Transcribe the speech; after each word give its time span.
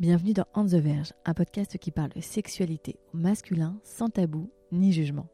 Bienvenue 0.00 0.32
dans 0.32 0.46
On 0.56 0.66
the 0.66 0.82
un 1.24 1.34
podcast 1.34 1.78
qui 1.78 1.92
parle 1.92 2.10
sexualité 2.20 2.98
au 3.12 3.16
masculin 3.16 3.76
sans 3.84 4.08
tabou 4.08 4.50
ni 4.72 4.92
jugement. 4.92 5.28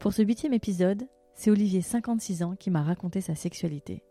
Pour 0.00 0.12
ce 0.12 0.22
huitième 0.22 0.52
épisode, 0.52 1.06
c'est 1.36 1.52
Olivier, 1.52 1.82
56 1.82 2.42
ans, 2.42 2.56
qui 2.56 2.72
m'a 2.72 2.82
raconté 2.82 3.20
sa 3.20 3.36
sexualité. 3.36 4.02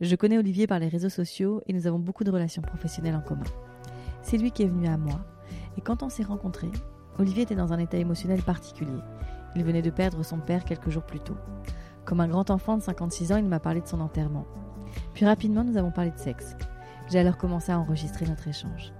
Je 0.00 0.16
connais 0.16 0.38
Olivier 0.38 0.66
par 0.66 0.80
les 0.80 0.88
réseaux 0.88 1.08
sociaux 1.08 1.62
et 1.68 1.72
nous 1.72 1.86
avons 1.86 2.00
beaucoup 2.00 2.24
de 2.24 2.32
relations 2.32 2.62
professionnelles 2.62 3.14
en 3.14 3.20
commun. 3.20 3.44
C'est 4.22 4.38
lui 4.38 4.50
qui 4.50 4.64
est 4.64 4.68
venu 4.68 4.88
à 4.88 4.98
moi 4.98 5.24
et 5.76 5.82
quand 5.82 6.02
on 6.02 6.08
s'est 6.08 6.24
rencontrés, 6.24 6.72
Olivier 7.20 7.44
était 7.44 7.54
dans 7.54 7.72
un 7.72 7.78
état 7.78 7.96
émotionnel 7.96 8.42
particulier. 8.42 9.00
Il 9.54 9.62
venait 9.62 9.82
de 9.82 9.90
perdre 9.90 10.24
son 10.24 10.40
père 10.40 10.64
quelques 10.64 10.90
jours 10.90 11.06
plus 11.06 11.20
tôt. 11.20 11.36
Comme 12.04 12.18
un 12.18 12.28
grand 12.28 12.50
enfant 12.50 12.76
de 12.76 12.82
56 12.82 13.30
ans, 13.30 13.36
il 13.36 13.44
m'a 13.44 13.60
parlé 13.60 13.82
de 13.82 13.86
son 13.86 14.00
enterrement. 14.00 14.48
Puis 15.14 15.26
rapidement, 15.26 15.62
nous 15.62 15.76
avons 15.76 15.92
parlé 15.92 16.10
de 16.10 16.18
sexe. 16.18 16.56
J'ai 17.08 17.20
alors 17.20 17.38
commencé 17.38 17.70
à 17.70 17.78
enregistrer 17.78 18.26
notre 18.26 18.48
échange. 18.48 18.92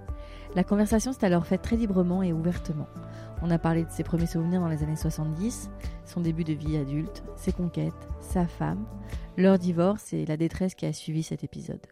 La 0.55 0.63
conversation 0.63 1.13
s'est 1.13 1.25
alors 1.25 1.45
faite 1.45 1.61
très 1.61 1.75
librement 1.75 2.23
et 2.23 2.33
ouvertement. 2.33 2.87
On 3.43 3.51
a 3.51 3.59
parlé 3.59 3.85
de 3.85 3.91
ses 3.91 4.03
premiers 4.03 4.25
souvenirs 4.25 4.59
dans 4.59 4.67
les 4.67 4.81
années 4.81 4.95
70, 4.95 5.69
son 6.05 6.21
début 6.21 6.43
de 6.43 6.53
vie 6.53 6.75
adulte, 6.75 7.23
ses 7.35 7.51
conquêtes, 7.51 8.09
sa 8.19 8.47
femme, 8.47 8.85
leur 9.37 9.59
divorce 9.59 10.11
et 10.11 10.25
la 10.25 10.37
détresse 10.37 10.73
qui 10.73 10.87
a 10.87 10.93
suivi 10.93 11.21
cet 11.21 11.43
épisode. 11.43 11.85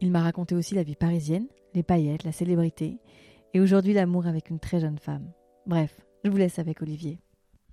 Il 0.00 0.10
m'a 0.10 0.22
raconté 0.22 0.54
aussi 0.54 0.74
la 0.74 0.82
vie 0.82 0.96
parisienne, 0.96 1.46
les 1.74 1.82
paillettes, 1.82 2.24
la 2.24 2.32
célébrité, 2.32 2.98
et 3.52 3.60
aujourd'hui 3.60 3.92
l'amour 3.92 4.26
avec 4.26 4.48
une 4.48 4.58
très 4.58 4.80
jeune 4.80 4.98
femme. 4.98 5.30
Bref, 5.66 5.94
je 6.24 6.30
vous 6.30 6.36
laisse 6.38 6.58
avec 6.58 6.80
Olivier. 6.80 7.20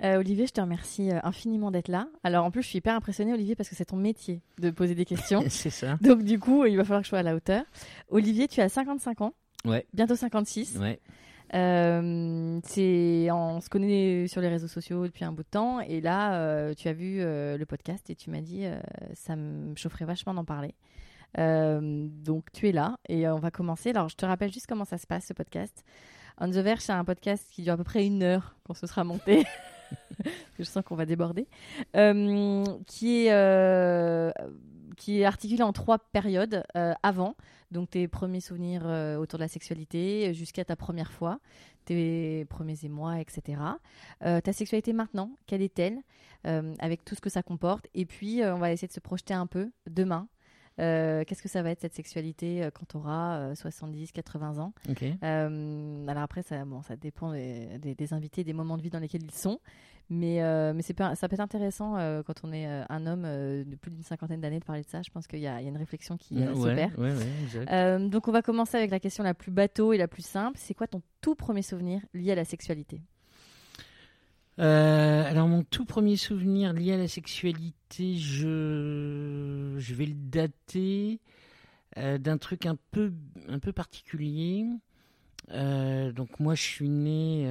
Euh, 0.04 0.18
Olivier, 0.18 0.46
je 0.48 0.52
te 0.52 0.60
remercie 0.60 1.12
euh, 1.12 1.20
infiniment 1.24 1.72
d'être 1.72 1.88
là. 1.88 2.10
Alors 2.24 2.44
en 2.44 2.52
plus, 2.52 2.62
je 2.62 2.68
suis 2.68 2.80
hyper 2.80 2.96
impressionnée, 2.96 3.34
Olivier, 3.34 3.56
parce 3.56 3.70
que 3.70 3.76
c'est 3.76 3.86
ton 3.86 3.96
métier 3.96 4.42
de 4.60 4.70
poser 4.70 4.96
des 4.96 5.06
questions. 5.06 5.44
c'est 5.50 5.70
ça. 5.70 5.98
Donc 6.02 6.24
du 6.24 6.40
coup, 6.40 6.66
il 6.66 6.76
va 6.76 6.84
falloir 6.84 7.02
que 7.02 7.06
je 7.06 7.10
sois 7.10 7.20
à 7.20 7.24
la 7.24 7.36
hauteur. 7.36 7.64
Olivier, 8.10 8.50
tu 8.50 8.60
as 8.60 8.68
55 8.68 9.22
ans. 9.22 9.34
Ouais. 9.66 9.86
Bientôt 9.94 10.16
56. 10.16 10.78
Ouais. 10.78 11.00
Euh, 11.54 12.60
c'est, 12.64 13.30
on 13.32 13.62
se 13.62 13.70
connaît 13.70 14.28
sur 14.28 14.42
les 14.42 14.48
réseaux 14.48 14.68
sociaux 14.68 15.06
depuis 15.06 15.26
un 15.26 15.32
bout 15.32 15.44
de 15.44 15.48
temps 15.50 15.80
et 15.80 16.02
là, 16.02 16.40
euh, 16.40 16.74
tu 16.74 16.88
as 16.88 16.94
vu 16.94 17.20
euh, 17.20 17.58
le 17.58 17.66
podcast 17.66 18.10
et 18.10 18.16
tu 18.16 18.30
m'as 18.32 18.42
dit 18.42 18.66
ça 19.14 19.36
me 19.36 19.76
chaufferait 19.76 20.06
vachement 20.06 20.34
d'en 20.34 20.46
parler. 20.46 20.74
Donc 21.38 22.52
tu 22.54 22.70
es 22.70 22.72
là 22.72 22.98
et 23.10 23.28
on 23.28 23.40
va 23.40 23.52
commencer. 23.52 23.90
Alors 23.92 24.10
je 24.10 24.16
te 24.16 24.26
rappelle 24.26 24.52
juste 24.52 24.68
comment 24.68 24.86
ça 24.86 24.98
se 24.98 25.08
passe 25.08 25.28
ce 25.28 25.34
podcast. 25.34 25.84
On 26.38 26.50
the 26.50 26.56
Verge, 26.56 26.82
c'est 26.82 26.92
un 26.92 27.06
podcast 27.06 27.48
qui 27.52 27.62
dure 27.64 27.74
à 27.74 27.78
peu 27.78 27.84
près 27.84 28.06
une 28.06 28.24
heure 28.24 28.56
quand 28.64 28.74
ce 28.74 28.88
sera 28.88 29.04
monté. 29.04 29.46
je 30.60 30.64
sens 30.64 30.84
qu'on 30.84 30.96
va 30.96 31.06
déborder. 31.06 31.48
Qui 31.94 33.28
est 33.28 34.34
qui 34.96 35.22
est 35.22 35.26
articulé 35.26 35.64
en 35.64 35.74
trois 35.74 36.00
périodes 36.00 36.64
euh, 36.76 36.94
avant, 37.04 37.36
donc 37.72 37.90
tes 37.92 38.08
premiers 38.08 38.40
souvenirs 38.40 38.84
euh, 38.86 39.18
autour 39.18 39.38
de 39.40 39.44
la 39.44 39.48
sexualité 39.48 40.34
jusqu'à 40.34 40.66
ta 40.66 40.76
première 40.76 41.12
fois, 41.12 41.40
tes 41.86 42.46
premiers 42.46 42.84
émois, 42.84 43.20
etc. 43.20 43.62
Euh, 44.24 44.42
ta 44.42 44.54
sexualité 44.54 44.94
maintenant, 44.94 45.32
quelle 45.48 45.62
est-elle, 45.62 46.00
avec 46.78 47.04
tout 47.04 47.16
ce 47.16 47.22
que 47.22 47.30
ça 47.32 47.42
comporte, 47.42 47.88
et 47.96 48.06
puis 48.06 48.42
on 48.44 48.60
va 48.60 48.72
essayer 48.72 48.88
de 48.88 48.94
se 48.94 49.00
projeter 49.00 49.34
un 49.34 49.48
peu 49.48 49.72
demain. 49.90 50.28
Euh, 50.80 51.24
Qu'est-ce 51.26 51.42
que 51.42 51.48
ça 51.50 51.62
va 51.64 51.70
être 51.72 51.82
cette 51.82 51.94
sexualité 51.94 52.64
euh, 52.64 52.70
quand 52.70 52.86
tu 52.88 52.98
auras 52.98 53.56
70, 53.56 54.12
80 54.12 54.58
ans? 54.60 54.74
Euh, 55.24 56.08
alors 56.08 56.24
après, 56.24 56.42
ça, 56.44 56.66
bon, 56.66 56.82
ça 56.82 56.96
dépend 56.96 57.32
des, 57.32 57.78
des- 57.80 57.96
des 57.96 58.14
invités, 58.14 58.44
des 58.44 58.54
moments 58.54 58.78
de 58.78 58.82
vie 58.82 58.90
dans 58.90 59.00
lesquels 59.00 59.24
ils 59.24 59.32
sont. 59.32 59.60
Mais, 60.10 60.40
ça 60.82 61.28
peut 61.28 61.34
être 61.34 61.40
intéressant 61.40 61.96
quand 62.28 62.42
on 62.44 62.52
est 62.54 62.66
un 62.68 63.08
homme 63.08 63.24
de 63.24 63.76
plus 63.76 63.90
d'une 63.92 64.04
cinquantaine 64.04 64.40
d'années 64.42 64.60
de 64.60 64.66
parler 64.66 64.84
de 64.84 64.88
ça. 64.88 65.02
Je 65.02 65.10
pense 65.10 65.26
qu'il 65.26 65.40
y, 65.40 65.48
a 65.48 65.60
il 65.62 65.64
y 65.64 65.68
a 65.68 65.70
une 65.70 65.78
réflexion 65.78 66.16
qui 66.18 66.36
ouais, 66.36 66.54
s'opère. 66.54 66.92
ouais, 67.00 67.12
ouais, 67.14 67.28
exact. 67.44 68.10
Donc 68.12 68.28
on 68.28 68.32
va 68.32 68.42
commencer 68.44 68.78
avec 68.78 68.92
la 68.92 69.00
question 69.00 69.24
la 69.24 69.34
plus 69.34 69.52
bateau 69.52 69.94
et 69.94 69.98
la 69.98 70.08
plus 70.08 70.24
simple. 70.26 70.58
C'est 70.62 70.76
quoi 70.76 70.86
ton 70.88 71.02
tout 71.22 71.34
premier 71.36 71.64
souvenir 71.64 72.02
lié 72.14 72.34
à 72.34 72.36
la 72.36 72.46
sexualité? 72.46 73.02
Euh, 74.58 75.24
alors 75.30 75.48
mon 75.48 75.64
tout 75.64 75.84
premier 75.86 76.16
souvenir 76.16 76.72
lié 76.74 76.94
à 76.94 76.98
la 76.98 77.08
sexualité, 77.10 78.16
je, 78.18 79.76
je 79.78 79.94
vais 79.94 80.06
le 80.06 80.14
dater 80.16 81.20
euh, 81.98 82.18
d'un 82.18 82.38
truc 82.38 82.66
un 82.66 82.78
peu, 82.92 83.12
un 83.50 83.60
peu 83.60 83.74
particulier. 83.74 84.66
Euh, 85.52 86.12
donc 86.14 86.40
moi 86.40 86.56
je 86.56 86.62
suis 86.62 86.90
né, 86.90 87.44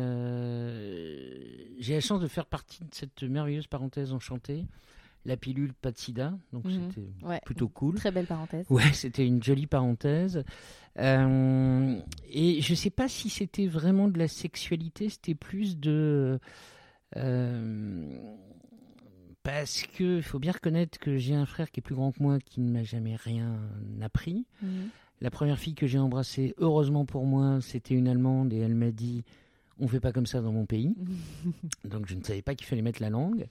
j'ai 1.78 1.94
la 1.94 2.00
chance 2.00 2.20
de 2.20 2.26
faire 2.28 2.46
partie 2.46 2.80
de 2.80 2.88
cette 2.92 3.22
merveilleuse 3.22 3.66
parenthèse 3.66 4.12
enchantée, 4.12 4.64
la 5.26 5.36
pilule 5.36 5.74
pas 5.74 5.92
de 5.92 5.98
sida, 5.98 6.32
donc 6.52 6.64
Mhm. 6.64 6.72
c'était 6.90 7.06
Ouais. 7.26 7.40
plutôt 7.44 7.68
cool. 7.68 7.94
Très 7.96 8.10
belle 8.10 8.26
parenthèse. 8.26 8.66
Ouais, 8.70 8.92
c'était 8.94 9.26
une 9.26 9.42
jolie 9.42 9.66
parenthèse. 9.66 10.42
Et 10.98 11.02
je 12.62 12.74
sais 12.74 12.90
pas 12.90 13.08
si 13.08 13.28
c'était 13.28 13.66
vraiment 13.66 14.08
de 14.08 14.18
la 14.18 14.28
sexualité, 14.28 15.08
c'était 15.10 15.34
plus 15.34 15.78
de. 15.78 16.40
Euh, 17.16 18.18
parce 19.42 19.82
que 19.82 20.20
faut 20.20 20.38
bien 20.38 20.52
reconnaître 20.52 20.98
que 20.98 21.16
j'ai 21.16 21.34
un 21.34 21.46
frère 21.46 21.70
qui 21.70 21.80
est 21.80 21.82
plus 21.82 21.94
grand 21.94 22.12
que 22.12 22.22
moi 22.22 22.38
qui 22.40 22.60
ne 22.60 22.70
m'a 22.70 22.82
jamais 22.82 23.16
rien 23.16 23.58
appris. 24.00 24.46
Mhm. 24.62 24.88
La 25.20 25.30
première 25.30 25.58
fille 25.58 25.74
que 25.74 25.86
j'ai 25.86 25.98
embrassée, 25.98 26.54
heureusement 26.58 27.04
pour 27.04 27.24
moi, 27.24 27.58
c'était 27.60 27.94
une 27.94 28.08
Allemande 28.08 28.52
et 28.52 28.58
elle 28.58 28.74
m'a 28.74 28.90
dit 28.90 29.24
on 29.80 29.88
fait 29.88 30.00
pas 30.00 30.12
comme 30.12 30.26
ça 30.26 30.40
dans 30.40 30.52
mon 30.52 30.66
pays. 30.66 30.94
Donc 31.84 32.06
je 32.06 32.14
ne 32.14 32.22
savais 32.22 32.42
pas 32.42 32.54
qu'il 32.54 32.66
fallait 32.66 32.82
mettre 32.82 33.02
la 33.02 33.10
langue. 33.10 33.46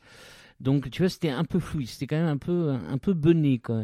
Donc 0.64 0.90
tu 0.90 1.02
vois, 1.02 1.10
c'était 1.10 1.30
un 1.30 1.44
peu 1.44 1.60
flou, 1.60 1.82
c'était 1.84 2.08
quand 2.08 2.16
même 2.16 2.28
un 2.30 2.38
peu 2.38 2.70
un 2.72 2.98
peu 2.98 3.14
bené 3.14 3.60
quoi. 3.60 3.84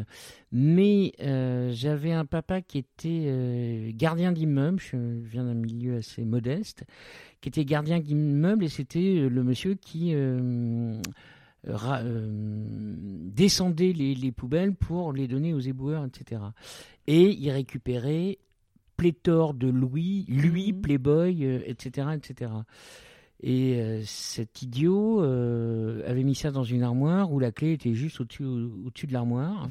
Mais 0.50 1.12
euh, 1.20 1.70
j'avais 1.72 2.12
un 2.12 2.24
papa 2.24 2.62
qui 2.62 2.78
était 2.78 3.24
euh, 3.26 3.90
gardien 3.94 4.32
d'immeuble, 4.32 4.80
je 4.80 4.96
viens 4.96 5.44
d'un 5.44 5.54
milieu 5.54 5.96
assez 5.98 6.24
modeste, 6.24 6.84
qui 7.42 7.50
était 7.50 7.64
gardien 7.66 8.00
d'immeuble 8.00 8.64
et 8.64 8.68
c'était 8.68 9.18
euh, 9.18 9.28
le 9.28 9.44
monsieur 9.44 9.74
qui 9.74 10.14
euh, 10.14 10.98
ra- 11.68 12.02
descendait 12.02 13.92
les, 13.92 14.14
les 14.14 14.32
poubelles 14.32 14.74
pour 14.74 15.12
les 15.12 15.28
donner 15.28 15.52
aux 15.54 15.60
éboueurs, 15.60 16.04
etc. 16.06 16.40
Et 17.06 17.30
il 17.30 17.50
récupérait 17.50 18.38
pléthore 18.96 19.54
de 19.54 19.68
louis, 19.68 20.24
lui, 20.28 20.72
Mhm. 20.72 20.80
Playboy, 20.82 21.44
etc., 21.66 22.08
etc. 22.16 22.50
Et 23.42 23.80
euh, 23.80 24.02
cet 24.04 24.60
idiot 24.62 25.22
euh, 25.22 26.02
avait 26.06 26.24
mis 26.24 26.34
ça 26.34 26.50
dans 26.50 26.64
une 26.64 26.82
armoire 26.82 27.32
où 27.32 27.38
la 27.38 27.52
clé 27.52 27.72
était 27.72 27.94
juste 27.94 28.20
au-dessus 28.20 28.44
au- 28.44 28.86
au-dessus 28.86 29.06
de 29.06 29.12
l'armoire. 29.14 29.68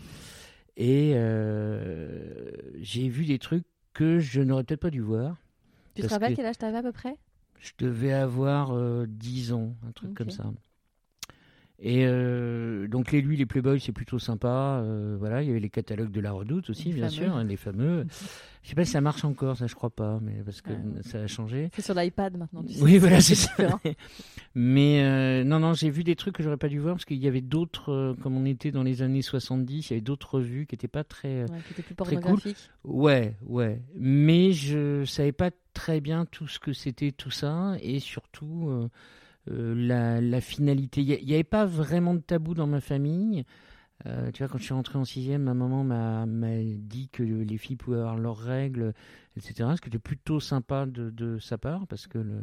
Et 0.75 1.12
euh, 1.16 2.52
j'ai 2.81 3.09
vu 3.09 3.25
des 3.25 3.38
trucs 3.40 3.66
que 3.94 4.19
je 4.19 4.41
n'aurais 4.41 4.63
peut-être 4.63 4.79
pas 4.81 4.90
dû 4.90 5.02
voir. 5.02 5.38
Tu 5.94 6.02
te 6.02 6.08
rappelles 6.13 6.31
que- 6.31 6.38
quel 6.38 6.46
âge 6.47 6.58
t'avais 6.58 6.78
à 6.78 6.84
peu 6.84 6.91
près? 6.91 7.18
Je 7.59 7.72
devais 7.78 8.13
avoir 8.13 8.72
euh, 8.72 9.06
10 9.08 9.52
ans, 9.53 9.75
un 9.88 9.91
truc 9.91 10.12
comme 10.16 10.28
ça. 10.31 10.52
Et 11.81 12.06
euh, 12.06 12.90
donc 12.90 13.13
les 13.13 13.22
lui, 13.22 13.38
les 13.38 13.45
Playboy, 13.45 13.79
c'est 13.79 13.94
plutôt 13.94 14.19
sympa. 14.19 14.81
euh, 14.84 15.16
voilà, 15.17 15.41
il 15.41 15.47
y 15.47 15.51
avait 15.51 15.62
les 15.62 15.69
catalogues 15.69 16.12
de 16.12 16.19
la 16.19 16.34
Redoute 16.34 16.69
aussi, 16.69 16.90
Les 16.90 16.95
bien 16.95 17.09
fameux. 17.09 17.16
sûr, 17.28 17.35
hein, 17.35 17.44
les 17.45 17.56
fameux. 17.56 18.06
Je 18.62 18.67
sais 18.69 18.75
pas 18.75 18.84
si 18.84 18.91
ça 18.91 18.99
marche 18.99 19.23
encore, 19.23 19.55
ça 19.55 19.67
je 19.67 19.73
crois 19.76 19.90
pas, 19.90 20.20
mais 20.22 20.43
parce 20.43 20.61
que 20.61 20.72
Ouais. 20.72 21.02
ça 21.03 21.20
a 21.22 21.28
changé. 21.28 21.70
C'est 21.73 21.81
sur 21.81 21.93
l'iPad 21.93 22.35
maintenant. 22.37 22.61
Tu 22.61 22.73
sais, 22.73 22.84
Oui, 22.84 22.97
voilà, 22.97 23.22
c'est 23.22 23.35
ça. 23.35 23.53
Mais 24.55 25.02
euh, 25.03 25.43
non, 25.46 25.59
non, 25.59 25.73
j'ai 25.73 25.90
vu 25.90 26.03
des 26.03 26.16
trucs 26.17 26.35
que 26.35 26.43
j'aurais 26.43 26.58
pas 26.58 26.67
dû 26.67 26.78
voir 26.79 26.96
parce 26.96 27.05
qu'il 27.05 27.17
y 27.17 27.28
avait 27.28 27.40
d'autres, 27.41 28.16
comme 28.22 28.35
on 28.35 28.46
était 28.46 28.72
dans 28.72 28.84
les 28.84 29.02
années 29.02 29.22
70, 29.22 29.90
il 29.90 29.93
y 29.93 29.93
avait 29.93 30.02
d'autres 30.02 30.35
revues 30.35 30.66
qui 30.66 30.76
étaient 30.76 30.87
pas 30.90 31.05
très. 31.05 31.43
Ouais, 31.43 31.59
qui 31.67 31.73
était 31.73 31.84
plus 31.84 31.96
Très 31.96 32.16
cool. 32.16 32.22
pornographique. 32.22 32.58
Ouais, 32.84 33.35
ouais. 33.46 33.81
Mais 33.96 34.52
je 34.52 35.05
savais 35.05 35.31
pas 35.31 35.52
très 35.73 36.02
bien 36.02 36.26
tout 36.26 36.47
ce 36.47 36.59
que 36.59 36.73
c'était 36.73 37.11
tout 37.14 37.31
ça 37.31 37.76
et 37.81 37.99
surtout 37.99 38.90
la, 39.47 40.22
la 40.22 40.41
finalité. 40.41 41.02
Il 41.02 41.26
n'y 41.26 41.34
avait 41.34 41.44
pas 41.44 41.66
vraiment 41.66 42.14
de 42.14 42.20
tabou 42.20 42.53
dans 42.53 42.68
ma 42.68 42.82
famille. 42.82 43.44
Euh, 44.06 44.32
tu 44.32 44.44
vois, 44.44 44.47
quand 44.52 44.58
je 44.58 44.64
suis 44.64 44.74
rentré 44.74 44.97
en 44.97 45.03
sixième, 45.06 45.44
ma 45.44 45.53
maman 45.53 45.84
m'a 45.84 46.26
dit 46.64 47.09
que 47.09 47.24
les 47.24 47.58
filles 47.58 47.76
pouvaient 47.76 47.97
avoir 47.97 48.18
leurs 48.18 48.38
règles, 48.38 48.94
etc. 49.36 49.72
Ce 49.76 49.82
qui 49.82 49.90
était 49.90 50.00
plutôt 50.00 50.40
sympa 50.40 50.86
de, 50.86 51.09
de 51.09 51.38
sa 51.40 51.58
part 51.58 51.86
parce 51.88 52.08
que 52.08 52.18
le, 52.18 52.36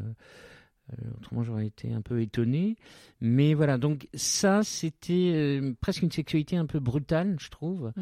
euh, 0.93 1.11
autrement 1.17 1.43
j'aurais 1.43 1.67
été 1.67 1.93
un 1.93 2.03
peu 2.03 2.21
étonné. 2.21 2.77
Mais 3.21 3.55
voilà, 3.55 3.79
donc 3.79 4.09
ça 4.15 4.63
c'était 4.63 5.33
euh, 5.35 5.73
presque 5.81 6.03
une 6.03 6.13
sexualité 6.13 6.57
un 6.57 6.67
peu 6.67 6.79
brutale, 6.79 7.37
je 7.41 7.49
trouve. 7.49 7.93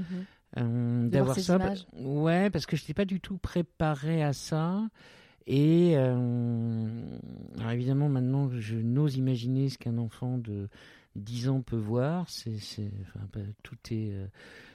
Euh, 0.56 1.04
De 1.04 1.08
d'avoir 1.08 1.38
ça. 1.38 1.56
images. 1.56 1.86
Ouais, 1.92 2.50
parce 2.50 2.66
que 2.66 2.76
je 2.76 2.82
n'étais 2.82 2.94
pas 2.94 3.04
du 3.04 3.20
tout 3.20 3.38
préparé 3.38 4.22
à 4.22 4.32
ça. 4.32 4.82
Et 5.46 5.92
euh, 5.96 6.86
alors 7.58 7.72
évidemment, 7.72 8.08
maintenant, 8.08 8.50
je 8.58 8.76
n'ose 8.76 9.16
imaginer 9.16 9.68
ce 9.68 9.78
qu'un 9.78 9.98
enfant 9.98 10.38
de 10.38 10.68
10 11.16 11.48
ans 11.48 11.60
peut 11.62 11.76
voir. 11.76 12.28
C'est, 12.28 12.56
c'est- 12.58 12.90
enfin, 13.02 13.20
bah, 13.32 13.40
tout 13.62 13.76
est 13.90 14.10
euh, 14.12 14.26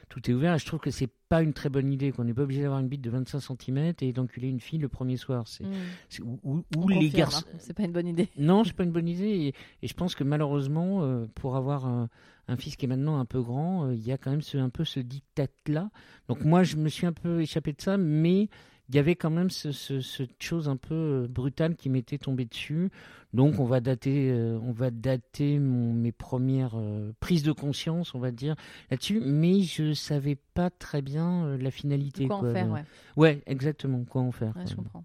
tout 0.09 0.29
est 0.29 0.33
ouvert. 0.33 0.55
Et 0.55 0.59
je 0.59 0.65
trouve 0.65 0.79
que 0.79 0.89
c'est 0.91 1.09
pas 1.29 1.41
une 1.43 1.53
très 1.53 1.69
bonne 1.69 1.91
idée. 1.91 2.11
Qu'on 2.11 2.23
n'est 2.23 2.33
pas 2.33 2.41
obligé 2.43 2.61
d'avoir 2.63 2.79
une 2.79 2.87
bite 2.87 3.01
de 3.01 3.09
25 3.11 3.39
cm 3.39 3.93
et 4.01 4.11
d'enculer 4.13 4.47
une 4.47 4.59
fille 4.59 4.79
le 4.79 4.89
premier 4.89 5.17
soir. 5.17 5.47
C'est, 5.47 5.63
Mm. 5.65 5.73
c'est- 6.09 6.21
ou 6.23 6.39
ou- 6.43 6.63
On 6.77 6.81
ou 6.83 6.87
les 6.87 7.09
garçons. 7.09 7.45
hein. 7.53 7.57
C'est 7.59 7.73
pas 7.73 7.83
une 7.83 7.91
bonne 7.91 8.07
idée. 8.07 8.29
Non, 8.37 8.63
c'est 8.63 8.73
pas 8.75 8.83
une 8.83 8.91
bonne 8.91 9.07
idée. 9.07 9.27
Et, 9.29 9.47
et 9.83 9.87
je 9.87 9.93
pense 9.93 10.15
que 10.15 10.23
malheureusement, 10.23 11.03
euh, 11.03 11.25
pour 11.35 11.55
avoir 11.55 11.85
un, 11.85 12.09
un 12.47 12.55
fils 12.57 12.75
qui 12.75 12.85
est 12.85 12.87
maintenant 12.87 13.19
un 13.19 13.25
peu 13.25 13.41
grand, 13.41 13.91
il 13.91 14.03
y 14.05 14.11
a 14.11 14.17
quand 14.17 14.31
même 14.31 14.41
ce, 14.41 14.57
un 14.57 14.69
peu 14.69 14.83
ce 14.85 14.99
diktat-là. 14.99 15.91
Donc 16.27 16.43
moi, 16.43 16.63
je 16.63 16.75
me 16.77 16.89
suis 16.89 17.05
un 17.05 17.13
peu 17.13 17.41
échappé 17.41 17.73
de 17.73 17.81
ça, 17.81 17.97
mais 17.97 18.49
il 18.89 18.95
y 18.95 18.99
avait 18.99 19.15
quand 19.15 19.29
même 19.29 19.49
ce, 19.49 19.71
ce- 19.71 20.01
cette 20.01 20.41
chose 20.41 20.67
un 20.67 20.75
peu 20.77 20.93
euh, 20.95 21.27
brutale 21.29 21.75
qui 21.75 21.89
m'était 21.89 22.17
tombée 22.17 22.45
dessus. 22.45 22.89
Donc 23.33 23.59
on 23.59 23.65
va 23.65 23.79
dater, 23.79 24.31
euh, 24.31 24.57
on 24.63 24.71
va 24.71 24.89
dater 24.89 25.59
mon- 25.59 25.93
mes 25.93 26.11
premières 26.11 26.73
euh, 26.75 27.11
prises 27.19 27.43
de 27.43 27.51
conscience, 27.51 28.15
on 28.15 28.19
va 28.19 28.31
dire 28.31 28.55
là-dessus. 28.89 29.21
Mais 29.23 29.61
je 29.61 29.93
savais 29.93 30.35
pas 30.55 30.69
très 30.71 31.01
bien 31.03 31.45
euh, 31.45 31.57
la 31.57 31.69
finalité. 31.71 32.25
Quoi 32.27 32.37
en 32.37 32.53
faire, 32.53 32.71
ouais. 32.71 32.83
Ouais, 33.17 33.41
exactement. 33.45 34.03
Quoi 34.09 34.21
en 34.23 34.31
faire. 34.31 34.55
Ouais, 34.57 34.63
je 34.67 34.75
comprends. 34.75 35.03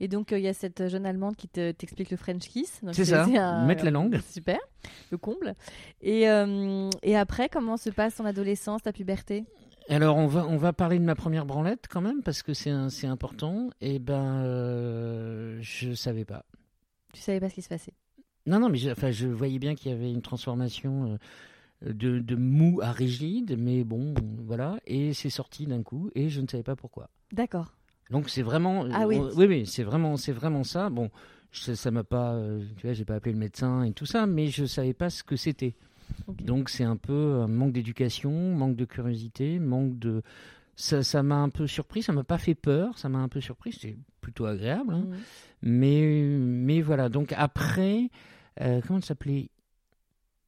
Et 0.00 0.08
donc, 0.08 0.32
il 0.32 0.40
y 0.40 0.48
a 0.48 0.52
cette 0.52 0.88
jeune 0.88 1.06
Allemande 1.06 1.36
qui 1.36 1.46
te- 1.48 1.70
t'explique 1.70 2.10
le 2.10 2.16
French 2.16 2.48
kiss. 2.48 2.80
C'est 2.92 3.04
ça, 3.04 3.24
un- 3.24 3.66
mettre 3.66 3.84
la 3.84 3.92
langue. 3.92 4.18
Super, 4.30 4.58
le 5.10 5.16
comble. 5.16 5.54
Et, 6.02 6.22
et 7.02 7.16
après, 7.16 7.48
comment 7.48 7.76
se 7.76 7.88
passe 7.88 8.16
ton 8.16 8.24
adolescence, 8.26 8.82
ta 8.82 8.92
puberté? 8.92 9.44
Alors 9.88 10.16
on 10.16 10.26
va 10.26 10.46
on 10.46 10.56
va 10.56 10.72
parler 10.72 10.98
de 10.98 11.04
ma 11.04 11.14
première 11.14 11.44
branlette 11.46 11.86
quand 11.90 12.00
même 12.00 12.22
parce 12.22 12.42
que 12.42 12.54
c'est 12.54 12.70
important. 13.06 13.70
Et 13.80 13.98
ben 13.98 14.42
euh, 14.44 15.58
je 15.60 15.94
savais 15.94 16.24
pas. 16.24 16.44
Tu 17.12 17.20
savais 17.20 17.40
pas 17.40 17.48
ce 17.48 17.54
qui 17.54 17.62
se 17.62 17.68
passait. 17.68 17.92
Non 18.46 18.58
non 18.58 18.68
mais 18.68 18.78
je, 18.78 18.90
enfin 18.90 19.10
je 19.10 19.26
voyais 19.28 19.58
bien 19.58 19.74
qu'il 19.74 19.90
y 19.90 19.94
avait 19.94 20.10
une 20.10 20.22
transformation 20.22 21.18
euh, 21.84 21.92
de, 21.92 22.18
de 22.20 22.34
mou 22.36 22.80
à 22.82 22.92
rigide, 22.92 23.56
mais 23.58 23.84
bon 23.84 24.14
voilà 24.46 24.78
et 24.86 25.12
c'est 25.14 25.30
sorti 25.30 25.66
d'un 25.66 25.82
coup 25.82 26.10
et 26.14 26.28
je 26.28 26.40
ne 26.40 26.46
savais 26.46 26.62
pas 26.62 26.76
pourquoi. 26.76 27.10
D'accord. 27.32 27.74
Donc 28.10 28.28
c'est 28.30 28.42
vraiment 28.42 28.86
Ah 28.92 29.06
oui. 29.06 29.16
on- 29.16 29.30
oui 29.36 29.46
oui 29.46 29.66
c'est 29.66 29.84
vraiment 29.84 30.16
c'est 30.16 30.32
vraiment 30.32 30.64
ça. 30.64 30.90
Bon 30.90 31.10
je- 31.50 31.74
ça 31.74 31.90
m'a 31.90 32.04
pas 32.04 32.32
euh, 32.34 32.64
tu 32.76 32.86
vois 32.86 32.94
j'ai 32.94 33.04
pas 33.04 33.14
appelé 33.16 33.32
le 33.32 33.38
médecin 33.38 33.82
et 33.84 33.92
tout 33.92 34.06
ça, 34.06 34.26
mais 34.26 34.46
je 34.48 34.64
savais 34.64 34.94
pas 34.94 35.10
ce 35.10 35.22
que 35.22 35.36
c'était. 35.36 35.74
Donc 36.44 36.68
c'est 36.68 36.84
un 36.84 36.96
peu 36.96 37.40
un 37.42 37.48
manque 37.48 37.72
d'éducation, 37.72 38.30
manque 38.54 38.76
de 38.76 38.84
curiosité, 38.84 39.58
manque 39.58 39.98
de... 39.98 40.22
Ça 40.74 41.02
ça 41.02 41.22
m'a 41.22 41.36
un 41.36 41.50
peu 41.50 41.66
surpris, 41.66 42.02
ça 42.02 42.12
m'a 42.12 42.24
pas 42.24 42.38
fait 42.38 42.54
peur, 42.54 42.96
ça 42.98 43.08
m'a 43.10 43.18
un 43.18 43.28
peu 43.28 43.40
surpris, 43.40 43.72
c'était 43.72 43.96
plutôt 44.20 44.46
agréable. 44.46 44.94
hein. 44.94 45.04
Mais, 45.60 46.22
mais 46.38 46.80
voilà, 46.80 47.08
donc 47.08 47.34
après, 47.36 48.08
euh, 48.60 48.80
comment 48.86 48.98
elle 48.98 49.04
s'appelait? 49.04 49.50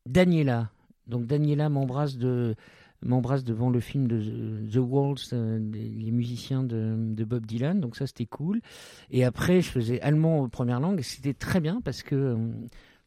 Daniela. 0.07 0.71
Donc 1.07 1.27
Daniela 1.27 1.69
m'embrasse 1.69 2.17
de 2.17 2.55
m'embrasse 3.03 3.45
devant 3.45 3.69
le 3.69 3.81
film 3.81 4.09
de 4.09 4.67
The- 4.73 4.77
Walls, 4.79 5.19
euh, 5.35 5.59
les 5.73 6.11
musiciens 6.11 6.63
de, 6.63 6.97
de 7.15 7.25
Bob 7.25 7.45
Dylan, 7.45 7.79
donc 7.79 7.97
ça 7.97 8.07
c'était 8.07 8.25
cool. 8.25 8.63
Et 9.11 9.25
après, 9.25 9.61
je 9.61 9.69
faisais 9.69 10.01
allemand 10.01 10.41
en 10.41 10.49
première 10.49 10.81
langue, 10.81 11.01
et 11.01 11.03
c'était 11.03 11.35
très 11.35 11.61
bien 11.61 11.83
parce 11.83 12.03
que 12.03 12.15
euh, 12.15 12.37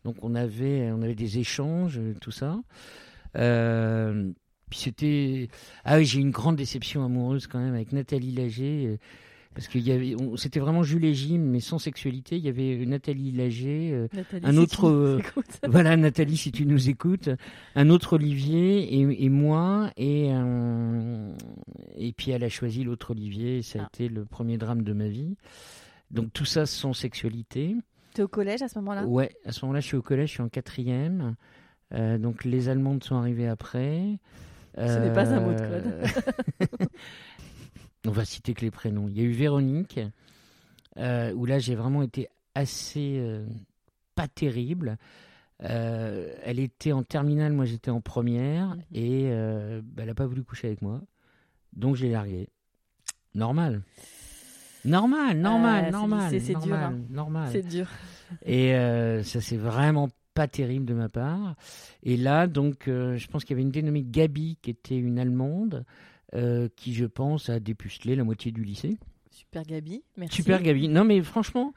donc 0.08 0.16
on 0.22 0.36
avait 0.36 0.90
on 0.92 1.02
avait 1.02 1.16
des 1.16 1.38
échanges, 1.38 1.98
euh, 2.00 2.14
tout 2.22 2.32
ça. 2.32 2.62
Euh, 3.36 4.32
puis 4.70 4.80
c'était 4.80 5.50
ah 5.84 5.98
oui, 5.98 6.06
j'ai 6.06 6.20
eu 6.20 6.22
une 6.22 6.32
grande 6.32 6.56
déception 6.56 7.04
amoureuse 7.04 7.46
quand 7.48 7.60
même 7.60 7.74
avec 7.74 7.92
Nathalie 7.92 8.32
Lager. 8.32 8.86
euh, 8.88 8.98
parce 9.54 9.68
qu'il 9.70 9.82
y 9.82 9.92
avait, 9.92 10.16
c'était 10.36 10.60
vraiment 10.60 10.84
Jules 10.84 11.04
et 11.04 11.16
Jim, 11.16 11.40
mais 11.40 11.60
sans 11.62 11.80
sexualité. 11.80 12.38
Il 12.38 12.46
y 12.46 12.48
avait 12.48 12.86
Nathalie 12.86 13.32
Lager, 13.32 14.08
Nathalie, 14.14 14.46
un 14.46 14.52
si 14.52 14.58
autre, 14.60 14.76
tu 14.82 14.86
nous 14.86 14.92
euh, 14.92 15.18
écoutes. 15.20 15.60
voilà 15.68 15.98
Nathalie 15.98 16.38
si 16.38 16.52
tu 16.52 16.66
nous 16.68 16.90
écoutes, 16.90 17.30
un 17.76 17.90
autre 17.90 18.14
Olivier 18.14 18.84
et, 19.00 19.26
et 19.26 19.30
moi 19.30 19.90
et 19.98 20.30
euh, 20.32 21.34
et 21.96 22.14
puis 22.14 22.30
elle 22.32 22.44
a 22.44 22.50
choisi 22.50 22.84
l'autre 22.84 23.12
Olivier. 23.12 23.58
et 23.58 23.62
Ça 23.64 23.80
a 23.80 23.82
Ah. 23.84 23.90
été 23.94 24.08
le 24.10 24.26
premier 24.26 24.58
drame 24.60 24.84
de 24.84 24.94
ma 24.94 25.08
vie. 25.08 25.36
Donc 26.12 26.32
tout 26.34 26.46
ça 26.46 26.66
sans 26.68 26.94
sexualité. 26.94 27.76
Au 28.24 28.28
collège 28.28 28.62
à 28.62 28.68
ce 28.68 28.78
moment-là? 28.80 29.06
Ouais, 29.06 29.36
à 29.46 29.52
ce 29.52 29.64
moment-là, 29.66 29.80
je 29.80 29.88
suis 29.88 29.98
au 29.98 30.02
collège, 30.02 30.30
je 30.30 30.34
suis 30.36 30.44
en 30.44 30.50
quatrième. 30.50 31.36
Euh, 31.94 32.18
donc 32.18 32.44
les 32.44 32.70
Allemandes 32.70 33.04
sont 33.04 33.16
arrivées 33.16 33.48
après. 33.48 34.18
Ce 34.78 35.00
n'est 35.00 35.14
pas 35.14 35.34
un 35.34 35.40
mot 35.40 35.54
de 35.54 35.62
Euh, 35.64 36.06
On 38.06 38.12
va 38.12 38.26
citer 38.26 38.54
que 38.54 38.62
les 38.62 38.72
prénoms. 38.72 39.08
Il 39.08 39.18
y 39.18 39.22
a 39.22 39.24
eu 39.24 39.32
Véronique, 39.32 40.00
euh, 40.98 41.34
où 41.34 41.46
là 41.46 41.60
j'ai 41.60 41.76
vraiment 41.76 42.04
été 42.04 42.28
assez 42.56 43.22
pas 44.16 44.28
terrible. 44.28 44.98
Elle 45.60 46.60
était 46.60 46.92
en 46.92 47.04
terminale, 47.04 47.54
moi 47.54 47.66
j'étais 47.66 47.92
en 47.92 48.02
première, 48.02 48.76
Mhm. 48.76 48.84
et 48.94 49.30
bah, 49.84 50.04
elle 50.04 50.08
n'a 50.08 50.14
pas 50.16 50.26
voulu 50.28 50.44
coucher 50.44 50.68
avec 50.68 50.82
moi. 50.82 51.02
Donc 51.74 51.96
je 51.96 52.06
l'ai 52.06 52.12
larguée. 52.12 52.50
Normal. 53.36 53.82
Normal, 54.88 55.38
normal, 55.38 55.86
c'est 55.86 55.92
normal, 55.92 56.34
lycée, 56.34 56.46
c'est 56.46 56.54
dur, 56.54 56.68
normal, 56.68 56.84
hein. 56.94 57.00
normal. 57.10 57.50
C'est 57.52 57.68
dur. 57.68 57.88
Et 58.46 58.74
euh, 58.76 59.24
ça, 59.24 59.42
c'est 59.42 59.58
vraiment 59.58 60.10
pas 60.34 60.48
terrible 60.48 60.86
de 60.86 60.94
ma 60.94 61.10
part. 61.10 61.56
Et 62.04 62.18
là, 62.18 62.48
donc, 62.48 62.88
euh, 62.88 63.18
je 63.18 63.28
pense 63.28 63.44
qu'il 63.44 63.52
y 63.52 63.56
avait 63.56 63.64
une 63.64 63.72
dénommée 63.72 64.04
Gabi, 64.04 64.58
qui 64.62 64.70
était 64.70 64.98
une 64.98 65.18
Allemande, 65.20 65.86
euh, 66.36 66.68
qui, 66.76 66.94
je 66.94 67.06
pense, 67.06 67.50
a 67.50 67.60
dépucelé 67.60 68.16
la 68.16 68.24
moitié 68.24 68.52
du 68.52 68.64
lycée. 68.64 68.98
Super 69.32 69.64
Gabi, 69.64 70.04
merci. 70.18 70.36
Super 70.36 70.62
Gabi. 70.62 70.88
Non, 70.90 71.04
mais 71.04 71.22
franchement, 71.22 71.74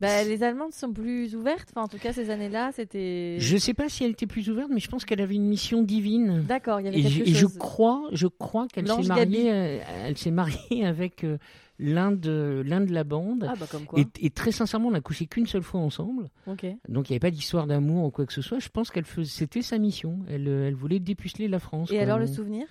Bah, 0.00 0.24
les 0.24 0.42
Allemandes 0.42 0.72
sont 0.72 0.92
plus 0.92 1.34
ouvertes. 1.36 1.68
Enfin, 1.74 1.84
en 1.84 1.88
tout 1.88 1.98
cas, 1.98 2.12
ces 2.12 2.30
années-là, 2.30 2.70
c'était. 2.72 3.36
je 3.38 3.56
sais 3.56 3.72
pas 3.74 3.88
si 3.88 4.04
elle 4.04 4.10
était 4.12 4.26
plus 4.26 4.50
ouverte, 4.50 4.68
mais 4.72 4.80
je 4.80 4.88
pense 4.88 5.04
qu'elle 5.04 5.20
avait 5.20 5.34
une 5.36 5.46
mission 5.48 5.82
divine. 5.82 6.42
D'accord, 6.46 6.80
il 6.80 6.84
y 6.86 6.88
avait 6.88 6.98
Et 6.98 7.02
je, 7.02 7.18
quelque 7.18 7.28
et 7.28 7.32
je 7.34 7.38
chose. 7.40 7.58
crois, 7.58 8.08
je 8.12 8.26
crois 8.26 8.66
qu'elle 8.68 8.86
s'est 8.88 9.02
mariée, 9.02 9.24
Gabi. 9.24 9.48
euh, 9.48 9.78
elle 10.06 10.18
s'est 10.18 10.30
mariée 10.32 10.84
avec 10.86 11.24
euh, 11.24 11.38
l'un 11.78 12.12
de 12.12 12.62
l'un 12.64 12.80
de 12.80 12.92
la 12.92 13.04
bande. 13.04 13.46
Ah 13.48 13.54
bah 13.58 13.66
comme 13.70 13.84
quoi. 13.86 14.00
et, 14.00 14.06
et 14.20 14.30
très 14.30 14.52
sincèrement, 14.52 14.88
on 14.88 14.92
n'a 14.92 15.00
couché 15.00 15.26
qu'une 15.26 15.46
seule 15.46 15.62
fois 15.62 15.80
ensemble. 15.80 16.30
Ok. 16.46 16.66
Donc 16.88 17.08
il 17.08 17.12
n'y 17.12 17.14
avait 17.14 17.20
pas 17.20 17.30
d'histoire 17.30 17.66
d'amour 17.66 18.04
ou 18.04 18.10
quoi 18.10 18.26
que 18.26 18.32
ce 18.32 18.42
soit. 18.42 18.58
Je 18.58 18.68
pense 18.68 18.90
qu'elle 18.90 19.04
faisait, 19.04 19.30
c'était 19.30 19.62
sa 19.62 19.78
mission. 19.78 20.20
Elle, 20.28 20.48
euh, 20.48 20.68
elle 20.68 20.74
voulait 20.74 21.00
dépuceler 21.00 21.48
la 21.48 21.58
France. 21.58 21.90
Et 21.90 21.94
quoi. 21.94 22.02
alors 22.02 22.18
le 22.18 22.26
souvenir? 22.26 22.66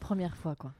Première 0.00 0.36
fois 0.36 0.54
quoi. 0.54 0.74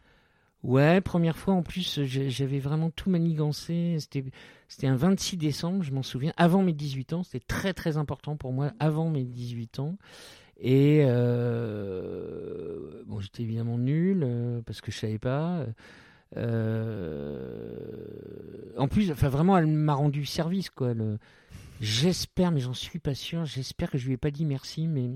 Ouais, 0.64 1.02
première 1.02 1.36
fois 1.36 1.52
en 1.52 1.62
plus, 1.62 2.00
j'avais 2.04 2.58
vraiment 2.58 2.88
tout 2.88 3.10
manigancé. 3.10 3.96
C'était, 4.00 4.24
c'était 4.66 4.86
un 4.86 4.96
26 4.96 5.36
décembre, 5.36 5.82
je 5.82 5.92
m'en 5.92 6.02
souviens, 6.02 6.32
avant 6.38 6.62
mes 6.62 6.72
18 6.72 7.12
ans. 7.12 7.22
C'était 7.22 7.44
très 7.46 7.74
très 7.74 7.98
important 7.98 8.36
pour 8.36 8.52
moi, 8.52 8.72
avant 8.80 9.10
mes 9.10 9.24
18 9.24 9.78
ans. 9.80 9.98
Et 10.60 11.04
euh, 11.04 13.02
bon, 13.06 13.20
j'étais 13.20 13.42
évidemment 13.42 13.76
nul 13.78 14.22
euh, 14.24 14.60
parce 14.64 14.80
que 14.80 14.90
je 14.92 14.98
savais 14.98 15.18
pas. 15.18 15.64
Euh, 16.36 17.38
en 18.76 18.88
plus, 18.88 19.10
enfin 19.12 19.28
vraiment, 19.28 19.56
elle 19.58 19.66
m'a 19.66 19.94
rendu 19.94 20.24
service 20.24 20.70
quoi. 20.70 20.94
Le- 20.94 21.18
J'espère, 21.80 22.50
mais 22.52 22.60
j'en 22.60 22.72
suis 22.72 22.98
pas 23.00 23.14
sûr. 23.14 23.44
J'espère 23.44 23.90
que 23.90 23.98
je 23.98 24.06
lui 24.06 24.14
ai 24.14 24.16
pas 24.16 24.30
dit 24.30 24.44
merci, 24.44 24.86
mais 24.86 25.10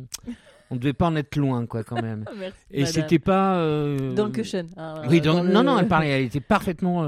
on 0.71 0.77
devait 0.77 0.93
pas 0.93 1.07
en 1.07 1.17
être 1.17 1.37
loin 1.37 1.65
quoi 1.67 1.85
quand 1.85 2.03
même. 2.03 2.25
Merci. 2.39 2.57
Et 2.73 2.85
c'était 2.85 3.19
pas. 3.21 3.59
euh, 3.59 4.13
Dans 4.15 4.27
le 4.27 4.33
cushion. 4.33 4.67
hein, 4.77 5.03
oui, 5.09 5.21
dans- 5.21 5.35
dans 5.37 5.43
le- 5.45 5.53
non, 5.53 5.63
non, 5.63 5.79
elle 5.79 5.89
parlait, 5.89 6.09
elle 6.09 6.25
était 6.25 6.41
parfaitement 6.41 7.05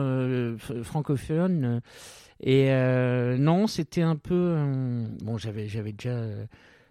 francophone. 0.84 1.80
Et 2.42 2.70
non, 3.38 3.66
c'était 3.66 4.02
un 4.02 4.16
peu. 4.16 4.56
bon, 5.22 5.36
j'avais, 5.36 5.66
j'avais 5.68 5.92
déjà, 5.92 6.16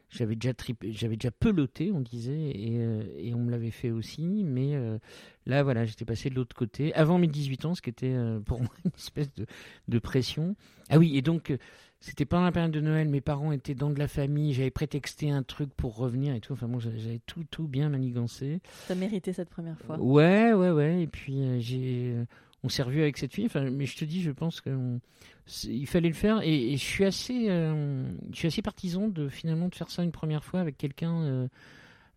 j'avais 0.10 0.36
déjà 0.36 0.54
tripé, 0.54 0.92
j'avais 0.92 1.16
déjà 1.16 1.32
peloté, 1.32 1.92
on 1.92 2.02
disait, 2.02 2.52
et, 2.52 2.78
euh, 2.80 3.04
et 3.18 3.34
on 3.34 3.40
me 3.40 3.52
l'avait 3.52 3.72
fait 3.72 3.92
aussi. 3.92 4.44
Mais 4.44 4.76
euh, 4.76 4.98
là, 5.46 5.64
voilà, 5.64 5.86
j'étais 5.86 6.06
passé 6.06 6.30
de 6.30 6.36
l'autre 6.36 6.56
côté 6.56 6.94
avant 6.96 7.20
mes 7.20 7.28
18 7.28 7.66
ans, 7.66 7.76
ce 7.76 7.82
qui 7.82 7.90
était 7.90 8.14
euh, 8.14 8.40
pour 8.40 8.60
moi 8.62 8.72
une 8.86 8.92
espèce 8.98 9.34
de, 9.36 9.46
de 9.88 10.00
pression. 10.00 10.56
Ah 10.90 10.98
oui, 10.98 11.16
et 11.16 11.22
donc. 11.22 11.54
c'était 12.00 12.26
pendant 12.26 12.46
la 12.46 12.52
période 12.52 12.72
de 12.72 12.82
Noël, 12.82 13.10
mes 13.10 13.22
parents 13.22 13.52
étaient 13.52 13.76
dans 13.76 13.90
de 13.90 14.00
la 14.00 14.08
famille, 14.08 14.54
j'avais 14.54 14.72
prétexté 14.72 15.30
un 15.30 15.44
truc 15.44 15.70
pour 15.76 15.98
revenir 15.98 16.34
et 16.34 16.40
tout. 16.40 16.54
Enfin 16.54 16.68
bon, 16.68 16.80
j'avais 16.80 17.20
tout, 17.26 17.44
tout 17.52 17.68
bien 17.68 17.90
manigancé. 17.90 18.62
T'as 18.88 18.96
mérité 18.96 19.34
cette 19.34 19.50
première 19.50 19.78
fois. 19.80 20.00
Ouais, 20.00 20.54
ouais, 20.54 20.72
ouais. 20.72 21.04
Et 21.04 21.08
puis 21.08 21.42
euh, 21.42 21.60
j'ai, 21.60 22.16
on 22.64 22.70
s'est 22.70 22.84
revu 22.84 23.02
avec 23.02 23.18
cette 23.18 23.34
fille. 23.34 23.46
Enfin, 23.46 23.70
mais 23.70 23.86
je 23.86 23.96
te 23.98 24.06
dis, 24.06 24.22
je 24.22 24.32
pense 24.32 24.62
que 24.62 24.70
on- 24.70 25.00
c'est- 25.46 25.70
il 25.70 25.88
fallait 25.88 26.10
le 26.10 26.14
faire. 26.16 26.42
Et, 26.44 26.74
et 26.74 26.78
je 26.78 26.84
suis 26.84 27.06
assez, 27.06 27.50
euh, 27.50 28.04
je 28.32 28.36
suis 28.38 28.48
assez 28.48 28.62
partisan 28.62 29.08
de 29.08 29.30
finalement 29.30 29.68
de 29.70 29.76
faire 29.76 29.90
ça 29.90 30.04
une 30.04 30.12
première 30.12 30.44
fois 30.44 30.60
avec 30.60 30.78
quelqu'un. 30.78 31.22
euh, 31.24 31.48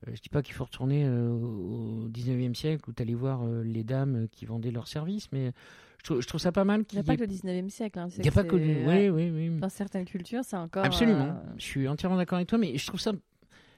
euh, 0.09 0.11
je 0.15 0.21
dis 0.21 0.29
pas 0.29 0.43
qu'il 0.43 0.55
faut 0.55 0.65
retourner 0.65 1.05
euh, 1.07 1.31
au 1.31 2.09
19e 2.09 2.55
siècle 2.57 2.91
où 2.91 2.93
t'allais 2.93 3.15
voir 3.15 3.43
euh, 3.45 3.63
les 3.63 3.85
dames 3.85 4.27
qui 4.33 4.47
vendaient 4.47 4.73
leurs 4.73 4.89
services, 4.89 5.29
mais 5.31 5.53
je 5.99 6.05
trouve, 6.05 6.21
je 6.21 6.27
trouve 6.27 6.41
ça 6.41 6.51
pas 6.51 6.65
mal 6.65 6.81
Il 6.81 6.85
qu'il 6.87 6.97
n'y 6.99 7.01
a 7.01 7.05
y 7.05 7.07
pas 7.07 7.13
ait- 7.15 7.17
que 7.19 7.23
le 7.23 7.29
19e 7.29 7.71
siècle. 7.71 8.01
hein, 8.01 8.09
il 8.17 8.23
n'y 8.23 8.29
a 8.29 8.33
pas 8.33 8.43
que. 8.43 8.59
c'est- 8.59 8.65
Oui, 8.85 9.09
ouais. 9.09 9.11
oui, 9.11 9.31
oui. 9.51 9.61
Dans 9.61 9.69
certaines 9.69 10.05
cultures, 10.05 10.43
c'est 10.45 10.57
encore. 10.57 10.85
Absolument. 10.85 11.41
Je 11.57 11.63
suis 11.63 11.87
entièrement 11.87 12.17
d'accord 12.17 12.37
avec 12.37 12.49
toi, 12.49 12.59
mais 12.59 12.77
je 12.77 12.85
trouve 12.87 12.99
ça 12.99 13.13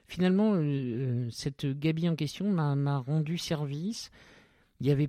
finalement, 0.07 0.55
cette 1.31 1.67
Gabi 1.79 2.09
en 2.09 2.15
question 2.17 2.51
m'a 2.51 2.99
rendu 2.99 3.37
service. 3.39 4.11
Il 4.81 4.87
n'y 4.87 4.93
avait 4.93 5.09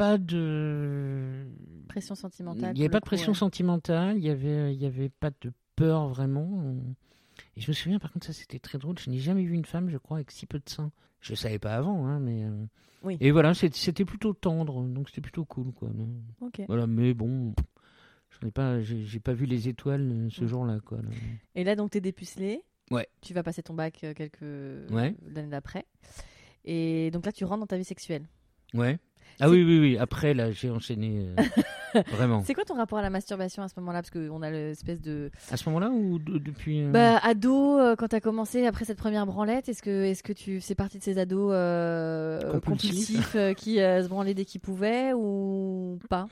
pas 0.00 0.16
de 0.18 1.46
Pression 1.88 2.14
sentimentale. 2.14 2.72
il 2.74 2.78
n'y 2.78 2.84
avait 2.84 2.88
pas 2.90 3.00
de 3.00 3.04
pression 3.04 3.32
ouais. 3.32 3.38
sentimentale, 3.38 4.16
il 4.16 4.22
n'y 4.22 4.30
avait, 4.30 4.72
il 4.74 4.80
y 4.80 4.86
avait 4.86 5.08
pas 5.10 5.30
de 5.42 5.52
peur 5.76 6.08
vraiment. 6.08 6.74
Et 7.56 7.60
je 7.60 7.70
me 7.70 7.74
souviens, 7.74 7.98
par 7.98 8.10
contre, 8.12 8.26
ça 8.26 8.32
c'était 8.32 8.58
très 8.58 8.78
drôle. 8.78 8.98
Je 8.98 9.10
n'ai 9.10 9.18
jamais 9.18 9.42
vu 9.44 9.54
une 9.54 9.64
femme, 9.64 9.90
je 9.90 9.98
crois, 9.98 10.18
avec 10.18 10.30
si 10.30 10.46
peu 10.46 10.58
de 10.58 10.68
seins. 10.68 10.90
Je 11.20 11.32
ne 11.32 11.36
savais 11.36 11.58
pas 11.58 11.74
avant, 11.74 12.06
hein, 12.06 12.18
mais. 12.20 12.44
euh, 12.44 12.64
Oui. 13.02 13.16
Et 13.20 13.30
voilà, 13.30 13.52
c'était 13.54 14.04
plutôt 14.04 14.32
tendre, 14.32 14.82
donc 14.84 15.08
c'était 15.08 15.20
plutôt 15.20 15.44
cool, 15.44 15.72
quoi. 15.72 15.90
Ok. 16.40 16.62
Voilà, 16.66 16.86
mais 16.86 17.12
bon, 17.14 17.54
je 18.30 18.44
n'ai 18.46 18.50
pas, 18.52 18.80
j'ai 18.80 19.20
pas 19.20 19.32
vu 19.34 19.44
les 19.46 19.68
étoiles 19.68 20.10
euh, 20.12 20.28
ce 20.30 20.44
Mm. 20.44 20.48
jour-là, 20.48 20.80
quoi. 20.80 20.98
là. 20.98 21.08
Et 21.54 21.64
là, 21.64 21.76
donc, 21.76 21.90
t'es 21.90 22.00
dépucelé. 22.00 22.62
Ouais. 22.90 23.06
Tu 23.20 23.34
vas 23.34 23.42
passer 23.42 23.62
ton 23.62 23.74
bac 23.74 24.02
euh, 24.04 24.14
quelques 24.14 24.90
Ouais. 24.92 25.14
l'année 25.34 25.48
d'après. 25.50 25.84
Et 26.64 27.10
donc 27.10 27.24
là, 27.26 27.32
tu 27.32 27.44
rentres 27.44 27.60
dans 27.60 27.66
ta 27.66 27.76
vie 27.78 27.84
sexuelle. 27.84 28.24
Ouais. 28.74 28.98
Ah 29.40 29.48
oui, 29.50 29.64
oui, 29.64 29.78
oui. 29.80 29.98
Après, 29.98 30.34
là, 30.34 30.50
j'ai 30.52 30.70
enchaîné. 30.70 31.26
euh, 31.38 32.00
vraiment. 32.12 32.42
C'est 32.44 32.54
quoi 32.54 32.64
ton 32.64 32.74
rapport 32.74 32.98
à 32.98 33.02
la 33.02 33.10
masturbation 33.10 33.62
à 33.62 33.68
ce 33.68 33.74
moment-là? 33.78 34.02
Parce 34.02 34.10
qu'on 34.10 34.42
a 34.42 34.50
l'espèce 34.50 35.00
de. 35.00 35.30
À 35.50 35.56
ce 35.56 35.68
moment-là 35.68 35.90
ou 35.90 36.18
de- 36.18 36.38
depuis. 36.38 36.82
euh, 36.82 36.90
Bah, 36.92 37.18
ado, 37.22 37.78
euh, 37.78 37.96
quand 37.96 38.08
t'as 38.08 38.20
commencé 38.20 38.66
après 38.66 38.84
cette 38.84 38.98
première 38.98 39.26
branlette, 39.26 39.68
est-ce 39.68 39.82
que, 39.82 40.22
que 40.22 40.32
tu 40.32 40.60
fais 40.60 40.74
partie 40.74 40.98
de 40.98 41.02
ces 41.02 41.18
ados 41.18 41.50
euh, 41.54 42.38
Compulsifs. 42.60 42.92
compulsifs 43.32 43.36
qui 43.56 43.76
se 43.76 44.08
branlaient 44.08 44.34
dès 44.34 44.44
qu'ils 44.44 44.60
pouvaient 44.60 45.12
ou 45.14 45.98
pas? 46.08 46.28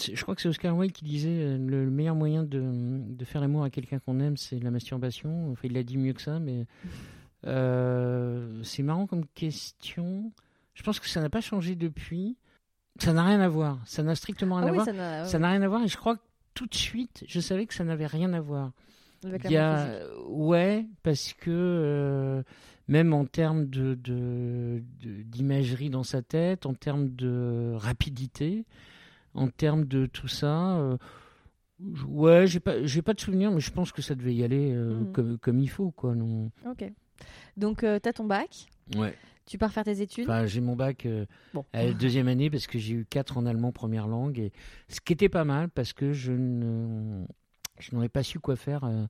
Je 0.00 0.20
crois 0.22 0.34
que 0.34 0.40
c'est 0.40 0.48
Oscar 0.48 0.74
Wilde 0.76 0.92
qui 0.92 1.04
disait 1.04 1.58
le, 1.58 1.84
le 1.84 1.90
meilleur 1.90 2.14
moyen 2.14 2.42
de, 2.42 2.62
de 2.62 3.24
faire 3.24 3.40
l'amour 3.42 3.64
à 3.64 3.70
quelqu'un 3.70 3.98
qu'on 3.98 4.18
aime, 4.18 4.36
c'est 4.38 4.58
la 4.58 4.70
masturbation. 4.70 5.50
Enfin, 5.52 5.60
il 5.64 5.74
l'a 5.74 5.82
dit 5.82 5.98
mieux 5.98 6.14
que 6.14 6.22
ça, 6.22 6.38
mais 6.38 6.64
euh, 7.46 8.62
c'est 8.62 8.82
marrant 8.82 9.06
comme 9.06 9.26
question. 9.34 10.32
Je 10.74 10.82
pense 10.82 11.00
que 11.00 11.08
ça 11.08 11.20
n'a 11.20 11.30
pas 11.30 11.40
changé 11.40 11.74
depuis. 11.76 12.36
Ça 13.00 13.12
n'a 13.12 13.24
rien 13.24 13.40
à 13.40 13.48
voir. 13.48 13.80
Ça 13.86 14.02
n'a 14.02 14.14
strictement 14.14 14.56
rien 14.56 14.66
Ah 14.66 14.68
à 14.68 14.70
oui, 14.72 14.76
voir. 14.76 15.26
ça 15.26 15.38
n'a. 15.38 15.50
Rien 15.50 15.62
à 15.62 15.68
voir 15.68 15.82
et 15.82 15.88
je 15.88 15.96
crois 15.96 16.16
que 16.16 16.22
tout 16.54 16.66
de 16.66 16.74
suite, 16.74 17.24
je 17.26 17.40
savais 17.40 17.66
que 17.66 17.74
ça 17.74 17.84
n'avait 17.84 18.06
rien 18.06 18.32
à 18.32 18.40
voir. 18.40 18.72
avec 19.24 19.44
Il 19.44 19.50
y 19.52 19.56
a, 19.56 20.00
ouais, 20.28 20.86
parce 21.02 21.32
que 21.32 21.50
euh, 21.50 22.42
même 22.88 23.12
en 23.12 23.24
termes 23.24 23.66
de, 23.66 23.94
de- 23.94 24.82
de- 25.00 25.22
d'imagerie 25.22 25.90
dans 25.90 26.04
sa 26.04 26.22
tête, 26.22 26.66
en 26.66 26.74
termes 26.74 27.08
de 27.14 27.72
rapidité, 27.76 28.64
en 29.34 29.48
termes 29.48 29.86
de 29.86 30.06
tout 30.06 30.28
ça, 30.28 30.76
euh, 30.76 30.96
je- 31.94 32.04
ouais, 32.04 32.46
j'ai 32.46 32.60
pas, 32.60 32.84
j'ai 32.84 33.02
pas 33.02 33.14
de 33.14 33.20
souvenir, 33.20 33.50
mais 33.50 33.60
je 33.60 33.72
pense 33.72 33.90
que 33.90 34.02
ça 34.02 34.14
devait 34.14 34.34
y 34.34 34.44
aller 34.44 34.70
euh, 34.72 35.00
Mhm. 35.00 35.12
comme, 35.12 35.38
comme 35.38 35.58
il 35.58 35.68
faut, 35.70 35.90
quoi. 35.90 36.14
Non. 36.14 36.50
Ok. 36.66 36.84
Donc, 37.56 37.84
euh, 37.84 37.98
t'as 37.98 38.12
ton 38.12 38.24
bac, 38.24 38.66
Ouais. 38.96 39.14
tu 39.46 39.58
pars 39.58 39.72
faire 39.72 39.84
tes 39.84 40.00
études. 40.00 40.24
Enfin, 40.24 40.46
j'ai 40.46 40.60
mon 40.60 40.76
bac 40.76 41.06
euh, 41.06 41.26
bon. 41.54 41.64
à 41.72 41.84
la 41.84 41.92
deuxième 41.92 42.28
année 42.28 42.50
parce 42.50 42.66
que 42.66 42.78
j'ai 42.78 42.94
eu 42.94 43.06
4 43.08 43.36
en 43.38 43.46
allemand 43.46 43.72
première 43.72 44.06
langue, 44.08 44.38
et 44.38 44.52
ce 44.88 45.00
qui 45.00 45.12
était 45.12 45.28
pas 45.28 45.44
mal 45.44 45.68
parce 45.68 45.92
que 45.92 46.12
je 46.12 46.32
ne, 46.32 47.24
je 47.78 47.94
n'aurais 47.94 48.08
pas 48.08 48.22
su 48.22 48.38
quoi 48.40 48.56
faire 48.56 48.84
euh, 48.84 49.06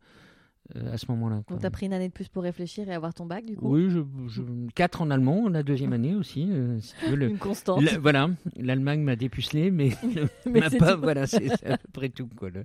euh, 0.76 0.92
à 0.94 0.97
ce 0.97 1.04
moment-là. 1.11 1.42
Donc, 1.50 1.61
t'as 1.61 1.68
pris 1.71 1.85
une 1.87 1.92
année 1.92 2.09
de 2.09 2.12
plus 2.14 2.28
pour 2.28 2.42
réfléchir 2.42 2.88
et 2.88 2.94
avoir 2.94 3.12
ton 3.12 3.26
bac, 3.26 3.44
du 3.44 3.54
coup 3.54 3.68
Oui, 3.75 3.90
je, 3.90 4.00
je, 4.28 4.40
4 4.75 5.02
en 5.02 5.11
allemand, 5.11 5.49
la 5.50 5.62
deuxième 5.62 5.92
année 5.92 6.14
aussi. 6.14 6.49
euh, 6.50 6.80
si 6.80 6.94
tu 7.00 7.11
veux, 7.11 7.16
le- 7.16 7.28
Une 7.28 7.38
constante. 7.38 7.83
la- 7.83 7.99
voilà, 7.99 8.30
l'Allemagne 8.56 9.02
m'a 9.02 9.14
dépucelé, 9.16 9.71
mais, 9.71 9.90
Mais 10.47 10.61
m'a 10.61 10.71
pas. 10.71 10.94
tout. 10.94 11.00
Voilà, 11.02 11.26
c'est 11.26 11.52
à 11.66 11.76
peu 11.76 11.88
près 11.92 12.09
tout. 12.09 12.28
Quoi, 12.35 12.49
le- 12.50 12.64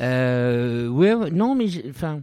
Euh, 0.00 0.88
ouais, 0.88 1.12
ouais, 1.14 1.30
non, 1.30 1.54
mais 1.54 1.66
enfin, 1.90 2.22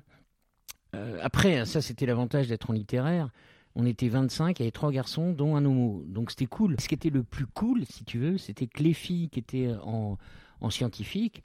euh, 0.95 1.19
après, 1.21 1.65
ça 1.65 1.81
c'était 1.81 2.05
l'avantage 2.05 2.47
d'être 2.47 2.69
en 2.69 2.73
littéraire. 2.73 3.29
On 3.75 3.85
était 3.85 4.07
25, 4.07 4.59
il 4.59 4.63
y 4.63 4.65
avait 4.65 4.71
trois 4.71 4.91
garçons, 4.91 5.31
dont 5.33 5.55
un 5.55 5.63
homo. 5.63 6.03
Donc 6.07 6.31
c'était 6.31 6.47
cool. 6.47 6.75
Ce 6.79 6.87
qui 6.87 6.95
était 6.95 7.09
le 7.11 7.23
plus 7.23 7.45
cool, 7.45 7.85
si 7.85 8.03
tu 8.05 8.17
veux, 8.17 8.37
c'était 8.37 8.65
que 8.67 8.81
les 8.81 8.93
filles 8.93 9.29
qui 9.29 9.39
étaient 9.39 9.69
en, 9.83 10.17
en 10.61 10.69
scientifique, 10.71 11.43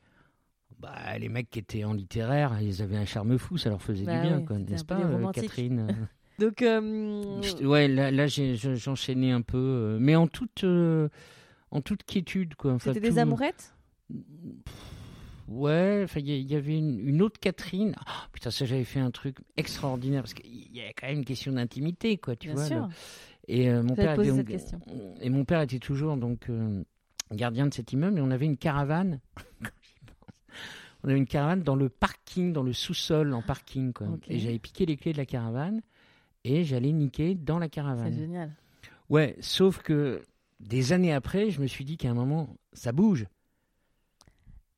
bah, 0.78 1.18
les 1.18 1.28
mecs 1.28 1.50
qui 1.50 1.58
étaient 1.58 1.84
en 1.84 1.92
littéraire, 1.92 2.58
ils 2.62 2.80
avaient 2.80 2.96
un 2.96 3.04
charme 3.04 3.36
fou, 3.38 3.58
ça 3.58 3.68
leur 3.68 3.82
faisait 3.82 4.06
Bah 4.06 4.12
du 4.14 4.20
bien, 4.20 4.38
oui, 4.38 4.44
quoi, 4.46 4.56
c'était 4.58 4.72
n'est-ce 4.72 4.84
pas, 4.84 5.00
euh. 5.00 5.32
Catherine 5.32 5.78
euh, 5.90 5.92
Donc, 6.46 6.62
euh, 6.62 7.42
je- 7.42 7.66
Ouais, 7.66 7.86
là, 7.86 8.26
j'enchaînais 8.26 9.30
un 9.30 9.42
peu, 9.42 9.58
euh, 9.58 9.98
mais 10.00 10.16
en 10.16 10.26
toute, 10.26 10.64
euh, 10.64 11.08
en 11.70 11.82
toute 11.82 12.02
quiétude, 12.04 12.54
quoi. 12.54 12.72
Enfin, 12.72 12.94
c'était 12.94 13.10
des 13.10 13.18
amourettes? 13.18 13.74
Ouais, 15.52 16.06
il 16.16 16.28
y, 16.50 16.54
avait 16.56 16.78
une, 16.78 16.98
une 17.06 17.20
autre 17.22 17.38
Catherine. 17.40 17.94
Ah, 18.06 18.26
putain, 18.32 18.50
ça, 18.50 18.64
j'avais 18.64 18.84
fait 18.84 19.00
un 19.00 19.10
truc 19.10 19.36
extraordinaire 19.56 20.22
parce 20.22 20.34
qu'il 20.34 20.74
y 20.74 20.80
a 20.80 20.88
quand 20.92 21.06
même 21.06 21.18
une 21.18 21.24
question 21.24 21.52
d'intimité, 21.52 22.16
quoi, 22.16 22.36
tu 22.36 22.48
Bien 22.48 22.56
vois. 22.56 22.66
sûr. 22.66 22.86
le- 22.88 22.92
Et 23.48 23.68
euh, 23.70 23.82
mon 23.82 23.94
père 23.94 24.16
question. 24.16 24.78
et 25.20 25.28
mon 25.30 25.44
père 25.44 25.60
était 25.60 25.78
toujours 25.80 26.16
donc 26.16 26.48
euh, 26.48 26.82
gardien 27.32 27.66
de 27.66 27.74
cet 27.74 27.92
immeuble 27.92 28.18
et 28.18 28.22
on 28.22 28.30
avait 28.30 28.46
une 28.46 28.56
caravane. 28.56 29.20
On 31.04 31.08
avait 31.08 31.18
une 31.18 31.26
caravane 31.26 31.64
dans 31.64 31.74
le 31.74 31.88
parking, 31.88 32.52
dans 32.52 32.62
le 32.62 32.72
sous-sol 32.72 33.34
en 33.34 33.42
parking, 33.42 33.92
quoi. 33.92 34.06
Ok. 34.06 34.24
Et 34.28 34.38
j'avais 34.38 34.60
piqué 34.60 34.86
les 34.86 34.96
clés 34.96 35.12
de 35.12 35.18
la 35.18 35.26
caravane 35.26 35.82
et 36.44 36.62
j'allais 36.62 36.92
niquer 36.92 37.34
dans 37.34 37.58
la 37.58 37.66
C'est 37.66 37.70
caravane. 37.70 38.14
génial. 38.14 38.52
Ouais, 39.10 39.36
sauf 39.40 39.78
que 39.82 40.22
des 40.60 40.92
années 40.92 41.12
après, 41.12 41.50
je 41.50 41.60
me 41.60 41.66
suis 41.66 41.84
dit 41.84 41.96
qu'à 41.96 42.08
un 42.10 42.14
moment, 42.14 42.56
ça 42.72 42.92
bouge. 42.92 43.26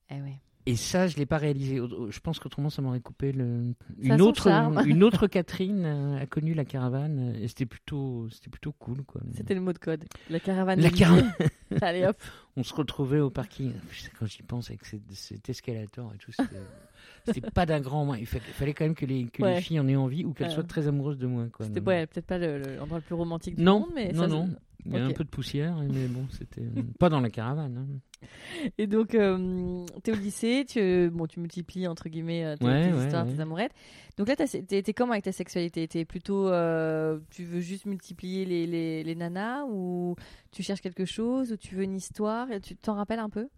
Eh 0.09 0.15
ouais. 0.23 0.41
Et 0.67 0.77
ça, 0.77 1.07
je 1.09 1.17
l'ai 1.19 1.27
pas 1.27 1.37
réalisé. 1.37 1.77
Je 2.09 2.21
pense 2.21 2.39
qu'autrement, 2.39 2.71
ça 2.71 2.81
m'aurait 2.81 3.01
coupé 3.01 3.33
le. 3.33 3.75
Ça 4.07 4.15
Une 4.15 4.23
autre, 4.23 4.45
charme. 4.45 4.83
une 4.87 5.03
autre 5.05 5.27
Catherine 5.27 5.83
euh, 5.85 6.19
a 6.19 6.25
connu 6.27 6.55
la 6.55 6.65
caravane 6.65 7.35
euh, 7.35 7.43
et 7.43 7.49
c'était 7.49 7.67
plutôt, 7.67 8.29
c'était 8.31 8.49
plutôt 8.49 8.73
cool, 8.73 9.03
quoi. 9.05 9.21
C'était 9.37 9.55
le 9.55 9.61
mot 9.61 9.75
de 9.75 9.79
code. 9.79 10.05
La 10.31 10.41
caravane. 10.41 10.81
La 10.81 10.89
caravane. 10.91 11.33
Allez 11.83 12.07
hop. 12.07 12.17
On 12.57 12.63
se 12.63 12.73
retrouvait 12.73 13.21
au 13.21 13.29
parking. 13.29 13.73
Quand 14.19 14.25
j'y 14.27 14.43
pense 14.43 14.71
avec 14.71 14.87
cet, 14.87 15.03
cet 15.13 15.51
escalator 15.51 16.13
et 16.15 16.19
tout, 16.19 16.33
c'était, 16.33 16.57
c'était 17.27 17.51
pas 17.51 17.67
d'un 17.67 17.81
grand. 17.81 18.15
Il 18.15 18.25
fallait, 18.27 18.45
fallait 18.45 18.73
quand 18.73 18.85
même 18.85 18.95
que 18.95 19.05
les, 19.05 19.27
que 19.27 19.43
Ouais. 19.43 19.57
les 19.57 19.61
filles 19.61 19.81
en 19.81 19.89
aient 19.89 19.97
envie 19.97 20.25
ou 20.25 20.33
qu'elles 20.33 20.49
Ouais. 20.49 20.55
soient 20.55 20.63
très 20.65 20.89
amoureuses 20.89 21.19
de 21.19 21.27
moi, 21.27 21.47
quoi. 21.53 21.67
C'était 21.67 21.81
ouais, 21.83 22.07
peut-être 22.07 22.27
pas 22.27 22.39
le- 22.39 22.59
le- 22.59 22.77
l'endroit 22.77 22.99
le, 22.99 23.05
plus 23.05 23.15
romantique 23.15 23.57
du 23.57 23.63
Non, 23.63 23.81
monde, 23.81 23.91
mais 23.95 24.13
non, 24.13 24.21
ça, 24.23 24.27
non. 24.29 24.49
Il 24.87 24.93
y 24.93 24.97
a 24.99 25.05
un 25.07 25.13
peu 25.13 25.25
de 25.25 25.31
poussière, 25.31 25.77
mais 25.79 26.09
bon, 26.09 26.27
c'était 26.31 26.61
euh, 26.61 26.83
pas 26.99 27.09
dans 27.09 27.21
la 27.21 27.31
caravane. 27.31 27.77
hein. 27.79 27.99
Et 28.79 28.87
donc, 28.87 29.15
euh, 29.15 29.85
tu 30.03 30.11
es 30.11 30.13
au 30.15 30.17
lycée, 30.17 30.65
tu, 30.69 31.11
bon, 31.13 31.27
tu 31.27 31.41
multiplies 31.41 31.87
entre 31.87 32.09
guillemets 32.09 32.45
euh, 32.45 32.57
tes, 32.57 32.65
Ouais, 32.67 32.85
tes 32.85 32.91
ouais, 32.91 33.05
histoires, 33.05 33.27
ouais. 33.27 33.35
tes 33.35 33.41
amourettes. 33.41 33.73
Donc 34.17 34.29
là, 34.29 34.37
t'es 34.37 34.47
t'es 34.83 34.93
comment 34.95 35.13
avec 35.13 35.25
ta 35.25 35.33
sexualité? 35.33 35.87
T'es 35.89 36.05
plutôt, 36.05 36.49
euh, 36.49 37.19
tu 37.31 37.45
veux 37.45 37.61
juste 37.61 37.87
multiplier 37.87 38.45
les, 38.45 38.67
les, 38.67 39.03
les 39.05 39.15
nanas 39.15 39.65
ou 39.69 40.15
tu 40.53 40.63
cherches 40.63 40.81
quelque 40.81 41.05
chose 41.05 41.53
ou 41.53 41.57
tu 41.57 41.75
veux 41.75 41.83
une 41.85 41.97
histoire? 41.97 42.51
Et 42.53 42.61
Tu 42.61 42.77
t'en 42.77 42.95
rappelles 42.95 43.19
un 43.19 43.31
peu? 43.31 43.49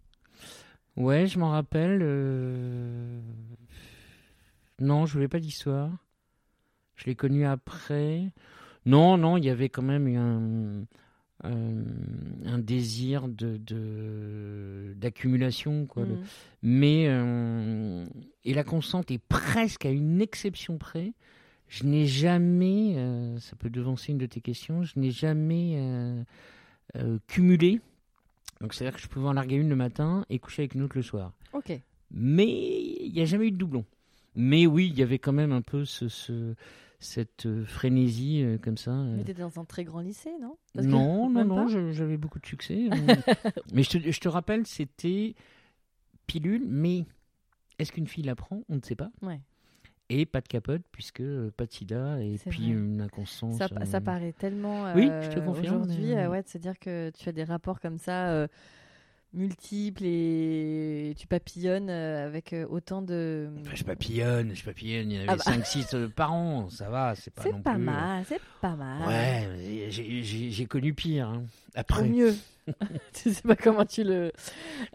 Ouais, 0.95 1.27
je 1.27 1.37
m'en 1.39 1.51
rappelle. 1.51 1.99
euh, 2.01 3.19
Non, 4.79 5.05
je 5.05 5.13
voulais 5.13 5.27
pas 5.27 5.39
d'histoire. 5.39 5.91
Je 6.95 7.05
l'ai 7.05 7.15
connu 7.15 7.45
après. 7.45 8.31
Non, 8.85 9.17
non, 9.17 9.37
il 9.37 9.45
y 9.45 9.49
avait 9.49 9.69
quand 9.69 9.81
même 9.83 10.07
eu 10.07 10.17
un, 10.17 10.85
euh, 11.45 11.83
un 12.45 12.57
désir 12.59 13.27
de 13.27 13.57
d'accumulation, 14.95 15.85
quoi. 15.85 16.05
Mhm. 16.05 16.17
Mais 16.63 17.05
euh, 17.07 18.05
et 18.43 18.53
la 18.53 18.63
constante 18.63 19.11
est 19.11 19.21
presque 19.29 19.85
à 19.85 19.91
une 19.91 20.21
exception 20.21 20.77
près. 20.77 21.13
Je 21.67 21.83
n'ai 21.83 22.05
jamais, 22.05 22.93
euh, 22.95 23.37
ça 23.39 23.55
peut 23.57 23.69
devancer 23.69 24.13
une 24.13 24.17
de 24.17 24.25
tes 24.25 24.39
questions, 24.41 24.83
je 24.83 24.97
n'ai 24.99 25.11
jamais 25.11 25.77
cumulé. 27.27 27.81
Donc 28.61 28.73
c'est-à-dire 28.73 28.95
que 28.97 29.01
je 29.03 29.07
pouvais 29.07 29.27
en 29.27 29.33
larguer 29.33 29.55
une 29.57 29.69
le 29.69 29.75
matin 29.75 30.25
et 30.29 30.39
coucher 30.39 30.63
avec 30.63 30.73
une 30.75 30.81
autre 30.81 30.95
le 30.97 31.03
soir. 31.03 31.33
Ok. 31.53 31.79
Mais 32.11 32.47
il 32.47 33.11
n'y 33.13 33.21
a 33.21 33.25
jamais 33.25 33.47
eu 33.47 33.51
de 33.51 33.57
doublon. 33.57 33.85
Mais 34.35 34.65
oui, 34.65 34.87
il 34.91 34.97
y 34.97 35.03
avait 35.03 35.19
quand 35.19 35.33
même 35.33 35.51
un 35.51 35.61
peu 35.61 35.83
ce, 35.85 36.07
ce- 36.07 36.55
cette 36.99 37.45
euh, 37.45 37.63
frénésie 37.65 38.41
euh, 38.43 38.57
comme 38.57 38.77
ça. 38.77 38.91
euh. 38.91 39.15
Mais 39.17 39.23
t'étais 39.23 39.41
dans 39.41 39.59
un 39.59 39.65
très 39.65 39.83
grand 39.83 39.99
lycée, 40.01 40.33
non? 40.41 40.57
Parce 40.73 40.85
que- 40.85 40.91
Non, 40.91 41.29
non, 41.29 41.45
non, 41.45 41.67
j'avais 41.67 42.17
beaucoup 42.17 42.39
de 42.39 42.45
succès. 42.45 42.89
mais 43.73 43.83
je 43.83 43.97
te, 43.99 44.11
je 44.11 44.19
te 44.19 44.27
rappelle, 44.27 44.65
c'était 44.65 45.35
pilule, 46.25 46.63
mais 46.67 47.05
est-ce 47.79 47.91
qu'une 47.91 48.07
fille 48.07 48.23
la 48.23 48.35
prend 48.35 48.63
On 48.69 48.75
ne 48.75 48.81
sait 48.81 48.95
pas. 48.95 49.11
Ouais. 49.21 49.39
Et 50.09 50.25
pas 50.25 50.39
de 50.41 50.47
capote, 50.47 50.83
puisque 50.91 51.21
pas 51.57 51.65
de 51.65 51.71
sida, 51.71 52.21
et 52.21 52.37
puis 52.49 52.71
vrai. 52.71 52.81
une 52.81 53.01
inconstance. 53.01 53.57
Ça, 53.57 53.67
ça 53.85 53.99
paraît 54.01 54.31
tellement 54.33 54.93
Oui, 54.95 55.07
je 55.07 55.29
te 55.35 55.39
confirme, 55.39 55.81
aujourd'hui 55.81 56.15
mais- 56.15 56.27
ouais, 56.27 56.41
de 56.43 56.47
se 56.47 56.57
dire 56.57 56.79
que 56.79 57.11
tu 57.11 57.27
as 57.27 57.33
des 57.33 57.43
rapports 57.43 57.79
comme 57.81 57.97
ça 57.97 58.47
multiples 59.33 60.03
et 60.05 61.13
tu 61.17 61.27
papillonnes 61.27 61.89
euh, 61.89 62.25
avec 62.25 62.53
euh, 62.53 62.65
autant 62.69 63.01
de. 63.01 63.49
Enfin, 63.61 63.75
je 63.75 63.83
papillonne, 63.83 64.55
je 64.55 64.63
papillonne. 64.63 65.11
Il 65.11 65.17
y 65.17 65.19
en 65.19 65.25
Ah 65.27 65.31
avait 65.33 65.57
bah. 65.57 65.63
5-6 65.63 66.09
par 66.09 66.33
an, 66.33 66.69
ça 66.69 66.89
va, 66.89 67.13
c'est 67.15 67.31
pas 67.33 67.43
C'est 67.43 67.51
non 67.51 67.61
pas 67.61 67.73
plus. 67.73 67.81
euh, 67.81 67.85
mal, 67.85 68.23
c'est 68.27 68.41
pas 68.61 68.75
mal. 68.75 69.07
Ouais, 69.07 69.87
j'ai- 69.89 70.65
connu 70.65 70.93
pire. 70.93 71.27
hein. 71.29 71.43
Au 71.75 71.79
Après. 71.79 72.07
mieux. 72.07 72.33
tu 73.13 73.31
sais 73.31 73.41
pas 73.43 73.55
comment 73.55 73.85
tu 73.85 74.03
le. 74.03 74.31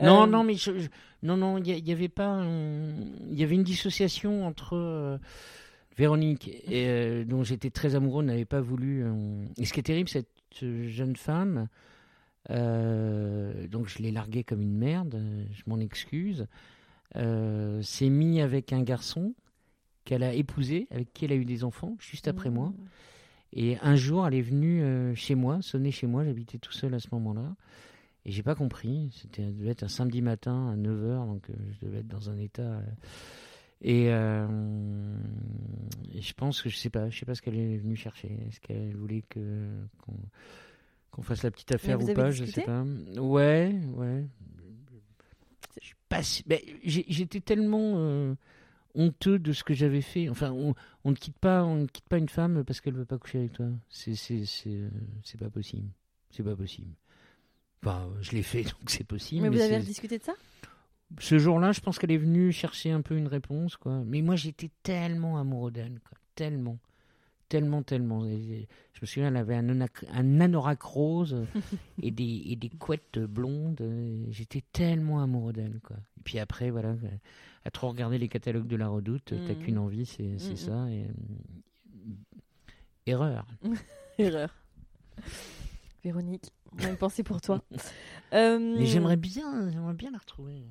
Non, 0.00 0.24
Euh, 0.24 0.26
non, 0.26 0.44
mais 0.44 0.54
je, 0.54 0.78
je- 0.78 0.88
non, 1.22 1.36
non, 1.36 1.58
il 1.58 1.68
y, 1.88 1.92
avait 1.92 2.08
pas, 2.10 2.26
un- 2.26 2.94
il 3.30 3.38
y 3.38 3.42
avait 3.44 3.54
une 3.54 3.62
dissociation 3.62 4.46
entre 4.46 4.76
euh, 4.76 5.16
Véronique, 5.96 6.48
et, 6.68 6.86
euh, 6.88 7.24
dont 7.24 7.44
j'étais 7.44 7.70
très 7.70 7.94
amoureux, 7.94 8.22
n'avait 8.24 8.44
pas 8.44 8.60
voulu. 8.60 9.04
euh, 9.04 9.44
et 9.58 9.64
ce 9.66 9.72
qui 9.72 9.80
est 9.80 9.84
terrible, 9.84 10.08
cette 10.08 10.28
jeune 10.60 11.16
femme, 11.16 11.68
euh, 12.50 13.66
donc 13.68 13.88
je 13.88 14.02
l'ai 14.02 14.10
larguée 14.10 14.44
comme 14.44 14.60
une 14.60 14.76
merde, 14.76 15.22
je 15.52 15.62
m'en 15.66 15.78
excuse, 15.78 16.46
euh, 17.16 17.80
s'est 17.82 18.08
mis 18.08 18.40
avec 18.40 18.72
un 18.72 18.82
garçon 18.82 19.34
qu'elle 20.04 20.22
a 20.22 20.32
épousé, 20.34 20.86
avec 20.90 21.12
qui 21.12 21.26
elle 21.26 21.32
a 21.32 21.36
eu 21.36 21.44
des 21.44 21.64
enfants, 21.64 21.96
juste 22.00 22.28
après 22.28 22.50
Mmh. 22.50 22.54
moi. 22.54 22.72
Et 23.52 23.76
un 23.82 23.96
jour, 23.96 24.26
elle 24.26 24.34
est 24.34 24.40
venue 24.42 24.82
euh, 24.82 25.14
chez 25.14 25.34
moi, 25.34 25.60
sonner 25.60 25.90
chez 25.90 26.06
moi, 26.06 26.24
j'habitais 26.24 26.58
tout 26.58 26.72
seul 26.72 26.94
à 26.94 27.00
ce 27.00 27.08
moment-là. 27.12 27.54
Et 28.24 28.30
j'ai 28.30 28.42
pas 28.42 28.54
compris, 28.54 29.10
c'était 29.20 29.42
ça 29.42 29.50
devait 29.50 29.70
être 29.70 29.82
un 29.82 29.88
samedi 29.88 30.22
matin 30.22 30.70
à 30.70 30.76
9h, 30.76 31.26
donc 31.26 31.50
euh, 31.50 31.54
je 31.72 31.86
devais 31.86 31.98
être 31.98 32.08
dans 32.08 32.30
un 32.30 32.38
état. 32.38 32.80
et, 33.82 34.04
et 34.06 34.10
je 36.20 36.32
pense 36.34 36.62
que 36.62 36.68
je 36.70 36.76
sais 36.76 36.90
pas, 36.90 37.10
je 37.10 37.18
sais 37.18 37.26
pas 37.26 37.34
ce 37.34 37.42
qu'elle 37.42 37.58
est 37.58 37.76
venue 37.78 37.96
chercher. 37.96 38.28
Est-ce 38.48 38.60
qu'elle 38.60 38.94
voulait 38.96 39.24
que 39.28 39.68
qu'on 41.12 41.22
fasse 41.22 41.44
la 41.44 41.50
petite 41.50 41.72
affaire 41.72 42.02
ou 42.02 42.12
pas, 42.12 42.30
je 42.32 42.44
sais 42.44 42.62
pas. 42.62 42.84
Ouais, 43.20 43.72
ouais. 43.94 44.24
J'étais 46.84 47.40
tellement 47.40 47.94
euh, 47.96 48.34
honteux 48.94 49.38
de 49.38 49.52
ce 49.52 49.62
que 49.62 49.74
j'avais 49.74 50.00
fait. 50.00 50.28
Enfin, 50.28 50.50
on, 50.50 50.74
on 51.04 51.10
ne 51.10 51.16
quitte 51.16 51.38
pas, 51.38 51.64
on 51.64 51.76
ne 51.76 51.86
quitte 51.86 52.08
pas 52.08 52.18
une 52.18 52.28
femme 52.28 52.64
parce 52.64 52.80
qu'elle 52.80 52.94
veut 52.94 53.04
pas 53.04 53.18
coucher 53.18 53.38
avec 53.38 53.52
toi. 53.52 53.66
C'est 53.88 54.14
euh, 54.66 54.90
c'est 55.22 55.38
pas 55.38 55.50
possible. 55.50 55.88
C'est 56.30 56.42
pas 56.42 56.56
possible. 56.56 56.90
Enfin, 57.82 58.10
je 58.20 58.32
l'ai 58.32 58.42
fait 58.42 58.62
donc 58.64 58.88
c'est 58.88 59.04
possible. 59.04 59.42
Mais 59.42 59.48
vous 59.48 59.60
avez 59.60 59.80
discuté 59.80 60.18
de 60.18 60.24
ça? 60.24 60.34
Ce 61.18 61.38
jour-là, 61.38 61.72
je 61.72 61.80
pense 61.80 61.98
qu'elle 61.98 62.12
est 62.12 62.16
venue 62.18 62.52
chercher 62.52 62.90
un 62.90 63.02
peu 63.02 63.16
une 63.16 63.26
réponse, 63.26 63.76
quoi. 63.76 64.02
Mais 64.06 64.22
moi, 64.22 64.34
j'étais 64.34 64.70
tellement 64.82 65.38
amoureux 65.38 65.70
d'elle. 65.70 66.00
Tellement. 66.34 66.78
Tellement, 67.52 67.82
tellement. 67.82 68.24
Je 68.24 69.00
me 69.02 69.06
souviens, 69.06 69.28
elle 69.28 69.36
avait 69.36 69.54
un, 69.56 69.68
anorak- 69.68 70.06
un 70.10 70.40
anorak 70.40 70.80
rose 70.80 71.36
et, 72.02 72.10
des, 72.10 72.42
et 72.46 72.56
des 72.56 72.70
couettes 72.70 73.18
blondes. 73.18 73.82
et 73.82 74.32
J'étais 74.32 74.62
tellement 74.72 75.20
amoureux 75.22 75.52
d'elle, 75.52 75.78
quoi. 75.84 75.96
Et 76.18 76.22
puis 76.24 76.38
après, 76.38 76.70
voilà, 76.70 76.94
à 77.66 77.70
trop 77.70 77.90
regarder 77.90 78.16
les 78.16 78.28
catalogues 78.28 78.66
de 78.68 78.76
la 78.76 78.88
redoute, 78.88 79.34
t'as 79.44 79.52
Mhm. 79.52 79.58
qu'une 79.58 79.76
envie, 79.78 80.06
c'est 80.06 80.38
c'est 80.38 80.52
Mhm. 80.52 80.56
ça. 80.56 80.90
Et, 80.90 81.04
euh, 81.04 82.12
erreur. 83.06 83.46
Erreur. 84.18 84.54
Véronique, 86.02 86.50
même 86.82 86.96
pensée 86.96 87.22
pour 87.22 87.42
toi. 87.42 87.62
Euh, 88.32 88.58
Mais 88.78 88.86
j'aimerais 88.86 89.18
bien, 89.18 89.68
j'aimerais 89.70 89.92
bien 89.92 90.10
la 90.10 90.16
retrouver. 90.16 90.62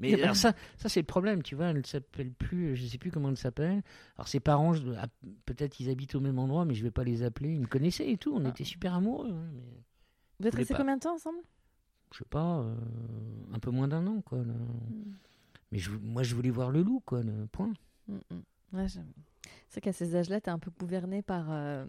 Mais 0.00 0.20
alors 0.22 0.34
ça, 0.36 0.52
ça 0.76 0.88
c'est 0.88 1.00
le 1.00 1.06
problème, 1.06 1.42
tu 1.42 1.54
vois. 1.54 1.66
Elle 1.66 1.86
s'appelle 1.86 2.32
plus, 2.32 2.74
je 2.76 2.84
sais 2.86 2.98
plus 2.98 3.10
comment 3.10 3.28
elle 3.30 3.36
s'appelle. 3.36 3.82
Alors 4.16 4.26
ses 4.28 4.40
parents, 4.40 4.72
ah, 4.98 5.06
peut-être 5.46 5.78
ils 5.80 5.88
habitent 5.90 6.14
au 6.16 6.20
même 6.20 6.38
endroit, 6.38 6.64
mais 6.64 6.74
je 6.74 6.82
vais 6.82 6.90
pas 6.90 7.04
les 7.04 7.22
appeler. 7.22 7.52
Ils 7.54 7.60
me 7.60 7.66
connaissaient 7.66 8.10
et 8.10 8.16
tout. 8.18 8.34
On 8.34 8.44
Ah. 8.44 8.48
était 8.48 8.64
super 8.64 8.94
amoureux. 8.94 9.30
hein, 9.32 9.50
mais 9.54 9.62
Vous 10.40 10.46
êtes 10.48 10.54
restés 10.54 10.74
combien 10.74 10.96
de 10.96 11.00
temps 11.02 11.14
ensemble? 11.14 11.38
Je 12.12 12.18
sais 12.18 12.24
pas, 12.28 12.60
euh, 12.60 12.74
un 13.52 13.58
peu 13.58 13.70
moins 13.70 13.88
d'un 13.88 14.06
an, 14.06 14.20
quoi. 14.20 14.38
là. 14.38 14.52
Mm. 14.52 15.14
Mais 15.72 15.78
je, 15.78 15.90
moi, 15.90 16.22
je 16.22 16.34
voulais 16.34 16.50
voir 16.50 16.70
le 16.70 16.82
loup, 16.82 17.00
quoi. 17.04 17.22
Le 17.22 17.46
point. 17.50 17.72
Mm, 18.08 18.14
mm. 18.30 18.76
Ouais. 18.76 18.86
C'est 19.68 19.80
qu'à 19.80 19.92
ces 19.92 20.14
âges-là, 20.16 20.40
t'es 20.40 20.50
un 20.50 20.58
peu 20.58 20.70
gouverné 20.78 21.22
par. 21.22 21.46
euh, 21.50 21.84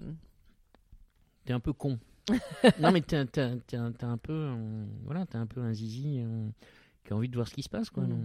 T'es 1.45 1.53
un 1.53 1.59
peu 1.59 1.73
con. 1.73 1.99
non, 2.79 2.91
mais 2.91 3.03
un- 3.13 3.25
t'es 3.27 3.75
un 3.77 4.17
peu, 4.17 4.33
euh, 4.33 4.85
voilà, 5.03 5.25
t'es 5.27 5.37
un 5.37 5.45
peu 5.45 5.61
un 5.61 5.73
zizi 5.73 6.19
euh, 6.23 6.47
qui 7.05 7.13
a 7.13 7.15
envie 7.15 7.29
de 7.29 7.35
voir 7.35 7.47
ce 7.47 7.53
qui 7.53 7.63
se 7.63 7.69
passe, 7.69 7.89
quoi. 7.89 8.03
Mm. 8.03 8.09
donc. 8.09 8.19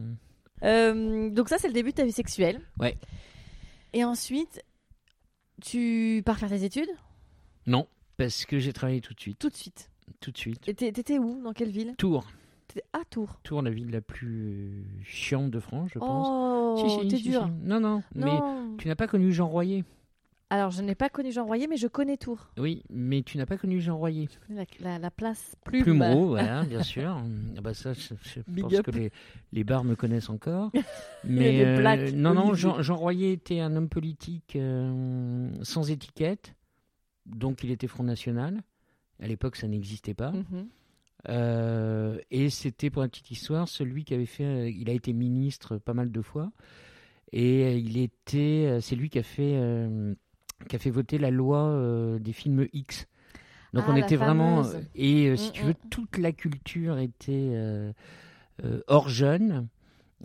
Euh, 0.62 1.30
donc 1.30 1.48
ça, 1.48 1.56
c'est 1.58 1.68
le 1.68 1.74
début 1.74 1.90
de 1.90 1.96
ta 1.96 2.04
vie 2.04 2.12
sexuelle. 2.12 2.60
Ouais. 2.78 2.98
Et 3.92 4.04
ensuite, 4.04 4.62
tu 5.62 6.22
pars 6.24 6.38
faire 6.38 6.48
tes 6.48 6.64
études? 6.64 6.90
Non, 7.66 7.86
parce 8.16 8.44
que 8.44 8.58
j'ai 8.58 8.72
travaillé 8.72 9.00
tout 9.00 9.14
de 9.14 9.20
suite, 9.20 9.38
tout 9.38 9.48
de 9.48 9.56
suite. 9.56 9.90
tout 10.20 10.30
de 10.30 10.38
suite. 10.38 10.68
Et 10.68 10.74
t'é- 10.74 10.92
t'étais 10.92 11.18
où? 11.18 11.40
Dans 11.42 11.52
quelle 11.52 11.70
ville? 11.70 11.94
Tours, 11.96 12.26
à 12.92 13.04
Tours. 13.08 13.38
Tours, 13.42 13.62
la 13.62 13.70
ville 13.70 13.90
la 13.90 14.00
plus 14.00 14.84
chiante 15.04 15.50
de 15.50 15.60
France, 15.60 15.90
je 15.94 15.98
pense. 15.98 16.26
Oh, 16.30 16.76
Si, 16.88 17.00
si, 17.02 17.08
t'es 17.08 17.16
si, 17.16 17.30
dur. 17.30 17.44
si. 17.46 17.66
Non, 17.66 17.80
non, 17.80 18.02
mais 18.14 18.24
Non. 18.26 18.76
tu 18.78 18.88
n'as 18.88 18.96
pas 18.96 19.06
connu 19.06 19.32
Jean 19.32 19.48
Royer? 19.48 19.84
Alors, 20.52 20.72
je 20.72 20.82
n'ai 20.82 20.96
pas 20.96 21.08
connu 21.08 21.30
Jean 21.30 21.44
Royer, 21.46 21.68
mais 21.68 21.76
je 21.76 21.86
connais 21.86 22.16
Tours. 22.16 22.50
Oui, 22.58 22.82
mais 22.90 23.22
tu 23.22 23.38
n'as 23.38 23.46
pas 23.46 23.56
connu 23.56 23.80
Jean 23.80 23.96
Royer. 23.96 24.28
La, 24.48 24.64
la- 24.80 24.98
la 24.98 25.10
place 25.12 25.54
Plume. 25.64 25.84
Plumereau, 25.84 26.26
voilà, 26.30 26.64
bien 26.64 26.82
sûr. 26.82 27.16
Ah 27.56 27.60
bah 27.60 27.72
ça, 27.72 27.92
je, 27.92 28.14
je 28.22 28.40
pense 28.60 28.74
up. 28.74 28.84
que 28.86 28.90
les, 28.90 29.12
les 29.52 29.62
bars 29.62 29.84
me 29.84 29.94
connaissent 29.94 30.28
encore. 30.28 30.72
Mais 31.24 31.52
les 31.52 31.64
euh, 31.64 31.78
plaques, 31.78 32.12
non, 32.14 32.34
non. 32.34 32.54
Jean, 32.54 32.82
Jean 32.82 32.96
Royer 32.96 33.30
était 33.32 33.60
un 33.60 33.76
homme 33.76 33.88
politique 33.88 34.56
euh, 34.56 35.48
sans 35.62 35.88
étiquette, 35.90 36.54
donc 37.26 37.62
il 37.62 37.70
était 37.70 37.86
Front 37.86 38.02
National. 38.04 38.60
À 39.22 39.28
l'époque, 39.28 39.54
ça 39.54 39.68
n'existait 39.68 40.14
pas. 40.14 40.32
Mhm. 40.32 40.66
Euh, 41.28 42.18
et 42.30 42.50
c'était, 42.50 42.90
pour 42.90 43.02
la 43.02 43.08
petite 43.08 43.30
histoire, 43.30 43.68
celui 43.68 44.04
qui 44.04 44.14
avait 44.14 44.26
fait. 44.26 44.44
euh, 44.44 44.68
il 44.70 44.88
a 44.90 44.94
été 44.94 45.12
ministre 45.12 45.76
pas 45.76 45.94
mal 45.94 46.10
de 46.10 46.22
fois. 46.22 46.50
Et 47.32 47.64
euh, 47.66 47.72
il 47.74 47.98
était. 47.98 48.66
euh, 48.68 48.80
C'est 48.80 48.96
lui 48.96 49.10
qui 49.10 49.18
a 49.20 49.22
fait. 49.22 49.54
Euh, 50.62 50.66
qui 50.68 50.76
a 50.76 50.78
fait 50.78 50.90
voter 50.90 51.18
la 51.18 51.30
loi 51.30 51.58
euh, 51.62 52.18
des 52.18 52.32
films 52.32 52.66
X. 52.72 53.06
Donc 53.72 53.84
Ah, 53.86 53.90
on 53.92 53.96
était 53.96 54.16
vraiment. 54.16 54.64
fameuse. 54.64 54.84
Et 54.94 55.28
euh, 55.28 55.36
si 55.36 55.50
Mm, 55.50 55.52
tu 55.52 55.64
veux, 55.64 55.70
mm. 55.72 55.88
toute 55.90 56.18
la 56.18 56.32
culture 56.32 56.98
était 56.98 57.50
euh, 57.52 57.92
euh, 58.64 58.80
hors 58.88 59.08
jeune. 59.08 59.68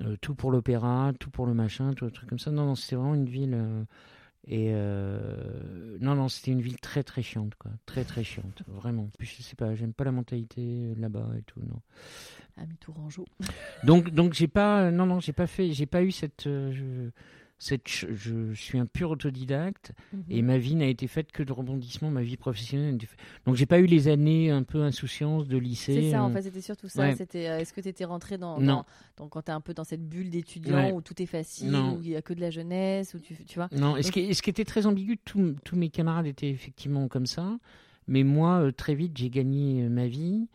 Euh, 0.02 0.17
tout 0.19 0.36
pour 0.36 0.52
l'opéra, 0.52 1.13
tout 1.19 1.30
pour 1.30 1.45
le 1.45 1.54
machin, 1.54 1.93
tout 1.93 2.04
le 2.06 2.12
truc 2.12 2.28
comme 2.28 2.39
ça. 2.39 2.52
Non, 2.52 2.65
non, 2.65 2.76
c'était 2.76 2.98
vraiment 2.98 3.15
une 3.15 3.30
ville. 3.30 3.54
euh, 3.54 3.84
et 4.48 4.71
euh, 4.74 5.98
non, 6.02 6.15
non, 6.15 6.28
c'était 6.28 6.52
une 6.52 6.62
ville 6.62 6.80
très 6.80 7.02
très 7.02 7.21
chiante, 7.24 7.56
quoi. 7.56 7.71
Très 7.86 8.04
très 8.04 8.24
chiante, 8.24 8.62
vraiment. 8.67 9.10
Puis 9.17 9.28
je 9.38 9.41
sais 9.41 9.56
pas, 9.56 9.74
j'aime 9.74 9.93
pas 9.93 10.04
la 10.04 10.12
mentalité 10.12 10.93
là-bas 10.98 11.30
et 11.38 11.41
tout, 11.43 11.62
non. 11.62 11.80
Ami 12.58 12.76
Tourangeau. 12.78 13.26
Donc, 13.84 14.10
donc 14.12 14.34
j'ai 14.34 14.48
pas, 14.48 14.91
non, 14.91 15.06
non, 15.06 15.19
j'ai 15.19 15.34
pas 15.34 15.48
fait, 15.48 15.71
j'ai 15.71 15.86
pas 15.86 16.04
eu 16.04 16.12
cette, 16.12 16.45
euh, 16.48 16.71
je, 16.74 17.10
cette, 17.58 17.88
je, 17.88 18.54
suis 18.54 18.78
un 18.78 18.86
pur 18.86 19.12
autodidacte 19.12 19.94
et 20.30 20.41
Mhm. 20.41 20.46
ma 20.48 20.58
vie 20.58 20.76
n'a 20.76 20.88
été 20.88 21.08
faite 21.08 21.32
que 21.32 21.41
de 21.41 21.54
rebondissements, 21.54 22.12
ma 22.12 22.22
vie 22.22 22.36
professionnelle. 22.36 22.98
Donc 23.46 23.56
j'ai 23.56 23.65
pas 23.65 23.80
eu 23.80 23.86
les 23.86 24.08
années 24.10 24.52
un 24.52 24.63
peu 24.63 24.82
insouciance 24.84 25.48
de 25.48 25.58
lycée. 25.58 26.02
C'est 26.02 26.12
ça, 26.12 26.22
en 26.24 26.30
euh, 26.30 26.34
fait, 26.34 26.41
c'était 26.41 26.62
surtout 26.62 26.89
ça. 26.89 27.04
ouais. 27.04 27.15
C'était, 27.15 27.48
euh, 27.48 27.60
est-ce 27.60 27.72
que 27.74 27.80
tu 27.80 27.88
étais 27.88 28.04
rentré 28.06 28.38
dans, 28.38 28.60
Non. 28.60 28.65
dans- 28.68 28.86
dans- 29.18 29.28
quand 29.30 29.44
tu 29.44 29.52
es 29.52 29.54
un 29.54 29.62
peu 29.62 29.74
dans 29.74 29.86
cette 29.86 30.08
bulle 30.08 30.30
d'étudiant 30.30 30.76
Ouais. 30.76 30.91
où 30.91 31.02
tout 31.02 31.22
est 31.22 31.26
facile, 31.28 31.72
Non. 31.72 31.96
où 31.98 32.02
il 32.04 32.10
y 32.10 32.15
a 32.18 32.22
que 32.22 32.34
de 32.34 32.41
la 32.41 32.50
jeunesse, 32.50 33.13
où 33.13 33.20
tu, 33.20 33.36
tu 33.46 33.56
vois? 33.58 33.70
Non, 33.72 33.96
et 33.96 34.04
ce, 34.04 34.12
qui, 34.12 34.20
et 34.20 34.34
ce 34.34 34.41
qui 34.41 34.50
était 34.50 34.65
très 34.65 34.86
ambigu, 34.86 35.18
tous 35.18 35.56
mes 35.76 35.89
camarades 35.89 36.26
étaient 36.28 36.50
effectivement 36.50 37.08
comme 37.08 37.26
ça, 37.26 37.58
mais 38.08 38.24
moi, 38.24 38.60
euh, 38.65 38.72
très 38.72 38.96
vite, 38.96 39.18
j'ai 39.18 39.30
gagné 39.30 39.88
ma 39.88 40.08
vie. 40.08 40.50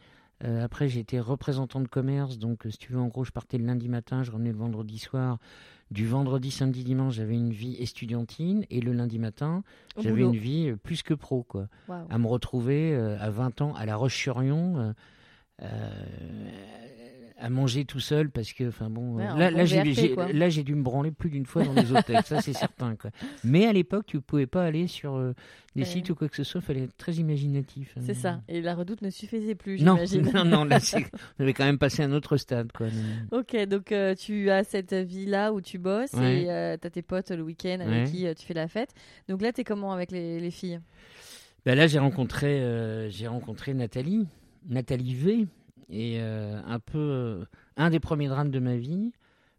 Euh, 0.44 0.64
après, 0.64 0.96
été 0.98 1.20
représentant 1.20 1.80
de 1.80 1.88
commerce, 1.88 2.38
donc 2.38 2.64
euh, 2.66 2.70
si 2.70 2.78
tu 2.78 2.92
veux, 2.92 2.98
en 2.98 3.08
gros, 3.08 3.24
je 3.24 3.30
partais 3.30 3.58
le 3.58 3.64
lundi 3.66 3.88
matin, 3.88 4.22
je 4.22 4.30
revenais 4.30 4.52
le 4.52 4.56
vendredi 4.56 4.98
soir. 4.98 5.38
Du 5.90 6.06
vendredi, 6.06 6.50
samedi, 6.52 6.84
dimanche, 6.84 7.14
j'avais 7.14 7.34
une 7.34 7.52
vie 7.52 7.74
estudiantine, 7.80 8.64
et 8.70 8.80
le 8.80 8.92
lundi 8.92 9.18
matin, 9.18 9.64
j'avais 10.04 10.22
une 10.22 10.36
vie 10.36 10.68
euh, 10.68 10.76
plus 10.76 11.02
que 11.02 11.14
pro, 11.14 11.42
quoi. 11.42 11.66
À 12.10 12.18
me 12.18 12.26
retrouver 12.28 12.94
euh, 12.94 13.16
à 13.18 13.30
20 13.30 13.60
ans 13.60 13.74
à 13.74 13.86
La 13.86 13.96
Roche-sur-Yon. 13.96 14.78
euh, 14.78 14.92
à 17.42 17.48
manger 17.48 17.86
tout 17.86 18.00
seul 18.00 18.28
parce 18.30 18.52
que 18.52 18.68
enfin 18.68 18.90
bon 18.90 19.14
Ouais, 19.16 19.24
euh, 19.26 19.34
là 19.34 19.50
là 19.50 19.64
j'ai 19.64 19.82
là 20.32 20.48
dû 20.50 20.74
me 20.74 20.82
branler 20.82 21.10
plus 21.10 21.30
d'une 21.30 21.46
fois 21.46 21.64
dans 21.64 21.72
les 21.72 21.90
hôtels 21.90 22.22
ça 22.24 22.42
c'est 22.42 22.52
certain 22.52 22.96
quoi 22.96 23.10
mais 23.44 23.64
à 23.66 23.72
l'époque 23.72 24.04
tu 24.06 24.20
pouvais 24.20 24.46
pas 24.46 24.62
aller 24.62 24.86
sur 24.86 25.14
euh, 25.14 25.32
des 25.74 25.82
Ouais. 25.82 25.86
sites 25.88 26.10
ou 26.10 26.14
quoi 26.14 26.28
que 26.28 26.36
ce 26.36 26.44
soit 26.44 26.60
fallait 26.60 26.82
être 26.82 26.96
très 26.98 27.12
imaginatif 27.14 27.94
C'est 28.00 28.12
ça. 28.12 28.42
Et 28.48 28.60
la 28.60 28.74
redoute 28.74 29.00
ne 29.02 29.08
suffisait 29.08 29.54
plus, 29.54 29.80
non 29.82 29.96
j'imagine. 30.04 30.32
non 30.34 30.44
non 30.44 30.64
là 30.64 30.80
c'est- 30.80 30.98
on 31.38 31.42
avait 31.44 31.54
quand 31.54 31.64
même 31.64 31.78
passé 31.78 32.02
un 32.02 32.12
autre 32.12 32.36
stade 32.36 32.72
quoi 32.72 32.88
Ok, 33.32 33.56
donc 33.68 33.90
euh, 33.92 34.14
tu 34.14 34.50
as 34.50 34.62
cette 34.64 34.92
vie-là 34.92 35.52
où 35.54 35.60
tu 35.62 35.78
bosses 35.78 36.12
Ouais. 36.12 36.42
et 36.42 36.50
euh, 36.50 36.76
tu 36.78 36.86
as 36.86 36.90
tes 36.90 37.02
potes 37.02 37.30
le 37.30 37.42
week-end 37.42 37.78
avec 37.80 38.08
qui 38.10 38.26
euh, 38.26 38.34
tu 38.34 38.44
fais 38.44 38.52
la 38.54 38.68
fête. 38.68 38.90
Donc 39.28 39.40
là, 39.40 39.52
tu 39.52 39.60
es 39.62 39.64
comment 39.64 39.92
avec 39.92 40.10
les, 40.10 40.40
les 40.40 40.50
filles? 40.50 40.80
Bah 41.64 41.74
là, 41.74 41.86
j'ai 41.86 41.98
rencontré, 42.00 42.60
euh, 42.60 43.08
j'ai 43.10 43.28
rencontré 43.28 43.72
Nathalie, 43.74 44.26
Nathalie 44.68 45.14
V, 45.14 45.46
et 45.88 46.20
euh, 46.20 46.60
un 46.66 46.78
peu 46.78 46.98
euh, 46.98 47.44
un 47.76 47.90
des 47.90 48.00
premiers 48.00 48.28
drames 48.28 48.50
de 48.50 48.58
ma 48.60 48.76
vie, 48.76 49.12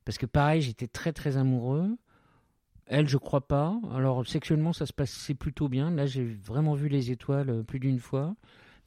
parce 0.05 0.17
que 0.17 0.25
pareil, 0.25 0.61
j'étais 0.61 0.87
très 0.87 1.13
très 1.13 1.37
amoureux. 1.37 1.97
Elle, 2.87 3.07
je 3.07 3.17
crois 3.17 3.47
pas. 3.47 3.79
Alors 3.93 4.25
sexuellement, 4.27 4.73
ça 4.73 4.85
se 4.85 4.93
passait 4.93 5.33
plutôt 5.33 5.69
bien. 5.69 5.91
Là, 5.91 6.05
j'ai 6.05 6.25
vraiment 6.25 6.73
vu 6.73 6.87
les 6.89 7.11
étoiles 7.11 7.49
euh, 7.49 7.63
plus 7.63 7.79
d'une 7.79 7.99
fois, 7.99 8.35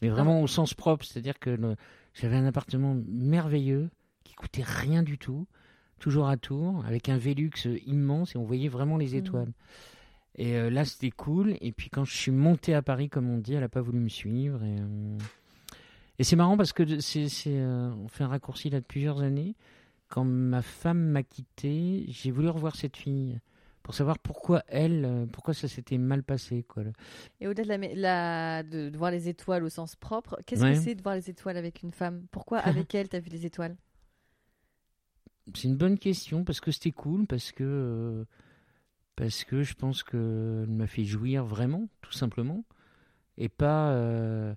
mais 0.03 0.09
vraiment 0.09 0.43
au 0.43 0.47
sens 0.47 0.75
propre. 0.75 1.05
C'est-à-dire 1.05 1.39
que 1.39 1.51
le- 1.51 1.77
j'avais 2.13 2.37
un 2.37 2.45
appartement 2.47 2.97
merveilleux 3.09 3.89
qui 4.25 4.35
coûtait 4.35 4.63
rien 4.65 5.03
du 5.03 5.17
tout, 5.19 5.47
toujours 6.01 6.29
à 6.29 6.37
Tours, 6.37 6.85
avec 6.87 7.09
un 7.09 7.17
Velux 7.19 7.51
immense 7.87 8.35
et 8.35 8.39
on 8.39 8.45
voyait 8.45 8.69
vraiment 8.69 8.97
les 8.99 9.11
Mhm. 9.13 9.19
étoiles. 9.19 9.53
Et 10.37 10.57
euh, 10.57 10.69
là, 10.69 10.85
c'était 10.85 11.11
cool. 11.11 11.57
Et 11.61 11.73
puis 11.73 11.89
quand 11.91 12.05
je 12.05 12.15
suis 12.17 12.33
monté 12.33 12.75
à 12.75 12.83
Paris, 12.83 13.09
comme 13.09 13.31
on 13.31 13.39
dit, 13.39 13.55
elle 13.55 13.61
n'a 13.61 13.69
pas 13.69 13.81
voulu 13.83 14.01
me 14.01 14.09
suivre. 14.09 14.63
Et, 14.65 14.77
euh, 14.81 15.17
et 16.19 16.25
c'est 16.25 16.37
marrant 16.37 16.57
parce 16.57 16.73
que 16.73 17.01
c'est, 17.01 17.29
euh, 17.49 17.91
on 17.95 18.09
fait 18.09 18.25
un 18.25 18.29
raccourci 18.29 18.71
là 18.71 18.81
de 18.81 18.85
plusieurs 18.85 19.21
années. 19.23 19.57
Quand 20.09 20.25
ma 20.25 20.63
femme 20.63 21.01
m'a 21.11 21.23
quitté, 21.23 22.05
j'ai 22.09 22.31
voulu 22.31 22.49
revoir 22.49 22.77
cette 22.77 22.97
fille 22.97 23.41
pour 23.83 23.95
savoir 23.95 24.19
pourquoi 24.19 24.63
elle, 24.69 25.05
euh, 25.05 25.27
pourquoi 25.27 25.55
ça 25.55 25.69
s'était 25.69 25.99
mal 25.99 26.23
passé. 26.23 26.63
Quoi. 26.63 26.85
Et 27.41 27.49
au-delà 27.49 27.65
de, 27.65 27.69
la, 27.69 27.79
mé- 27.79 27.95
la- 27.97 28.63
de, 28.63 28.91
de 28.91 28.97
voir 28.99 29.11
les 29.11 29.29
étoiles 29.29 29.65
au 29.65 29.69
sens 29.69 29.97
propre, 29.97 30.39
qu'est-ce 30.47 30.63
Ouais. 30.63 30.73
que 30.73 30.79
c'est 30.79 30.95
de 30.95 31.03
voir 31.03 31.17
les 31.17 31.29
étoiles 31.31 31.57
avec 31.57 31.83
une 31.83 31.93
femme? 31.93 32.27
Pourquoi 32.31 32.59
avec 32.61 32.95
elle, 32.95 33.09
t'as 33.09 33.21
vu 33.21 33.31
les 33.31 33.45
étoiles? 33.47 33.77
C'est 35.55 35.69
une 35.69 35.77
bonne 35.77 35.99
question 35.99 36.45
parce 36.45 36.61
que 36.61 36.71
c'était 36.71 36.91
cool, 36.93 37.27
parce 37.27 37.53
que, 37.53 37.65
euh, 37.65 38.25
parce 39.17 39.45
que 39.45 39.63
je 39.63 39.75
pense 39.75 40.03
qu'elle 40.03 40.67
m'a 40.69 40.87
fait 40.87 41.05
jouir 41.05 41.45
vraiment, 41.45 41.89
tout 42.03 42.13
simplement. 42.13 42.65
Et 43.39 43.49
pas. 43.49 43.91
euh, 43.93 44.55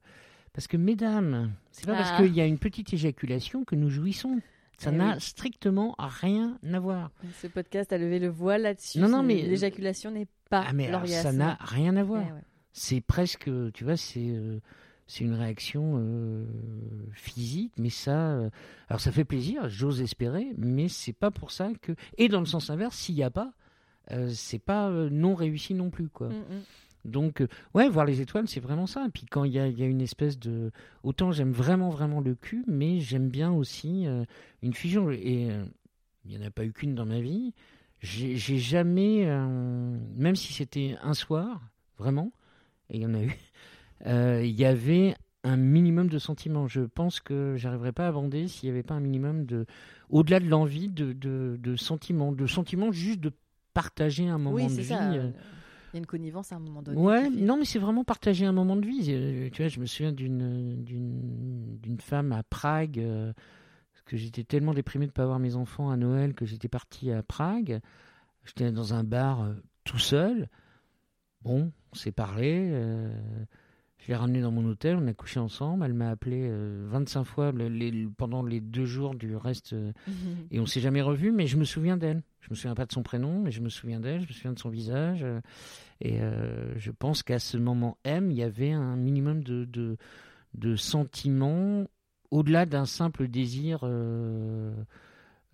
parce 0.57 0.65
que, 0.65 0.75
mesdames, 0.75 1.51
c'est 1.71 1.85
pas 1.85 1.93
Ah. 1.93 1.97
parce 1.97 2.17
qu'il 2.19 2.33
y 2.35 2.41
a 2.41 2.47
une 2.47 2.57
petite 2.57 2.91
éjaculation 2.91 3.63
que 3.63 3.75
nous 3.75 3.91
jouissons. 3.91 4.39
Ça 4.79 4.89
Eh 4.91 4.95
n'a 4.95 5.13
oui. 5.13 5.21
strictement 5.21 5.93
rien 5.99 6.57
à 6.73 6.79
voir. 6.79 7.11
Ce 7.41 7.45
podcast 7.45 7.93
a 7.93 7.99
levé 7.99 8.17
le 8.17 8.27
voile 8.29 8.63
là-dessus. 8.63 8.97
Non, 8.97 9.07
non, 9.07 9.21
mais- 9.21 9.43
L'éjaculation 9.43 10.09
n'est 10.09 10.25
pas 10.49 10.65
ah, 10.67 10.73
mais 10.73 10.87
alors, 10.87 11.07
ça 11.07 11.31
n'a 11.31 11.57
rien 11.61 11.95
à 11.95 12.03
voir. 12.03 12.23
Eh 12.27 12.31
ouais. 12.31 12.41
C'est 12.73 13.01
presque, 13.01 13.49
tu 13.73 13.83
vois, 13.83 13.97
c'est 13.97 14.29
euh, 14.29 14.59
c'est 15.05 15.23
une 15.25 15.33
réaction 15.35 15.95
euh, 15.99 16.45
physique, 17.13 17.73
mais 17.77 17.89
ça, 17.91 18.31
euh, 18.31 18.49
alors 18.89 18.99
ça 18.99 19.11
fait 19.11 19.25
plaisir, 19.25 19.69
j'ose 19.69 20.01
espérer, 20.01 20.47
mais 20.57 20.87
c'est 20.89 21.13
pas 21.13 21.29
pour 21.31 21.51
ça 21.51 21.69
que. 21.83 21.93
Et 22.17 22.29
dans 22.29 22.39
le 22.39 22.45
sens 22.47 22.69
inverse, 22.71 22.95
s'il 22.97 23.13
n'y 23.15 23.23
a 23.23 23.29
pas, 23.29 23.53
c'est 24.29 24.59
pas 24.59 24.89
non 24.89 25.35
réussi 25.35 25.73
non 25.75 25.89
plus, 25.91 26.07
quoi. 26.09 26.29
Mm, 26.29 26.33
mm. 26.33 26.61
Donc, 27.07 27.41
euh, 27.41 27.47
ouais, 27.73 27.89
voir 27.89 28.05
les 28.05 28.21
étoiles, 28.21 28.47
c'est 28.47 28.59
vraiment 28.59 28.85
ça. 28.85 29.05
Et 29.07 29.09
puis 29.09 29.25
quand 29.25 29.43
il 29.45 29.53
y 29.53 29.59
a, 29.59 29.67
il 29.67 29.77
y 29.79 29.83
a 29.83 29.87
une 29.87 30.01
espèce 30.01 30.37
de. 30.37 30.71
Autant 31.03 31.31
j'aime 31.31 31.51
vraiment, 31.51 31.89
vraiment 31.89 32.19
le 32.21 32.35
cul, 32.35 32.63
mais 32.67 32.99
j'aime 32.99 33.29
bien 33.29 33.51
aussi 33.51 34.05
euh, 34.07 34.25
une 34.61 34.73
fusion. 34.73 35.09
Et 35.11 35.49
euh, 35.51 35.63
il 36.25 36.31
n'y 36.37 36.43
en 36.43 36.45
a 36.47 36.51
pas 36.51 36.65
eu 36.65 36.73
qu'une 36.73 36.95
dans 36.95 37.05
ma 37.05 37.21
vie. 37.21 37.53
J'ai 37.99 38.35
jamais. 38.37 39.23
euh, 39.25 39.97
même 40.15 40.35
si 40.35 40.53
c'était 40.53 40.95
un 41.01 41.13
soir, 41.13 41.61
vraiment, 41.97 42.31
et 42.91 42.97
il 42.97 43.01
y 43.01 43.05
en 43.05 43.13
a 43.15 43.21
eu, 43.23 43.35
il 44.45 44.55
y 44.55 44.65
avait 44.65 45.15
un 45.43 45.57
minimum 45.57 46.07
de 46.09 46.19
sentiments. 46.19 46.67
Je 46.67 46.81
pense 46.81 47.19
que 47.21 47.55
j'arriverais 47.55 47.93
pas 47.93 48.07
à 48.07 48.11
bander 48.11 48.47
s'il 48.47 48.67
n'y 48.69 48.73
avait 48.73 48.83
pas 48.83 48.93
un 48.95 48.99
minimum 48.99 49.45
de. 49.45 49.65
Au-delà 50.09 50.39
de 50.39 50.47
l'envie, 50.47 50.89
de, 50.89 51.13
de, 51.13 51.57
de 51.59 51.75
sentiments. 51.75 52.31
De 52.33 52.45
sentiments 52.47 52.91
juste 52.91 53.19
de 53.21 53.31
partager 53.73 54.27
un 54.27 54.37
moment 54.37 54.55
Oui, 54.55 54.67
de 54.75 54.81
vie. 54.81 54.85
ça. 54.85 55.11
Euh, 55.87 55.91
Il 55.93 55.95
y 55.95 55.97
a 55.97 55.99
une 55.99 56.05
connivence 56.05 56.51
à 56.51 56.55
un 56.55 56.59
moment 56.59 56.81
donné. 56.81 56.97
Ouais, 56.99 57.29
non, 57.29 57.57
mais 57.57 57.65
c'est 57.65 57.79
vraiment 57.79 58.03
partager 58.03 58.45
un 58.45 58.51
moment 58.51 58.75
de 58.75 58.85
vie. 58.85 59.07
Euh, 59.09 59.49
Tu 59.51 59.61
vois, 59.61 59.69
je 59.69 59.79
me 59.79 59.85
souviens 59.85 60.11
d'une 60.11 60.83
d'une 60.83 61.77
d'une 61.79 61.99
femme 61.99 62.31
à 62.31 62.43
Prague, 62.43 62.99
euh, 62.99 63.33
parce 63.93 64.03
que 64.05 64.17
j'étais 64.17 64.43
tellement 64.43 64.73
déprimé 64.73 65.05
de 65.05 65.11
ne 65.11 65.13
pas 65.13 65.23
avoir 65.23 65.39
mes 65.39 65.55
enfants 65.55 65.89
à 65.89 65.97
Noël 65.97 66.33
que 66.33 66.45
j'étais 66.45 66.67
parti 66.69 67.11
à 67.11 67.23
Prague. 67.23 67.79
J'étais 68.45 68.71
dans 68.71 68.93
un 68.93 69.03
bar 69.03 69.41
euh, 69.43 69.53
tout 69.83 69.99
seul. 69.99 70.49
Bon, 71.41 71.71
on 71.91 71.95
s'est 71.95 72.11
parlé. 72.11 72.69
euh, 72.71 73.11
je 74.07 74.13
l'ai 74.13 74.15
ramenée 74.17 74.39
dans 74.39 74.51
mon 74.51 74.63
hôtel, 74.65 74.95
on 74.95 75.05
a 75.07 75.13
couché 75.13 75.37
ensemble. 75.37 75.83
Elle 75.83 75.93
m'a 75.93 76.09
appelé 76.09 76.47
euh, 76.49 76.87
25 76.89 77.25
fois 77.25 77.51
le- 77.51 77.67
les- 77.67 78.07
pendant 78.17 78.41
les 78.41 78.61
deux 78.61 78.85
jours 78.85 79.15
du 79.15 79.35
reste. 79.35 79.73
euh, 79.73 79.91
et 80.49 80.61
on 80.61 80.65
s'est 80.65 80.79
jamais 80.79 81.01
revu, 81.01 81.33
mais 81.33 81.45
je 81.45 81.57
me 81.57 81.65
souviens 81.65 81.97
d'elle. 81.97 82.23
Je 82.39 82.47
me 82.51 82.55
souviens 82.55 82.73
pas 82.75 82.85
de 82.85 82.93
son 82.93 83.03
prénom, 83.03 83.41
mais 83.41 83.51
je 83.51 83.59
me 83.59 83.67
souviens 83.67 83.99
d'elle, 83.99 84.21
je 84.21 84.27
me 84.27 84.31
souviens 84.31 84.53
de 84.53 84.59
son 84.59 84.69
visage. 84.69 85.19
euh, 85.23 85.41
Et 85.99 86.21
euh, 86.21 86.73
je 86.77 86.91
pense 86.91 87.21
qu'à 87.21 87.39
ce 87.39 87.57
moment 87.57 87.97
M, 88.05 88.31
il 88.31 88.37
y 88.37 88.43
avait 88.43 88.71
un 88.71 88.95
minimum 88.95 89.43
de, 89.43 89.65
de, 89.65 89.97
de 90.53 90.75
sentiments 90.77 91.85
au-delà 92.31 92.65
d'un 92.65 92.85
simple 92.85 93.27
désir 93.27 93.81
euh, 93.83 94.71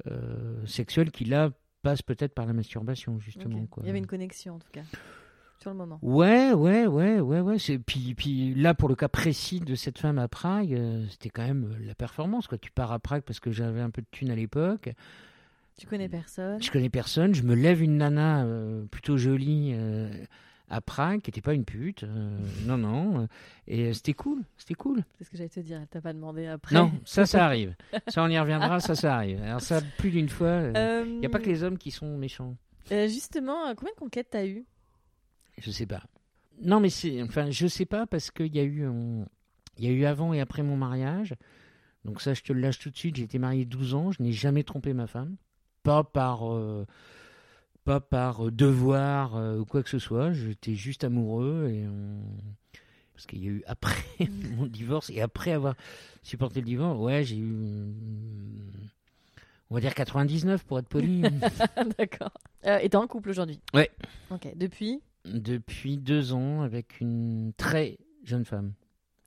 euh, 0.07 0.65
sexuel 0.67 1.11
qui 1.11 1.25
là 1.25 1.49
passe 1.81 2.01
peut-être 2.01 2.33
par 2.33 2.45
la 2.45 2.53
masturbation 2.53 3.19
justement. 3.19 3.65
Quoi. 3.65 3.83
Il 3.83 3.87
y 3.87 3.89
avait 3.89 3.99
une 3.99 4.07
connexion 4.07 4.55
en 4.55 4.59
tout 4.59 4.69
cas 4.71 4.83
sur 5.63 5.71
le 5.71 5.77
moment. 5.77 5.97
Ouais, 6.01 6.53
ouais, 6.53 6.85
ouais, 6.85 7.19
ouais, 7.19 7.39
ouais. 7.39 7.57
Puis, 7.85 8.13
puis 8.15 8.53
là 8.53 8.73
pour 8.73 8.89
le 8.89 8.95
cas 8.95 9.07
précis 9.07 9.59
de 9.59 9.75
cette 9.75 9.97
femme 9.97 10.19
à 10.19 10.27
Prague, 10.27 10.73
euh, 10.73 11.05
c'était 11.09 11.29
quand 11.29 11.45
même 11.47 11.71
euh, 11.71 11.87
la 11.87 11.95
performance. 11.95 12.47
Quoi. 12.47 12.57
Tu 12.57 12.69
pars 12.69 12.91
à 12.91 12.99
Prague 12.99 13.23
parce 13.23 13.39
que 13.39 13.51
j'avais 13.51 13.81
un 13.81 13.89
peu 13.89 14.01
de 14.01 14.07
thunes 14.11 14.29
à 14.29 14.35
l'époque. 14.35 14.93
Tu 15.77 15.87
connais 15.87 16.09
personne. 16.09 16.61
Je 16.61 16.69
connais 16.69 16.89
personne. 16.89 17.33
Je 17.33 17.43
me 17.43 17.55
lève 17.55 17.81
une 17.81 17.97
nana 17.97 18.43
euh, 18.43 18.85
plutôt 18.91 19.17
jolie 19.17 19.71
euh, 19.73 20.11
à 20.69 20.81
Prague, 20.81 21.21
qui 21.21 21.29
n'était 21.29 21.41
pas 21.41 21.53
une 21.53 21.65
pute. 21.65 22.03
euh, 22.03 22.37
non, 22.65 22.77
non. 22.77 23.27
Et 23.67 23.93
c'était 23.93 24.13
cool. 24.13 24.43
C'était 24.57 24.75
cool. 24.75 25.03
C'est 25.17 25.23
ce 25.23 25.29
que 25.31 25.37
j'allais 25.37 25.49
te 25.49 25.61
dire. 25.61 25.79
Elle 25.81 25.87
t'a 25.87 26.01
pas 26.01 26.13
demandé 26.13 26.45
après. 26.45 26.75
Non, 26.75 26.91
ça, 27.05 27.25
ça 27.25 27.45
arrive. 27.45 27.73
Ça, 28.07 28.21
on 28.23 28.27
y 28.27 28.37
reviendra. 28.37 28.81
Ça, 28.81 28.95
ça 28.95 29.15
arrive. 29.15 29.41
Alors 29.41 29.61
ça, 29.61 29.79
plus 29.97 30.11
d'une 30.11 30.29
fois. 30.29 30.61
Il 31.05 31.19
n'y 31.19 31.25
a 31.25 31.29
pas 31.29 31.39
que 31.39 31.49
les 31.49 31.63
hommes 31.63 31.77
qui 31.77 31.89
sont 31.89 32.17
méchants. 32.17 32.55
justement, 32.89 33.73
combien 33.75 33.93
de 33.93 33.99
conquêtes 33.99 34.27
t'as 34.29 34.45
eu 34.45 34.65
Je 35.59 35.71
sais 35.71 35.85
pas. 35.85 36.03
Non, 36.61 36.79
mais 36.79 36.89
c'est. 36.89 37.21
Enfin, 37.23 37.49
je 37.51 37.67
sais 37.67 37.85
pas 37.85 38.05
parce 38.07 38.31
qu'il 38.31 38.55
y 38.55 38.59
a 38.59 38.63
eu. 38.63 38.85
un- 38.85 39.25
Il 39.77 39.85
y 39.85 39.87
a 39.87 39.91
eu 39.91 40.05
avant 40.05 40.33
et 40.33 40.39
après 40.39 40.61
mon 40.61 40.77
mariage. 40.77 41.33
Donc 42.05 42.21
ça, 42.21 42.33
je 42.35 42.41
te 42.43 42.53
le 42.53 42.59
lâche 42.59 42.77
tout 42.79 42.89
de 42.91 42.97
suite. 42.97 43.15
J'ai 43.15 43.23
été 43.23 43.39
marié 43.39 43.65
12 43.65 43.95
ans. 43.95 44.11
Je 44.11 44.21
n'ai 44.21 44.31
jamais 44.31 44.63
trompé 44.63 44.93
ma 44.93 45.07
femme. 45.07 45.35
Pas 45.83 46.03
par. 46.03 46.51
euh, 46.53 46.85
pas 47.83 47.99
par 47.99 48.47
euh, 48.47 48.51
devoir 48.51 49.35
euh, 49.35 49.57
ou 49.59 49.65
quoi 49.65 49.83
que 49.83 49.89
ce 49.89 49.99
soit. 49.99 50.31
J'étais 50.31 50.75
juste 50.75 51.03
amoureux 51.03 51.69
et 51.69 51.85
on- 51.87 52.23
parce 53.13 53.25
qu'il 53.25 53.43
y 53.43 53.47
a 53.47 53.51
eu 53.51 53.63
après 53.67 54.03
mon 54.57 54.65
divorce 54.67 55.09
et 55.09 55.21
après 55.21 55.51
avoir 55.51 55.75
supporté 56.23 56.61
le 56.61 56.65
divorce, 56.65 56.97
ouais, 56.99 57.23
j'ai 57.23 57.37
eu, 57.37 57.53
on 59.69 59.75
va 59.75 59.81
dire 59.81 59.93
99 59.95 60.63
pour 60.65 60.79
être 60.79 60.87
poli. 60.87 61.21
D'accord. 61.97 62.31
Euh, 62.65 62.79
et 62.79 62.89
t'es 62.89 62.95
en 62.97 63.07
couple 63.07 63.29
aujourd'hui? 63.29 63.59
Ouais. 63.73 63.89
Ok. 64.31 64.47
Depuis? 64.55 65.01
Depuis 65.25 65.97
deux 65.97 66.33
ans 66.33 66.61
avec 66.61 66.99
une 66.99 67.53
très 67.57 67.97
jeune 68.23 68.45
femme. 68.45 68.73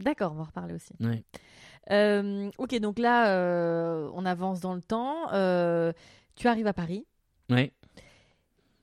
D'accord, 0.01 0.33
on 0.33 0.35
va 0.37 0.43
en 0.43 0.47
reparler 0.47 0.75
aussi. 0.75 0.93
Ouais. 1.01 1.23
Euh, 1.91 2.51
ok, 2.59 2.79
donc 2.81 2.99
là, 2.99 3.31
euh, 3.31 4.11
on 4.15 4.27
avance 4.27 4.61
dans 4.61 4.75
le 4.75 4.83
temps. 4.83 5.33
Euh, 5.33 5.93
tu 6.35 6.49
arrives 6.49 6.67
à 6.67 6.75
Paris. 6.75 7.07
Ouais. 7.49 7.73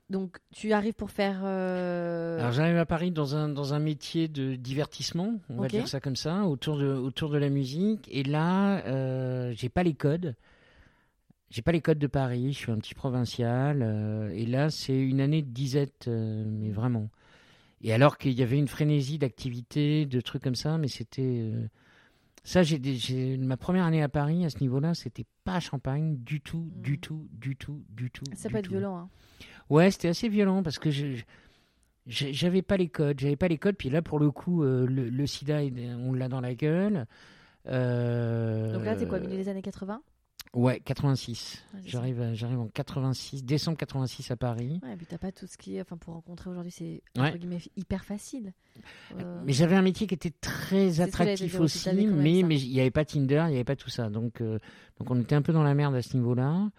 Donc, 0.09 0.37
tu 0.51 0.73
arrives 0.73 0.93
pour 0.93 1.11
faire. 1.11 1.41
euh, 1.43 2.39
Alors 2.39 2.51
j'arrive 2.51 2.77
à 2.77 2.85
Paris 2.85 3.11
dans 3.11 3.35
un, 3.35 3.49
dans 3.49 3.73
un 3.73 3.79
métier 3.79 4.27
de 4.27 4.55
divertissement, 4.55 5.35
on 5.49 5.61
va 5.61 5.67
dire 5.67 5.87
ça 5.87 5.99
comme 5.99 6.15
ça, 6.15 6.43
autour 6.45 6.77
de, 6.77 6.87
autour 6.87 7.29
de 7.29 7.37
la 7.37 7.49
musique. 7.49 8.07
Et 8.11 8.23
là, 8.23 8.81
j'ai 9.53 9.69
pas 9.69 9.83
les 9.83 9.93
codes. 9.93 10.35
J'ai 11.53 11.61
pas 11.61 11.71
les 11.71 11.81
codes 11.81 11.99
de 11.99 12.07
Paris, 12.07 12.51
je 12.51 12.57
suis 12.57 12.71
un 12.71 12.79
petit 12.79 12.95
provincial. 12.95 13.83
euh, 13.83 14.31
et 14.33 14.47
là, 14.47 14.71
c'est 14.71 14.97
une 14.99 15.21
année 15.21 15.43
de 15.43 15.49
disette, 15.51 16.07
euh, 16.07 16.43
mais 16.47 16.71
vraiment. 16.71 17.09
Et 17.83 17.93
alors 17.93 18.17
qu'il 18.17 18.31
y 18.31 18.41
avait 18.41 18.57
une 18.57 18.67
frénésie 18.67 19.19
d'activités, 19.19 20.07
de 20.07 20.19
trucs 20.19 20.41
comme 20.41 20.55
ça, 20.55 20.79
mais 20.79 20.87
c'était. 20.87 21.21
euh, 21.21 21.67
ça, 22.43 22.63
j'ai, 22.63 23.37
ma 23.37 23.55
première 23.55 23.83
année 23.85 24.01
à 24.01 24.09
Paris, 24.09 24.43
à 24.45 24.49
ce 24.49 24.57
niveau-là, 24.61 24.95
c'était 24.95 25.27
pas 25.43 25.59
champagne 25.59 26.17
du 26.23 26.41
tout, 26.41 26.71
du 26.75 26.93
Mm. 26.93 26.97
tout, 26.97 27.27
du 27.31 27.55
tout, 27.55 27.83
du 27.89 28.09
tout. 28.09 28.25
ça 28.33 28.49
du 28.49 28.53
peut 28.53 28.57
être 28.59 28.67
violent. 28.69 28.97
Hein. 28.97 29.09
Ouais, 29.69 29.91
c'était 29.91 30.07
assez 30.07 30.29
violent 30.29 30.63
parce 30.63 30.79
que 30.79 30.89
je, 30.89 31.21
je- 32.07 32.31
j'avais 32.31 32.63
pas 32.63 32.77
les 32.77 32.89
codes, 32.89 33.19
j'avais 33.19 33.35
pas 33.35 33.47
les 33.47 33.59
codes. 33.59 33.75
Puis 33.75 33.91
là, 33.91 34.01
pour 34.01 34.17
le 34.17 34.31
coup, 34.31 34.63
le, 34.63 34.85
le 34.87 35.27
sida, 35.27 35.59
on 35.99 36.13
l'a 36.13 36.29
dans 36.29 36.41
la 36.41 36.55
gueule. 36.55 37.05
Donc 37.65 37.75
là, 38.85 38.95
t'es 38.95 39.05
quoi, 39.07 39.19
milieu 39.19 39.37
des 39.37 39.49
années 39.49 39.61
80 39.61 40.01
Ouais, 40.53 40.79
86. 40.81 41.63
Ouais, 41.73 41.79
c'est 41.83 41.91
ça. 41.91 41.97
J'arrive, 42.33 42.59
en 42.59 42.67
86, 42.67 43.43
décembre 43.43 43.77
86 43.77 44.29
à 44.29 44.35
Paris. 44.35 44.79
Ouais, 44.83 44.95
puis 44.95 45.07
t'as 45.07 45.17
pas 45.17 45.31
tout 45.31 45.47
ce 45.47 45.57
qui 45.57 45.77
est. 45.77 45.81
Enfin, 45.81 45.97
pour 45.97 46.13
rencontrer 46.13 46.49
aujourd'hui, 46.51 46.71
c'est 46.71 47.01
Ouais. 47.19 47.33
hyper 47.75 48.05
facile. 48.05 48.53
Euh, 49.19 49.41
Mais 49.45 49.53
j'avais 49.53 49.75
un 49.75 49.81
métier 49.81 50.05
qui 50.05 50.13
était 50.13 50.33
très 50.41 51.01
attractif 51.01 51.59
aussi, 51.59 51.89
mais 51.95 52.43
mais 52.43 52.59
il 52.59 52.71
n'y 52.71 52.79
avait 52.79 52.91
pas 52.91 53.03
Tinder, 53.05 53.45
il 53.47 53.51
n'y 53.51 53.55
avait 53.55 53.63
pas 53.63 53.75
tout 53.75 53.89
ça. 53.89 54.09
Donc, 54.09 54.41
euh, 54.41 54.59
donc 54.99 55.09
on 55.09 55.19
était 55.19 55.33
un 55.35 55.41
peu 55.41 55.53
dans 55.53 55.63
la 55.63 55.73
merde 55.73 55.95
à 55.95 56.01
ce 56.03 56.15
niveau-là. 56.15 56.69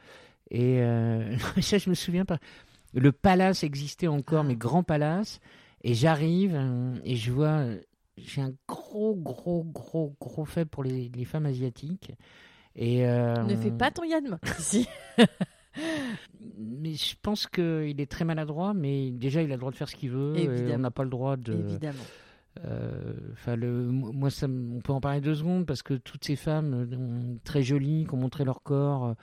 Et 0.50 0.80
euh, 0.80 1.36
ça, 1.60 1.78
je 1.78 1.90
me 1.90 1.94
souviens 1.94 2.24
pas. 2.24 2.38
Le 2.92 3.10
palace 3.10 3.64
existait 3.64 4.06
encore, 4.06 4.40
Ah. 4.44 4.46
mais 4.48 4.54
grand 4.54 4.84
palace. 4.84 5.40
Et 5.82 5.94
j'arrive 5.94 6.52
euh, 6.54 6.94
et 7.04 7.16
je 7.16 7.32
vois, 7.32 7.48
euh, 7.58 7.80
j'ai 8.18 8.40
un 8.40 8.52
gros, 8.68 9.16
gros, 9.16 9.64
gros, 9.64 10.14
gros 10.20 10.44
fait 10.44 10.64
pour 10.64 10.84
les, 10.84 11.10
les 11.14 11.24
femmes 11.24 11.46
asiatiques. 11.46 12.12
Et 12.76 13.06
euh, 13.06 13.42
Ne 13.44 13.56
fais 13.56 13.70
pas 13.70 13.90
ton 13.90 14.04
Yann 14.04 14.38
ici. 14.58 14.88
Mais 16.58 16.94
je 16.94 17.14
pense 17.22 17.46
qu'il 17.46 18.00
est 18.00 18.10
très 18.10 18.24
maladroit, 18.24 18.74
mais 18.74 19.10
déjà 19.10 19.42
il 19.42 19.50
a 19.50 19.54
le 19.54 19.60
droit 19.60 19.70
de 19.72 19.76
faire 19.76 19.88
ce 19.88 19.96
qu'il 19.96 20.10
veut. 20.10 20.36
et 20.36 20.44
Évidemment. 20.44 20.74
on 20.74 20.78
n'a 20.78 20.90
pas 20.90 21.04
le 21.04 21.10
droit 21.10 21.36
de. 21.36 21.52
Évidemment. 21.52 22.04
Enfin, 23.32 23.56
le, 23.56 23.82
moi, 23.90 24.30
ça, 24.30 24.46
on 24.46 24.80
peut 24.80 24.92
en 24.92 25.00
parler 25.00 25.20
deux 25.20 25.34
secondes 25.34 25.66
parce 25.66 25.82
que 25.82 25.94
toutes 25.94 26.24
ces 26.24 26.36
femmes 26.36 26.86
euh, 26.92 27.36
très 27.42 27.62
jolies 27.62 28.06
qui 28.08 28.14
ont 28.14 28.18
montré 28.18 28.44
leur 28.44 28.62
corps, 28.62 29.06
euh, 29.06 29.14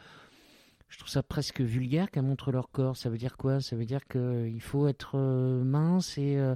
je 0.90 0.98
trouve 0.98 1.10
ça 1.10 1.24
presque 1.24 1.62
vulgaire 1.62 2.12
qu'elles 2.12 2.24
montrent 2.24 2.52
leur 2.52 2.70
corps. 2.70 2.98
Ça 2.98 3.10
veut 3.10 3.18
dire 3.18 3.38
quoi? 3.38 3.62
Ça 3.62 3.78
veut 3.78 3.86
dire 3.86 4.06
qu'il 4.08 4.60
faut 4.62 4.88
être 4.88 5.12
euh, 5.16 5.64
mince 5.64 6.18
et, 6.18 6.36
euh, 6.38 6.56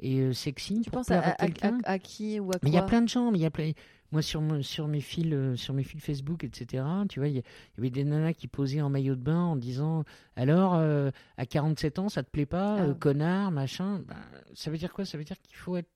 et 0.00 0.20
euh, 0.20 0.32
sexy. 0.32 0.80
Tu 0.82 0.90
pour 0.90 1.00
penses 1.00 1.10
à, 1.10 1.20
à 1.20 1.28
à- 1.28 1.30
à- 1.32 1.34
quelqu'un 1.46 1.78
à 1.84 1.98
qui 1.98 2.38
ou 2.40 2.50
à 2.50 2.52
quoi 2.52 2.60
mais 2.62 2.70
il 2.70 2.74
y 2.74 2.78
a 2.78 2.82
plein 2.82 3.02
de 3.02 3.08
gens, 3.08 3.30
mais 3.30 3.38
il 3.38 3.42
y 3.42 3.46
a 3.46 3.50
plein. 3.50 3.72
Moi, 4.12 4.22
sur, 4.22 4.40
sur, 4.64 4.86
mes 4.86 5.00
fils, 5.00 5.32
euh, 5.32 5.56
sur 5.56 5.74
mes 5.74 5.82
fils 5.82 6.00
Facebook, 6.00 6.44
etc., 6.44 6.84
tu 7.08 7.18
vois, 7.18 7.28
il 7.28 7.34
y, 7.34 7.38
y 7.38 7.42
avait 7.78 7.90
des 7.90 8.04
nanas 8.04 8.34
qui 8.34 8.46
posaient 8.46 8.80
en 8.80 8.88
maillot 8.88 9.16
de 9.16 9.20
bain 9.20 9.40
en 9.42 9.56
disant 9.56 10.04
Alors, 10.36 10.74
euh, 10.76 11.10
à 11.36 11.44
47 11.44 11.98
ans, 11.98 12.08
ça 12.08 12.22
te 12.22 12.30
plaît 12.30 12.46
pas, 12.46 12.76
Ah. 12.78 12.82
euh, 12.84 12.94
connard, 12.94 13.50
machin? 13.50 13.98
Ben, 14.06 14.14
Ça 14.54 14.70
veut 14.70 14.78
dire 14.78 14.92
quoi? 14.92 15.04
Ça 15.04 15.18
veut 15.18 15.24
dire 15.24 15.40
qu'il 15.42 15.56
faut 15.56 15.76
être 15.76 15.90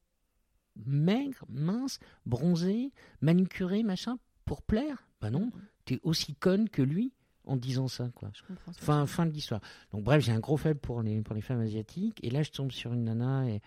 maigre, 0.86 1.44
mince, 1.48 1.98
bronzé, 2.26 2.92
manucuré, 3.20 3.82
machin, 3.82 4.18
pour 4.44 4.62
plaire? 4.62 5.04
Bah 5.20 5.30
non, 5.30 5.50
t'es 5.84 6.00
aussi 6.02 6.34
conne 6.34 6.68
que 6.68 6.82
lui 6.82 7.12
en 7.44 7.56
disant 7.56 7.88
ça, 7.88 8.10
quoi. 8.14 8.30
Je 8.34 8.42
comprends. 8.42 8.72
Fin, 8.72 9.06
fin 9.06 9.26
de 9.26 9.30
l'histoire. 9.32 9.60
Donc 9.92 10.02
bref, 10.04 10.24
j'ai 10.24 10.32
un 10.32 10.40
gros 10.40 10.56
faible 10.56 10.80
pour 10.80 11.02
les, 11.02 11.20
pour 11.22 11.34
les 11.34 11.40
femmes 11.40 11.60
asiatiques. 11.60 12.18
Et 12.22 12.30
là, 12.30 12.42
je 12.42 12.50
tombe 12.50 12.70
sur 12.72 12.92
une 12.92 13.04
nana 13.04 13.48
et 13.48 13.60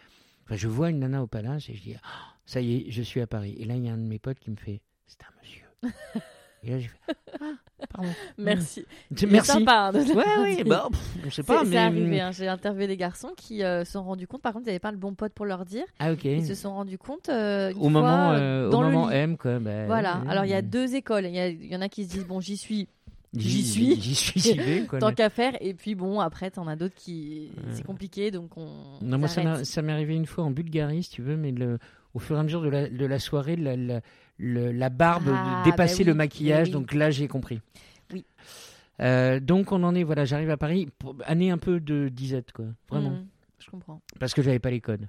enfin, 0.46 0.56
je 0.56 0.68
vois 0.68 0.90
une 0.90 1.00
nana 1.00 1.22
au 1.24 1.28
palace 1.28 1.70
et 1.70 1.74
je 1.74 1.82
dis, 1.82 1.96
Ah, 2.04 2.34
ça 2.46 2.62
y 2.62 2.76
est, 2.76 2.86
je 2.92 3.02
suis 3.02 3.22
à 3.22 3.28
Paris. 3.28 3.56
Et 3.60 3.66
là, 3.66 3.76
il 3.76 3.86
y 3.86 3.90
a 3.90 3.94
un 3.94 3.98
de 3.98 4.04
mes 4.04 4.20
potes 4.20 4.40
qui 4.40 4.52
me 4.52 4.56
fait, 4.58 4.82
c'est 5.08 5.22
un 5.24 5.34
monsieur. 5.42 5.66
et 6.64 6.72
là, 6.72 6.80
j'ai 6.80 6.88
fait, 6.88 7.16
ah, 7.42 7.46
pardon. 7.90 8.10
Merci. 8.38 8.86
Est 9.12 9.26
Merci. 9.26 9.52
sympa, 9.52 9.74
hein, 9.74 9.92
de 9.94 10.00
Ouais, 10.00 10.56
dit. 10.56 10.64
bah, 10.64 10.88
pff, 10.92 11.16
on 11.20 11.24
sait 11.30 11.32
C'est 11.38 11.44
pas, 11.44 11.60
c'est 11.64 11.70
mais. 11.72 11.78
arrivé, 11.78 12.22
hein. 12.22 12.32
j'ai 12.32 12.48
interviewé 12.48 12.88
des 12.88 12.96
garçons 12.98 13.32
qui 13.36 13.64
euh, 13.64 13.84
se 13.86 13.94
sont 13.94 14.04
rendus 14.04 14.28
compte, 14.28 14.42
par 14.42 14.54
contre, 14.54 14.66
ils 14.66 14.70
n'avaient 14.70 14.80
pas 14.80 14.92
le 14.92 14.98
bon 14.98 15.14
pote 15.14 15.34
pour 15.34 15.46
leur 15.46 15.66
dire. 15.66 15.84
Ah, 16.00 16.14
ok. 16.14 16.24
Ils 16.26 16.46
se 16.46 16.56
sont 16.56 16.74
rendus 16.74 16.98
compte 16.98 17.28
euh, 17.30 17.72
une 17.72 17.78
Au 17.78 17.82
fois, 17.82 17.90
moment, 17.90 18.32
euh, 18.32 18.38
euh, 18.40 18.68
au 18.68 18.72
dans 18.72 18.82
le 18.82 18.90
moment 18.92 19.10
lit. 19.10 19.16
M, 19.16 19.38
quoi. 19.38 19.60
bah, 19.60 19.86
Voilà, 19.88 20.22
alors 20.30 20.46
il 20.46 20.52
y 20.52 20.54
a 20.56 20.62
deux 20.62 20.96
écoles. 20.96 21.26
Il 21.26 21.34
y, 21.36 21.40
a- 21.40 21.50
il 21.50 21.66
y 21.66 21.76
en 21.76 21.82
a 21.82 21.90
qui 21.90 22.06
se 22.06 22.10
disent, 22.12 22.26
bon, 22.28 22.40
j'y 22.40 22.56
suis, 22.58 22.88
J'y 23.36 23.64
suis. 23.64 24.00
J'y 24.02 24.14
suis, 24.16 24.40
j'y 24.40 24.54
vais, 24.54 24.86
quoi. 24.86 25.00
tant 25.00 25.14
qu'à 25.14 25.30
faire. 25.30 25.54
Et 25.62 25.74
puis 25.74 25.96
bon, 25.96 26.20
après, 26.20 26.52
t'en 26.52 26.68
as 26.68 26.76
d'autres 26.76 26.96
qui. 26.96 27.52
C'est 27.72 27.84
compliqué, 27.86 28.30
donc 28.32 28.58
on. 28.58 28.70
Non, 29.02 29.18
moi, 29.18 29.28
ça 29.28 29.82
m'est 29.82 29.92
arrivé 29.92 30.16
une 30.16 30.26
fois 30.28 30.44
en 30.44 30.52
Bulgarie, 30.52 31.04
si 31.04 31.10
tu 31.10 31.22
veux, 31.22 31.36
mais 31.38 31.52
le, 31.52 31.80
au 32.14 32.20
fur 32.20 32.36
et 32.36 32.40
à 32.40 32.44
mesure 32.44 32.62
de 32.62 32.70
la, 32.70 32.90
de 32.90 33.06
la 33.06 33.20
soirée, 33.20 33.56
la, 33.56 33.76
la, 33.76 34.02
le- 34.38 34.72
la 34.72 34.90
barbe 34.90 35.30
Ah, 35.34 35.64
dépassait 35.66 36.04
bah 36.04 36.12
le 36.12 36.16
maquillage, 36.16 36.68
oui. 36.68 36.74
donc 36.74 36.94
là, 36.94 37.10
j'ai 37.10 37.28
compris. 37.28 37.60
Oui. 38.12 38.24
Euh, 39.02 39.40
donc, 39.40 39.72
on 39.72 39.82
en 39.84 39.96
est, 39.96 40.04
voilà, 40.04 40.26
j'arrive 40.26 40.52
à 40.52 40.58
Paris, 40.58 40.88
pour- 41.00 41.16
année 41.26 41.50
un 41.50 41.58
peu 41.58 41.80
de 41.80 42.10
disette, 42.10 42.52
quoi, 42.52 42.66
vraiment, 42.90 43.10
Mhm, 43.12 43.26
je 43.60 43.70
comprends. 43.72 44.02
parce 44.20 44.34
que 44.36 44.44
j'avais 44.44 44.60
pas 44.60 44.70
les 44.70 44.82
codes. 44.82 45.08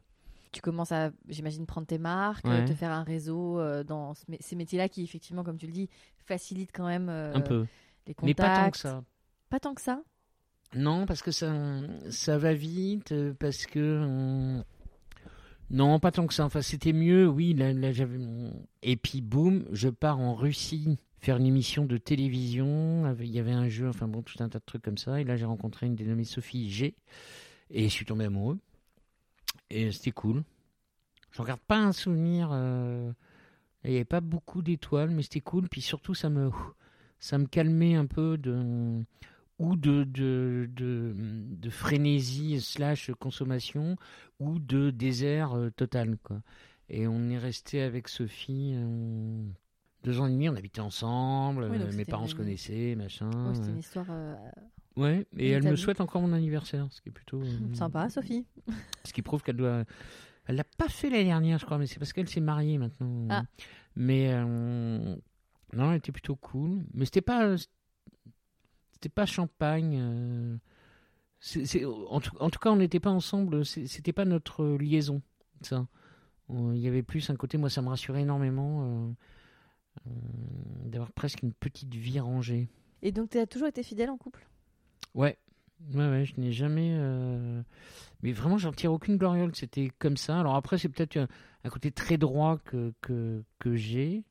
Tu 0.53 0.63
commences 0.63 0.93
à, 0.93 1.11
j'imagine, 1.29 1.67
prendre 1.67 1.87
tes 1.87 1.99
marques, 1.99 2.47
Ouais. 2.47 2.65
te 2.65 2.73
faire 2.73 2.93
un 2.93 3.03
réseau 3.03 3.59
euh, 3.61 3.83
dans 3.85 4.15
ces 4.41 4.57
métiers-là 4.57 4.89
qui, 4.89 5.03
effectivement, 5.03 5.43
comme 5.45 5.59
tu 5.59 5.67
le 5.67 5.73
dis, 5.73 5.91
facilitent 6.25 6.71
quand 6.73 6.87
même 6.87 7.09
euh, 7.11 7.35
un 7.35 7.41
peu. 7.41 7.67
Les 8.07 8.15
contacts. 8.15 8.27
Mais 8.27 8.35
pas 8.35 8.51
tant 8.65 8.71
que 8.71 8.79
ça. 8.79 9.05
Pas 9.51 9.61
tant 9.61 9.75
que 9.75 9.81
ça? 9.83 10.03
Non, 10.75 11.07
parce 11.07 11.23
que 11.23 11.31
ça, 11.31 11.53
ça 12.11 12.39
va 12.39 12.55
vite, 12.55 13.13
euh, 13.13 13.33
parce 13.39 13.67
que. 13.67 13.79
euh, 13.79 14.63
Non, 15.71 15.99
pas 16.01 16.11
tant 16.13 16.27
que 16.27 16.35
ça. 16.35 16.45
Enfin, 16.45 16.63
c'était 16.63 16.93
mieux, 16.93 17.29
oui. 17.29 17.55
Là, 17.55 17.73
là, 17.73 17.91
Et 18.83 18.97
puis, 18.97 19.21
boum, 19.21 19.65
je 19.73 19.89
pars 19.89 20.19
en 20.21 20.35
Russie 20.35 20.99
faire 21.21 21.37
une 21.39 21.47
émission 21.47 21.87
de 21.87 21.97
télévision. 21.97 23.15
Il 23.21 23.31
y 23.31 23.39
avait 23.39 23.53
un 23.53 23.69
jeu, 23.69 23.89
enfin 23.89 24.09
bon, 24.09 24.23
tout 24.23 24.43
un 24.43 24.49
tas 24.49 24.59
de 24.59 24.65
trucs 24.65 24.83
comme 24.83 24.99
ça. 24.99 25.21
Et 25.21 25.25
là, 25.25 25.37
j'ai 25.37 25.47
rencontré 25.47 25.87
une 25.87 25.95
dénommée 25.95 26.25
Sophie 26.25 26.71
G. 26.71 26.95
Et 27.71 27.85
je 27.85 27.89
suis 27.93 28.05
tombé 28.05 28.25
amoureux. 28.27 28.59
Et 29.71 29.91
c'était 29.93 30.11
cool. 30.11 30.43
Je 31.31 31.41
regarde 31.41 31.61
pas 31.61 31.79
un 31.79 31.93
souvenir. 31.93 32.51
euh, 32.53 33.13
Il 33.85 33.91
n'y 33.91 33.97
avait 33.97 34.05
pas 34.05 34.21
beaucoup 34.21 34.61
d'étoiles, 34.63 35.11
mais 35.11 35.23
c'était 35.23 35.41
cool. 35.41 35.69
Puis 35.69 35.81
surtout, 35.81 36.15
ça 36.15 36.29
me, 36.29 36.51
ça 37.25 37.39
me 37.39 37.47
calmait 37.47 37.95
un 37.95 38.05
peu 38.05 38.37
de 38.37 39.03
ou 39.59 39.77
de, 39.77 40.05
de, 40.05 40.69
de, 40.75 41.15
de 41.17 41.71
frénésie 41.71 42.61
slash 42.61 43.11
consommation 43.19 43.97
ou 44.41 44.59
de 44.59 44.91
désert 44.91 45.57
euh, 45.57 45.71
total. 45.71 46.19
Quoi. 46.23 46.43
Et 46.91 47.07
on 47.07 47.31
est 47.31 47.39
resté 47.39 47.81
avec 47.81 48.09
Sophie 48.09 48.73
euh, 48.75 49.43
deux 50.03 50.21
ans 50.21 50.27
et 50.27 50.33
demi, 50.33 50.49
on 50.51 50.57
habitait 50.57 50.81
ensemble, 50.81 51.69
Oui, 51.71 51.79
euh, 51.81 51.93
mes 51.97 52.05
parents 52.05 52.25
une- 52.25 52.31
se 52.31 52.35
connaissaient, 52.35 52.95
machin. 52.95 53.31
C'était 53.55 53.71
une 53.71 53.79
histoire 53.79 54.07
euh, 54.11 54.35
Ouais, 54.97 55.27
et 55.39 55.51
elle 55.51 55.63
me 55.63 55.77
souhaite 55.77 56.01
encore 56.03 56.21
mon 56.21 56.33
anniversaire, 56.35 56.87
ce 56.91 57.01
qui 57.01 57.09
est 57.09 57.13
plutôt... 57.13 57.41
euh, 57.41 57.47
sympa, 57.75 58.11
Sophie. 58.11 58.45
Ce 59.05 59.13
qui 59.15 59.23
prouve 59.23 59.43
qu'elle 59.43 59.57
doit... 59.57 59.85
Elle 60.47 60.57
l'a 60.57 60.65
pas 60.65 60.89
fait 60.91 61.09
l'année 61.09 61.25
dernière, 61.25 61.59
je 61.59 61.65
crois, 61.65 61.79
mais 61.79 61.87
c'est 61.87 61.99
parce 61.99 62.13
qu'elle 62.13 62.29
s'est 62.29 62.41
mariée 62.41 62.77
maintenant. 62.77 63.29
Ah. 63.31 63.45
Mais 63.97 64.31
non, 65.75 65.91
elle 65.93 65.99
était 65.99 66.13
plutôt 66.13 66.37
cool. 66.37 66.85
Mais 66.95 67.05
c'était 67.05 67.21
pas, 67.23 67.57
c'était 68.93 69.09
pas 69.09 69.27
champagne. 69.27 69.99
euh, 70.01 70.57
en, 72.09 72.21
tout, 72.21 72.37
en 72.41 72.51
tout 72.51 72.59
cas, 72.59 72.71
on 72.71 72.77
n'était 72.77 73.01
pas 73.01 73.11
ensemble. 73.11 73.65
C'était 73.67 74.13
pas 74.13 74.25
notre 74.25 74.67
liaison, 74.77 75.23
ça. 75.63 75.87
Il 76.51 76.77
y 76.79 76.89
avait 76.89 77.03
plus 77.03 77.29
un 77.31 77.37
côté. 77.37 77.57
Moi, 77.59 77.71
ça 77.71 77.81
me 77.83 77.89
rassurait 77.89 78.23
énormément 78.23 78.83
euh, 78.83 79.13
euh, 80.07 80.11
d'avoir 80.87 81.11
presque 81.13 81.43
une 81.43 81.53
petite 81.53 81.95
vie 81.95 82.21
rangée. 82.21 82.69
Et 83.03 83.13
donc, 83.13 83.31
tu 83.31 83.39
as 83.39 83.47
toujours 83.47 83.69
été 83.69 83.83
fidèle 83.83 84.11
en 84.11 84.17
couple? 84.17 84.47
Ouais, 85.15 85.39
ouais, 85.95 86.09
ouais, 86.09 86.25
je 86.25 86.39
n'ai 86.41 86.53
jamais. 86.53 86.91
euh, 86.99 87.63
Mais 88.23 88.33
vraiment, 88.33 88.59
j'en 88.59 88.73
tire 88.73 88.93
aucune 88.93 89.17
gloriole. 89.17 89.55
C'était 89.55 89.91
comme 89.99 90.17
ça. 90.17 90.39
Alors 90.41 90.55
après, 90.55 90.77
c'est 90.79 90.89
peut-être 90.89 91.17
un, 91.17 91.29
un 91.65 91.69
côté 91.71 91.91
très 91.91 92.17
droit 92.19 92.59
que, 92.59 92.93
que, 93.01 93.43
que 93.59 93.75
j'ai. 93.77 94.25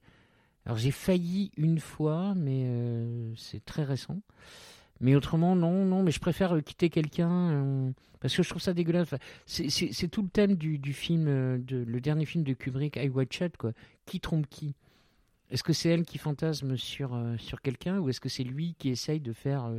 Alors 0.65 0.77
j'ai 0.77 0.91
failli 0.91 1.51
une 1.57 1.79
fois, 1.79 2.33
mais 2.35 2.63
euh, 2.65 3.33
c'est 3.35 3.63
très 3.65 3.83
récent. 3.83 4.21
Mais 5.01 5.15
autrement, 5.15 5.55
non, 5.55 5.85
non, 5.85 6.03
mais 6.03 6.11
je 6.11 6.19
préfère 6.19 6.55
euh, 6.55 6.61
quitter 6.61 6.89
quelqu'un 6.89 7.51
euh, 7.51 7.91
parce 8.21 8.35
que 8.35 8.43
je 8.43 8.49
trouve 8.49 8.61
ça 8.61 8.73
dégueulasse. 8.73 9.09
C'est- 9.45 10.07
tout 10.07 10.21
le 10.21 10.29
thème 10.29 10.55
du, 10.55 10.93
film, 10.93 11.25
le 11.25 11.99
dernier 11.99 12.25
film 12.25 12.43
de 12.43 12.53
Kubrick, 12.53 12.95
I 12.95 13.09
Watch 13.09 13.41
It, 13.41 13.57
quoi. 13.57 13.73
Qui 14.05 14.21
trompe 14.21 14.47
qui? 14.49 14.75
Est-ce 15.49 15.63
que 15.63 15.73
c'est 15.73 15.89
elle 15.89 16.03
qui 16.03 16.17
fantasme 16.17 16.77
sur, 16.77 17.21
sur 17.37 17.61
quelqu'un 17.61 17.99
ou 17.99 18.09
est-ce 18.09 18.21
que 18.21 18.29
c'est 18.29 18.43
lui 18.45 18.75
qui 18.79 18.89
essaye 18.89 19.19
de 19.19 19.33
faire 19.33 19.69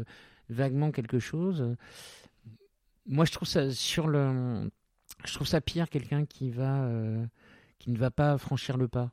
vaguement 0.50 0.90
quelque 0.92 1.18
chose? 1.18 1.74
Moi, 3.06 3.24
je 3.24 3.32
trouve 3.32 3.48
ça 3.48 3.70
sur 3.70 4.06
le, 4.08 4.70
je 5.24 5.32
trouve 5.34 5.46
ça 5.46 5.62
pire 5.62 5.88
quelqu'un 5.88 6.26
qui 6.26 6.50
va, 6.50 6.86
qui 7.78 7.90
ne 7.90 7.96
va 7.96 8.10
pas 8.10 8.36
franchir 8.36 8.76
le 8.76 8.88
pas. 8.88 9.10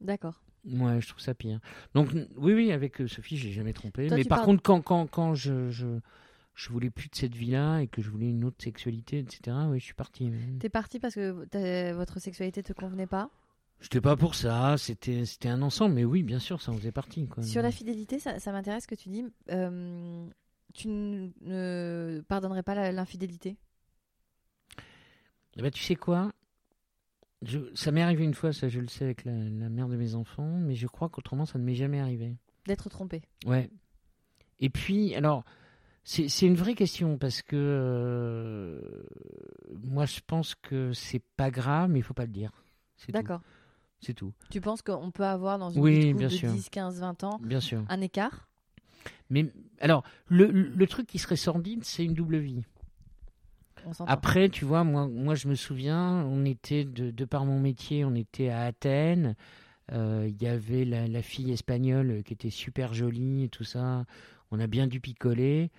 D'accord. 0.00 0.40
Ouais, 0.64 1.00
je 1.00 1.08
trouve 1.08 1.20
ça 1.20 1.34
pire. 1.34 1.58
Donc 1.94 2.10
oui, 2.36 2.52
oui, 2.52 2.72
avec 2.72 3.00
euh, 3.00 3.08
Sophie, 3.08 3.36
j'ai 3.36 3.52
jamais 3.52 3.72
trompé. 3.72 4.08
Toi, 4.08 4.16
mais 4.16 4.24
par 4.24 4.38
parles- 4.38 4.46
contre, 4.46 4.62
quand, 4.62 4.82
quand, 4.82 5.06
quand 5.06 5.34
je, 5.34 5.70
je, 5.70 5.86
je 6.54 6.68
voulais 6.68 6.90
plus 6.90 7.08
de 7.08 7.14
cette 7.14 7.34
vie-là 7.34 7.80
et 7.80 7.86
que 7.86 8.02
je 8.02 8.10
voulais 8.10 8.28
une 8.28 8.44
autre 8.44 8.62
sexualité, 8.62 9.20
etc., 9.20 9.56
oui, 9.70 9.80
je 9.80 9.84
suis 9.84 9.94
parti. 9.94 10.30
T'es 10.60 10.68
parti 10.68 11.00
parce 11.00 11.14
que 11.14 11.92
votre 11.92 12.18
sexualité 12.20 12.62
te 12.62 12.72
convenait 12.72 13.06
pas? 13.06 13.30
J'étais 13.80 14.02
pas 14.02 14.14
pour 14.16 14.34
ça, 14.34 14.76
c'était 14.76 15.24
un 15.48 15.62
ensemble, 15.62 15.94
mais 15.94 16.04
oui, 16.04 16.22
bien 16.22 16.38
sûr, 16.38 16.60
ça 16.60 16.70
en 16.72 16.76
faisait 16.76 16.92
partie. 16.92 17.26
Quoi. 17.26 17.42
Sur 17.42 17.62
la 17.62 17.70
fidélité, 17.70 18.18
ça, 18.18 18.38
ça 18.38 18.52
m'intéresse 18.52 18.86
que 18.86 18.94
tu 18.94 19.08
dis. 19.08 19.24
euh, 19.50 20.26
tu 20.74 20.88
ne 20.88 22.20
pardonnerais 22.28 22.62
pas 22.62 22.92
l'infidélité? 22.92 23.56
Eh 25.56 25.62
ben, 25.62 25.70
tu 25.70 25.82
sais 25.82 25.96
quoi? 25.96 26.30
Je, 27.42 27.58
Ça 27.74 27.90
m'est 27.92 28.02
arrivé 28.02 28.24
une 28.24 28.34
fois, 28.34 28.52
ça 28.52 28.68
je 28.68 28.80
le 28.80 28.88
sais 28.88 29.04
avec 29.04 29.24
la, 29.24 29.32
la 29.32 29.68
mère 29.68 29.88
de 29.88 29.96
mes 29.96 30.14
enfants, 30.14 30.58
mais 30.60 30.74
je 30.74 30.86
crois 30.86 31.08
qu'autrement 31.08 31.46
ça 31.46 31.58
ne 31.58 31.64
m'est 31.64 31.74
jamais 31.74 32.00
arrivé. 32.00 32.36
D'être 32.66 32.88
trompé 32.90 33.22
Ouais. 33.46 33.70
Et 34.58 34.68
puis, 34.68 35.14
alors, 35.14 35.44
c'est 36.04 36.26
une 36.46 36.54
vraie 36.54 36.74
question 36.74 37.16
parce 37.18 37.40
que 37.42 37.56
euh, 37.56 38.80
moi 39.82 40.04
je 40.06 40.20
pense 40.26 40.54
que 40.54 40.92
c'est 40.92 41.22
pas 41.36 41.50
grave, 41.50 41.90
mais 41.90 42.00
il 42.00 42.02
faut 42.02 42.14
pas 42.14 42.26
le 42.26 42.32
dire. 42.32 42.50
D'accord. 43.08 43.40
C'est 44.00 44.14
tout. 44.14 44.32
Tu 44.50 44.60
penses 44.60 44.82
qu'on 44.82 45.10
peut 45.10 45.24
avoir 45.24 45.58
dans 45.58 45.70
une 45.70 45.80
Oui, 45.82 46.14
bien 46.14 46.28
de 46.28 46.32
sûr. 46.32 46.50
10, 46.52 46.68
15, 46.70 47.00
20 47.00 47.24
ans 47.24 47.38
Bien 47.42 47.60
sûr. 47.60 47.84
un 47.88 48.00
écart? 48.00 48.48
Mais 49.30 49.50
alors, 49.80 50.04
le, 50.28 50.46
le 50.50 50.86
truc 50.86 51.06
qui 51.06 51.18
serait 51.18 51.36
sordide, 51.36 51.84
c'est 51.84 52.04
une 52.04 52.14
double 52.14 52.38
vie. 52.38 52.64
Après, 54.06 54.48
tu 54.48 54.64
vois, 54.64 54.84
moi, 54.84 55.08
moi 55.08 55.34
je 55.34 55.48
me 55.48 55.54
souviens, 55.54 56.24
on 56.28 56.44
était, 56.44 56.84
de, 56.84 57.10
de 57.10 57.24
par 57.24 57.44
mon 57.44 57.58
métier, 57.60 58.04
on 58.04 58.14
était 58.14 58.48
à 58.48 58.62
Athènes. 58.62 59.34
Euh, 59.92 60.28
Il 60.28 60.40
y 60.42 60.46
avait 60.46 60.84
la, 60.84 61.06
la 61.08 61.22
fille 61.22 61.50
espagnole 61.52 62.22
qui 62.24 62.32
était 62.32 62.50
super 62.50 62.94
jolie 62.94 63.44
et 63.44 63.48
tout 63.48 63.64
ça. 63.64 64.04
On 64.50 64.60
a 64.60 64.66
bien 64.66 64.86
dû 64.86 65.00
picoler. 65.00 65.70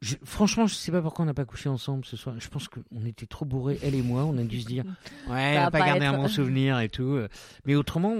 Je- 0.00 0.16
franchement, 0.24 0.66
je 0.66 0.74
sais 0.74 0.92
pas 0.92 1.00
pourquoi 1.00 1.22
on 1.22 1.26
n'a 1.26 1.34
pas 1.34 1.44
couché 1.46 1.68
ensemble 1.68 2.04
ce 2.04 2.16
soir. 2.16 2.34
Je 2.38 2.48
pense 2.48 2.68
qu'on 2.68 3.04
était 3.06 3.26
trop 3.26 3.44
bourrés, 3.46 3.78
elle 3.82 3.94
et 3.94 4.02
moi. 4.02 4.24
On 4.24 4.36
a 4.38 4.42
dû 4.44 4.60
se 4.60 4.66
dire, 4.66 4.84
ouais, 5.28 5.54
on 5.58 5.64
pas 5.64 5.70
pas 5.70 5.78
garder 5.86 6.04
être- 6.04 6.14
un 6.14 6.18
bon 6.18 6.28
souvenir 6.28 6.78
et 6.80 6.88
tout. 6.88 7.18
Mais 7.64 7.74
autrement, 7.74 8.14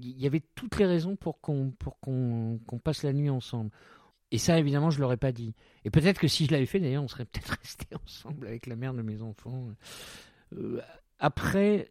il 0.00 0.20
y 0.20 0.26
avait 0.26 0.42
toutes 0.54 0.78
les 0.78 0.86
raisons 0.86 1.16
pour 1.16 1.40
qu'on 1.40 1.72
pour 1.78 1.98
qu'on 2.00 2.60
qu'on 2.66 2.78
passe 2.78 3.02
la 3.02 3.12
nuit 3.12 3.30
ensemble. 3.30 3.70
Et 4.32 4.38
ça, 4.38 4.58
évidemment, 4.58 4.90
je 4.90 5.00
l'aurais 5.00 5.16
pas 5.16 5.32
dit. 5.32 5.54
Et 5.84 5.90
peut-être 5.90 6.20
que 6.20 6.28
si 6.28 6.46
je 6.46 6.52
l'avais 6.52 6.66
fait, 6.66 6.80
d'ailleurs, 6.80 7.02
on 7.02 7.08
serait 7.08 7.24
peut-être 7.32 7.56
resté 7.60 7.86
ensemble 8.02 8.46
avec 8.46 8.66
la 8.66 8.76
mère 8.76 8.94
de 8.94 9.02
mes 9.02 9.22
enfants. 9.22 9.68
Euh, 10.56 10.80
après, 11.18 11.90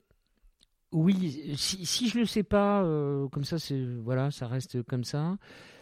oui, 0.92 1.54
si, 1.58 1.86
si 1.86 2.10
je 2.10 2.20
le 2.20 2.26
sais 2.26 2.44
pas, 2.44 2.84
euh, 2.84 3.28
comme 3.30 3.44
ça, 3.44 3.58
voilà, 4.04 4.32
ça 4.32 4.48
reste 4.48 4.82
comme 4.84 5.04
ça. 5.04 5.38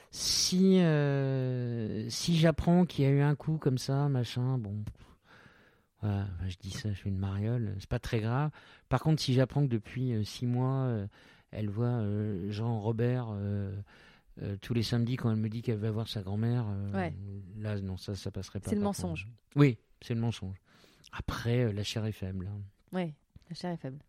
Si 0.09 0.79
euh, 0.79 2.09
si 2.09 2.37
j'apprends 2.37 2.85
qu'il 2.85 3.03
y 3.05 3.07
a 3.07 3.11
eu 3.11 3.21
un 3.21 3.35
coup 3.35 3.57
comme 3.57 3.77
ça, 3.77 4.07
machin, 4.07 4.57
bon, 4.57 4.83
je 6.01 6.55
dis 6.61 6.71
ça, 6.71 6.91
je 6.93 7.01
fais 7.01 7.09
une 7.09 7.17
mariole, 7.17 7.75
c'est 7.79 7.89
pas 7.89 7.99
très 7.99 8.21
grave. 8.21 8.49
Par 8.87 9.01
contre, 9.01 9.21
si 9.21 9.33
j'apprends 9.33 9.63
que 9.63 9.71
depuis 9.71 10.25
six 10.25 10.47
mois, 10.47 10.89
elle 11.51 11.69
voit 11.69 12.01
Jean 12.49 12.79
Robert 12.79 13.35
euh, 14.41 14.55
tous 14.61 14.73
les 14.73 14.83
samedis 14.83 15.15
quand 15.15 15.29
elle 15.31 15.37
me 15.37 15.49
dit 15.49 15.61
qu'elle 15.61 15.77
va 15.79 15.91
voir 15.91 16.07
sa 16.07 16.21
grand-mère, 16.21 16.65
euh, 16.69 16.91
Ouais. 16.93 17.13
là, 17.57 17.79
non, 17.81 17.97
ça, 17.97 18.15
ça 18.15 18.31
passerait 18.31 18.59
pas. 18.59 18.69
C'est 18.69 18.75
le 18.75 18.81
contre. 18.81 19.01
mensonge. 19.01 19.27
Oui, 19.55 19.77
c'est 20.01 20.13
le 20.13 20.19
mensonge. 20.21 20.57
Après, 21.11 21.63
euh, 21.65 21.71
la 21.73 21.83
chair 21.83 22.05
est 22.05 22.11
faible. 22.11 22.47
hein. 22.51 22.61
Oui, 22.93 23.13
la 23.49 23.55
chair 23.55 23.71
est 23.71 23.77
faible. 23.77 23.99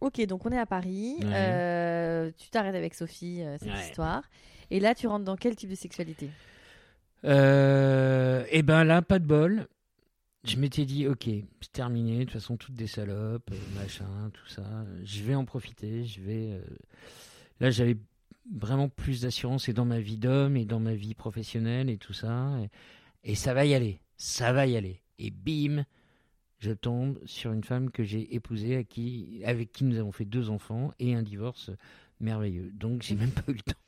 Ok, 0.00 0.20
donc 0.26 0.44
on 0.44 0.50
est 0.50 0.58
à 0.58 0.66
Paris. 0.66 1.16
Ouais. 1.22 2.32
Tu 2.36 2.50
t'arrêtes 2.50 2.74
avec 2.74 2.94
Sophie, 2.94 3.42
cette 3.58 3.70
Ouais. 3.70 3.80
histoire. 3.88 4.22
Et 4.70 4.80
là, 4.80 4.94
tu 4.94 5.06
rentres 5.06 5.24
dans 5.24 5.36
quel 5.36 5.56
type 5.56 5.70
de 5.70 5.74
sexualité? 5.74 6.28
Et 7.24 8.62
ben 8.62 8.84
là, 8.84 9.02
pas 9.02 9.18
de 9.18 9.26
bol. 9.26 9.66
Je 10.44 10.56
m'étais 10.56 10.86
dit, 10.86 11.06
ok, 11.06 11.24
c'est 11.60 11.72
terminé. 11.72 12.20
De 12.20 12.24
toute 12.24 12.32
façon, 12.32 12.56
toutes 12.56 12.74
des 12.74 12.86
salopes, 12.86 13.50
machin, 13.76 14.30
tout 14.32 14.46
ça. 14.48 14.64
Je 15.04 15.22
vais 15.22 15.34
en 15.34 15.44
profiter. 15.44 16.04
Je 16.04 16.20
vais. 16.22 16.60
Là, 17.60 17.70
j'avais 17.70 17.96
vraiment 18.52 18.88
plus 18.88 19.22
d'assurance 19.22 19.68
et 19.68 19.72
dans 19.72 19.84
ma 19.84 20.00
vie 20.00 20.18
d'homme 20.18 20.56
et 20.56 20.64
dans 20.64 20.80
ma 20.80 20.94
vie 20.94 21.14
professionnelle 21.14 21.90
et 21.90 21.98
tout 21.98 22.12
ça. 22.12 22.58
Et, 23.24 23.32
et 23.32 23.34
ça 23.34 23.54
va 23.54 23.64
y 23.66 23.74
aller. 23.74 24.00
Ça 24.16 24.52
va 24.52 24.66
y 24.66 24.76
aller. 24.76 25.00
Et 25.18 25.30
bim, 25.30 25.84
je 26.58 26.72
tombe 26.72 27.18
sur 27.26 27.52
une 27.52 27.64
femme 27.64 27.90
que 27.90 28.04
j'ai 28.04 28.34
épousée, 28.34 28.76
à 28.76 28.84
qui, 28.84 29.42
avec 29.44 29.72
qui 29.72 29.84
nous 29.84 29.98
avons 29.98 30.12
fait 30.12 30.24
deux 30.24 30.50
enfants 30.50 30.92
et 30.98 31.14
un 31.14 31.22
divorce 31.22 31.70
merveilleux. 32.20 32.70
Donc, 32.72 33.02
j'ai 33.02 33.14
même 33.14 33.30
pas 33.32 33.44
eu 33.48 33.54
le 33.54 33.60
temps. 33.60 33.78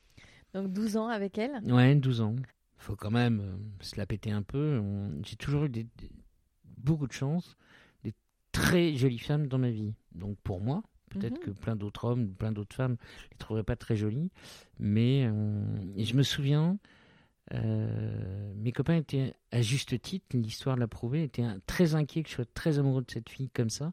Donc 0.53 0.71
12 0.71 0.97
ans 0.97 1.07
avec 1.07 1.37
elle? 1.37 1.59
Ouais, 1.65 1.95
12 1.95 2.21
ans. 2.21 2.35
Faut 2.77 2.95
quand 2.95 3.11
même 3.11 3.39
euh, 3.41 3.55
se 3.83 3.97
la 3.97 4.05
péter 4.05 4.31
un 4.31 4.43
peu. 4.43 4.81
J'ai 5.25 5.35
toujours 5.35 5.65
eu 5.65 5.69
des, 5.69 5.83
des- 5.83 6.11
beaucoup 6.77 7.07
de 7.07 7.13
chance, 7.13 7.55
des 8.03 8.13
très 8.51 8.95
jolies 8.95 9.19
femmes 9.19 9.47
dans 9.47 9.57
ma 9.57 9.71
vie. 9.71 9.93
Donc 10.13 10.37
pour 10.43 10.61
moi, 10.61 10.83
peut-être 11.13 11.39
Mhm. 11.39 11.43
que 11.45 11.51
plein 11.51 11.75
d'autres 11.75 12.05
hommes, 12.05 12.27
plein 12.29 12.51
d'autres 12.51 12.75
femmes 12.75 12.97
les 13.31 13.37
trouveraient 13.37 13.63
pas 13.63 13.75
très 13.75 13.95
jolies. 13.95 14.29
Mais 14.79 15.25
euh, 15.25 15.63
et 15.95 16.05
je 16.05 16.15
me 16.15 16.23
souviens, 16.23 16.77
euh, 17.53 18.53
mes 18.55 18.71
copains 18.71 18.95
étaient, 18.95 19.33
à 19.51 19.61
juste 19.61 19.99
titre, 20.01 20.25
l'histoire 20.33 20.75
l'a 20.77 20.87
prouvé, 20.87 21.23
étaient 21.23 21.45
très 21.67 21.95
inquiets 21.95 22.23
que 22.23 22.29
je 22.29 22.35
sois 22.35 22.45
très 22.53 22.79
amoureux 22.79 23.01
de 23.03 23.11
cette 23.11 23.29
fille 23.29 23.49
comme 23.49 23.69
ça, 23.69 23.91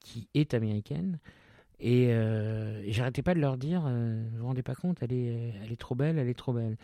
qui 0.00 0.28
est 0.34 0.54
américaine. 0.54 1.18
Et, 1.82 2.08
euh, 2.10 2.82
et 2.84 2.92
j'arrêtais 2.92 3.22
pas 3.22 3.34
de 3.34 3.40
leur 3.40 3.56
dire, 3.56 3.84
euh, 3.86 4.22
vous 4.32 4.38
vous 4.40 4.46
rendez 4.46 4.62
pas 4.62 4.74
compte, 4.74 4.98
elle 5.02 5.12
est, 5.12 5.54
elle 5.62 5.72
est 5.72 5.80
trop 5.80 5.94
belle, 5.94 6.18
elle 6.18 6.28
est 6.28 6.34
trop 6.38 6.52
belle. 6.52 6.76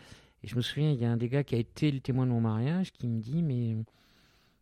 Et 0.43 0.47
je 0.47 0.55
me 0.55 0.61
souviens, 0.61 0.91
il 0.91 0.99
y 0.99 1.05
a 1.05 1.11
un 1.11 1.17
des 1.17 1.29
gars 1.29 1.43
qui 1.43 1.55
a 1.55 1.57
été 1.59 1.91
le 1.91 1.99
témoin 1.99 2.25
de 2.25 2.31
mon 2.31 2.41
mariage 2.41 2.91
qui 2.91 3.07
me 3.07 3.19
dit, 3.19 3.43
mais 3.43 3.75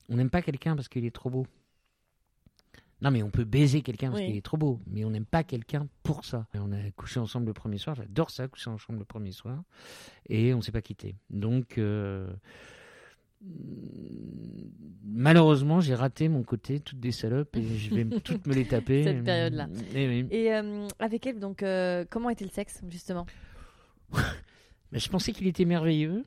on 0.09 0.15
n'aime 0.15 0.29
pas 0.29 0.41
quelqu'un 0.41 0.75
parce 0.75 0.87
qu'il 0.89 1.05
est 1.05 1.15
trop 1.15 1.29
beau. 1.29 1.47
Non, 3.01 3.11
mais 3.11 3.21
on 3.23 3.29
peut 3.29 3.43
baiser 3.43 3.81
quelqu'un 3.81 4.09
parce 4.09 4.21
Oui. 4.21 4.27
qu'il 4.27 4.35
est 4.37 4.41
trop 4.41 4.57
beau, 4.57 4.79
mais 4.87 5.03
on 5.03 5.09
n'aime 5.09 5.25
pas 5.25 5.43
quelqu'un 5.43 5.87
pour 6.03 6.23
ça. 6.23 6.47
Et 6.53 6.59
on 6.59 6.71
a 6.71 6.91
couché 6.95 7.19
ensemble 7.19 7.47
le 7.47 7.53
premier 7.53 7.77
soir, 7.77 7.95
j'adore 7.95 8.29
ça, 8.31 8.47
coucher 8.47 8.69
ensemble 8.69 8.99
le 8.99 9.05
premier 9.05 9.31
soir, 9.31 9.63
et 10.29 10.53
on 10.53 10.61
s'est 10.61 10.71
pas 10.71 10.81
quitté. 10.81 11.15
Donc, 11.29 11.77
euh, 11.77 12.27
malheureusement, 15.03 15.79
j'ai 15.81 15.95
raté 15.95 16.29
mon 16.29 16.43
côté 16.43 16.79
toutes 16.79 16.99
des 16.99 17.11
salopes 17.11 17.55
et 17.55 17.77
je 17.77 17.93
vais 17.93 18.05
toutes 18.23 18.47
me 18.47 18.53
les 18.53 18.65
taper. 18.65 19.03
Cette 19.03 19.23
période-là. 19.23 19.67
Eh 19.93 20.07
oui. 20.07 20.27
Et 20.31 20.53
euh, 20.53 20.87
avec 20.99 21.25
elle, 21.27 21.39
donc, 21.39 21.63
euh, 21.63 22.05
comment 22.09 22.29
était 22.29 22.45
le 22.45 22.51
sexe, 22.51 22.81
justement? 22.89 23.25
Mais 24.91 24.99
je 24.99 25.09
pensais 25.09 25.31
qu'il 25.33 25.47
était 25.47 25.65
merveilleux 25.65 26.25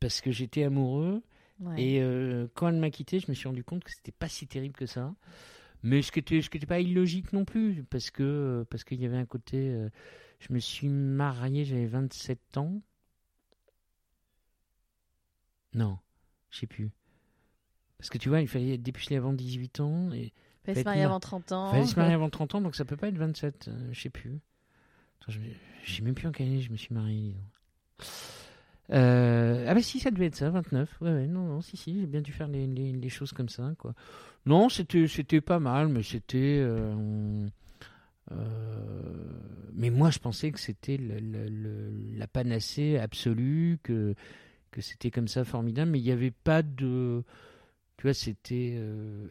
parce 0.00 0.20
que 0.20 0.30
j'étais 0.32 0.64
amoureux 0.64 1.22
Ouais. 1.62 1.82
et 1.82 2.02
euh, 2.02 2.46
quand 2.54 2.68
elle 2.68 2.76
m'a 2.76 2.90
quitté, 2.90 3.18
je 3.20 3.26
me 3.28 3.34
suis 3.34 3.48
rendu 3.48 3.64
compte 3.64 3.84
que 3.84 3.90
c'était 3.90 4.12
pas 4.12 4.28
si 4.28 4.46
terrible 4.46 4.74
que 4.74 4.86
ça. 4.86 5.14
Mais 5.84 6.02
ce 6.02 6.12
qui 6.12 6.18
était, 6.20 6.42
ce 6.42 6.50
qui 6.50 6.58
était 6.58 6.66
pas 6.66 6.80
illogique 6.80 7.32
non 7.32 7.44
plus 7.44 7.82
parce 7.84 8.10
que 8.10 8.64
parce 8.70 8.84
qu'il 8.84 9.00
y 9.00 9.06
avait 9.06 9.16
un 9.16 9.26
côté. 9.26 9.56
euh, 9.70 9.88
je 10.40 10.52
me 10.52 10.58
suis 10.58 10.88
marié, 10.88 11.64
j'avais 11.64 11.86
27 11.86 12.56
ans. 12.56 12.80
Non, 15.74 15.98
je 16.50 16.58
sais 16.60 16.66
plus. 16.66 16.90
Parce 17.98 18.10
que 18.10 18.18
tu 18.18 18.28
vois, 18.28 18.40
il 18.40 18.48
fallait 18.48 18.74
être 18.74 18.82
dépucelé 18.82 19.16
avant 19.16 19.32
18 19.32 19.80
ans 19.80 20.12
et 20.12 20.32
Fallait 20.64 20.80
se 20.80 20.84
marier 20.84 21.00
ma- 21.02 21.06
avant 21.06 21.20
30 21.20 21.52
ans. 21.52 21.70
fallait 21.70 21.86
se 21.86 21.96
marier 21.98 22.12
avant 22.14 22.30
30 22.30 22.54
ans, 22.56 22.60
donc 22.60 22.74
ça 22.76 22.84
peut 22.84 22.96
pas 22.96 23.08
être 23.08 23.16
27, 23.18 23.68
euh, 23.68 23.88
je 23.92 24.00
sais 24.00 24.10
plus. 24.10 24.40
Attends, 25.20 25.32
je, 25.32 25.38
me- 25.40 25.54
je 25.84 25.94
sais 25.94 26.02
même 26.02 26.14
plus 26.14 26.26
en 26.28 26.32
quelle 26.32 26.48
année 26.48 26.60
je 26.60 26.70
me 26.70 26.76
suis 26.76 26.92
marié. 26.94 27.36
Euh, 28.92 29.64
ah 29.68 29.74
bah 29.74 29.82
si, 29.82 30.00
ça 30.00 30.10
devait 30.10 30.26
être 30.26 30.36
ça, 30.36 30.50
29. 30.50 31.00
Ouais, 31.00 31.10
ouais, 31.12 31.26
non, 31.26 31.44
non, 31.46 31.60
si, 31.62 31.76
si, 31.76 31.98
j'ai 31.98 32.06
bien 32.06 32.20
dû 32.20 32.32
faire 32.32 32.48
les, 32.48 32.66
les, 32.66 32.92
les 32.92 33.08
choses 33.08 33.32
comme 33.32 33.48
ça, 33.48 33.72
quoi. 33.78 33.94
Non, 34.44 34.68
c'était, 34.68 35.06
c'était 35.08 35.40
pas 35.40 35.60
mal, 35.60 35.88
mais 35.88 36.02
c'était... 36.02 36.58
euh, 36.60 37.46
euh, 38.32 38.36
mais 39.74 39.90
moi, 39.90 40.10
je 40.10 40.18
pensais 40.18 40.50
que 40.52 40.60
c'était 40.60 40.96
le- 40.96 41.18
le- 41.20 41.48
le- 41.48 41.92
la 42.16 42.26
panacée 42.26 42.98
absolue, 42.98 43.78
que, 43.82 44.14
que 44.70 44.80
c'était 44.80 45.10
comme 45.10 45.28
ça 45.28 45.44
formidable, 45.44 45.90
mais 45.92 45.98
il 45.98 46.04
n'y 46.04 46.12
avait 46.12 46.30
pas 46.30 46.62
de... 46.62 47.22
Tu 47.96 48.02
vois, 48.08 48.14
c'était 48.14 48.78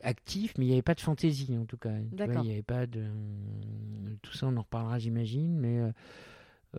actif, 0.02 0.54
mais 0.58 0.66
il 0.66 0.68
n'y 0.70 0.74
avait 0.74 0.82
pas 0.82 0.96
de 0.96 1.02
fantaisie, 1.02 1.58
en 1.58 1.66
tout 1.66 1.78
cas. 1.78 1.92
D'accord. 2.12 2.44
Il 2.44 2.48
n'y 2.48 2.54
avait 2.54 2.64
pas 2.64 2.88
de... 2.88 3.04
Tout 4.22 4.34
ça, 4.34 4.48
on 4.48 4.56
en 4.58 4.62
reparlera, 4.62 4.98
j'imagine, 4.98 5.58
mais... 5.58 5.82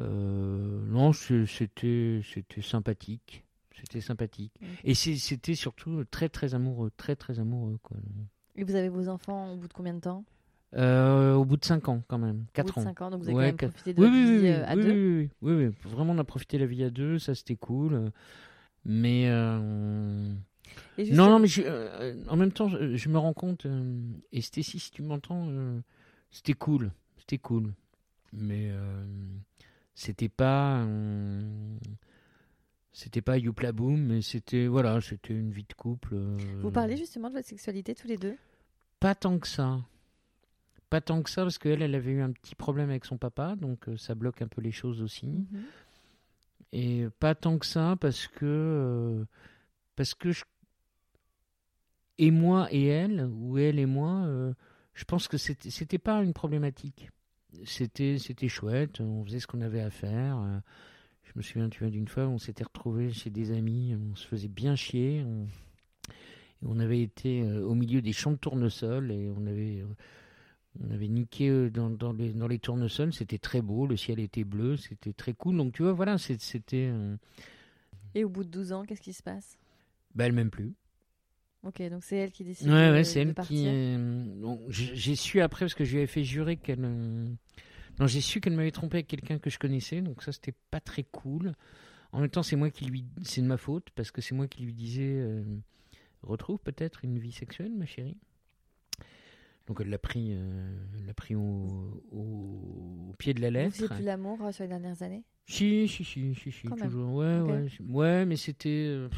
euh, 0.01 0.81
non, 0.87 1.13
c'était 1.13 2.21
c'était 2.25 2.63
sympathique. 2.63 3.45
C'était 3.75 4.01
sympathique. 4.01 4.53
Ok. 4.63 4.69
Et 4.85 4.95
c'était 4.95 5.55
surtout 5.55 6.05
très, 6.11 6.29
très 6.29 6.55
amoureux. 6.55 6.91
Très, 6.97 7.17
très 7.17 7.41
amoureux, 7.41 7.79
quoi. 7.83 7.97
Et 8.55 8.65
vous 8.65 8.75
avez 8.75 8.89
vos 8.89 9.09
enfants 9.09 9.53
au 9.53 9.57
bout 9.57 9.67
de 9.69 9.73
combien 9.73 9.95
de 9.95 10.01
temps? 10.01 10.25
Euh, 10.75 11.35
au 11.35 11.45
bout 11.45 11.57
de 11.57 11.65
5 11.65 11.89
ans, 11.89 12.03
quand 12.07 12.19
même. 12.19 12.41
Au 12.41 12.53
4 12.53 12.67
bout 12.67 12.73
de 12.75 12.79
ans. 12.81 12.89
5 12.91 13.03
ans, 13.03 13.11
donc 13.11 13.23
vous 13.23 13.29
avez 13.29 13.37
Ouais, 13.37 13.53
quand 13.53 13.63
même 13.67 13.71
profité 13.73 13.93
de 13.95 14.01
Oui, 14.01 14.07
votre 14.07 14.17
oui, 14.17 14.25
vie 14.25 14.43
oui, 14.43 14.49
euh, 14.51 14.67
à 14.67 14.77
oui, 14.77 14.83
deux. 14.83 14.93
oui, 14.93 15.31
oui, 15.43 15.67
oui. 15.67 15.75
Vraiment, 15.91 16.13
on 16.13 16.19
a 16.19 16.25
profité 16.25 16.59
de 16.59 16.63
la 16.63 16.69
vie 16.69 16.85
à 16.85 16.91
deux, 16.91 17.19
ça 17.19 17.35
c'était 17.35 17.57
cool. 17.57 18.11
Mais 18.85 19.29
euh, 19.29 19.59
non, 20.99 21.29
non, 21.31 21.39
mais 21.39 21.47
je- 21.49 21.63
euh, 21.65 22.15
en 22.29 22.37
même 22.37 22.53
temps, 22.53 22.69
je, 22.69 22.97
je 22.97 23.09
me 23.09 23.19
rends 23.19 23.33
compte, 23.35 23.67
et 24.33 24.41
Stécie, 24.41 24.79
si 24.79 24.91
tu 24.91 25.03
m'entends, 25.03 25.49
c'était 26.31 26.55
cool, 26.55 26.93
c'était 27.19 27.39
cool. 27.39 27.73
Mais 28.33 28.71
c'était 29.95 30.29
pas, 30.29 30.87
c'était 32.93 33.23
pas 33.23 33.39
youpla 33.39 33.73
boum, 33.73 34.01
mais 34.01 34.23
c'était 34.23 34.67
voilà, 34.67 35.01
c'était 35.01 35.35
une 35.35 35.51
vie 35.51 35.65
de 35.69 35.73
couple. 35.75 36.15
euh, 36.15 36.37
Vous 36.61 36.71
parlez 36.71 36.97
justement 36.97 37.29
de 37.29 37.35
votre 37.35 37.49
sexualité 37.49 37.95
tous 37.95 38.09
les 38.09 38.17
deux? 38.17 38.37
Pas 39.01 39.15
tant 39.15 39.39
que 39.39 39.49
ça. 39.49 39.81
Pas 40.91 41.01
tant 41.01 41.23
que 41.23 41.31
ça, 41.31 41.43
parce 41.43 41.57
qu'elle, 41.59 41.81
elle 41.83 41.95
avait 41.95 42.13
eu 42.13 42.21
un 42.21 42.33
petit 42.33 42.55
problème 42.55 42.91
avec 42.91 43.05
son 43.07 43.17
papa, 43.17 43.57
donc 43.57 43.89
euh, 43.89 43.97
ça 43.97 44.15
bloque 44.15 44.43
un 44.43 44.49
peu 44.49 44.61
les 44.61 44.73
choses 44.73 45.01
aussi. 45.03 45.27
Mhm. 45.27 45.65
Et 46.75 47.07
pas 47.19 47.35
tant 47.35 47.59
que 47.59 47.67
ça, 47.67 47.97
parce 48.01 48.27
que. 48.29 48.45
euh, 48.47 49.25
parce 49.97 50.15
que 50.15 50.33
je. 50.33 50.45
Et 52.19 52.31
moi 52.31 52.69
et 52.71 52.85
elle, 52.87 53.27
ou 53.33 53.59
elle 53.59 53.79
et 53.79 53.87
moi, 53.87 54.29
je 54.95 55.05
pense 55.05 55.29
que 55.29 55.39
c'était 55.39 55.71
c'était 55.71 55.99
pas 55.99 56.23
une 56.23 56.35
problématique. 56.35 57.11
C'était 57.65 58.19
c'était 58.19 58.49
chouette, 58.49 59.01
on 59.01 59.25
faisait 59.25 59.41
ce 59.41 59.47
qu'on 59.47 59.61
avait 59.61 59.81
à 59.81 59.91
faire. 59.91 60.39
euh, 60.39 60.59
Je 61.25 61.33
me 61.37 61.43
souviens, 61.43 61.69
tu 61.69 61.81
vois, 61.81 61.91
d'une 61.91 62.09
fois, 62.09 62.27
on 62.29 62.39
s'était 62.39 62.65
retrouvés 62.65 63.13
chez 63.13 63.31
des 63.31 63.53
amis, 63.53 63.95
on 64.13 64.15
se 64.17 64.27
faisait 64.27 64.49
bien 64.49 64.75
chier. 64.75 65.25
On, 66.65 66.79
avait 66.79 67.01
été 67.03 67.43
euh, 67.43 67.65
au 67.65 67.75
milieu 67.75 68.01
des 68.03 68.13
champs 68.13 68.33
de 68.33 68.37
tournesol 68.37 69.11
et 69.11 69.29
on 69.37 69.47
avait. 69.47 69.85
on 70.81 70.91
avait 70.93 71.09
niqué 71.09 71.49
euh, 71.49 71.71
dans, 71.71 71.91
dans 71.91 72.13
les, 72.13 72.33
dans 72.33 72.49
les 72.49 72.59
tournesols, 72.59 73.13
c'était 73.13 73.39
très 73.39 73.63
beau, 73.63 73.87
le 73.87 73.97
ciel 73.97 74.21
était 74.21 74.45
bleu, 74.45 74.77
c'était 74.77 75.13
très 75.13 75.35
cool. 75.35 75.57
Donc 75.57 75.73
tu 75.75 75.83
vois, 75.83 75.93
voilà, 75.93 76.19
c'était. 76.19 76.93
Et 78.15 78.25
au 78.25 78.29
bout 78.29 78.45
de 78.45 78.51
12 78.51 78.73
ans, 78.73 78.85
qu'est-ce 78.85 79.01
qui 79.01 79.13
se 79.13 79.23
passe? 79.23 79.59
Bah, 80.15 80.27
elle 80.27 80.33
m'aime 80.33 80.51
plus. 80.51 80.75
Ok, 81.65 81.81
donc 81.91 82.03
c'est 82.03 82.17
elle 82.17 82.33
qui 82.33 82.45
décide 82.45 82.67
Ouais, 82.67 82.91
de, 82.91 82.93
ouais, 82.93 83.05
c'est 83.05 83.21
elle 83.21 83.35
partir. 83.35 83.49
qui. 83.49 83.69
euh, 83.69 84.25
bon, 84.41 84.61
j'ai 84.69 85.17
su 85.17 85.41
après 85.41 85.65
parce 85.65 85.75
que 85.75 85.85
je 85.85 85.93
lui 85.93 85.99
avais 85.99 86.07
fait 86.07 86.25
jurer 86.25 86.57
qu'elle. 86.57 86.85
euh, 86.85 87.27
non, 88.01 88.07
j'ai 88.07 88.21
su 88.21 88.41
qu'elle 88.41 88.55
m'avait 88.55 88.71
trompé 88.73 88.99
avec 88.99 89.09
quelqu'un 89.09 89.39
que 89.39 89.51
je 89.51 89.59
connaissais, 89.59 90.01
donc 90.01 90.23
ça 90.23 90.33
c'était 90.33 90.55
pas 90.71 90.81
très 90.81 91.05
cool. 91.05 91.53
En 92.13 92.21
même 92.21 92.31
temps, 92.31 92.43
c'est 92.45 92.57
moi 92.57 92.71
qui 92.71 92.87
lui. 92.87 93.05
C'est 93.23 93.43
de 93.43 93.47
ma 93.47 93.59
faute 93.59 93.91
parce 93.95 94.11
que 94.13 94.21
c'est 94.23 94.35
moi 94.35 94.49
qui 94.49 94.63
lui 94.65 94.75
disais. 94.75 95.03
euh, 95.19 95.45
retrouve 96.23 96.59
peut-être 96.61 97.05
une 97.05 97.19
vie 97.19 97.33
sexuelle, 97.33 97.73
ma 97.77 97.87
chérie. 97.87 98.19
Donc 99.67 99.79
elle 99.81 99.89
l'a 99.91 99.99
pris, 99.99 100.31
euh, 100.33 100.77
elle 100.99 101.07
l'a 101.07 101.15
pris 101.15 101.35
au, 101.35 102.03
au- 102.11 103.09
au 103.11 103.15
pied 103.19 103.33
de 103.35 103.41
la 103.41 103.49
Vous 103.49 103.55
lettre. 103.55 103.75
faisiez 103.75 103.89
plus 103.89 104.05
l'amour 104.05 104.53
sur 104.53 104.65
les 104.65 104.69
dernières 104.69 105.03
années? 105.03 105.25
Si, 105.47 105.87
si, 105.89 106.05
si, 106.05 106.35
si, 106.35 106.51
si 106.53 106.69
toujours. 106.69 107.15
Ouais, 107.15 107.41
ouais, 107.41 107.69
ouais, 107.89 108.25
mais 108.27 108.37
c'était. 108.37 109.09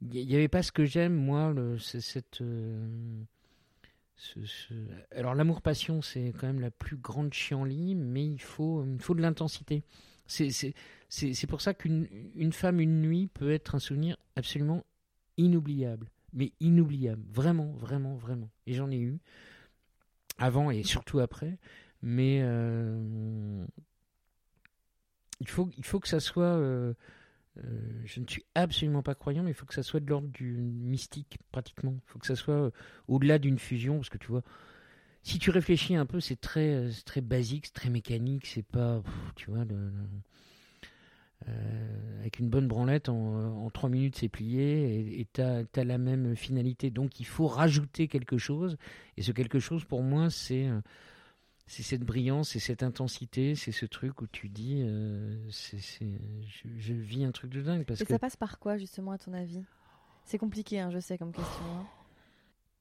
Il 0.00 0.26
n'y 0.26 0.34
avait 0.34 0.48
pas 0.48 0.62
ce 0.62 0.70
que 0.70 0.84
j'aime, 0.84 1.14
moi, 1.14 1.52
le, 1.52 1.76
cette, 1.78 2.40
euh, 2.40 2.86
Alors 5.12 5.34
l'amour-passion, 5.34 6.02
c'est 6.02 6.32
quand 6.38 6.46
même 6.46 6.60
la 6.60 6.70
plus 6.70 6.96
grande 6.96 7.32
chienlit, 7.34 7.94
mais 7.96 8.24
il 8.24 8.40
faut, 8.40 8.84
il 8.84 9.00
faut 9.00 9.14
de 9.14 9.22
l'intensité. 9.22 9.82
C'est 10.26 11.46
pour 11.48 11.60
ça 11.60 11.74
qu'une 11.74 12.06
une 12.36 12.52
femme, 12.52 12.80
une 12.80 13.00
nuit, 13.00 13.26
peut 13.26 13.50
être 13.50 13.74
un 13.74 13.78
souvenir 13.80 14.16
absolument 14.36 14.84
inoubliable. 15.36 16.10
Mais 16.32 16.52
inoubliable. 16.60 17.22
Vraiment, 17.32 17.72
vraiment, 17.72 18.14
vraiment. 18.14 18.50
Et 18.66 18.74
j'en 18.74 18.90
ai 18.90 18.98
eu. 18.98 19.18
Avant 20.36 20.70
et 20.70 20.82
surtout 20.84 21.18
après. 21.20 21.58
Mais 22.02 22.40
euh, 22.42 23.64
il, 25.40 25.48
faut, 25.48 25.70
il 25.76 25.84
faut 25.84 25.98
que 25.98 26.08
ça 26.08 26.20
soit... 26.20 26.44
euh, 26.44 26.94
euh, 27.58 28.02
je 28.04 28.20
ne 28.20 28.26
suis 28.26 28.44
absolument 28.54 29.02
pas 29.02 29.14
croyant, 29.14 29.42
mais 29.42 29.50
il 29.50 29.54
faut 29.54 29.66
que 29.66 29.74
ça 29.74 29.82
soit 29.82 30.00
de 30.00 30.08
l'ordre 30.08 30.28
du 30.28 30.52
mystique, 30.52 31.38
pratiquement. 31.50 31.94
Il 31.96 32.10
faut 32.10 32.18
que 32.18 32.26
ça 32.26 32.36
soit 32.36 32.54
euh, 32.54 32.70
au-delà 33.08 33.38
d'une 33.38 33.58
fusion, 33.58 33.96
parce 33.96 34.10
que 34.10 34.18
tu 34.18 34.28
vois, 34.28 34.42
si 35.22 35.38
tu 35.38 35.50
réfléchis 35.50 35.96
un 35.96 36.06
peu, 36.06 36.20
c'est 36.20 36.40
très, 36.40 36.74
euh, 36.74 36.90
très 37.04 37.20
basique, 37.20 37.66
c'est 37.66 37.74
très 37.74 37.90
mécanique, 37.90 38.46
c'est 38.46 38.62
pas, 38.62 39.02
tu 39.36 39.50
vois, 39.50 39.64
avec 42.20 42.40
une 42.40 42.50
bonne 42.50 42.68
branlette, 42.68 43.08
en, 43.08 43.64
en 43.64 43.70
trois 43.70 43.88
minutes, 43.88 44.16
c'est 44.16 44.28
plié, 44.28 45.20
et 45.20 45.26
tu 45.32 45.40
as, 45.40 45.84
la 45.84 45.98
même 45.98 46.36
finalité. 46.36 46.90
Donc 46.90 47.20
il 47.20 47.26
faut 47.26 47.46
rajouter 47.46 48.06
quelque 48.08 48.38
chose, 48.38 48.76
et 49.16 49.22
ce 49.22 49.32
quelque 49.32 49.58
chose, 49.58 49.84
pour 49.84 50.02
moi, 50.02 50.30
c'est... 50.30 50.68
c'est 51.68 51.82
cette 51.84 52.02
brillance, 52.02 52.48
c'est 52.50 52.58
cette 52.58 52.82
intensité, 52.82 53.54
c'est 53.54 53.70
ce 53.72 53.86
truc 53.86 54.20
où 54.22 54.26
tu 54.26 54.48
dis, 54.48 54.82
euh, 54.84 55.36
c'est, 55.50 55.78
c'est- 55.78 56.18
je, 56.48 56.68
je 56.78 56.94
vis 56.94 57.24
un 57.24 57.30
truc 57.30 57.50
de 57.52 57.62
dingue. 57.62 57.84
Parce 57.84 58.00
Et 58.00 58.04
que 58.04 58.12
ça 58.12 58.18
passe 58.18 58.36
par 58.36 58.58
quoi, 58.58 58.76
justement, 58.78 59.12
à 59.12 59.18
ton 59.18 59.32
avis? 59.34 59.62
C'est 60.24 60.38
compliqué, 60.38 60.80
hein, 60.80 60.90
je 60.90 60.98
sais, 60.98 61.16
comme 61.16 61.32
question. 61.32 61.64
hein. 61.78 61.86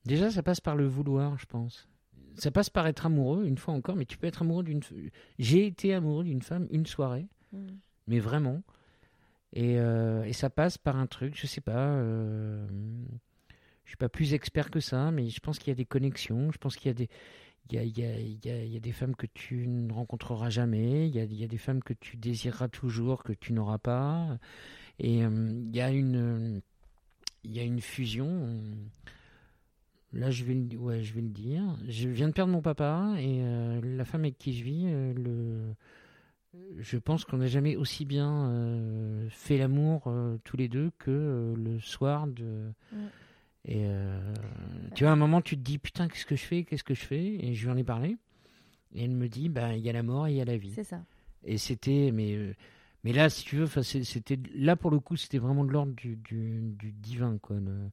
déjà, 0.05 0.31
ça 0.31 0.41
passe 0.41 0.59
par 0.61 0.75
le 0.75 0.87
vouloir, 0.87 1.37
je 1.37 1.45
pense. 1.45 1.87
Ça 2.35 2.49
passe 2.51 2.69
par 2.69 2.87
être 2.87 3.05
amoureux, 3.05 3.45
une 3.45 3.57
fois 3.57 3.73
encore, 3.73 3.95
mais 3.95 4.05
tu 4.05 4.17
peux 4.17 4.27
être 4.27 4.41
amoureux 4.41 4.63
d'une. 4.63 4.81
J'ai 5.39 5.65
été 5.65 5.93
amoureux 5.93 6.23
d'une 6.23 6.41
femme 6.41 6.67
une 6.71 6.85
soirée, 6.85 7.27
Mm. 7.51 7.67
mais 8.07 8.19
vraiment. 8.19 8.61
Et, 9.53 9.79
euh, 9.79 10.23
et 10.23 10.33
ça 10.33 10.49
passe 10.49 10.77
par 10.77 10.97
un 10.97 11.07
truc, 11.07 11.35
je 11.39 11.47
sais 11.47 11.61
pas. 11.61 11.87
euh, 11.89 12.67
je 13.85 13.89
suis 13.91 13.97
pas 13.97 14.09
plus 14.09 14.33
expert 14.33 14.69
que 14.69 14.79
ça, 14.81 15.11
mais 15.11 15.29
je 15.29 15.39
pense 15.39 15.57
qu'il 15.59 15.69
y 15.69 15.71
a 15.71 15.75
des 15.75 15.85
connexions. 15.85 16.51
Je 16.51 16.57
pense 16.57 16.75
qu'il 16.75 16.87
y 16.89 16.91
a 16.91 16.93
des. 16.93 17.09
Il 17.69 17.75
y 17.75 17.79
a, 17.79 17.83
y 17.83 18.03
a- 18.49 18.63
y 18.65 18.77
a- 18.77 18.79
des 18.79 18.91
femmes 18.91 19.15
que 19.15 19.25
tu 19.33 19.67
ne 19.67 19.91
rencontreras 19.91 20.49
jamais. 20.49 21.07
Il 21.07 21.15
y 21.15 21.43
a, 21.43 21.47
des 21.47 21.57
femmes 21.57 21.83
que 21.83 21.93
tu 21.93 22.17
désireras 22.17 22.67
toujours, 22.69 23.23
que 23.23 23.33
tu 23.33 23.53
n'auras 23.53 23.77
pas. 23.77 24.37
Et 24.99 25.23
euh, 25.25 25.61
il 25.65 25.75
y 25.75 25.81
a 25.81 25.91
une. 25.91 26.61
Y 27.43 27.59
a 27.59 27.63
une 27.63 27.81
fusion. 27.81 28.47
Là, 30.13 30.31
je 30.31 30.43
vais, 30.45 30.53
le, 30.53 30.77
ouais, 30.77 31.03
je 31.03 31.13
vais 31.13 31.21
le 31.21 31.29
dire. 31.29 31.63
Je 31.87 32.07
viens 32.09 32.27
de 32.29 32.33
perdre 32.33 32.51
mon 32.53 32.61
papa 32.61 33.13
et 33.19 33.41
euh, 33.41 33.81
la 33.83 34.05
femme 34.05 34.21
avec 34.21 34.37
qui 34.37 34.53
je 34.57 34.63
vis, 34.63 34.85
euh, 34.87 35.13
le, 35.13 35.73
je 36.79 36.97
pense 36.97 37.25
qu'on 37.25 37.37
n'a 37.37 37.47
jamais 37.47 37.75
aussi 37.75 38.05
bien 38.05 38.51
fait 39.29 39.57
l'amour 39.57 40.11
tous 40.43 40.57
les 40.57 40.69
deux 40.69 40.91
que 40.97 41.53
le 41.55 41.79
soir 41.79 42.27
de. 42.27 42.71
Mm. 42.91 42.97
Et 43.67 43.83
euh, 43.85 44.19
tu 44.95 45.03
vois, 45.03 45.11
à 45.11 45.13
un 45.13 45.17
moment, 45.17 45.41
tu 45.41 45.57
te 45.57 45.61
dis 45.61 45.77
putain, 45.77 46.07
qu'est-ce 46.07 46.25
que 46.25 46.35
je 46.35 46.43
fais 46.45 46.63
Qu'est-ce 46.63 46.83
que 46.85 46.93
je 46.93 47.03
fais? 47.05 47.23
Et 47.45 47.53
je 47.53 47.65
lui 47.65 47.71
en 47.73 47.77
ai 47.77 47.83
parlé. 47.83 48.17
Et 48.95 49.03
elle 49.03 49.11
me 49.11 49.27
dit 49.27 49.49
bah, 49.49 49.75
il 49.75 49.83
y 49.83 49.89
a 49.89 49.93
la 49.93 50.03
mort 50.03 50.27
et 50.27 50.31
il 50.31 50.37
y 50.37 50.41
a 50.41 50.45
la 50.45 50.57
vie. 50.57 50.71
C'est 50.73 50.83
ça. 50.85 51.03
Et 51.43 51.57
c'était, 51.57 52.11
mais, 52.13 52.33
euh, 52.35 52.53
mais 53.03 53.11
là, 53.13 53.29
si 53.29 53.43
tu 53.43 53.57
veux, 53.57 53.67
c'est- 53.83 54.03
c'était 54.03 54.39
là 54.55 54.75
pour 54.75 54.89
le 54.91 54.99
coup, 54.99 55.15
c'était 55.17 55.37
vraiment 55.37 55.65
de 55.65 55.71
l'ordre 55.71 55.93
du, 55.93 56.15
du, 56.15 56.61
du 56.79 56.91
divin, 56.93 57.37
quoi. 57.39 57.57
le- 57.59 57.89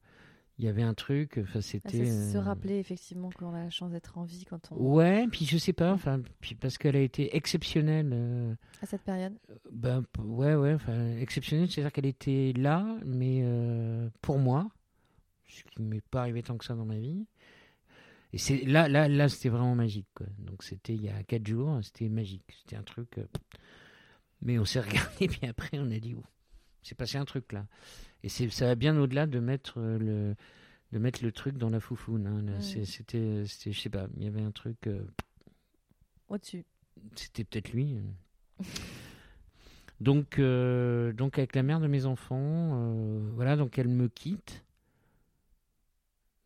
Il 0.57 0.63
y 0.63 0.69
avait 0.69 0.83
un 0.83 0.93
truc, 0.93 1.37
enfin, 1.43 1.59
Ah, 1.59 1.61
c'était. 1.61 2.05
c'est 2.05 2.31
se 2.31 2.37
euh, 2.37 2.41
rappeler, 2.41 2.79
effectivement, 2.79 3.29
qu'on 3.29 3.53
a 3.53 3.63
la 3.65 3.69
chance 3.69 3.91
d'être 3.91 4.17
en 4.17 4.23
vie 4.23 4.45
quand 4.49 4.71
on. 4.71 4.77
Ouais, 4.77 5.27
puis 5.29 5.43
je 5.45 5.57
sais 5.57 5.73
pas, 5.73 5.91
enfin, 5.91 6.21
puis 6.39 6.55
parce 6.55 6.77
qu'elle 6.77 6.95
a 6.95 7.01
été 7.01 7.35
exceptionnelle. 7.35 8.11
euh, 8.13 8.55
À 8.81 8.85
cette 8.85 9.01
période. 9.01 9.33
ben, 9.69 10.01
ouais, 10.23 10.55
ouais, 10.55 10.73
enfin, 10.73 11.17
exceptionnelle, 11.17 11.69
c'est-à-dire 11.69 11.91
qu'elle 11.91 12.05
était 12.05 12.53
là, 12.55 12.85
mais 13.05 13.41
euh, 13.43 14.09
pour 14.21 14.37
moi, 14.39 14.69
ce 15.55 15.63
qui 15.63 15.81
m'est 15.81 16.01
pas 16.01 16.21
arrivé 16.21 16.43
tant 16.43 16.57
que 16.57 16.65
ça 16.65 16.75
dans 16.75 16.85
ma 16.85 16.97
vie. 16.99 17.25
Et 18.33 18.37
c'est 18.37 18.65
là, 18.65 18.87
là, 18.89 19.07
là, 19.07 19.29
c'était 19.29 19.49
vraiment 19.49 19.75
magique, 19.75 20.07
quoi. 20.13 20.27
Donc 20.39 20.63
c'était 20.63 20.93
il 20.95 21.01
y 21.03 21.09
a 21.09 21.23
quatre 21.23 21.47
jours, 21.47 21.79
c'était 21.83 22.09
magique, 22.09 22.43
c'était 22.61 22.75
un 22.75 22.83
truc. 22.83 23.17
euh, 23.17 23.25
mais 24.41 24.59
on 24.59 24.65
s'est 24.65 24.79
regardé, 24.81 25.27
puis 25.27 25.47
après 25.47 25.79
on 25.79 25.89
a 25.91 25.99
dit, 25.99 26.15
oh, 26.15 26.23
c'est 26.83 26.95
passé 26.95 27.17
un 27.17 27.25
truc 27.25 27.51
là. 27.53 27.65
Et 28.23 28.29
c'est, 28.29 28.49
ça 28.49 28.65
va 28.67 28.75
bien 28.75 28.97
au-delà 28.99 29.27
de 29.27 29.39
mettre 29.39 29.75
euh, 29.79 29.97
le, 29.99 30.35
de 30.91 30.99
mettre 30.99 31.23
le 31.23 31.31
truc 31.31 31.57
dans 31.57 31.69
la 31.69 31.79
foufoune. 31.79 32.27
hein. 32.27 32.41
Là, 32.43 32.59
C'était, 32.61 33.45
c'était, 33.45 33.73
je 33.73 33.79
sais 33.79 33.89
pas, 33.89 34.07
il 34.17 34.23
y 34.23 34.27
avait 34.27 34.41
un 34.41 34.51
truc. 34.51 34.87
euh, 34.87 35.05
Au-dessus. 36.29 36.65
c'était 37.15 37.43
peut-être 37.43 37.71
lui. 37.71 37.97
Donc, 40.01 40.39
euh, 40.39 41.13
donc 41.13 41.37
avec 41.37 41.55
la 41.55 41.63
mère 41.63 41.79
de 41.79 41.87
mes 41.87 42.05
enfants, 42.05 43.21
voilà, 43.35 43.55
donc 43.55 43.77
elle 43.79 43.87
me 43.87 44.07
quitte. 44.09 44.64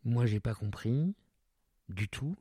Moi, 0.06 0.26
j'ai 0.26 0.40
pas 0.40 0.54
compris 0.54 1.14
du 1.90 2.08
tout. 2.08 2.36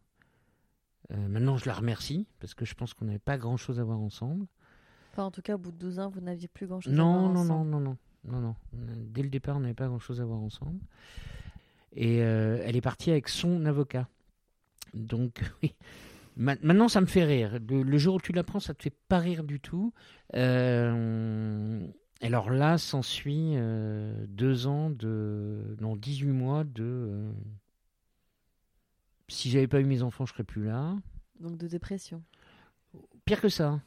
Euh, 1.10 1.28
maintenant, 1.28 1.56
je 1.56 1.66
la 1.66 1.74
remercie 1.74 2.26
parce 2.40 2.54
que 2.54 2.64
je 2.64 2.74
pense 2.74 2.94
qu'on 2.94 3.06
n'avait 3.06 3.18
pas 3.18 3.38
grand-chose 3.38 3.80
à 3.80 3.84
voir 3.84 3.98
ensemble. 3.98 4.46
Enfin, 5.12 5.24
en 5.24 5.30
tout 5.30 5.42
cas, 5.42 5.54
au 5.54 5.58
bout 5.58 5.72
de 5.72 5.76
12 5.78 5.98
ans, 5.98 6.10
vous 6.10 6.20
n'aviez 6.20 6.48
plus 6.48 6.66
grand-chose 6.66 6.92
à 6.92 6.96
Non, 6.96 7.12
voir 7.12 7.22
non, 7.22 7.28
non, 7.30 7.40
ensemble. 7.40 7.70
non, 7.70 7.80
non, 7.80 7.96
non, 8.24 8.40
non. 8.40 8.54
Dès 8.72 9.22
le 9.22 9.30
départ, 9.30 9.56
on 9.56 9.60
n'avait 9.60 9.74
pas 9.74 9.86
grand-chose 9.88 10.20
à 10.20 10.24
voir 10.24 10.38
ensemble. 10.40 10.78
Et 11.94 12.22
euh, 12.22 12.60
elle 12.64 12.76
est 12.76 12.80
partie 12.82 13.10
avec 13.10 13.28
son 13.28 13.64
avocat. 13.64 14.08
Donc, 14.94 15.40
oui. 15.62 15.74
Ma- 16.36 16.56
Maintenant, 16.62 16.88
ça 16.88 17.00
me 17.00 17.06
fait 17.06 17.24
rire. 17.24 17.58
Le, 17.68 17.82
le 17.82 17.98
jour 17.98 18.16
où 18.16 18.20
tu 18.20 18.32
l'apprends, 18.32 18.60
ça 18.60 18.74
te 18.74 18.82
fait 18.82 18.94
pas 19.08 19.18
rire 19.18 19.42
du 19.42 19.58
tout. 19.60 19.92
Euh, 20.34 21.84
alors 22.20 22.50
là, 22.50 22.78
s'ensuit 22.78 23.52
euh, 23.56 24.12
deux 24.28 24.66
ans 24.66 24.90
de. 24.90 25.76
Non, 25.80 25.96
18 25.96 26.26
mois 26.32 26.64
de. 26.64 26.82
euh, 26.84 27.30
si 29.28 29.50
j'avais 29.50 29.68
pas 29.68 29.80
eu 29.80 29.84
mes 29.84 30.02
enfants, 30.02 30.26
je 30.26 30.32
serais 30.32 30.44
plus 30.44 30.64
là. 30.64 30.96
Donc 31.40 31.56
de 31.58 31.68
dépression. 31.68 32.22
Pire 33.24 33.40
que 33.40 33.48
ça. 33.48 33.80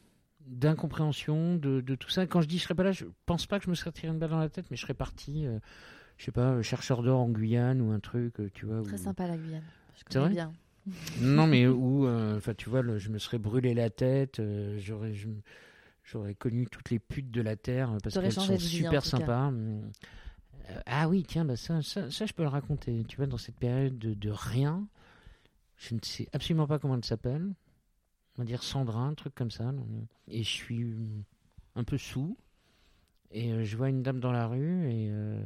D'incompréhension, 0.46 1.56
de, 1.56 1.80
de 1.80 1.94
tout 1.94 2.10
ça. 2.10 2.26
Quand 2.26 2.40
je 2.40 2.48
dis 2.48 2.58
je 2.58 2.64
serais 2.64 2.74
pas 2.74 2.82
là, 2.84 2.92
je 2.92 3.04
pense 3.26 3.46
pas 3.46 3.58
que 3.58 3.64
je 3.66 3.70
me 3.70 3.74
serais 3.74 3.92
tiré 3.92 4.08
une 4.12 4.18
balle 4.18 4.30
dans 4.30 4.38
la 4.38 4.48
tête, 4.48 4.66
mais 4.70 4.76
je 4.76 4.82
serais 4.82 4.94
parti, 4.94 5.46
euh, 5.46 5.58
je 6.16 6.24
sais 6.24 6.32
pas, 6.32 6.60
chercheur 6.62 7.02
d'or 7.02 7.20
en 7.20 7.28
Guyane 7.28 7.80
ou 7.80 7.90
un 7.92 8.00
truc, 8.00 8.40
euh, 8.40 8.50
tu 8.54 8.66
vois. 8.66 8.82
Très 8.82 8.94
où- 8.94 8.98
sympa 9.04 9.26
la 9.28 9.36
Guyane. 9.36 9.62
Je 9.96 10.04
connais 10.04 10.24
vrai 10.24 10.30
bien. 10.34 10.52
Non, 11.20 11.46
mais 11.46 11.66
où, 11.68 12.08
enfin, 12.08 12.54
tu 12.54 12.70
vois, 12.70 12.82
le- 12.82 12.98
je 12.98 13.10
me 13.10 13.18
serais 13.18 13.38
brûlé 13.38 13.74
la 13.74 13.90
tête, 13.90 14.40
j'aurais, 14.78 15.14
je- 15.14 15.28
j'aurais 16.02 16.34
connu 16.34 16.66
toutes 16.66 16.90
les 16.90 16.98
putes 16.98 17.30
de 17.30 17.40
la 17.40 17.56
terre 17.56 17.92
euh, 17.92 17.98
parce 18.02 18.14
qu'elles 18.14 18.32
sont 18.32 18.58
super 18.58 19.04
sympas. 19.04 19.48
Hum. 19.48 19.90
Euh, 20.70 20.80
ah 20.86 21.08
oui, 21.08 21.24
tiens, 21.26 21.44
bah 21.44 21.56
ça, 21.56 21.82
ça, 21.82 22.10
ça, 22.10 22.26
je 22.26 22.32
peux 22.32 22.42
le 22.42 22.48
raconter. 22.48 23.04
Tu 23.04 23.16
vois, 23.16 23.26
dans 23.26 23.38
cette 23.38 23.58
période 23.58 23.98
de, 23.98 24.14
de 24.14 24.30
rien, 24.30 24.86
je 25.76 25.94
ne 25.94 26.00
sais 26.02 26.28
absolument 26.32 26.66
pas 26.66 26.78
comment 26.78 26.94
elle 26.96 27.04
s'appelle. 27.04 27.54
On 28.36 28.42
va 28.42 28.44
dire 28.44 28.62
Sandra, 28.62 29.00
un 29.00 29.14
truc 29.14 29.34
comme 29.34 29.50
ça. 29.50 29.72
Et 30.28 30.42
je 30.42 30.48
suis 30.48 30.84
hum, 30.84 31.24
un 31.74 31.84
peu 31.84 31.98
sous. 31.98 32.36
Et 33.30 33.52
euh, 33.52 33.64
je 33.64 33.76
vois 33.76 33.88
une 33.88 34.02
dame 34.02 34.20
dans 34.20 34.32
la 34.32 34.46
rue 34.46 34.90
et, 34.90 35.08
euh, 35.10 35.42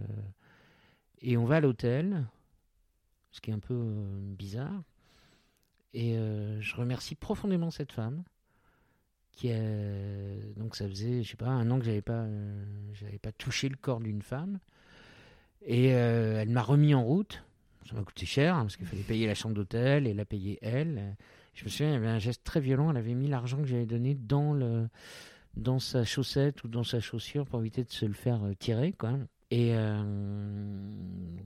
et 1.21 1.37
on 1.37 1.45
va 1.45 1.57
à 1.57 1.61
l'hôtel, 1.61 2.27
ce 3.31 3.41
qui 3.41 3.51
est 3.51 3.55
un 3.55 3.61
peu 3.61 3.75
bizarre. 4.37 4.83
Et 5.95 6.17
euh, 6.19 6.61
je 6.61 6.75
remercie 6.77 7.15
profondément 7.15 7.71
cette 7.71 7.93
femme 7.93 8.25
donc 9.45 10.77
ça 10.77 10.89
faisait 10.89 11.23
je 11.23 11.31
sais 11.31 11.37
pas 11.37 11.47
un 11.47 11.71
an 11.71 11.79
que 11.79 11.85
j'avais 11.85 12.03
pas 12.03 12.25
euh, 12.25 12.65
j'avais 12.95 13.19
pas 13.19 13.33
touché 13.33 13.69
le 13.69 13.77
corps 13.77 14.01
d'une 14.01 14.23
femme. 14.23 14.59
Et 15.63 15.95
euh, 15.95 16.41
elle 16.41 16.51
m'a 16.51 16.63
remis 16.63 16.95
en 16.95 17.05
route. 17.05 17.43
Ça 17.89 17.95
m'a 17.95 18.03
coûté 18.03 18.27
cher 18.27 18.55
hein, 18.55 18.63
parce 18.63 18.77
qu'il 18.77 18.87
fallait 18.87 19.03
payer 19.03 19.27
la 19.27 19.35
chambre 19.35 19.55
d'hôtel 19.55 20.07
et 20.07 20.15
la 20.15 20.25
payer 20.25 20.59
elle. 20.63 21.17
Je 21.55 21.65
me 21.65 21.69
souviens 21.69 21.91
il 21.91 21.93
y 21.93 21.97
avait 21.97 22.09
un 22.09 22.19
geste 22.19 22.45
très 22.45 22.61
violent. 22.61 22.91
Elle 22.91 22.97
avait 22.97 23.15
mis 23.15 23.29
l'argent 23.29 23.59
que 23.59 23.67
j'avais 23.67 23.87
donné 23.87 24.15
dans 24.15 24.53
le 24.53 24.89
dans 25.57 25.79
sa 25.79 26.05
chaussette 26.05 26.65
ou 26.65 26.69
dans 26.69 26.85
sa 26.85 27.01
chaussure 27.01 27.47
pour 27.47 27.61
éviter 27.61 27.83
de 27.85 27.91
se 27.91 28.05
le 28.05 28.13
faire 28.13 28.43
euh, 28.45 28.55
tirer 28.55 28.93
quoi. 28.93 29.13
Et 29.51 29.73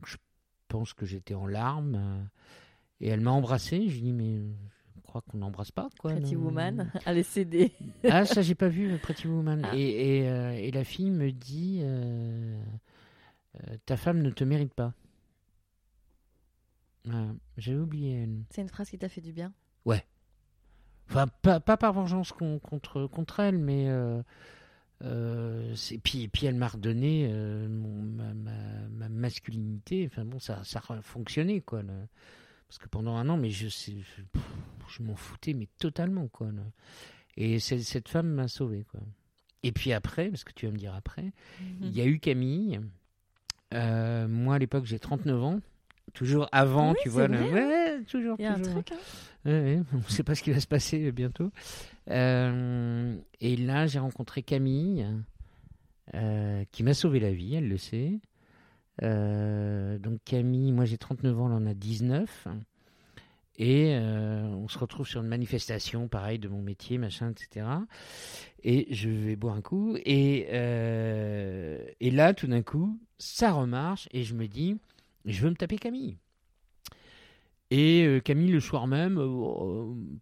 je 0.07 0.17
pense 0.69 0.95
que 0.95 1.05
j'étais 1.05 1.35
en 1.35 1.47
larmes. 1.47 2.29
Et 3.01 3.09
elle 3.09 3.21
m'a 3.21 3.31
embrassé. 3.31 3.89
Je 3.89 3.95
lui 3.95 4.03
dis 4.03 4.13
mais 4.13 4.39
crois 5.11 5.23
qu'on 5.23 5.39
n'embrasse 5.39 5.71
pas 5.73 5.89
quoi. 5.99 6.13
Pretty 6.13 6.37
non 6.37 6.45
Woman. 6.45 6.91
Allez, 7.05 7.23
céder. 7.25 7.73
Ah 8.09 8.25
ça 8.25 8.43
j'ai 8.43 8.55
pas 8.55 8.69
vu 8.69 8.97
Pretty 8.99 9.27
Woman. 9.27 9.63
Ah. 9.65 9.77
Et, 9.77 10.19
et, 10.21 10.29
euh, 10.29 10.53
et 10.53 10.71
la 10.71 10.85
fille 10.85 11.11
me 11.11 11.31
dit 11.33 11.81
euh, 11.83 12.59
euh, 13.69 13.77
ta 13.87 13.97
femme 13.97 14.23
ne 14.23 14.31
te 14.31 14.45
mérite 14.45 14.73
pas. 14.73 14.95
Voilà. 17.05 17.29
J'avais 17.57 17.79
oublié. 17.79 18.29
C'est 18.51 18.63
une 18.63 18.69
phrase 18.69 18.91
qui 18.91 18.99
t'a 18.99 19.09
fait 19.09 19.21
du 19.21 19.33
bien? 19.33 19.53
Enfin 21.09 21.27
pas, 21.43 21.59
pas 21.59 21.77
par 21.77 21.93
vengeance 21.93 22.31
con- 22.31 22.61
contre 22.61 23.09
contre 23.09 23.41
elle 23.41 23.59
mais 23.59 23.87
euh, 23.89 25.75
c'est 25.75 25.99
puis 25.99 26.29
puis 26.29 26.47
elle 26.47 26.55
m'a 26.55 26.69
redonné 26.69 27.29
euh, 27.33 27.69
mon- 27.69 28.03
ma, 28.03 28.33
ma, 28.33 28.53
ma 28.93 29.09
masculinité. 29.09 30.09
Enfin 30.09 30.25
bon 30.25 30.39
ça 30.39 30.63
ça 30.63 30.81
a 30.89 31.03
fonctionné 31.03 31.63
quoi. 31.63 31.83
le- 31.83 32.07
Parce 32.71 32.79
que 32.79 32.87
pendant 32.87 33.17
un 33.17 33.29
an, 33.29 33.37
mais 33.37 33.51
je, 33.51 33.67
m'en 35.01 35.17
foutais, 35.17 35.55
mais 35.55 35.67
totalement, 35.81 36.29
quoi. 36.29 36.51
Et 37.37 37.59
cette 37.59 38.09
femme 38.09 38.29
m'a 38.29 38.47
sauvé, 38.47 38.85
quoi. 38.93 39.01
Et 39.65 39.73
puis 39.73 39.93
après, 39.93 40.29
parce 40.29 40.45
que 40.45 40.53
tu 40.53 40.67
vas 40.67 40.73
me 40.73 40.77
dire 40.77 40.95
après, 40.95 41.33
il 41.83 41.91
y 41.91 42.01
a 42.01 42.07
eu 42.07 42.21
Camille. 42.21 42.81
Euh, 43.75 44.29
moi, 44.29 44.55
à 44.55 44.59
l'époque, 44.61 44.85
j'ai 44.85 45.01
39 45.01 45.43
ans. 45.43 45.61
Toujours 46.15 46.49
avant, 46.53 46.93
Oui, 46.93 46.97
tu 47.03 47.09
vois. 47.09 47.27
le- 47.27 47.43
Ouais, 47.43 48.05
toujours. 48.05 48.37
Il 48.39 48.45
y 48.45 48.47
a 48.47 48.53
un 48.55 48.59
toujours. 48.61 48.85
truc. 48.85 48.93
hein. 48.93 49.51
Ouais, 49.51 49.61
ouais, 49.61 49.83
on 49.93 49.97
ne 49.97 50.03
sait 50.05 50.23
pas 50.23 50.37
ce 50.37 50.43
qui 50.45 50.53
va 50.53 50.61
se 50.61 50.69
passer 50.69 51.11
bientôt. 51.11 51.51
Euh, 52.09 53.17
et 53.41 53.57
là, 53.57 53.89
j'ai 53.89 53.99
rencontré 53.99 54.45
Camille, 54.45 55.09
euh, 56.15 56.65
qui 56.71 56.85
m'a 56.85 56.95
sauvé 56.95 57.19
la 57.19 57.33
vie, 57.33 57.57
elle 57.57 57.69
le 57.69 57.79
sait. 57.79 58.21
Euh, 59.03 59.99
donc 59.99 60.19
Camille, 60.25 60.73
moi 60.73 60.85
j'ai 60.85 60.99
39 60.99 61.41
ans, 61.41 61.47
elle 61.49 61.55
en 61.55 61.67
a 61.67 61.75
19. 61.75 62.49
Et 63.57 63.95
euh, 63.95 64.47
on 64.47 64.69
se 64.69 64.79
retrouve 64.79 65.07
sur 65.07 65.21
une 65.21 65.29
manifestation, 65.29 66.09
pareil, 66.09 66.39
de 66.39 66.49
mon 66.49 66.63
métier, 66.63 66.97
machin, 66.97 67.31
etc. 67.31 67.67
Et 68.63 68.87
je 68.95 69.11
vais 69.11 69.37
boire 69.37 69.55
un 69.55 69.61
coup. 69.61 69.97
Et, 70.07 70.49
euh, 70.53 71.85
et 72.01 72.11
là, 72.11 72.33
tout 72.33 72.47
d'un 72.47 72.63
coup, 72.63 72.99
ça 73.19 73.53
remarche. 73.53 74.09
Et 74.13 74.23
je 74.23 74.35
me 74.35 74.47
dis, 74.49 74.79
je 75.27 75.43
veux 75.43 75.51
me 75.51 75.57
taper 75.57 75.77
Camille. 75.77 76.17
Et 77.71 78.21
Camille, 78.25 78.51
le 78.51 78.61
soir 78.61 78.87
même, 78.87 79.21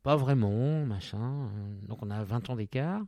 pas 0.02 0.16
vraiment, 0.16 0.84
machin. 0.84 1.48
Donc 1.86 2.02
on 2.02 2.10
a 2.10 2.24
20 2.24 2.50
ans 2.50 2.56
d'écart. 2.56 3.02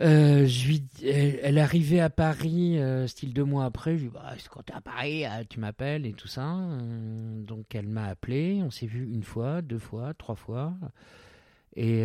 Euh, 0.00 0.46
je 0.46 0.68
lui, 0.68 0.84
elle, 1.04 1.40
elle 1.42 1.58
arrivait 1.58 1.98
à 2.00 2.08
Paris, 2.10 2.78
euh, 2.78 3.06
style 3.08 3.32
deux 3.34 3.44
mois 3.44 3.64
après. 3.64 3.96
Je 3.96 4.02
lui 4.04 4.08
dis, 4.10 4.14
bah, 4.14 4.34
quand 4.50 4.62
t'es 4.62 4.72
à 4.72 4.80
Paris, 4.80 5.24
euh, 5.26 5.42
tu 5.48 5.58
m'appelles 5.58 6.06
et 6.06 6.12
tout 6.12 6.28
ça. 6.28 6.54
Euh, 6.56 7.42
donc 7.42 7.74
elle 7.74 7.88
m'a 7.88 8.04
appelé. 8.06 8.60
On 8.62 8.70
s'est 8.70 8.86
vu 8.86 9.04
une 9.12 9.24
fois, 9.24 9.60
deux 9.62 9.78
fois, 9.78 10.14
trois 10.14 10.36
fois. 10.36 10.74
Et 11.76 12.04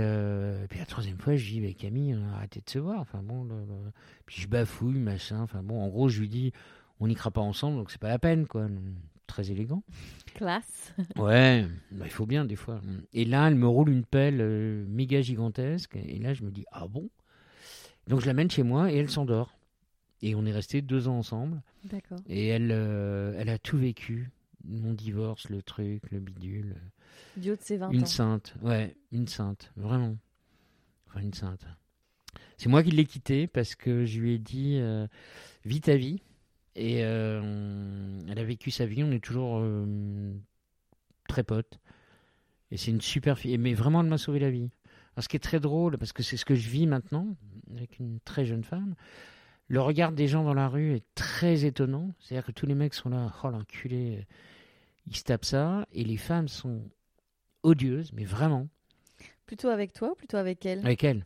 puis 0.69 0.79
la 0.79 0.85
troisième 0.85 1.17
fois, 1.17 1.35
je 1.35 1.45
lui 1.45 1.51
dis, 1.53 1.61
mais 1.61 1.73
Camille, 1.73 2.15
on 2.15 2.31
a 2.31 2.35
arrêté 2.37 2.61
de 2.63 2.69
se 2.69 2.79
voir. 2.79 2.99
Enfin 2.99 3.21
bon, 3.23 3.43
le- 3.43 3.55
le- 3.55 3.91
puis 4.25 4.41
je 4.41 4.47
bafouille, 4.47 4.99
machin. 4.99 5.41
Enfin 5.41 5.63
bon, 5.63 5.81
en 5.81 5.87
gros, 5.87 6.09
je 6.09 6.19
lui 6.19 6.29
dis, 6.29 6.51
on 6.99 7.07
n'y 7.07 7.15
pas 7.15 7.41
ensemble, 7.41 7.77
donc 7.77 7.89
c'est 7.91 7.99
pas 8.01 8.09
la 8.09 8.19
peine, 8.19 8.45
quoi. 8.47 8.67
Très 9.25 9.49
élégant. 9.51 9.83
Classe. 10.35 10.93
Ouais, 11.17 11.65
bah, 11.91 12.05
il 12.05 12.11
faut 12.11 12.25
bien 12.27 12.45
des 12.45 12.55
fois. 12.55 12.81
Et 13.13 13.25
là, 13.25 13.47
elle 13.47 13.55
me 13.55 13.67
roule 13.67 13.89
une 13.89 14.05
pelle 14.05 14.85
méga 14.87 15.21
gigantesque. 15.21 15.95
Et 15.95 16.19
là, 16.19 16.33
je 16.33 16.43
me 16.43 16.51
dis, 16.51 16.65
ah 16.71 16.87
bon? 16.87 17.09
Donc 18.07 18.21
je 18.21 18.25
l'amène 18.25 18.49
chez 18.51 18.63
moi 18.63 18.91
et 18.91 18.97
elle 18.97 19.09
s'endort. 19.09 19.57
Et 20.21 20.35
on 20.35 20.45
est 20.45 20.51
resté 20.51 20.81
deux 20.81 21.07
ans 21.07 21.17
ensemble. 21.17 21.61
D'accord. 21.83 22.19
Et 22.27 22.47
elle, 22.47 22.71
euh, 22.71 23.35
elle 23.37 23.49
a 23.49 23.57
tout 23.57 23.77
vécu. 23.77 24.31
Mon 24.65 24.93
divorce, 24.93 25.49
le 25.49 25.61
truc, 25.61 26.09
le 26.11 26.19
bidule. 26.19 26.75
De 27.35 27.57
ses 27.59 27.75
20 27.77 27.89
Une 27.91 28.03
ans. 28.03 28.05
sainte, 28.05 28.55
ouais, 28.61 28.95
une 29.11 29.27
sainte, 29.27 29.73
vraiment. 29.75 30.15
Enfin, 31.07 31.19
une 31.19 31.33
sainte. 31.33 31.65
C'est 32.57 32.69
moi 32.69 32.81
qui 32.81 32.91
l'ai 32.91 33.03
quittée 33.03 33.47
parce 33.47 33.75
que 33.75 34.05
je 34.05 34.21
lui 34.21 34.33
ai 34.33 34.37
dit 34.37 34.77
euh, 34.79 35.05
vis 35.65 35.81
ta 35.81 35.97
vie. 35.97 36.21
Et 36.75 37.03
euh, 37.03 38.19
elle 38.29 38.39
a 38.39 38.43
vécu 38.43 38.71
sa 38.71 38.85
vie, 38.85 39.03
on 39.03 39.11
est 39.11 39.23
toujours 39.23 39.59
euh, 39.59 40.33
très 41.27 41.43
potes. 41.43 41.79
Et 42.71 42.77
c'est 42.77 42.91
une 42.91 43.01
super 43.01 43.37
fille. 43.37 43.57
Mais 43.57 43.73
vraiment, 43.73 44.01
elle 44.01 44.07
m'a 44.09 44.17
sauvé 44.17 44.39
la 44.39 44.49
vie. 44.49 44.69
Alors, 45.15 45.23
ce 45.23 45.29
qui 45.29 45.35
est 45.35 45.39
très 45.39 45.59
drôle, 45.59 45.97
parce 45.97 46.13
que 46.13 46.23
c'est 46.23 46.37
ce 46.37 46.45
que 46.45 46.55
je 46.55 46.69
vis 46.69 46.87
maintenant, 46.87 47.35
avec 47.75 47.99
une 47.99 48.19
très 48.21 48.45
jeune 48.45 48.63
femme, 48.63 48.95
le 49.67 49.81
regard 49.81 50.11
des 50.11 50.27
gens 50.27 50.43
dans 50.43 50.53
la 50.53 50.67
rue 50.67 50.93
est 50.93 51.05
très 51.15 51.65
étonnant. 51.65 52.11
C'est-à-dire 52.19 52.45
que 52.45 52.51
tous 52.51 52.65
les 52.65 52.75
mecs 52.75 52.93
sont 52.93 53.09
là, 53.09 53.31
oh 53.43 53.49
l'enculé, 53.49 54.25
ils 55.07 55.15
se 55.15 55.23
tapent 55.23 55.45
ça. 55.45 55.87
Et 55.91 56.03
les 56.03 56.17
femmes 56.17 56.47
sont 56.47 56.81
odieuses, 57.63 58.11
mais 58.13 58.25
vraiment. 58.25 58.67
Plutôt 59.45 59.69
avec 59.69 59.93
toi 59.93 60.11
ou 60.11 60.15
plutôt 60.15 60.37
avec 60.37 60.65
elle? 60.65 60.79
Avec 60.79 61.03
elle. 61.03 61.25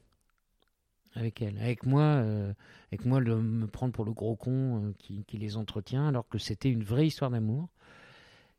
Avec 1.15 1.41
elle. 1.41 1.57
Avec 1.57 1.85
moi, 1.85 2.03
euh, 2.03 2.53
avec 2.91 3.05
moi, 3.05 3.21
de 3.21 3.33
me 3.33 3.67
prendre 3.67 3.91
pour 3.93 4.05
le 4.05 4.13
gros 4.13 4.35
con 4.35 4.83
euh, 4.83 4.93
qui, 4.99 5.23
qui 5.25 5.38
les 5.38 5.57
entretient, 5.57 6.07
alors 6.07 6.27
que 6.27 6.38
c'était 6.38 6.69
une 6.69 6.83
vraie 6.83 7.07
histoire 7.07 7.31
d'amour. 7.31 7.69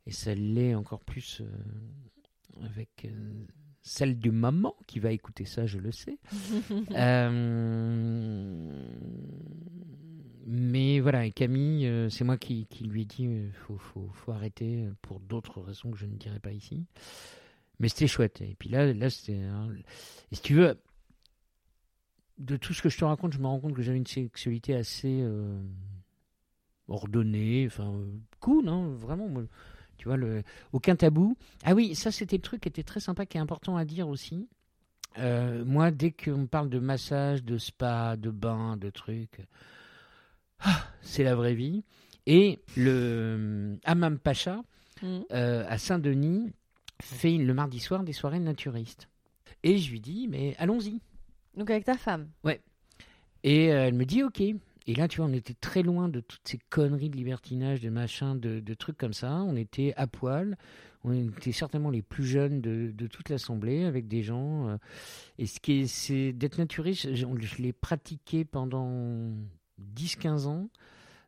Et 0.06 0.12
ça 0.12 0.34
l'est 0.34 0.74
encore 0.74 1.00
plus 1.00 1.40
euh, 1.40 2.64
avec 2.64 3.06
celle 3.88 4.18
de 4.20 4.30
maman 4.30 4.74
qui 4.86 4.98
va 5.00 5.12
écouter 5.12 5.44
ça, 5.44 5.66
je 5.66 5.78
le 5.78 5.92
sais. 5.92 6.18
Euh, 6.96 8.70
mais 10.46 11.00
voilà, 11.00 11.26
et 11.26 11.30
Camille, 11.30 11.86
euh, 11.86 12.08
c'est 12.08 12.24
moi 12.24 12.36
qui, 12.38 12.66
qui 12.66 12.84
lui 12.84 13.02
ai 13.02 13.04
dit 13.04 13.24
il 13.24 13.52
faut, 13.52 13.76
faut, 13.76 14.08
faut 14.14 14.32
arrêter 14.32 14.84
euh, 14.84 14.94
pour 15.02 15.20
d'autres 15.20 15.60
raisons 15.60 15.90
que 15.90 15.98
je 15.98 16.06
ne 16.06 16.16
dirai 16.16 16.40
pas 16.40 16.52
ici. 16.52 16.84
Mais 17.80 17.88
c'était 17.88 18.06
chouette. 18.06 18.40
Et 18.40 18.56
puis 18.58 18.68
là, 18.70 18.92
là 18.92 19.10
c'était. 19.10 19.40
un- 19.42 19.70
Et 20.32 20.36
si 20.36 20.42
tu 20.42 20.54
veux, 20.54 20.78
de 22.38 22.56
tout 22.56 22.72
ce 22.72 22.82
que 22.82 22.88
je 22.88 22.98
te 22.98 23.04
raconte, 23.04 23.32
je 23.32 23.38
me 23.38 23.46
rends 23.46 23.60
compte 23.60 23.74
que 23.74 23.82
j'avais 23.82 23.98
une 23.98 24.06
sexualité 24.06 24.74
assez 24.74 25.20
euh, 25.22 25.60
ordonnée, 26.88 27.66
enfin, 27.66 27.92
euh, 27.92 28.06
cool, 28.40 28.68
hein, 28.68 28.94
vraiment. 28.98 29.28
moi, 29.28 29.42
tu 29.98 30.08
vois, 30.08 30.16
le... 30.16 30.42
aucun 30.72 30.96
tabou. 30.96 31.36
Ah 31.64 31.74
oui, 31.74 31.94
ça, 31.94 32.10
c'était 32.10 32.36
le 32.36 32.42
truc 32.42 32.62
qui 32.62 32.68
était 32.68 32.82
très 32.82 33.00
sympa, 33.00 33.26
qui 33.26 33.36
est 33.36 33.40
important 33.40 33.76
à 33.76 33.84
dire 33.84 34.08
aussi. 34.08 34.48
Euh, 35.18 35.64
moi, 35.64 35.90
dès 35.90 36.12
qu'on 36.12 36.38
me 36.38 36.46
parle 36.46 36.70
de 36.70 36.78
massage, 36.78 37.42
de 37.44 37.58
spa, 37.58 38.16
de 38.16 38.30
bain, 38.30 38.76
de 38.76 38.88
trucs, 38.90 39.40
ah, 40.60 40.84
c'est 41.02 41.24
la 41.24 41.34
vraie 41.34 41.54
vie. 41.54 41.84
Et 42.26 42.60
le 42.76 42.90
euh, 42.90 43.76
Hammam 43.84 44.18
Pacha, 44.18 44.62
Mhm. 45.02 45.24
euh, 45.32 45.64
à 45.68 45.78
Saint-Denis, 45.78 46.52
fait 47.00 47.36
le 47.36 47.54
mardi 47.54 47.78
soir 47.78 48.02
des 48.02 48.12
soirées 48.12 48.40
naturistes. 48.40 49.08
Et 49.62 49.78
je 49.78 49.90
lui 49.90 50.00
dis, 50.00 50.26
mais 50.28 50.56
allons-y. 50.58 51.00
Donc 51.56 51.70
avec 51.70 51.84
ta 51.84 51.96
femme. 51.96 52.28
Et 53.44 53.72
euh, 53.72 53.86
elle 53.86 53.94
me 53.94 54.04
dit 54.04 54.22
ok. 54.24 54.42
Et 54.90 54.94
là, 54.94 55.06
tu 55.06 55.18
vois, 55.18 55.26
on 55.26 55.34
était 55.34 55.52
très 55.54 55.82
loin 55.82 56.08
de 56.08 56.20
toutes 56.20 56.48
ces 56.48 56.58
conneries 56.70 57.10
de 57.10 57.16
libertinage, 57.16 57.80
de 57.82 57.90
machin, 57.90 58.34
de, 58.34 58.58
de 58.58 58.74
trucs 58.74 58.96
comme 58.96 59.12
ça. 59.12 59.42
On 59.42 59.54
était 59.54 59.92
à 59.98 60.06
poil. 60.06 60.56
On 61.04 61.12
était 61.12 61.52
certainement 61.52 61.90
les 61.90 62.00
plus 62.00 62.24
jeunes 62.24 62.62
de, 62.62 62.90
de 62.92 63.06
toute 63.06 63.28
l'assemblée, 63.28 63.84
avec 63.84 64.08
des 64.08 64.22
gens. 64.22 64.66
euh, 64.68 64.76
et 65.36 65.44
ce 65.46 65.60
qui 65.60 65.80
est, 65.80 65.86
c'est 65.86 66.32
d'être 66.32 66.56
naturiste, 66.56 67.14
je, 67.14 67.26
je 67.38 67.62
l'ai 67.62 67.74
pratiqué 67.74 68.46
pendant 68.46 69.30
10-15 69.94 70.46
ans. 70.46 70.70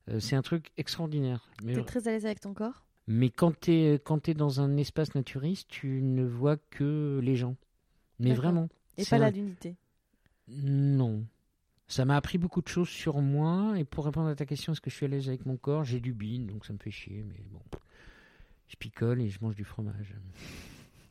Euh, 0.09 0.21
c'est 0.21 0.37
un 0.37 0.43
truc 0.43 0.71
extraordinaire. 0.79 1.47
Mais, 1.63 1.75
T'es 1.75 1.85
très 1.85 2.09
à 2.09 2.13
l'aise 2.13 2.25
avec 2.25 2.41
ton 2.41 2.55
corps? 2.55 2.87
Mais 3.07 3.29
quand 3.29 3.61
tu 3.61 3.73
es, 3.73 3.99
quand 4.03 4.31
dans 4.31 4.63
un 4.63 4.79
espace 4.79 5.15
naturiste, 5.15 5.69
tu 5.69 6.01
ne 6.03 6.25
vois 6.25 6.57
que 6.71 7.21
les 7.23 7.37
gens. 7.37 7.57
Mais 8.19 8.33
vraiment. 8.33 8.69
et 8.97 9.05
pas 9.05 9.17
un- 9.17 9.19
la 9.19 9.31
nudité. 9.33 9.77
non. 10.49 11.25
Ça 11.91 12.05
m'a 12.05 12.15
appris 12.15 12.39
beaucoup 12.39 12.63
de 12.63 12.69
choses 12.69 12.89
sur 12.89 13.21
moi. 13.21 13.75
Et 13.77 13.83
pour 13.85 14.05
répondre 14.05 14.29
à 14.29 14.37
ta 14.37 14.47
question, 14.47 14.73
est-ce 14.73 14.81
que 14.81 14.91
je 14.91 14.95
suis 14.95 15.07
à 15.07 15.09
l'aise 15.09 15.27
avec 15.27 15.45
mon 15.45 15.57
corps? 15.57 15.83
J'ai 15.83 15.99
du 15.99 16.13
bin, 16.13 16.47
donc 16.47 16.65
ça 16.65 16.73
me 16.73 16.79
fait 16.79 16.93
chier. 16.93 17.25
Mais 17.27 17.43
bon, 17.51 17.61
je 18.69 18.77
picole 18.77 19.21
et 19.21 19.29
je 19.29 19.39
mange 19.43 19.57
du 19.57 19.65
fromage. 19.65 20.15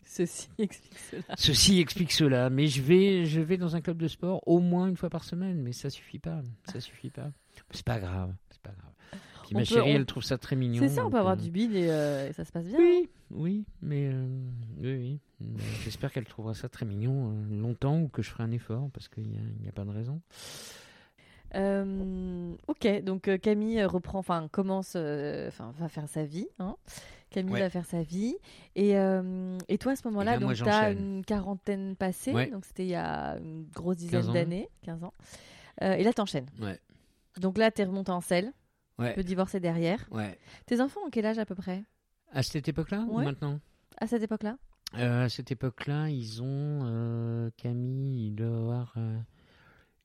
Ceci 0.06 0.48
explique 0.58 0.98
cela. 0.98 1.36
Ceci 1.36 1.80
explique 1.82 2.14
cela. 2.14 2.50
Mais 2.50 2.68
je 2.68 2.82
vais, 2.82 3.26
je 3.26 3.42
vais 3.42 3.58
dans 3.58 3.76
un 3.76 3.82
club 3.82 3.98
de 3.98 4.08
sport 4.08 4.42
au 4.48 4.60
moins 4.60 4.88
une 4.88 4.96
fois 4.96 5.10
par 5.10 5.26
semaine. 5.26 5.62
Mais 5.62 5.74
ça 5.74 5.90
suffit 5.90 6.18
pas. 6.18 6.42
Ça 6.72 6.80
suffit 6.80 7.10
pas. 7.10 7.30
C'est 7.72 7.84
pas 7.84 8.00
grave. 8.00 8.34
C'est 8.50 8.62
pas 8.62 8.72
grave. 8.72 9.22
Ma 9.54 9.60
peut- 9.62 9.66
chérie, 9.66 9.92
on- 9.92 9.96
elle 9.96 10.06
trouve 10.06 10.24
ça 10.24 10.38
très 10.38 10.56
mignon. 10.56 10.82
C'est 10.82 10.90
ça, 10.96 11.06
on 11.06 11.10
peut 11.10 11.18
avoir 11.18 11.34
euh, 11.34 11.38
du 11.38 11.50
bide 11.52 11.74
et, 11.74 11.88
euh, 11.90 12.30
et 12.30 12.34
ça 12.34 12.46
se 12.46 12.52
passe 12.52 12.66
bien. 12.66 12.78
Oui, 12.80 13.10
oui, 13.32 13.66
mais 13.82 14.10
euh, 14.12 14.28
oui, 14.82 15.20
J'espère 15.84 16.12
qu'elle 16.12 16.26
trouvera 16.26 16.54
ça 16.54 16.68
très 16.68 16.86
mignon 16.86 17.34
longtemps 17.50 18.00
ou 18.02 18.08
que 18.10 18.22
je 18.22 18.30
ferai 18.30 18.44
un 18.44 18.52
effort 18.52 18.90
parce 18.94 19.08
qu'il 19.08 19.24
n'y 19.30 19.70
a, 19.70 19.72
pas 19.72 19.86
de 19.86 19.90
raison. 19.92 20.20
Euh, 21.56 22.54
ok, 22.68 23.04
donc 23.04 23.30
Camille 23.40 23.84
reprend, 23.86 24.20
enfin 24.20 24.48
commence, 24.52 24.94
euh, 24.96 25.48
enfin 25.48 25.74
va 25.80 25.88
faire 25.90 26.08
sa 26.08 26.24
vie. 26.26 26.48
hein. 26.60 26.76
Camille 27.32 27.54
Ouais. 27.54 27.60
va 27.62 27.70
faire 27.70 27.86
sa 27.86 28.02
vie. 28.04 28.36
Et, 28.76 28.98
euh, 28.98 29.58
et 29.68 29.78
toi 29.78 29.94
à 29.94 29.96
ce 29.96 30.08
moment-là, 30.10 30.34
là, 30.34 30.40
moi, 30.40 30.54
donc 30.54 30.64
tu 30.64 30.70
as 30.70 30.92
une 30.92 31.24
quarantaine 31.24 31.96
passée, 31.96 32.34
Ouais. 32.34 32.48
donc 32.50 32.66
c'était 32.66 32.84
il 32.86 32.90
y 32.90 32.96
a 32.96 33.38
une 33.38 33.66
grosse 33.74 33.98
15 33.98 34.06
dizaine 34.06 34.34
d'années, 34.34 34.70
15 34.84 35.04
ans. 35.04 35.14
Et 35.82 36.04
là 36.04 36.12
t'enchaînes. 36.12 36.48
Ouais, 36.60 36.78
Donc 37.40 37.58
là 37.58 37.72
t'es 37.72 37.84
remonté 37.86 38.12
en 38.12 38.22
selle, 38.22 38.52
ouais, 39.00 39.16
le 39.16 39.24
divorce 39.24 39.56
est 39.56 39.60
derrière. 39.60 40.08
ouais. 40.12 40.38
Tes 40.66 40.82
enfants 40.82 41.02
ont 41.06 41.10
quel 41.10 41.26
âge 41.26 41.40
à 41.40 41.46
peu 41.46 41.56
près? 41.56 41.84
À 42.32 42.44
cette 42.44 42.68
époque-là 42.68 43.06
ou 43.10 43.20
maintenant? 43.22 43.60
À 43.98 44.08
cette 44.08 44.22
époque-là? 44.24 44.58
Euh, 44.96 45.26
À 45.26 45.30
cette 45.30 45.52
époque-là, 45.52 46.10
ils 46.10 46.42
ont 46.42 46.82
euh, 46.84 47.50
Camille, 47.58 48.28
il 48.28 48.36
doit 48.36 48.48
avoir 48.48 48.94
euh, 48.98 49.18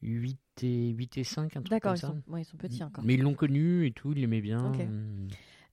8 0.03 0.39
et 0.63 0.89
8 0.91 1.19
et 1.19 1.25
5, 1.25 1.45
un 1.57 1.61
truc 1.61 1.71
D'accord, 1.71 1.93
comme 1.93 1.97
ils 1.97 2.01
ça. 2.01 2.07
sont, 2.09 2.23
ouais, 2.33 2.43
ils 2.43 2.45
sont 2.45 2.57
petits 2.57 2.83
encore. 2.85 3.03
Mais 3.05 3.15
ils 3.15 3.23
l'ont 3.23 3.35
connu 3.35 3.87
et 3.87 3.93
tout, 3.93 4.13
ils 4.13 4.21
l'aimaient 4.21 4.41
bien. 4.43 4.71
Ok. 4.73 4.81
Hum. 4.81 5.29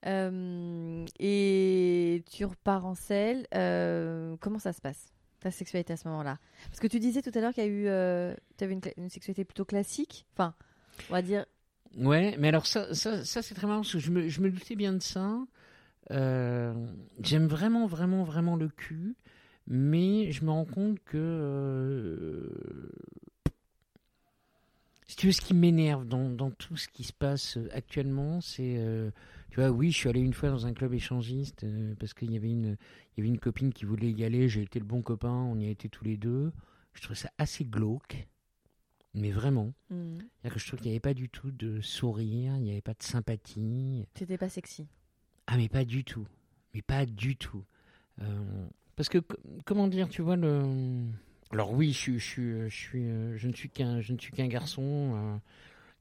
Euh, 0.07 1.05
et 1.19 2.23
tu 2.31 2.45
repars 2.45 2.85
en 2.85 2.95
selle. 2.95 3.45
comment 4.39 4.59
ça 4.59 4.73
se 4.73 4.81
passe 4.81 5.13
ta 5.39 5.51
sexualité 5.51 5.93
à 5.93 5.97
ce 5.97 6.07
moment-là? 6.07 6.37
Parce 6.67 6.79
que 6.79 6.87
tu 6.87 6.99
disais 6.99 7.21
tout 7.21 7.31
à 7.35 7.39
l'heure 7.41 7.53
qu'il 7.53 7.63
y 7.63 7.67
a 7.67 7.69
eu, 7.69 7.87
euh, 7.87 8.33
tu 8.57 8.63
avais 8.63 8.73
une, 8.73 8.79
cla- 8.79 8.93
une 8.97 9.09
sexualité 9.09 9.43
plutôt 9.45 9.65
classique. 9.65 10.25
Enfin, 10.33 10.53
on 11.09 11.13
va 11.13 11.21
dire. 11.21 11.45
Ouais, 11.97 12.35
mais 12.39 12.47
alors 12.47 12.67
ça, 12.67 12.93
ça, 12.93 13.23
c'est 13.25 13.53
très 13.53 13.67
marrant 13.67 13.81
parce 13.81 13.91
que 13.93 13.99
je 13.99 14.11
me, 14.11 14.29
je 14.29 14.41
me 14.41 14.49
doutais 14.49 14.75
bien 14.75 14.93
de 14.93 14.99
ça. 15.01 15.37
euh, 16.11 16.73
j'aime 17.21 17.47
vraiment, 17.47 17.87
vraiment, 17.87 18.23
vraiment 18.23 18.55
le 18.57 18.69
cul, 18.69 19.15
mais 19.67 20.31
je 20.31 20.45
me 20.45 20.51
rends 20.51 20.65
compte 20.65 20.99
que. 21.05 21.17
euh, 21.17 22.49
si 25.07 25.15
tu 25.17 25.25
veux, 25.27 25.31
ce 25.33 25.41
qui 25.41 25.53
m'énerve 25.53 26.07
dans, 26.07 26.29
dans 26.29 26.51
tout 26.51 26.77
ce 26.77 26.87
qui 26.87 27.03
se 27.03 27.13
passe 27.13 27.57
actuellement, 27.73 28.39
c'est. 28.41 28.75
euh, 28.77 29.11
tu 29.49 29.59
vois, 29.59 29.69
oui, 29.69 29.91
je 29.91 29.97
suis 29.97 30.09
allé 30.09 30.21
une 30.21 30.33
fois 30.33 30.49
dans 30.49 30.65
un 30.65 30.73
club 30.73 30.93
échangiste 30.93 31.65
parce 31.99 32.13
qu'il 32.13 32.31
y, 32.31 32.37
avait 32.37 32.49
une- 32.51 32.77
y 33.17 33.19
avait 33.21 33.27
une 33.27 33.39
copine 33.39 33.73
qui 33.73 33.83
voulait 33.85 34.11
y 34.11 34.23
aller. 34.23 34.47
J'ai 34.47 34.61
été 34.61 34.79
le 34.79 34.85
bon 34.85 35.01
copain, 35.01 35.29
on 35.33 35.59
y 35.59 35.67
a 35.67 35.69
été 35.69 35.89
tous 35.89 36.05
les 36.05 36.15
deux. 36.17 36.53
Je 36.93 37.01
trouvais 37.01 37.19
ça 37.19 37.29
assez 37.37 37.65
glauque, 37.65 38.25
mais 39.13 39.31
vraiment. 39.31 39.73
C'est-à-dire 39.89 40.53
que 40.53 40.59
je 40.59 40.67
trouve 40.67 40.79
qu'il 40.79 40.89
n'y 40.89 40.93
avait 40.95 40.99
pas 41.01 41.13
du 41.13 41.29
tout 41.29 41.51
de 41.51 41.81
sourire, 41.81 42.53
il 42.57 42.63
n'y 42.63 42.71
avait 42.71 42.81
pas 42.81 42.93
de 42.93 43.03
sympathie. 43.03 44.05
T'étais 44.13 44.37
pas 44.37 44.49
sexy. 44.49 44.87
Ah, 45.47 45.57
mais 45.57 45.69
pas 45.69 45.83
du 45.85 46.03
tout. 46.03 46.27
Mais 46.73 46.81
pas 46.81 47.05
du 47.05 47.35
tout. 47.35 47.63
Euh, 48.21 48.65
parce 48.95 49.09
que, 49.09 49.17
comment 49.65 49.87
dire, 49.87 50.07
tu 50.09 50.21
vois, 50.21 50.35
le. 50.37 50.63
Alors, 51.51 51.73
oui, 51.73 51.91
je, 51.91 51.97
suis- 51.97 52.19
je, 52.19 52.25
suis- 52.25 52.69
je, 52.69 52.75
suis, 52.75 53.05
euh, 53.05 53.37
je 53.37 53.47
ne 53.47 53.53
suis 53.53 53.69
qu'un 53.69 53.99
je 53.99 54.13
ne 54.13 54.17
suis 54.17 54.31
qu'un 54.31 54.47
garçon. 54.47 54.83
euh, 55.15 55.37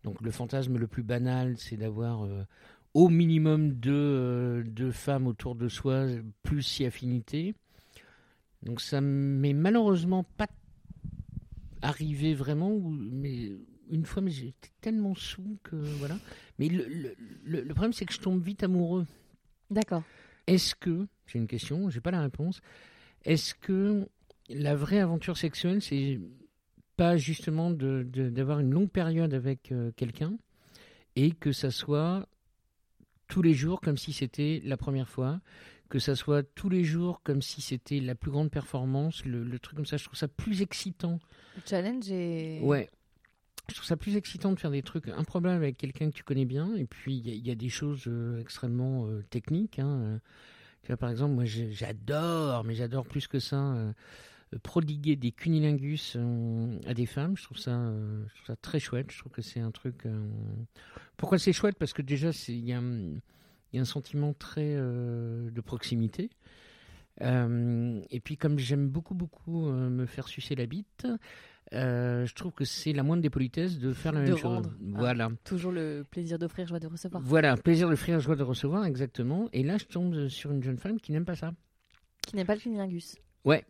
donc, 0.05 0.21
le 0.21 0.31
fantasme 0.31 0.77
le 0.79 0.87
plus 0.87 1.03
banal, 1.03 1.57
c'est 1.59 1.77
d'avoir 1.77 2.25
euh, 2.25 2.45
au 2.95 3.09
minimum 3.09 3.73
deux, 3.73 3.91
euh, 3.93 4.63
deux 4.65 4.93
femmes 4.93 5.27
autour 5.27 5.57
de 5.57 5.69
soi, 5.69 6.07
plus 6.43 6.63
si 6.63 6.85
affinité. 6.87 7.55
Donc, 8.63 8.81
ça 8.81 9.01
m'est 9.01 9.53
malheureusement 9.55 10.25
pas 10.37 10.47
arrivé 11.83 12.35
vraiment. 12.35 12.79
Mais 12.81 13.53
une 13.91 14.05
fois, 14.05 14.23
mais 14.23 14.31
j'étais 14.31 14.71
tellement 14.81 15.15
sous 15.15 15.59
que. 15.63 15.77
Voilà. 15.77 16.19
Mais 16.59 16.69
le, 16.69 16.85
le- 16.89 17.15
le- 17.45 17.63
le 17.63 17.75
problème, 17.75 17.93
c'est 17.93 18.05
que 18.07 18.13
je 18.13 18.21
tombe 18.21 18.43
vite 18.43 18.63
amoureux. 18.63 19.07
D'accord. 19.71 20.03
Est-ce 20.47 20.75
que, 20.75 21.07
j'ai 21.27 21.39
une 21.39 21.47
question, 21.47 21.91
j'ai 21.91 22.01
pas 22.01 22.11
la 22.11 22.23
réponse, 22.23 22.61
est-ce 23.25 23.55
que 23.55 24.09
la 24.49 24.75
vraie 24.75 24.99
aventure 24.99 25.37
sexuelle, 25.37 25.81
c'est 25.81 26.19
pas 26.97 27.17
justement 27.17 27.71
de- 27.71 28.03
de- 28.03 28.31
d'avoir 28.31 28.59
une 28.61 28.71
longue 28.73 28.91
période 28.91 29.33
avec 29.33 29.71
euh, 29.71 29.93
quelqu'un 29.97 30.37
et 31.17 31.31
que 31.33 31.53
ça 31.53 31.71
soit 31.71 32.27
tous 33.29 33.43
les 33.43 33.55
jours 33.55 33.81
comme 33.81 33.97
si 33.97 34.13
c'était 34.13 34.61
la 34.65 34.77
première 34.77 35.09
fois, 35.09 35.41
que 35.91 35.99
ça 35.99 36.15
soit 36.17 36.43
tous 36.55 36.71
les 36.71 36.85
jours 36.85 37.21
comme 37.23 37.43
si 37.43 37.61
c'était 37.61 38.01
la 38.01 38.15
plus 38.15 38.31
grande 38.31 38.51
performance, 38.51 39.25
le, 39.27 39.45
le 39.45 39.59
truc 39.59 39.77
comme 39.77 39.85
ça, 39.87 39.99
je 39.99 40.05
trouve 40.05 40.19
ça 40.19 40.29
plus 40.29 40.63
excitant. 40.63 41.19
Le 41.57 41.63
challenge 41.67 42.11
est. 42.11 42.61
Ouais. 42.63 42.89
Je 43.69 43.75
trouve 43.75 43.87
ça 43.87 43.97
plus 43.97 44.17
excitant 44.17 44.53
de 44.53 44.59
faire 44.59 44.71
des 44.71 44.83
trucs 44.83 45.09
improbables 45.09 45.57
avec 45.63 45.77
quelqu'un 45.77 46.11
que 46.11 46.17
tu 46.17 46.25
connais 46.25 46.45
bien. 46.47 46.75
Et 46.77 46.87
puis, 46.87 47.17
il 47.19 47.29
y, 47.29 47.31
a- 47.31 47.35
il 47.35 47.47
y 47.47 47.51
a 47.51 47.55
des 47.55 47.69
choses 47.69 48.05
euh, 48.07 48.41
extrêmement 48.41 49.07
euh, 49.07 49.23
techniques. 49.31 49.79
hein, 49.79 49.87
euh. 50.01 50.19
Tu 50.83 50.89
vois, 50.89 50.97
par 50.97 51.11
exemple, 51.11 51.35
moi, 51.35 51.45
j'adore, 51.45 52.65
mais 52.65 52.75
j'adore 52.75 53.05
plus 53.07 53.27
que 53.29 53.39
ça, 53.39 53.75
euh, 53.75 53.93
prodiguer 54.63 55.15
des 55.15 55.31
cunilingus 55.31 56.17
à 56.87 56.95
des 56.95 57.07
femmes. 57.07 57.37
Je 57.37 57.45
trouve, 57.45 57.59
ça, 57.59 57.93
je 57.93 58.35
trouve 58.35 58.47
ça 58.47 58.57
très 58.57 58.81
chouette. 58.81 59.13
Je 59.13 59.19
trouve 59.19 59.31
que 59.31 59.43
c'est 59.43 59.61
un 59.61 59.71
truc. 59.71 60.05
Pourquoi 61.17 61.39
c'est 61.39 61.53
chouette? 61.53 61.77
Parce 61.79 61.93
que 61.93 62.03
déjà, 62.03 62.31
il 62.49 62.65
y, 62.65 62.73
a 62.73 62.79
un- 62.79 63.19
il 63.73 63.77
y 63.77 63.79
a 63.79 63.83
un 63.83 63.87
sentiment 63.87 64.33
très 64.35 64.75
euh, 64.77 65.51
de 65.51 65.61
proximité. 65.61 66.31
Euh, 67.23 68.01
et 68.11 68.21
puis, 68.21 68.37
comme 68.37 68.59
j'aime 68.59 68.89
beaucoup, 68.89 69.15
beaucoup 69.15 69.69
euh, 69.69 69.91
me 69.91 70.07
faire 70.07 70.29
sucer 70.29 70.55
la 70.55 70.67
bite, 70.67 71.07
euh, 71.73 72.27
je 72.27 72.35
trouve 72.35 72.53
que 72.53 72.65
c'est 72.65 72.93
la 72.93 73.03
moindre 73.03 73.23
des 73.23 73.31
politesses 73.31 73.79
de 73.79 73.93
faire 73.93 74.13
la 74.13 74.23
De 74.23 74.31
même 74.31 74.37
chose. 74.39 74.63
Ah. 74.67 74.77
Voilà. 74.81 75.31
Toujours 75.45 75.73
le 75.73 76.05
plaisir 76.09 76.39
d'offrir, 76.39 76.67
joie 76.67 76.81
de 76.81 76.87
recevoir. 76.87 77.23
Voilà, 77.23 77.57
plaisir 77.57 77.89
de 77.89 77.93
offrir, 77.93 78.21
joie 78.21 78.37
de 78.37 78.43
recevoir, 78.43 78.85
exactement. 78.87 79.49
Et 79.53 79.63
là, 79.63 79.77
je 79.79 79.85
tombe 79.85 80.29
sur 80.29 80.51
une 80.51 80.63
jeune 80.63 80.79
femme 80.79 80.99
qui 81.01 81.13
n'aime 81.13 81.25
pas 81.25 81.37
ça. 81.37 81.53
Qui 82.27 82.37
n'est 82.37 82.45
pas 82.45 82.55
le 82.55 82.61
cunilingus. 82.61 83.17
Ouais. 83.45 83.65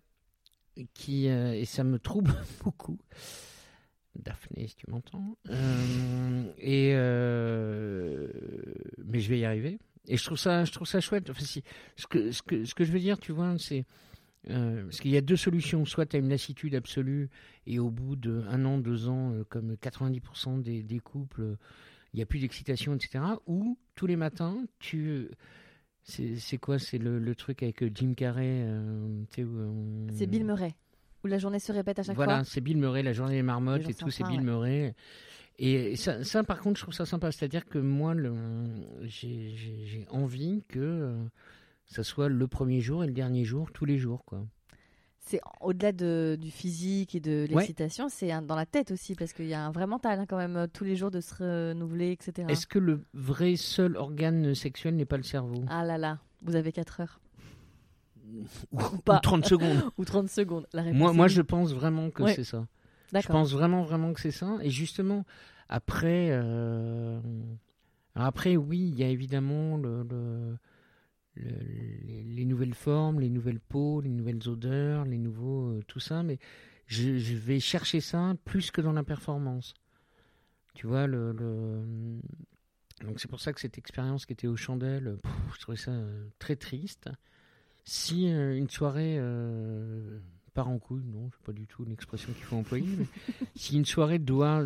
Qui, 0.94 1.28
euh, 1.28 1.52
et 1.52 1.64
ça 1.64 1.84
me 1.84 1.98
trouble 1.98 2.32
beaucoup. 2.64 2.98
Daphné, 4.16 4.66
si 4.66 4.76
tu 4.76 4.90
m'entends. 4.90 5.36
Euh, 5.50 6.52
et 6.58 6.94
mais 9.04 9.20
je 9.20 9.28
vais 9.28 9.40
y 9.40 9.44
arriver. 9.44 9.78
Et 10.08 10.16
je 10.16 10.24
trouve 10.24 10.38
ça, 10.38 10.64
je 10.64 10.72
trouve 10.72 10.86
ça 10.88 11.00
chouette. 11.00 11.30
Enfin, 11.30 11.44
si, 11.44 11.62
ce, 11.96 12.06
que, 12.06 12.32
ce, 12.32 12.42
que, 12.42 12.64
ce 12.64 12.74
que 12.74 12.84
je 12.84 12.92
veux 12.92 12.98
dire, 13.00 13.18
tu 13.18 13.32
vois, 13.32 13.56
c'est. 13.58 13.84
euh, 14.48 14.84
parce 14.84 15.00
qu'il 15.00 15.10
y 15.10 15.16
a 15.16 15.20
deux 15.20 15.36
solutions. 15.36 15.84
Soit 15.84 16.06
tu 16.06 16.16
as 16.16 16.18
une 16.18 16.28
lassitude 16.30 16.74
absolue 16.74 17.28
et 17.66 17.78
au 17.78 17.90
bout 17.90 18.16
d'un 18.16 18.64
an, 18.64 18.78
deux 18.78 19.08
ans, 19.08 19.32
euh, 19.32 19.44
comme 19.48 19.74
90% 19.74 20.62
des, 20.62 20.82
des 20.82 20.98
couples, 21.00 21.42
euh, 21.42 21.56
il 22.12 22.16
n'y 22.16 22.22
a 22.22 22.26
plus 22.26 22.40
d'excitation, 22.40 22.94
etc. 22.94 23.22
Ou 23.46 23.78
tous 23.94 24.06
les 24.06 24.16
matins, 24.16 24.56
tu. 24.78 25.28
C'est 26.02 26.58
quoi? 26.58 26.78
C'est 26.78 26.98
le, 26.98 27.18
le 27.18 27.34
truc 27.36 27.62
avec 27.62 27.82
euh, 27.82 27.90
Jim 27.94 28.14
Carrey 28.16 28.64
euh, 28.64 29.22
C'est 30.12 30.26
Bill 30.26 30.44
Murray. 30.44 30.74
Où 31.24 31.26
la 31.26 31.38
journée 31.38 31.58
se 31.58 31.72
répète 31.72 31.98
à 31.98 32.02
chaque 32.02 32.16
voilà, 32.16 32.36
fois. 32.36 32.44
c'est 32.44 32.60
Bill 32.60 32.78
Murray, 32.78 33.02
la 33.02 33.12
journée 33.12 33.34
des 33.34 33.42
marmottes 33.42 33.88
et 33.88 33.94
tout, 33.94 34.10
c'est 34.10 34.24
Bill 34.24 34.38
ouais. 34.40 34.44
Murray. 34.44 34.94
Et 35.58 35.96
ça, 35.96 36.24
ça, 36.24 36.42
par 36.42 36.60
contre, 36.60 36.78
je 36.78 36.84
trouve 36.84 36.94
ça 36.94 37.04
sympa. 37.04 37.30
C'est-à-dire 37.32 37.66
que 37.66 37.78
moi, 37.78 38.14
j'ai 39.02 40.06
envie 40.10 40.64
que 40.68 40.78
euh, 40.78 41.22
ça 41.86 42.02
soit 42.02 42.28
le 42.28 42.48
premier 42.48 42.80
jour 42.80 43.04
et 43.04 43.06
le 43.06 43.12
dernier 43.12 43.44
jour, 43.44 43.70
tous 43.72 43.84
les 43.84 43.98
jours. 43.98 44.24
quoi. 44.24 44.46
C'est 45.18 45.40
au-delà 45.60 45.92
de, 45.92 46.38
du 46.40 46.50
physique 46.50 47.14
et 47.14 47.20
de 47.20 47.42
Ouais. 47.42 47.46
l'excitation, 47.48 48.08
c'est 48.08 48.30
dans 48.46 48.56
la 48.56 48.64
tête 48.66 48.90
aussi, 48.90 49.14
parce 49.14 49.32
qu'il 49.34 49.46
y 49.46 49.54
a 49.54 49.60
un 49.64 49.70
vrai 49.70 49.86
mental 49.86 50.18
hein, 50.20 50.26
quand 50.26 50.38
même, 50.38 50.56
euh, 50.56 50.66
tous 50.72 50.84
les 50.84 50.96
jours 50.96 51.10
de 51.10 51.20
se 51.20 51.34
renouveler, 51.34 52.10
etc. 52.12 52.48
Est-ce 52.50 52.66
que 52.66 52.78
le 52.78 53.04
vrai 53.12 53.56
seul 53.56 53.96
organe 53.96 54.54
sexuel 54.54 54.96
n'est 54.96 55.04
pas 55.04 55.18
le 55.18 55.22
cerveau? 55.22 55.62
Ah 55.68 55.84
là 55.84 55.98
là, 55.98 56.18
vous 56.42 56.56
avez 56.56 56.72
4 56.72 57.00
heures. 57.00 57.20
Ou, 58.72 58.78
pas. 59.04 59.16
ou 59.18 59.20
30 59.20 59.46
secondes 59.46 59.82
Ou 59.98 60.04
30 60.04 60.28
secondes. 60.30 60.66
La 60.72 60.82
réponse 60.82 60.98
Moi, 60.98 61.12
moi 61.12 61.26
oui. 61.26 61.32
je 61.32 61.42
pense 61.42 61.72
vraiment 61.72 62.10
que 62.10 62.22
Ouais. 62.22 62.34
c'est 62.34 62.44
ça. 62.44 62.66
Je 63.12 63.26
pense 63.26 63.52
vraiment, 63.52 63.82
vraiment 63.82 64.12
que 64.12 64.20
c'est 64.20 64.30
ça. 64.30 64.56
Et 64.62 64.70
justement, 64.70 65.24
après, 65.68 66.28
euh, 66.30 67.20
après, 68.14 68.56
oui, 68.56 68.78
il 68.78 68.94
y 68.94 69.02
a 69.02 69.08
évidemment 69.08 69.76
le, 69.76 70.02
le- 70.04 70.56
le- 71.34 71.58
les, 72.06 72.22
les 72.22 72.44
nouvelles 72.44 72.74
formes, 72.74 73.18
les 73.20 73.28
nouvelles 73.30 73.60
peaux, 73.60 74.00
les 74.00 74.10
nouvelles 74.10 74.48
odeurs, 74.48 75.04
les 75.04 75.18
nouveaux, 75.18 75.70
euh, 75.72 75.82
tout 75.88 75.98
ça. 76.00 76.22
Mais 76.22 76.38
je, 76.86 77.18
je 77.18 77.34
vais 77.36 77.58
chercher 77.60 78.00
ça 78.00 78.34
plus 78.44 78.70
que 78.70 78.80
dans 78.80 78.92
la 78.92 79.02
performance. 79.02 79.74
Tu 80.74 80.86
vois, 80.86 81.06
le, 81.08 81.32
donc 83.04 83.18
c'est 83.18 83.28
pour 83.28 83.40
ça 83.40 83.52
que 83.52 83.60
cette 83.60 83.76
expérience 83.78 84.24
qui 84.24 84.32
était 84.34 84.46
aux 84.46 84.56
chandelles, 84.56 85.18
pff, 85.22 85.32
je 85.54 85.60
trouvais 85.60 85.76
ça 85.76 85.90
euh, 85.90 86.28
très 86.38 86.54
triste. 86.56 87.08
Si 87.92 88.28
euh, 88.32 88.56
une 88.56 88.70
soirée 88.70 89.16
euh, 89.18 90.20
part 90.54 90.68
en 90.68 90.78
couille, 90.78 91.02
non, 91.12 91.28
c'est 91.32 91.42
pas 91.44 91.50
du 91.52 91.66
tout 91.66 91.84
l'expression 91.84 92.32
qu'il 92.34 92.44
faut 92.44 92.54
employer, 92.54 92.86
mais 92.96 93.06
si 93.56 93.76
une 93.76 93.84
soirée 93.84 94.20
doit 94.20 94.64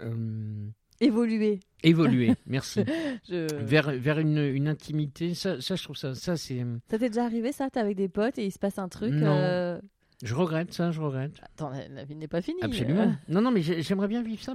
euh, 0.00 0.66
Évoluer. 1.00 1.60
évoluer, 1.84 2.32
merci, 2.48 2.82
Je... 3.28 3.54
vers, 3.62 3.92
vers 3.92 4.18
une, 4.18 4.38
une 4.38 4.66
intimité, 4.66 5.32
ça, 5.34 5.60
ça, 5.60 5.76
je 5.76 5.84
trouve 5.84 5.96
ça, 5.96 6.16
ça 6.16 6.36
c'est, 6.36 6.58
Ça 6.90 6.98
t'est 6.98 7.08
déjà 7.08 7.24
arrivé 7.24 7.52
ça 7.52 7.70
T'es 7.70 7.78
avec 7.78 7.96
des 7.96 8.08
potes 8.08 8.36
et 8.40 8.46
il 8.46 8.50
se 8.50 8.58
passe 8.58 8.80
un 8.80 8.88
truc 8.88 9.12
Non. 9.12 9.26
euh, 9.38 9.80
je 10.24 10.34
regrette 10.34 10.72
ça, 10.72 10.90
je 10.90 11.00
regrette. 11.00 11.36
Attends, 11.40 11.70
la, 11.70 12.04
vie 12.04 12.16
n'est 12.16 12.26
pas 12.26 12.42
finie. 12.42 12.58
Absolument. 12.62 13.02
Euh, 13.02 13.32
Non, 13.32 13.42
non, 13.42 13.52
mais 13.52 13.62
j'ai- 13.62 13.80
j'aimerais 13.82 14.08
bien 14.08 14.24
vivre 14.24 14.42
ça. 14.42 14.54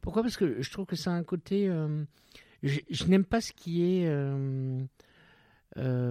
Pourquoi? 0.00 0.22
Parce 0.22 0.36
que 0.36 0.60
je 0.62 0.70
trouve 0.72 0.86
que 0.86 0.96
ça 0.96 1.12
a 1.12 1.14
un 1.14 1.22
côté. 1.22 1.68
euh, 1.68 2.02
je 2.64 2.80
je 2.90 3.04
n'aime 3.04 3.24
pas 3.24 3.40
ce 3.40 3.52
qui 3.52 3.84
est 3.84 4.12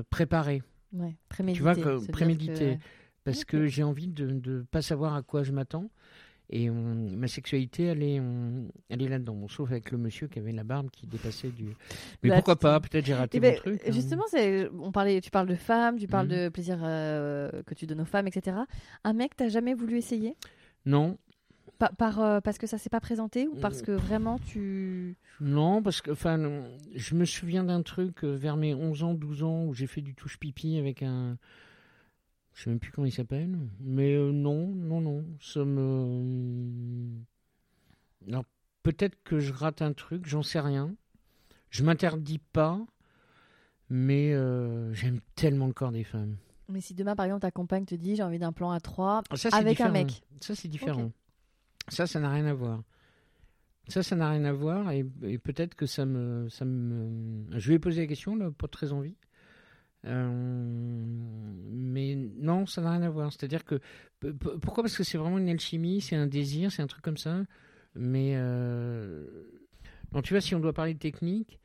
préparé. 0.09 0.61
Ouais, 0.93 1.15
prémédité. 1.29 1.57
Tu 1.57 1.63
vois, 1.63 1.75
que- 1.75 2.11
prémédité. 2.11 2.75
que- 2.77 2.83
Parce 3.25 3.45
que 3.45 3.67
j'ai 3.67 3.83
envie 3.83 4.07
de 4.07 4.25
ne 4.27 4.61
pas 4.63 4.81
savoir 4.81 5.13
à 5.15 5.21
quoi 5.21 5.43
je 5.43 5.51
m'attends. 5.51 5.89
Et 6.51 6.67
on- 6.71 7.11
ma 7.15 7.27
sexualité, 7.27 7.83
elle 7.83 8.01
est, 8.01 8.19
on- 8.19 8.69
elle 8.89 9.03
est 9.03 9.07
là-dedans. 9.07 9.35
Bon, 9.35 9.47
sauf 9.47 9.69
avec 9.69 9.91
le 9.91 9.99
monsieur 9.99 10.27
qui 10.27 10.39
avait 10.39 10.51
la 10.51 10.63
barbe 10.63 10.89
qui 10.89 11.05
dépassait 11.05 11.49
du. 11.51 11.75
Mais 12.23 12.29
Là, 12.29 12.35
pourquoi 12.37 12.55
pas? 12.55 12.79
Peut-être 12.79 13.05
j'ai 13.05 13.13
raté 13.13 13.37
Eh 13.37 13.39
mon 13.41 13.49
ben, 13.49 13.55
truc. 13.55 13.81
hein. 13.85 13.91
Justement, 13.91 14.23
on 14.81 14.91
parlait, 14.91 15.21
tu 15.21 15.29
parles 15.29 15.47
de 15.47 15.53
femmes, 15.53 15.99
tu 15.99 16.07
parles 16.07 16.27
Mhm. 16.27 16.33
de 16.45 16.49
plaisir 16.49 16.79
euh, 16.81 17.51
que 17.67 17.75
tu 17.75 17.85
donnes 17.85 18.01
aux 18.01 18.05
femmes, 18.05 18.25
etc. 18.27 18.57
Un 19.03 19.13
mec, 19.13 19.35
t'as 19.35 19.49
jamais 19.49 19.75
voulu 19.75 19.97
essayer? 19.97 20.35
Non, 20.87 21.19
Pa- 21.79 21.89
par, 21.97 22.19
euh, 22.19 22.41
Parce 22.41 22.57
que 22.57 22.67
ça 22.67 22.77
s'est 22.77 22.89
pas 22.89 22.99
présenté 22.99 23.47
ou 23.47 23.55
Euh. 23.55 23.61
parce 23.61 23.81
que 23.81 23.91
vraiment 23.93 24.37
tu. 24.37 25.15
non, 25.39 25.81
parce 25.81 26.01
que 26.01 26.11
enfin, 26.11 26.37
je 26.93 27.15
me 27.15 27.23
souviens 27.25 27.63
d'un 27.63 27.81
truc 27.81 28.23
euh, 28.23 28.35
vers 28.35 28.57
mes 28.57 28.73
11 28.75 29.03
ans, 29.03 29.13
12 29.13 29.43
ans 29.43 29.63
où 29.65 29.73
j'ai 29.73 29.87
fait 29.87 30.01
du 30.01 30.13
touche-pipi 30.13 30.77
avec 30.77 31.01
un. 31.03 31.37
Je 32.53 32.63
sais 32.63 32.69
même 32.69 32.79
plus 32.79 32.91
comment 32.91 33.05
il 33.07 33.13
s'appelle. 33.13 33.57
Mais 33.79 34.13
euh, 34.13 34.31
non, 34.33 34.67
non, 34.67 34.99
non. 34.99 35.25
Ça 35.39 35.63
me. 35.63 37.11
Alors, 38.27 38.43
peut-être 38.83 39.15
que 39.23 39.39
je 39.39 39.53
rate 39.53 39.81
un 39.81 39.93
truc, 39.93 40.25
j'en 40.27 40.43
sais 40.43 40.59
rien. 40.59 40.93
Je 41.69 41.83
m'interdis 41.83 42.39
pas, 42.39 42.81
mais 43.89 44.33
euh, 44.33 44.93
j'aime 44.93 45.21
tellement 45.35 45.67
le 45.67 45.73
corps 45.73 45.91
des 45.93 46.03
femmes. 46.03 46.35
Mais 46.67 46.81
si 46.81 46.93
demain, 46.93 47.15
par 47.15 47.25
exemple, 47.25 47.41
ta 47.41 47.51
compagne 47.51 47.85
te 47.85 47.95
dit 47.95 48.15
j'ai 48.17 48.23
envie 48.23 48.39
d'un 48.39 48.51
plan 48.51 48.71
à 48.71 48.79
trois 48.81 49.21
Ah, 49.29 49.37
ça, 49.37 49.49
c'est 49.49 49.55
avec 49.55 49.79
un 49.79 49.91
mec. 49.91 50.21
Ça, 50.41 50.55
c'est 50.55 50.67
différent. 50.67 51.11
Ça, 51.89 52.07
ça 52.07 52.19
n'a 52.19 52.31
rien 52.31 52.45
à 52.45 52.53
voir. 52.53 52.83
Ça, 53.87 54.03
ça 54.03 54.15
n'a 54.15 54.29
rien 54.29 54.45
à 54.45 54.53
voir 54.53 54.91
et, 54.91 55.03
peut-être 55.39 55.75
que 55.75 55.87
ça 55.87 56.05
me, 56.05 56.47
ça 56.49 56.65
me. 56.65 57.45
Je 57.57 57.69
lui 57.69 57.75
ai 57.75 57.79
posé 57.79 58.01
la 58.01 58.07
question, 58.07 58.35
là, 58.35 58.51
pas 58.51 58.67
très 58.67 58.91
envie. 58.91 59.15
mais 60.03 60.09
non, 62.15 62.67
ça 62.67 62.81
n'a 62.81 62.91
rien 62.91 63.01
à 63.01 63.09
voir. 63.09 63.33
C'est-à-dire 63.33 63.65
que 63.65 63.79
pourquoi? 64.61 64.83
Parce 64.83 64.95
que 64.95 65.03
c'est 65.03 65.17
vraiment 65.17 65.39
une 65.39 65.49
alchimie, 65.49 66.01
c'est 66.01 66.15
un 66.15 66.27
désir, 66.27 66.71
c'est 66.71 66.83
un 66.83 66.87
truc 66.87 67.03
comme 67.03 67.17
ça. 67.17 67.43
Mais 67.95 68.35
non, 70.13 70.21
tu 70.21 70.33
vois, 70.33 70.41
si 70.41 70.53
on 70.53 70.59
doit 70.59 70.73
parler 70.73 70.93
de 70.93 70.99
technique, 70.99 71.59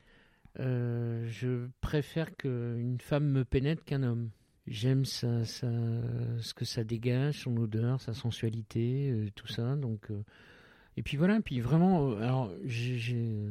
je 0.57 1.67
préfère 1.81 2.35
qu'une 2.35 2.97
femme 2.99 3.25
me 3.25 3.45
pénètre 3.45 3.83
qu'un 3.83 4.01
homme. 4.01 4.31
J'aime 4.67 5.05
ça, 5.05 5.45
ça, 5.45 5.67
ce 6.39 6.53
que 6.55 6.65
ça 6.65 6.83
dégage, 6.83 7.43
son 7.43 7.55
odeur, 7.57 8.01
sa 8.01 8.13
sensualité, 8.13 9.11
euh, 9.11 9.29
tout 9.35 9.45
ça. 9.47 9.75
Donc, 9.75 10.09
euh, 10.09 10.23
et 10.97 11.03
puis 11.03 11.17
voilà, 11.17 11.39
puis 11.39 11.59
vraiment, 11.59 12.09
euh, 12.09 12.21
alors 12.21 12.51
j'ai 12.63 13.45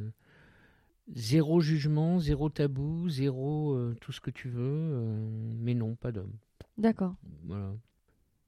zéro 1.13 1.61
jugement, 1.61 2.19
zéro 2.19 2.49
tabou, 2.49 3.07
zéro 3.07 3.79
tout 4.01 4.11
ce 4.11 4.19
que 4.19 4.31
tu 4.31 4.49
veux, 4.49 4.99
mais 5.57 5.73
non, 5.73 5.95
pas 5.95 6.11
d'homme. 6.11 6.33
D'accord. 6.77 7.15
Voilà. 7.43 7.73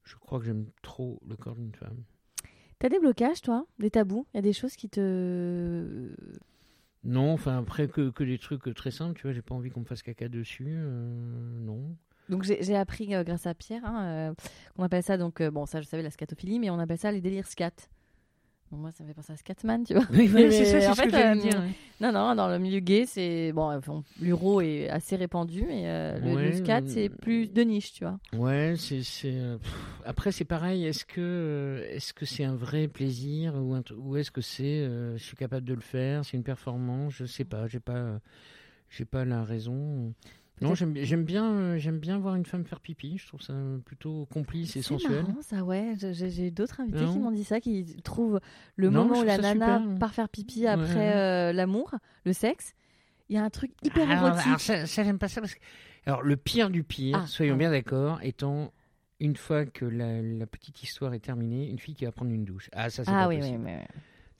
Je 0.04 0.16
crois 0.16 0.38
que 0.38 0.44
j'aime 0.44 0.66
trop 0.82 1.20
le 1.26 1.36
corps 1.36 1.54
d'une 1.54 1.74
femme. 1.74 2.02
T'as 2.78 2.90
des 2.90 2.98
blocages, 2.98 3.40
toi? 3.40 3.66
Des 3.78 3.90
tabous? 3.90 4.26
Il 4.34 4.36
y 4.36 4.40
a 4.40 4.42
des 4.42 4.52
choses 4.52 4.76
qui 4.76 4.90
te. 4.90 6.10
Non, 7.04 7.32
enfin, 7.32 7.56
après 7.56 7.88
que, 7.88 8.10
que 8.10 8.24
des 8.24 8.38
trucs 8.38 8.74
très 8.74 8.90
simples, 8.90 9.14
tu 9.14 9.22
vois, 9.22 9.32
j'ai 9.32 9.40
pas 9.42 9.54
envie 9.54 9.70
qu'on 9.70 9.80
me 9.80 9.86
fasse 9.86 10.02
caca 10.02 10.28
dessus, 10.28 10.76
non. 11.60 11.96
Donc 12.28 12.42
j'ai 12.42 12.76
appris 12.76 13.14
euh, 13.14 13.24
grâce 13.24 13.46
à 13.46 13.54
Pierre, 13.54 13.84
hein, 13.84 14.04
euh, 14.04 14.34
on 14.76 14.84
appelle 14.84 15.02
ça 15.02 15.16
donc 15.16 15.40
euh, 15.40 15.50
bon 15.50 15.64
ça 15.66 15.80
je 15.80 15.86
savais 15.86 16.02
la 16.02 16.10
scatophilie, 16.10 16.58
mais 16.58 16.68
on 16.70 16.78
appelle 16.78 16.98
ça 16.98 17.10
les 17.10 17.22
délires 17.22 17.46
scat. 17.46 17.70
moi 18.70 18.90
ça 18.90 19.02
me 19.02 19.08
fait 19.08 19.14
penser 19.14 19.32
à 19.32 19.36
Scatman, 19.36 19.82
tu 19.84 19.94
vois. 19.94 20.04
Oui, 20.12 20.28
c'est 20.28 20.64
ça, 20.66 20.80
c'est 20.80 20.94
ce 20.94 21.02
que 21.02 21.40
dire. 21.40 21.62
Non 22.02 22.12
non, 22.12 22.34
dans 22.34 22.48
le 22.48 22.58
milieu 22.58 22.80
gay 22.80 23.06
c'est 23.06 23.52
bon, 23.52 23.80
l'uro 24.20 24.60
est 24.60 24.90
assez 24.90 25.16
répandu, 25.16 25.64
mais 25.66 26.18
le, 26.20 26.52
scat 26.52 26.82
c'est 26.86 27.08
plus 27.08 27.50
de 27.50 27.62
niche, 27.62 27.92
tu 27.92 28.04
vois. 28.04 28.18
Ouais, 28.34 28.74
c'est 28.76 29.34
après 30.04 30.30
c'est 30.30 30.44
pareil. 30.44 30.84
Est-ce 30.84 31.06
que 31.06 31.82
est-ce 31.88 32.12
que 32.12 32.26
c'est 32.26 32.44
un 32.44 32.56
vrai 32.56 32.88
plaisir 32.88 33.54
ou, 33.54 33.74
ou 33.96 34.16
est-ce 34.16 34.30
que 34.30 34.42
c'est 34.42 34.84
je 35.16 35.22
suis 35.22 35.36
capable 35.36 35.66
de 35.66 35.74
le 35.74 35.80
faire, 35.80 36.26
c'est 36.26 36.36
une 36.36 36.44
performance, 36.44 37.14
je 37.14 37.24
sais 37.24 37.44
pas, 37.44 37.66
j'ai 37.68 37.80
pas 37.80 38.20
j'ai 38.90 39.04
pas 39.04 39.24
la 39.24 39.44
raison. 39.44 40.14
Non, 40.60 40.74
j'aime 40.74 41.24
bien, 41.24 41.44
euh, 41.44 41.78
j'aime 41.78 41.98
bien 41.98 42.18
voir 42.18 42.34
une 42.34 42.46
femme 42.46 42.64
faire 42.64 42.80
pipi. 42.80 43.18
Je 43.18 43.26
trouve 43.26 43.40
ça 43.42 43.54
plutôt 43.84 44.26
complice 44.32 44.76
et 44.76 44.82
sensuel. 44.82 45.22
Marrant, 45.22 45.42
ça, 45.42 45.64
ouais. 45.64 45.94
J'ai 46.12 46.50
d'autres 46.50 46.80
invités 46.80 47.04
qui 47.04 47.18
m'ont 47.18 47.30
dit 47.30 47.44
ça, 47.44 47.60
qui 47.60 47.96
trouvent 48.02 48.40
le 48.76 48.90
moment 48.90 49.20
où 49.20 49.24
la 49.24 49.38
nana 49.38 49.82
part 49.98 50.14
faire 50.14 50.28
pipi 50.28 50.66
après 50.66 51.16
euh, 51.16 51.52
l'amour, 51.52 51.94
le 52.24 52.32
sexe. 52.32 52.74
Il 53.28 53.36
y 53.36 53.38
a 53.38 53.44
un 53.44 53.50
truc 53.50 53.72
hyper 53.84 54.10
érotique. 54.10 54.46
Alors 54.46 54.60
ça, 54.60 54.84
j'aime 54.84 55.18
pas 55.18 55.28
ça 55.28 55.40
parce 55.40 55.54
que. 55.54 55.60
Alors, 56.06 56.22
le 56.22 56.36
pire 56.36 56.70
du 56.70 56.84
pire, 56.84 57.20
ah, 57.22 57.26
soyons 57.26 57.56
bien 57.56 57.70
d'accord, 57.70 58.18
étant 58.22 58.72
une 59.20 59.36
fois 59.36 59.66
que 59.66 59.84
la, 59.84 60.46
petite 60.46 60.82
histoire 60.82 61.12
est 61.12 61.20
terminée, 61.20 61.68
une 61.68 61.78
fille 61.78 61.94
qui 61.94 62.04
va 62.04 62.12
prendre 62.12 62.30
une 62.30 62.44
douche. 62.44 62.70
Ah, 62.72 62.88
ça, 62.88 63.04
c'est 63.04 63.10
ah, 63.12 63.28
oui, 63.28 63.38
Oui, 63.42 63.56
oui. 63.62 63.72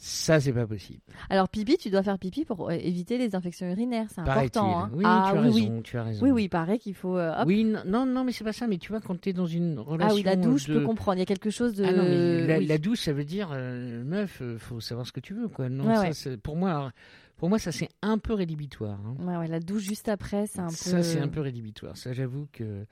Ça, 0.01 0.39
c'est 0.39 0.53
pas 0.53 0.65
possible. 0.65 1.01
Alors, 1.29 1.49
pipi, 1.49 1.77
tu 1.77 1.91
dois 1.91 2.05
faire 2.05 2.21
pipi 2.21 2.45
pour 2.45 2.71
euh, 2.71 2.73
éviter 2.73 3.19
les 3.19 3.35
infections 3.35 3.69
urinaires. 3.69 4.07
C'est 4.15 4.21
important. 4.21 4.79
Hein. 4.79 4.91
Oui, 4.95 5.03
ah, 5.05 5.31
tu, 5.33 5.37
as 5.37 5.41
raison, 5.41 5.83
tu 5.83 5.99
as 5.99 6.05
raison. 6.05 6.25
Oui, 6.25 6.31
oui, 6.31 6.45
il 6.45 6.49
paraît 6.49 6.79
qu'il 6.79 6.95
faut. 6.95 7.19
Euh, 7.19 7.45
oui, 7.45 7.65
non, 7.65 8.07
non, 8.07 8.23
mais 8.23 8.31
c'est 8.31 8.45
pas 8.45 8.53
ça. 8.53 8.69
Mais 8.69 8.79
tu 8.79 8.93
vois, 8.93 9.01
quand 9.01 9.21
tu 9.21 9.31
es 9.31 9.33
dans 9.33 9.47
une 9.47 9.81
relation. 9.81 10.13
Ah 10.13 10.15
oui, 10.15 10.23
la 10.23 10.37
douche, 10.37 10.67
je 10.69 10.75
peux 10.75 10.85
comprendre. 10.85 11.17
Il 11.17 11.21
y 11.21 11.23
a 11.23 11.27
quelque 11.27 11.51
chose 11.51 11.75
de. 11.75 11.85
Ah 11.85 11.93
non, 11.93 12.05
mais 12.05 12.61
la, 12.61 12.79
douche, 12.79 13.01
ça 13.01 13.13
veut 13.13 13.25
dire, 13.25 13.51
euh, 13.53 14.05
meuf, 14.05 14.41
faut 14.59 14.79
savoir 14.79 15.05
ce 15.05 15.11
que 15.11 15.21
tu 15.21 15.35
veux, 15.35 15.49
quoi. 15.49 15.69
Non, 15.69 16.13
ça, 16.13 16.31
pour 16.45 16.55
moi. 16.55 16.93
pour 17.37 17.49
moi, 17.49 17.59
ça 17.59 17.73
c'est 17.73 17.89
un 18.01 18.19
peu 18.19 18.35
rédhibitoire. 18.35 19.01
Hein. 19.05 19.17
Ouais, 19.25 19.37
ouais, 19.37 19.49
la 19.49 19.59
douche 19.59 19.83
juste 19.83 20.09
après, 20.09 20.47
c'est 20.47 20.61
un 20.61 20.69
peu. 20.69 20.75
Ça, 20.75 21.03
c'est 21.03 21.19
un 21.19 21.29
peu 21.29 21.41
rédhibitoire. 21.41 21.97
Ça, 21.97 22.13
j'avoue 22.13 22.47
que 22.53 22.87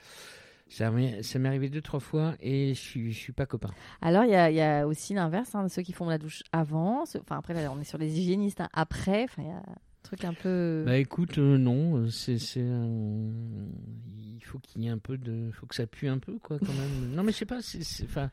ça 0.68 0.90
m'est 0.90 1.48
arrivé 1.48 1.68
deux, 1.68 1.80
trois 1.80 2.00
fois 2.00 2.34
et 2.40 2.74
je 2.74 2.80
suis, 2.80 3.12
je 3.12 3.18
suis 3.18 3.32
pas 3.32 3.46
copain. 3.46 3.70
Alors, 4.00 4.24
il 4.24 4.30
y 4.30 4.34
a, 4.34 4.50
y 4.50 4.60
a, 4.60 4.86
aussi 4.86 5.14
l'inverse, 5.14 5.54
hein, 5.54 5.68
ceux 5.68 5.82
qui 5.82 5.92
font 5.92 6.08
la 6.08 6.18
douche 6.18 6.42
avant. 6.52 7.02
Enfin, 7.02 7.38
après, 7.38 7.54
là, 7.54 7.72
on 7.72 7.80
est 7.80 7.84
sur 7.84 7.98
les 7.98 8.18
hygiénistes 8.18 8.60
hein, 8.60 8.68
après. 8.72 9.24
Enfin, 9.24 9.42
il 9.42 9.48
y 9.48 9.52
a 9.52 9.58
un 9.58 9.76
truc 10.02 10.24
un 10.24 10.34
peu. 10.34 10.82
Bah 10.84 10.98
écoute, 10.98 11.38
euh, 11.38 11.56
non. 11.56 12.08
c'est 12.10 12.36
Il 12.56 14.42
faut 14.42 14.58
qu'il 14.58 14.82
y 14.82 14.88
ait 14.88 14.90
un 14.90 14.98
peu 14.98 15.16
de. 15.16 15.50
faut 15.52 15.66
que 15.66 15.74
ça 15.74 15.86
pue 15.86 16.08
un 16.08 16.18
peu, 16.18 16.38
quoi, 16.38 16.58
quand 16.58 16.74
même. 16.74 17.10
non, 17.14 17.22
mais 17.22 17.32
je 17.32 17.38
sais 17.38 17.46
pas. 17.46 17.60
Enfin, 18.04 18.30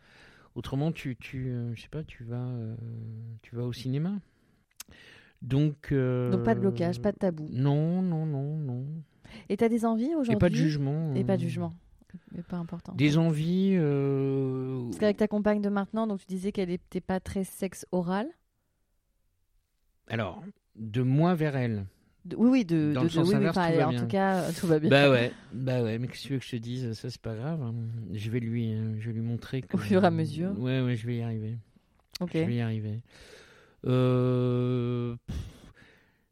autrement, 0.56 0.92
tu. 0.92 1.16
tu 1.16 1.50
euh, 1.50 1.74
je 1.76 1.82
sais 1.82 1.90
pas, 1.90 2.04
tu 2.04 2.24
vas, 2.24 2.48
euh, 2.48 2.76
tu 3.44 3.56
vas 3.56 3.64
au 3.64 3.74
cinéma. 3.74 4.20
Donc. 5.44 5.94
Donc, 5.94 6.44
pas 6.44 6.56
de 6.56 6.62
blocage, 6.62 7.00
pas 7.00 7.12
de 7.12 7.18
tabou. 7.18 7.48
Non, 7.52 8.02
non, 8.02 8.26
non, 8.26 8.58
non. 8.58 8.86
Et 9.50 9.58
tu 9.58 9.64
as 9.64 9.70
des 9.70 9.86
envies 9.86 10.14
aujourd'hui 10.16 10.34
Et 10.34 10.38
pas 10.38 10.50
de 10.50 10.56
jugement. 10.56 11.14
Et 11.16 11.24
pas 11.24 11.38
de 11.38 11.42
jugement 11.42 11.74
mais 12.32 12.44
pas 12.44 12.58
important. 12.58 12.94
Des 12.94 13.18
envies. 13.18 13.76
Euh... 13.78 14.86
Parce 14.86 15.00
qu'avec 15.00 15.18
ta 15.18 15.28
compagne 15.28 15.62
de 15.62 15.70
maintenant, 15.70 16.08
donc 16.08 16.20
tu 16.20 16.28
disais 16.28 16.52
qu'elle 16.52 16.70
n'était 16.70 17.02
pas 17.02 17.20
très 17.20 17.44
sexe 17.44 17.86
oral. 17.92 18.28
Alors, 20.08 20.44
de 20.76 21.02
moi 21.02 21.36
vers 21.36 21.56
elle. 21.56 21.86
oui, 22.36 22.50
oui, 22.50 22.66
de, 22.66 22.92
Dans 22.94 23.04
le 23.04 23.10
sens 23.10 23.34
inverse, 23.34 23.58
en 23.58 23.94
tout 23.94 24.08
cas, 24.08 24.52
tout 24.52 24.68
va 24.68 24.80
bien. 24.80 24.90
Bah 24.90 25.10
ouais, 25.10 25.32
bah 25.54 25.84
ouais, 25.84 25.98
mais 25.98 26.08
qu'est-ce 26.08 26.24
que 26.24 26.28
tu 26.28 26.34
veux 26.34 26.40
que 26.40 26.46
je 26.46 26.52
te 26.52 26.56
dise? 26.58 26.94
Ça, 26.94 27.10
c'est 27.10 27.22
pas 27.22 27.36
grave. 27.36 27.74
Je 28.12 28.30
vais 28.30 28.40
lui, 28.40 28.74
euh, 28.74 29.00
je 29.00 29.08
vais 29.08 29.14
lui 29.14 29.22
montrer. 29.22 29.62
Que, 29.62 29.78
Au 29.78 29.80
fur 29.80 30.04
et 30.04 30.08
à 30.08 30.12
mesure. 30.12 30.58
Ouais, 30.60 30.82
ouais, 30.82 30.96
je 30.96 31.08
vais 31.08 31.18
y 31.18 31.22
arriver. 31.22 31.58
Ok. 32.20 32.32
Je 32.34 32.40
vais 32.40 32.56
y 32.56 32.62
arriver. 32.62 33.02
Euh... 33.86 35.16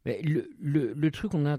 le, 0.05 0.49
le, 0.59 0.93
le, 0.93 1.11
truc, 1.11 1.33
on 1.33 1.45
a 1.45 1.57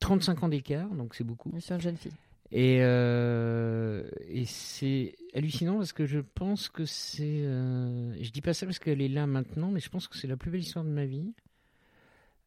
35 0.00 0.42
ans 0.42 0.48
d'écart, 0.48 0.88
donc 0.88 1.14
c'est 1.14 1.24
beaucoup. 1.24 1.52
Je 1.54 1.60
suis 1.60 1.74
une 1.74 1.80
jeune 1.80 1.96
fille. 1.96 2.12
Et, 2.52 2.78
euh, 2.80 4.02
et 4.26 4.44
c'est 4.44 5.14
hallucinant 5.34 5.76
parce 5.76 5.92
que 5.92 6.04
je 6.04 6.18
pense 6.18 6.68
que 6.68 6.84
c'est. 6.84 7.44
Euh, 7.44 8.12
je 8.20 8.30
dis 8.30 8.40
pas 8.40 8.54
ça 8.54 8.66
parce 8.66 8.80
qu'elle 8.80 9.00
est 9.00 9.08
là 9.08 9.26
maintenant, 9.26 9.70
mais 9.70 9.80
je 9.80 9.88
pense 9.88 10.08
que 10.08 10.16
c'est 10.18 10.26
la 10.26 10.36
plus 10.36 10.50
belle 10.50 10.60
histoire 10.60 10.84
de 10.84 10.90
ma 10.90 11.04
vie. 11.04 11.32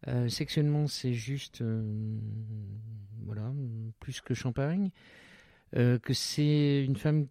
Euh, 0.08 0.28
sexuellement, 0.28 0.88
c'est 0.88 1.14
juste. 1.14 1.62
Euh, 1.62 2.20
voilà, 3.26 3.52
plus 4.00 4.20
que 4.22 4.34
champagne. 4.34 4.92
Euh, 5.76 6.00
que 6.00 6.14
c'est 6.14 6.84
une 6.84 6.98
femme. 6.98 7.28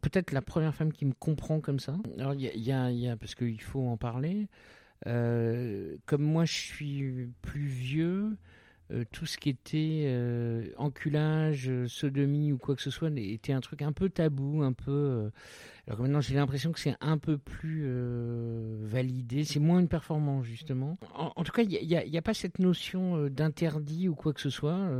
Peut-être 0.00 0.32
la 0.32 0.42
première 0.42 0.74
femme 0.74 0.92
qui 0.92 1.04
me 1.04 1.12
comprend 1.12 1.60
comme 1.60 1.78
ça. 1.78 1.96
Alors, 2.18 2.34
il 2.34 2.42
y 2.42 2.72
a, 2.72 2.90
y, 2.90 2.96
y 3.00 3.08
a, 3.08 3.16
Parce 3.16 3.34
qu'il 3.34 3.60
faut 3.60 3.86
en 3.86 3.96
parler. 3.96 4.48
comme 5.04 6.22
moi, 6.22 6.44
je 6.44 6.54
suis 6.54 7.28
plus 7.42 7.66
vieux. 7.66 8.36
Euh, 8.92 9.04
tout 9.10 9.26
ce 9.26 9.38
qui 9.38 9.48
était 9.48 10.04
euh, 10.06 10.66
enculage, 10.76 11.68
euh, 11.68 11.88
sodomie 11.88 12.52
ou 12.52 12.58
quoi 12.58 12.76
que 12.76 12.82
ce 12.82 12.90
soit 12.90 13.10
était 13.16 13.52
un 13.52 13.60
truc 13.60 13.80
un 13.80 13.92
peu 13.92 14.10
tabou, 14.10 14.62
un 14.62 14.72
peu. 14.72 15.30
alors 15.86 16.00
maintenant, 16.00 16.20
j'ai 16.20 16.34
l'impression 16.34 16.72
que 16.72 16.80
c'est 16.80 16.96
un 17.00 17.16
peu 17.18 17.38
plus 17.38 17.88
validé. 18.82 19.44
C'est 19.44 19.60
moins 19.60 19.80
une 19.80 19.88
performance 19.88 20.44
justement. 20.44 20.98
En, 21.14 21.44
tout 21.44 21.52
cas, 21.52 21.62
il 21.62 21.86
n'y 21.86 22.18
a, 22.18 22.22
pas 22.22 22.34
cette 22.34 22.58
notion 22.58 23.28
d'interdit 23.28 24.08
ou 24.08 24.14
quoi 24.14 24.32
que 24.32 24.40
ce 24.40 24.50
soit. 24.50 24.90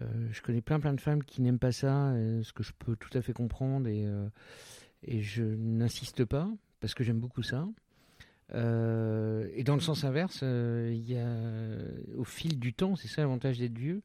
je 0.00 0.40
connais 0.42 0.62
plein 0.62 0.80
plein 0.80 0.94
de 0.94 1.00
femmes 1.00 1.22
qui 1.22 1.42
n'aiment 1.42 1.58
pas 1.58 1.72
ça, 1.72 2.12
ce 2.42 2.52
que 2.52 2.62
je 2.62 2.72
peux 2.78 2.96
tout 2.96 3.16
à 3.16 3.22
fait 3.22 3.32
comprendre 3.32 3.88
et 3.88 5.22
je 5.22 5.44
n'insiste 5.44 6.24
pas 6.24 6.50
parce 6.80 6.94
que 6.94 7.04
j'aime 7.04 7.20
beaucoup 7.20 7.42
ça. 7.42 7.66
Euh, 8.54 9.48
et 9.54 9.64
dans 9.64 9.74
le 9.74 9.80
sens 9.80 10.04
inverse, 10.04 10.40
euh, 10.42 10.90
il 10.92 11.08
y 11.08 11.16
a, 11.16 12.18
au 12.18 12.24
fil 12.24 12.58
du 12.58 12.72
temps, 12.72 12.96
c'est 12.96 13.08
ça 13.08 13.22
l'avantage 13.22 13.58
d'être 13.58 13.78
vieux, 13.78 14.02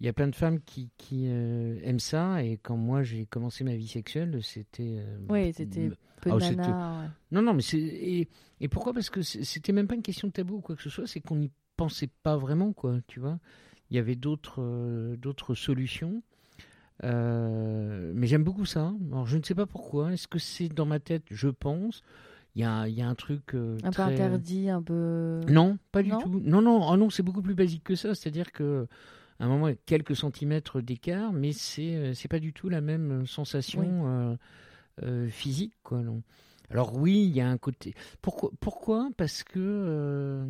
il 0.00 0.06
y 0.06 0.08
a 0.08 0.12
plein 0.12 0.28
de 0.28 0.34
femmes 0.34 0.60
qui, 0.60 0.90
qui 0.96 1.26
euh, 1.28 1.78
aiment 1.82 2.00
ça. 2.00 2.42
Et 2.44 2.58
quand 2.58 2.76
moi 2.76 3.02
j'ai 3.02 3.26
commencé 3.26 3.64
ma 3.64 3.74
vie 3.74 3.88
sexuelle, 3.88 4.38
c'était. 4.42 5.04
oui, 5.28 5.52
c'était 5.52 5.90
peu 6.20 6.30
de 6.30 6.60
ah, 6.60 7.08
Non, 7.30 7.42
non, 7.42 7.54
mais 7.54 7.62
c'est. 7.62 7.78
Et, 7.78 8.28
et, 8.60 8.68
pourquoi? 8.68 8.92
Parce 8.92 9.10
que 9.10 9.22
c'était 9.22 9.72
même 9.72 9.88
pas 9.88 9.94
une 9.94 10.02
question 10.02 10.28
de 10.28 10.32
tabou 10.32 10.56
ou 10.56 10.60
quoi 10.60 10.76
que 10.76 10.82
ce 10.82 10.90
soit, 10.90 11.06
c'est 11.06 11.20
qu'on 11.20 11.36
n'y 11.36 11.50
pensait 11.76 12.10
pas 12.22 12.36
vraiment, 12.36 12.72
quoi, 12.72 12.98
tu 13.06 13.20
vois. 13.20 13.38
Il 13.90 13.96
y 13.96 13.98
avait 13.98 14.16
d'autres 14.16 15.16
d'autres 15.16 15.54
solutions. 15.54 16.22
mais 17.02 18.26
j'aime 18.26 18.44
beaucoup 18.44 18.66
ça. 18.66 18.92
Alors 19.10 19.26
je 19.26 19.38
ne 19.38 19.42
sais 19.42 19.54
pas 19.54 19.66
pourquoi. 19.66 20.12
Est-ce 20.12 20.28
que 20.28 20.38
c'est 20.38 20.68
dans 20.68 20.86
ma 20.86 21.00
tête? 21.00 21.24
Je 21.30 21.48
pense 21.48 22.02
il 22.54 22.62
y 22.62 22.64
a, 22.64 22.86
y 22.88 23.00
a, 23.00 23.08
un 23.08 23.14
truc. 23.14 23.54
Euh, 23.54 23.78
un 23.82 23.90
peu 23.90 24.02
interdit, 24.02 24.68
un 24.68 24.82
peu. 24.82 25.40
Non, 25.48 25.78
pas 25.90 26.02
du 26.02 26.10
tout. 26.10 26.40
Non, 26.44 26.60
non, 26.60 26.86
oh 26.88 26.96
non 26.96 27.10
c'est 27.10 27.22
beaucoup 27.22 27.42
plus 27.42 27.54
basique 27.54 27.84
que 27.84 27.94
ça. 27.94 28.14
C'est-à-dire 28.14 28.52
que 28.52 28.86
à 29.40 29.44
un 29.44 29.48
moment, 29.48 29.68
il 29.68 29.72
y 29.72 29.74
a 29.74 29.78
quelques 29.86 30.16
centimètres 30.16 30.80
d'écart, 30.80 31.32
mais 31.32 31.52
c'est 31.52 31.96
euh, 31.96 32.14
c'est 32.14 32.28
pas 32.28 32.38
du 32.38 32.52
tout 32.52 32.68
la 32.68 32.80
même 32.80 33.26
sensation 33.26 34.38
euh, 35.02 35.28
physique, 35.28 35.74
quoi. 35.82 36.02
Non. 36.02 36.22
Alors 36.70 36.96
oui, 36.96 37.24
il 37.24 37.34
y 37.36 37.40
a 37.40 37.48
un 37.48 37.58
côté. 37.58 37.94
Pourquoi 38.22 38.50
Pourquoi? 38.60 39.10
Parce 39.16 39.42
que 39.42 40.42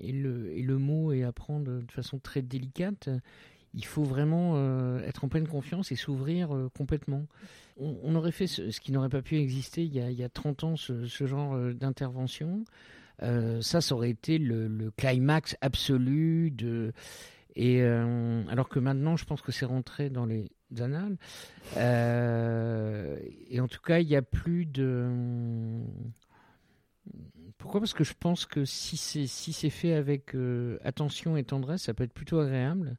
et 0.00 0.12
le 0.12 0.52
et 0.52 0.62
le 0.62 0.78
mot 0.78 1.12
est 1.12 1.22
à 1.22 1.32
prendre 1.32 1.80
de 1.80 1.92
façon 1.92 2.18
très 2.18 2.42
délicate 2.42 3.08
il 3.74 3.84
faut 3.84 4.04
vraiment 4.04 4.52
euh, 4.54 5.00
être 5.00 5.24
en 5.24 5.28
pleine 5.28 5.48
confiance 5.48 5.90
et 5.92 5.96
s'ouvrir 5.96 6.54
euh, 6.54 6.70
complètement. 6.76 7.26
On, 7.76 8.14
aurait 8.14 8.30
fait 8.30 8.46
ce, 8.46 8.62
qui 8.80 8.92
n'aurait 8.92 9.08
pas 9.08 9.20
pu 9.20 9.36
exister 9.36 9.82
il 9.82 9.92
y 9.92 10.00
a, 10.00 10.08
il 10.08 10.16
y 10.16 10.22
a 10.22 10.28
30 10.28 10.62
ans, 10.62 10.76
ce, 10.76 11.04
genre 11.26 11.54
euh, 11.54 11.72
d'intervention. 11.72 12.64
ça, 13.20 13.80
ça 13.80 13.94
aurait 13.96 14.10
été 14.10 14.38
le, 14.38 14.92
climax 14.96 15.56
absolu 15.60 16.52
de. 16.52 16.92
Et 17.56 17.82
alors 17.82 18.68
que 18.68 18.78
maintenant, 18.78 19.16
je 19.16 19.24
pense 19.24 19.40
que 19.40 19.50
c'est 19.52 19.64
rentré 19.64 20.08
dans 20.08 20.26
les 20.26 20.50
annales. 20.78 21.16
Et 21.76 23.60
en 23.60 23.68
tout 23.68 23.80
cas, 23.80 23.98
il 23.98 24.06
n'y 24.06 24.16
a 24.16 24.22
plus 24.22 24.66
de. 24.66 25.08
Pourquoi? 27.58 27.80
Parce 27.80 27.94
que 27.94 28.04
je 28.04 28.14
pense 28.18 28.46
que 28.46 28.64
si 28.64 28.96
c'est 28.96 29.26
si 29.26 29.70
fait 29.70 29.94
avec 29.94 30.36
attention 30.84 31.36
et 31.36 31.42
tendresse, 31.42 31.82
ça 31.82 31.94
peut 31.94 32.04
être 32.04 32.14
plutôt 32.14 32.38
agréable. 32.38 32.96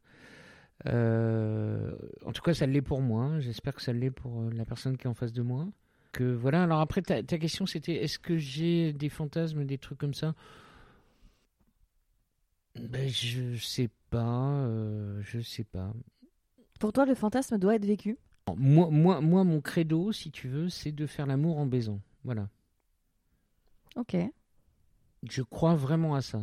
En 0.84 2.32
tout 2.32 2.42
cas, 2.42 2.54
ça 2.54 2.66
l'est 2.66 2.82
pour 2.82 3.00
moi. 3.00 3.40
J'espère 3.40 3.74
que 3.74 3.82
ça 3.82 3.92
l'est 3.92 4.10
pour 4.10 4.50
la 4.50 4.64
personne 4.64 4.96
qui 4.96 5.04
est 5.04 5.10
en 5.10 5.14
face 5.14 5.32
de 5.32 5.42
moi. 5.42 5.66
Que 6.12 6.24
voilà. 6.24 6.62
Alors 6.62 6.80
après, 6.80 7.02
ta, 7.02 7.22
ta 7.22 7.38
question, 7.38 7.66
c'était 7.66 8.02
est-ce 8.04 8.18
que 8.18 8.36
j'ai 8.36 8.92
des 8.92 9.08
fantasmes, 9.08 9.64
des 9.64 9.78
trucs 9.78 9.98
comme 9.98 10.14
ça? 10.14 10.34
Ben, 12.78 13.08
je 13.08 13.56
sais 13.56 13.88
pas, 14.10 14.64
euh, 14.66 15.20
je 15.22 15.40
sais 15.40 15.64
pas. 15.64 15.92
Pour 16.78 16.92
toi, 16.92 17.06
le 17.06 17.14
fantasme 17.14 17.58
doit 17.58 17.74
être 17.74 17.86
vécu? 17.86 18.18
Moi, 18.54 18.88
moi, 18.90 19.20
moi, 19.20 19.44
mon 19.44 19.60
credo, 19.60 20.12
si 20.12 20.30
tu 20.30 20.48
veux, 20.48 20.68
c'est 20.68 20.92
de 20.92 21.06
faire 21.06 21.26
l'amour 21.26 21.58
en 21.58 21.66
baisant. 21.66 22.00
Voilà. 22.22 22.48
Ok. 23.96 24.16
Je 25.28 25.42
crois 25.42 25.74
vraiment 25.74 26.14
à 26.14 26.20
ça. 26.20 26.42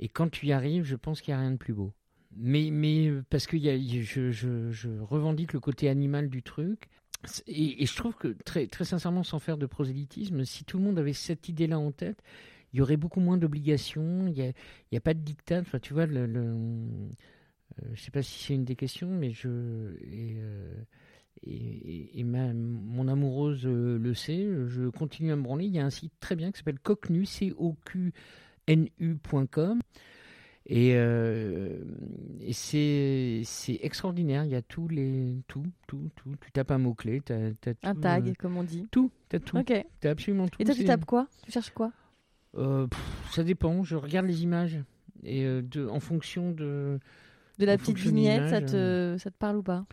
Et 0.00 0.08
quand 0.08 0.28
tu 0.28 0.46
y 0.46 0.52
arrives, 0.52 0.84
je 0.84 0.96
pense 0.96 1.20
qu'il 1.20 1.32
n'y 1.32 1.38
a 1.38 1.40
rien 1.40 1.52
de 1.52 1.56
plus 1.56 1.72
beau. 1.72 1.92
Mais, 2.36 3.12
parce 3.28 3.46
que 3.46 3.58
je, 3.58 5.02
revendique 5.02 5.52
le 5.52 5.60
côté 5.60 5.88
animal 5.88 6.28
du 6.28 6.42
truc. 6.42 6.88
Et, 7.46 7.84
je 7.84 7.96
trouve 7.96 8.14
que, 8.14 8.28
très, 8.44 8.68
sincèrement, 8.84 9.22
sans 9.22 9.38
faire 9.38 9.58
de 9.58 9.66
prosélytisme, 9.66 10.44
si 10.44 10.64
tout 10.64 10.78
le 10.78 10.84
monde 10.84 10.98
avait 10.98 11.12
cette 11.12 11.48
idée-là 11.48 11.78
en 11.78 11.92
tête, 11.92 12.22
il 12.72 12.78
y 12.78 12.82
aurait 12.82 12.96
beaucoup 12.96 13.20
moins 13.20 13.36
d'obligations, 13.36 14.26
il 14.28 14.54
n'y 14.92 14.98
a, 14.98 15.00
pas 15.00 15.14
de 15.14 15.20
dictat. 15.20 15.60
Enfin, 15.60 15.80
tu 15.80 15.92
vois, 15.92 16.06
euh, 16.06 16.86
je 17.92 18.00
sais 18.00 18.10
pas 18.10 18.22
si 18.22 18.44
c'est 18.44 18.54
une 18.54 18.64
des 18.64 18.76
questions, 18.76 19.10
mais 19.10 19.32
euh, 19.44 19.96
mon 21.44 23.08
amoureuse 23.08 23.66
euh, 23.66 23.98
le 23.98 24.14
sait, 24.14 24.48
je 24.68 24.88
continue 24.88 25.32
à 25.32 25.36
me 25.36 25.42
branler. 25.42 25.66
Il 25.66 25.74
y 25.74 25.80
a 25.80 25.84
un 25.84 25.90
site 25.90 26.12
très 26.20 26.36
bien 26.36 26.52
qui 26.52 26.58
s'appelle 26.58 26.78
Cocnu, 26.78 27.26
c 27.26 27.52
Et, 30.66 30.90
et 30.90 32.52
c'est, 32.52 33.42
c'est 33.44 33.78
extraordinaire. 33.82 34.44
Il 34.44 34.50
y 34.50 34.54
a 34.54 34.62
tous 34.62 34.88
les. 34.88 35.42
Tout, 35.48 35.64
tout, 35.88 36.10
tout. 36.14 36.34
Tu 36.40 36.52
tapes 36.52 36.70
un 36.70 36.78
mot-clé. 36.78 37.22
un 37.82 37.94
tag, 37.94 38.36
comme 38.36 38.56
on 38.56 38.62
dit. 38.62 38.86
Tout. 38.90 39.10
Tu 39.30 39.36
as 39.36 39.40
tout. 39.40 39.58
Ok. 39.58 39.72
Tu 40.00 40.08
as 40.08 40.10
absolument 40.10 40.48
tout. 40.48 40.60
Et 40.60 40.64
toi, 40.64 40.74
tu 40.74 40.84
tapes 40.84 41.04
quoi? 41.06 41.26
Tu 41.44 41.50
cherches 41.50 41.70
quoi? 41.70 41.92
Euh, 42.56 42.86
ça 43.32 43.44
dépend. 43.44 43.82
Je 43.82 43.96
regarde 43.96 44.26
les 44.26 44.42
images 44.42 44.78
et 45.24 45.44
euh, 45.44 45.62
de, 45.62 45.86
en 45.86 46.00
fonction 46.00 46.50
de. 46.52 46.98
De 47.58 47.66
la 47.66 47.76
petite 47.76 47.98
vignette, 47.98 48.48
ça 48.48 48.62
te, 48.62 48.74
euh, 48.74 49.18
ça 49.18 49.30
te 49.30 49.36
parle 49.36 49.58
ou 49.58 49.62
pas? 49.62 49.84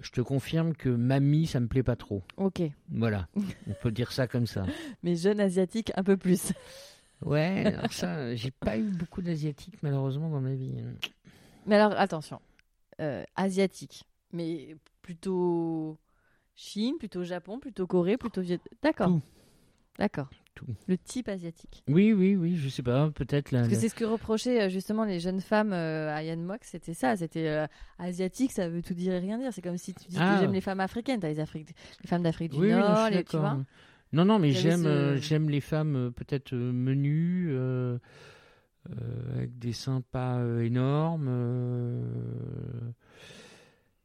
Je 0.00 0.10
te 0.10 0.20
confirme 0.20 0.74
que 0.74 0.88
Mamie, 0.88 1.46
ça 1.46 1.60
me 1.60 1.66
plaît 1.66 1.82
pas 1.82 1.96
trop. 1.96 2.22
Ok. 2.36 2.60
Voilà, 2.90 3.28
on 3.36 3.74
peut 3.80 3.92
dire 3.92 4.12
ça 4.12 4.26
comme 4.26 4.46
ça. 4.46 4.66
Mais 5.02 5.16
jeune 5.16 5.40
asiatique, 5.40 5.92
un 5.96 6.02
peu 6.02 6.16
plus. 6.16 6.52
Ouais, 7.22 7.64
alors 7.66 7.92
ça, 7.92 8.34
j'ai 8.34 8.50
pas 8.50 8.76
eu 8.76 8.90
beaucoup 8.90 9.22
d'asiatiques 9.22 9.82
malheureusement 9.82 10.28
dans 10.28 10.40
ma 10.40 10.54
vie. 10.54 10.74
Mais 11.66 11.76
alors, 11.76 11.98
attention, 11.98 12.40
asiatique, 13.36 14.04
mais 14.32 14.76
plutôt 15.02 15.98
Chine, 16.54 16.96
plutôt 16.98 17.24
Japon, 17.24 17.58
plutôt 17.58 17.86
Corée, 17.86 18.16
plutôt 18.16 18.40
Vietnam. 18.40 18.68
D'accord. 18.82 19.20
D'accord. 19.98 20.28
Le 20.86 20.96
type 20.96 21.28
asiatique. 21.28 21.82
Oui, 21.88 22.12
oui, 22.12 22.36
oui, 22.36 22.56
je 22.56 22.68
sais 22.68 22.82
pas, 22.82 23.10
peut-être 23.10 23.50
Parce 23.50 23.68
que 23.68 23.74
c'est 23.74 23.88
ce 23.88 23.94
que 23.94 24.04
reprochaient 24.04 24.62
euh, 24.62 24.68
justement 24.68 25.04
les 25.04 25.18
jeunes 25.18 25.40
femmes 25.40 25.72
euh, 25.72 26.14
à 26.14 26.22
Yann 26.22 26.42
Mock, 26.42 26.60
c'était 26.62 26.94
ça, 26.94 27.16
c'était 27.16 27.48
euh, 27.48 27.66
asiatique, 27.98 28.52
ça 28.52 28.68
veut 28.68 28.82
tout 28.82 28.94
dire 28.94 29.14
et 29.14 29.18
rien 29.18 29.38
dire. 29.38 29.52
C'est 29.52 29.62
comme 29.62 29.76
si 29.76 29.94
tu 29.94 30.08
disais 30.08 30.20
ah. 30.22 30.38
j'aime 30.40 30.52
les 30.52 30.60
femmes 30.60 30.80
africaines, 30.80 31.20
t'as 31.20 31.28
les, 31.28 31.34
les 31.34 32.06
femmes 32.06 32.22
d'Afrique 32.22 32.52
du 32.52 32.68
Nord, 32.68 33.10
les, 33.10 33.24
tu 33.24 33.36
vois. 33.36 33.58
Non, 34.14 34.24
non, 34.24 34.38
mais 34.38 34.52
j'aime, 34.52 35.16
j'aime 35.16 35.50
les 35.50 35.60
femmes 35.60 36.12
peut-être 36.16 36.54
menues. 36.54 37.54
avec 39.34 39.58
des 39.58 39.72
seins 39.72 40.02
pas 40.10 40.40
énormes, 40.60 41.28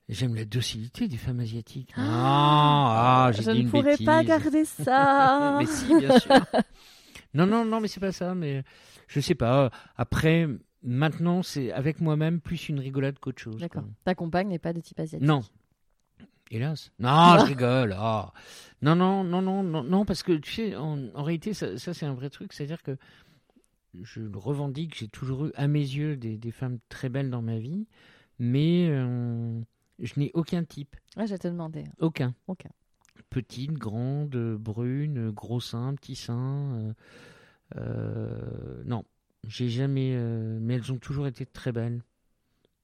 J'aime 0.10 0.34
la 0.34 0.44
docilité 0.44 1.08
des 1.08 1.18
femmes 1.18 1.40
asiatiques. 1.40 1.94
Ah, 1.96 3.28
ah 3.28 3.32
je 3.32 3.52
ne 3.52 3.70
pourrais 3.70 3.96
pas 3.98 4.24
garder 4.24 4.66
ça. 4.66 5.56
mais 5.60 5.68
si, 5.68 5.96
bien 6.00 6.18
sûr. 6.18 6.32
non, 7.36 7.46
non, 7.46 7.64
non, 7.64 7.80
mais 7.80 7.88
c'est 7.88 8.00
pas 8.00 8.12
ça. 8.12 8.34
Mais 8.34 8.64
je 9.08 9.20
sais 9.20 9.36
pas. 9.36 9.70
Après, 9.98 10.48
maintenant, 10.82 11.44
c'est 11.44 11.72
avec 11.72 12.02
moi-même 12.02 12.42
plus 12.42 12.70
une 12.70 12.80
rigolade 12.80 13.20
qu'autre 13.20 13.40
chose. 13.40 13.58
D'accord. 13.58 13.84
Ta 14.04 14.16
compagne 14.16 14.48
n'est 14.48 14.58
pas 14.58 14.74
de 14.74 14.80
type 14.82 15.00
asiatique. 15.00 15.28
Non. 15.28 15.44
Hélas. 16.52 16.92
Non, 17.00 17.38
je 17.40 17.46
rigole. 17.46 17.96
Ah. 17.98 18.34
Non, 18.82 18.96
non, 18.96 19.24
non, 19.24 19.42
non, 19.42 19.64
non, 19.64 19.84
non, 19.84 20.06
parce 20.06 20.24
que 20.24 20.34
tu 20.34 20.52
sais, 20.52 20.76
en, 20.76 21.24
réalité, 21.24 21.54
ça, 21.54 21.78
c'est 21.78 22.06
un 22.06 22.14
vrai 22.14 22.30
truc. 22.30 22.54
C'est-à-dire 22.54 22.82
que 22.82 22.98
je 24.02 24.22
le 24.22 24.38
revendique. 24.38 24.96
J'ai 24.98 25.08
toujours 25.08 25.48
eu, 25.48 25.52
à 25.56 25.68
mes 25.68 25.80
yeux, 25.80 26.16
des, 26.16 26.38
des 26.38 26.52
femmes 26.52 26.80
très 26.90 27.10
belles 27.10 27.30
dans 27.30 27.42
ma 27.42 27.58
vie, 27.58 27.88
mais 28.40 28.88
euh, 28.90 29.60
je 30.00 30.14
n'ai 30.18 30.32
aucun 30.34 30.64
type. 30.64 30.96
Ah, 31.16 31.26
je 31.26 31.36
te 31.36 31.48
demander. 31.48 31.86
Aucun. 32.00 32.34
Aucun. 32.48 32.70
Petite, 33.30 33.74
grande, 33.74 34.36
brune, 34.56 35.30
gros 35.32 35.60
sein, 35.60 35.94
petit 35.96 36.16
sein. 36.16 36.74
Euh, 36.74 36.94
euh, 37.78 38.84
non, 38.86 39.04
j'ai 39.48 39.70
jamais. 39.70 40.14
Euh, 40.16 40.58
mais 40.62 40.76
elles 40.76 40.92
ont 40.92 40.98
toujours 40.98 41.28
été 41.28 41.46
très 41.46 41.72
belles. 41.72 42.02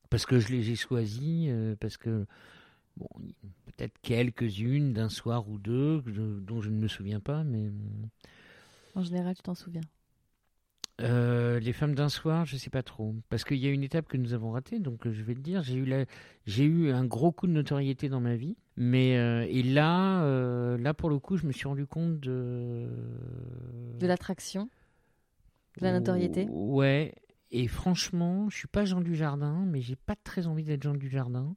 Parce 0.10 0.26
que 0.26 0.40
je 0.40 0.50
les 0.50 0.72
ai 0.72 0.76
choisies, 0.76 1.50
parce 1.80 1.98
que. 1.98 2.26
Bon, 2.98 3.08
peut-être 3.66 3.98
quelques-unes 4.02 4.94
d'un 4.94 5.10
soir 5.10 5.50
ou 5.50 5.58
deux 5.58 6.02
dont 6.02 6.62
je 6.62 6.70
ne 6.70 6.78
me 6.78 6.88
souviens 6.88 7.20
pas, 7.20 7.44
mais. 7.44 7.72
En 8.96 9.04
général, 9.04 9.36
tu 9.36 9.42
t'en 9.42 9.56
souviens 9.56 9.82
euh, 11.02 11.60
les 11.60 11.74
femmes 11.74 11.94
d'un 11.94 12.08
soir, 12.08 12.46
je 12.46 12.56
sais 12.56 12.70
pas 12.70 12.82
trop, 12.82 13.16
parce 13.28 13.44
qu'il 13.44 13.58
y 13.58 13.68
a 13.68 13.70
une 13.70 13.84
étape 13.84 14.08
que 14.08 14.16
nous 14.16 14.34
avons 14.34 14.52
ratée, 14.52 14.80
donc 14.80 15.06
euh, 15.06 15.12
je 15.12 15.24
vais 15.24 15.34
le 15.34 15.42
dire. 15.42 15.62
J'ai 15.62 15.76
eu 15.76 15.94
j'ai 16.46 16.64
eu 16.64 16.92
un 16.92 17.04
gros 17.04 17.34
coup 17.34 17.48
de 17.48 17.52
notoriété 17.52 18.08
dans 18.08 18.22
ma 18.22 18.38
vie, 18.38 18.56
mais 18.78 19.18
euh, 19.18 19.46
et 19.50 19.62
là, 19.62 20.26
là 20.78 20.94
pour 20.94 21.10
le 21.10 21.20
coup, 21.20 21.36
je 21.36 21.46
me 21.48 21.52
suis 21.52 21.68
rendu 21.68 21.86
compte 21.86 22.22
de 22.22 22.88
de 24.00 24.08
l'attraction, 24.08 24.70
de 25.80 25.84
la 25.84 25.92
notoriété. 25.92 26.48
Ouais. 26.50 27.14
Et 27.52 27.68
franchement, 27.68 28.50
je 28.50 28.58
suis 28.58 28.68
pas 28.68 28.86
Jean 28.86 29.02
du 29.02 29.16
Jardin, 29.16 29.66
mais 29.68 29.82
j'ai 29.82 29.96
pas 29.96 30.16
très 30.16 30.48
envie 30.48 30.64
d'être 30.64 30.84
Jean 30.84 30.94
du 30.94 31.10
Jardin, 31.10 31.56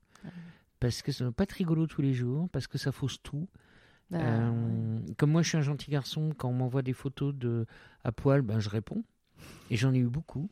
parce 0.81 1.03
que 1.03 1.13
ça 1.13 1.31
pas 1.33 1.45
être 1.45 1.53
rigolo 1.53 1.87
tous 1.87 2.03
les 2.03 2.15
jours, 2.15 2.49
parce 2.51 2.67
que 2.67 2.79
ça 2.79 2.93
fausse 2.93 3.23
tout. 3.23 3.49
Ah, 4.13 4.53
comme 5.19 5.33
moi, 5.33 5.43
je 5.43 5.51
suis 5.51 5.59
un 5.59 5.63
gentil 5.63 5.91
garçon, 5.91 6.33
quand 6.37 6.49
on 6.49 6.55
m'envoie 6.55 6.83
des 6.83 6.95
photos 6.95 7.35
de 7.35 7.67
à 8.05 8.13
poil, 8.13 8.43
ben 8.43 8.59
je 8.59 8.69
réponds. 8.69 9.05
Et 9.71 9.77
j'en 9.77 9.93
ai 9.93 9.99
eu 9.99 10.09
beaucoup, 10.09 10.51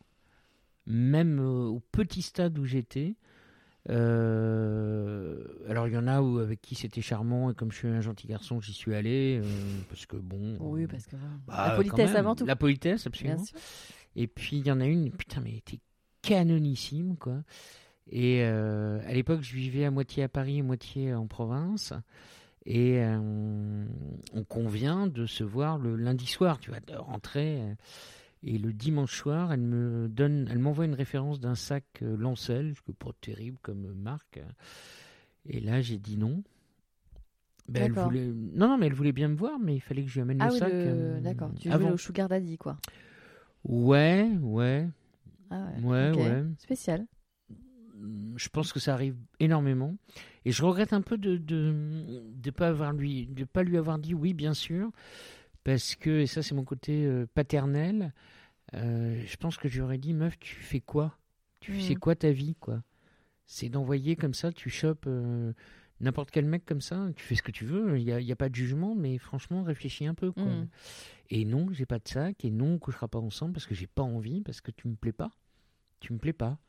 même 0.86 1.40
euh, 1.40 1.66
au 1.66 1.80
petit 1.80 2.22
stade 2.22 2.58
où 2.58 2.64
j'étais. 2.64 3.16
Euh, 3.88 5.44
alors 5.68 5.86
il 5.86 5.94
y 5.94 5.96
en 5.96 6.08
a 6.08 6.20
où, 6.20 6.38
avec 6.38 6.60
qui 6.60 6.74
c'était 6.74 7.00
charmant 7.02 7.52
et 7.52 7.54
comme 7.54 7.70
je 7.70 7.76
suis 7.76 7.86
un 7.86 8.00
gentil 8.00 8.26
garçon 8.26 8.60
j'y 8.60 8.72
suis 8.72 8.96
allé 8.96 9.40
euh, 9.40 9.48
parce 9.88 10.06
que 10.06 10.16
bon 10.16 10.56
oui 10.58 10.88
parce 10.88 11.06
que 11.06 11.14
bah, 11.46 11.68
la 11.68 11.76
politesse 11.76 12.16
avant 12.16 12.34
tout. 12.34 12.44
La 12.46 12.56
politesse 12.56 13.06
absolument. 13.06 13.44
Et 14.16 14.26
puis 14.26 14.58
il 14.58 14.66
y 14.66 14.72
en 14.72 14.80
a 14.80 14.86
une 14.86 15.12
putain 15.12 15.40
mais 15.40 15.50
elle 15.50 15.58
était 15.58 15.78
canonissime 16.20 17.16
quoi 17.16 17.44
et 18.10 18.44
à 18.44 19.12
l'époque 19.12 19.42
je 19.42 19.54
vivais 19.54 19.84
à 19.84 19.90
moitié 19.90 20.22
à 20.22 20.28
Paris 20.28 20.58
et 20.58 20.62
moitié 20.62 21.12
en 21.14 21.26
province 21.26 21.92
et 22.64 23.00
on 23.00 24.44
convient 24.48 25.06
de 25.06 25.26
se 25.26 25.42
voir 25.42 25.78
le 25.78 25.96
lundi 25.96 26.26
soir 26.26 26.58
tu 26.58 26.70
vois 26.70 26.80
de 26.80 26.94
rentrer 26.94 27.60
et 28.42 28.58
le 28.58 28.72
dimanche 28.72 29.18
soir, 29.18 29.52
elle 29.52 29.60
me 29.60 30.08
donne, 30.08 30.46
elle 30.50 30.60
m'envoie 30.60 30.84
une 30.84 30.94
référence 30.94 31.40
d'un 31.40 31.56
sac 31.56 31.84
euh, 32.02 32.16
Lancel, 32.16 32.74
que 32.86 32.92
pas 32.92 33.10
terrible 33.20 33.58
comme 33.60 33.92
marque. 33.94 34.40
Et 35.46 35.60
là, 35.60 35.80
j'ai 35.80 35.98
dit 35.98 36.16
non. 36.16 36.42
Ben, 37.68 37.84
elle 37.84 37.92
voulait... 37.92 38.26
Non, 38.26 38.68
non, 38.68 38.78
mais 38.78 38.86
elle 38.86 38.94
voulait 38.94 39.12
bien 39.12 39.28
me 39.28 39.34
voir, 39.34 39.58
mais 39.58 39.74
il 39.74 39.80
fallait 39.80 40.04
que 40.04 40.08
je 40.08 40.14
lui 40.14 40.20
amène 40.20 40.40
ah 40.40 40.46
le 40.46 40.52
sac. 40.52 40.72
Euh, 40.72 41.20
d'accord, 41.20 41.50
tu 41.58 41.68
veux 41.68 41.92
au 41.92 41.96
Sugar 41.96 42.28
Daddy, 42.28 42.56
quoi. 42.56 42.76
Ouais, 43.64 44.30
ouais. 44.42 44.88
Ah 45.50 45.66
ouais, 45.82 46.12
ouais, 46.12 46.44
Spécial. 46.58 47.04
Je 48.36 48.48
pense 48.48 48.72
que 48.72 48.80
ça 48.80 48.92
arrive 48.94 49.16
énormément. 49.40 49.96
Et 50.44 50.52
je 50.52 50.62
regrette 50.62 50.92
un 50.92 51.02
peu 51.02 51.18
de 51.18 51.32
ne 51.32 51.36
de, 51.38 52.22
de 52.34 52.50
pas, 52.50 52.68
avoir 52.68 52.92
lui, 52.92 53.26
de 53.26 53.44
pas 53.44 53.62
lui 53.62 53.76
avoir 53.76 53.98
dit 53.98 54.14
oui, 54.14 54.34
bien 54.34 54.54
sûr 54.54 54.90
parce 55.66 55.96
que, 55.96 56.20
et 56.20 56.26
ça 56.28 56.44
c'est 56.44 56.54
mon 56.54 56.62
côté 56.62 57.04
euh, 57.06 57.26
paternel, 57.34 58.14
euh, 58.74 59.20
je 59.26 59.36
pense 59.36 59.56
que 59.56 59.68
j'aurais 59.68 59.98
dit, 59.98 60.14
meuf, 60.14 60.38
tu 60.38 60.54
fais 60.54 60.78
quoi? 60.78 61.18
Tu 61.58 61.72
mmh. 61.72 61.96
quoi 61.96 62.14
ta 62.14 62.30
vie, 62.30 62.54
quoi? 62.54 62.84
C'est 63.46 63.68
d'envoyer 63.68 64.14
comme 64.14 64.32
ça, 64.32 64.52
tu 64.52 64.70
chopes 64.70 65.06
euh, 65.08 65.52
n'importe 65.98 66.30
quel 66.30 66.44
mec 66.44 66.64
comme 66.64 66.80
ça, 66.80 67.08
tu 67.16 67.24
fais 67.24 67.34
ce 67.34 67.42
que 67.42 67.50
tu 67.50 67.64
veux, 67.64 67.98
il 67.98 68.04
n'y 68.04 68.12
a, 68.12 68.20
y 68.20 68.30
a, 68.30 68.36
pas 68.36 68.48
de 68.48 68.54
jugement, 68.54 68.94
mais 68.94 69.18
franchement, 69.18 69.64
réfléchis 69.64 70.06
un 70.06 70.14
peu, 70.14 70.30
quoi. 70.30 70.44
Mmh. 70.44 70.68
Et 71.30 71.44
non, 71.44 71.66
j'ai 71.72 71.84
pas 71.84 71.98
de 71.98 72.06
sac, 72.06 72.44
et 72.44 72.52
non, 72.52 72.74
on 72.74 72.78
couchera 72.78 73.08
pas 73.08 73.18
ensemble 73.18 73.54
parce 73.54 73.66
que 73.66 73.74
j'ai 73.74 73.88
pas 73.88 74.04
envie, 74.04 74.42
parce 74.42 74.60
que 74.60 74.70
tu 74.70 74.86
me 74.86 74.94
plais 74.94 75.10
pas. 75.10 75.32
Tu 75.98 76.12
me 76.12 76.18
plais 76.18 76.32
pas. 76.32 76.60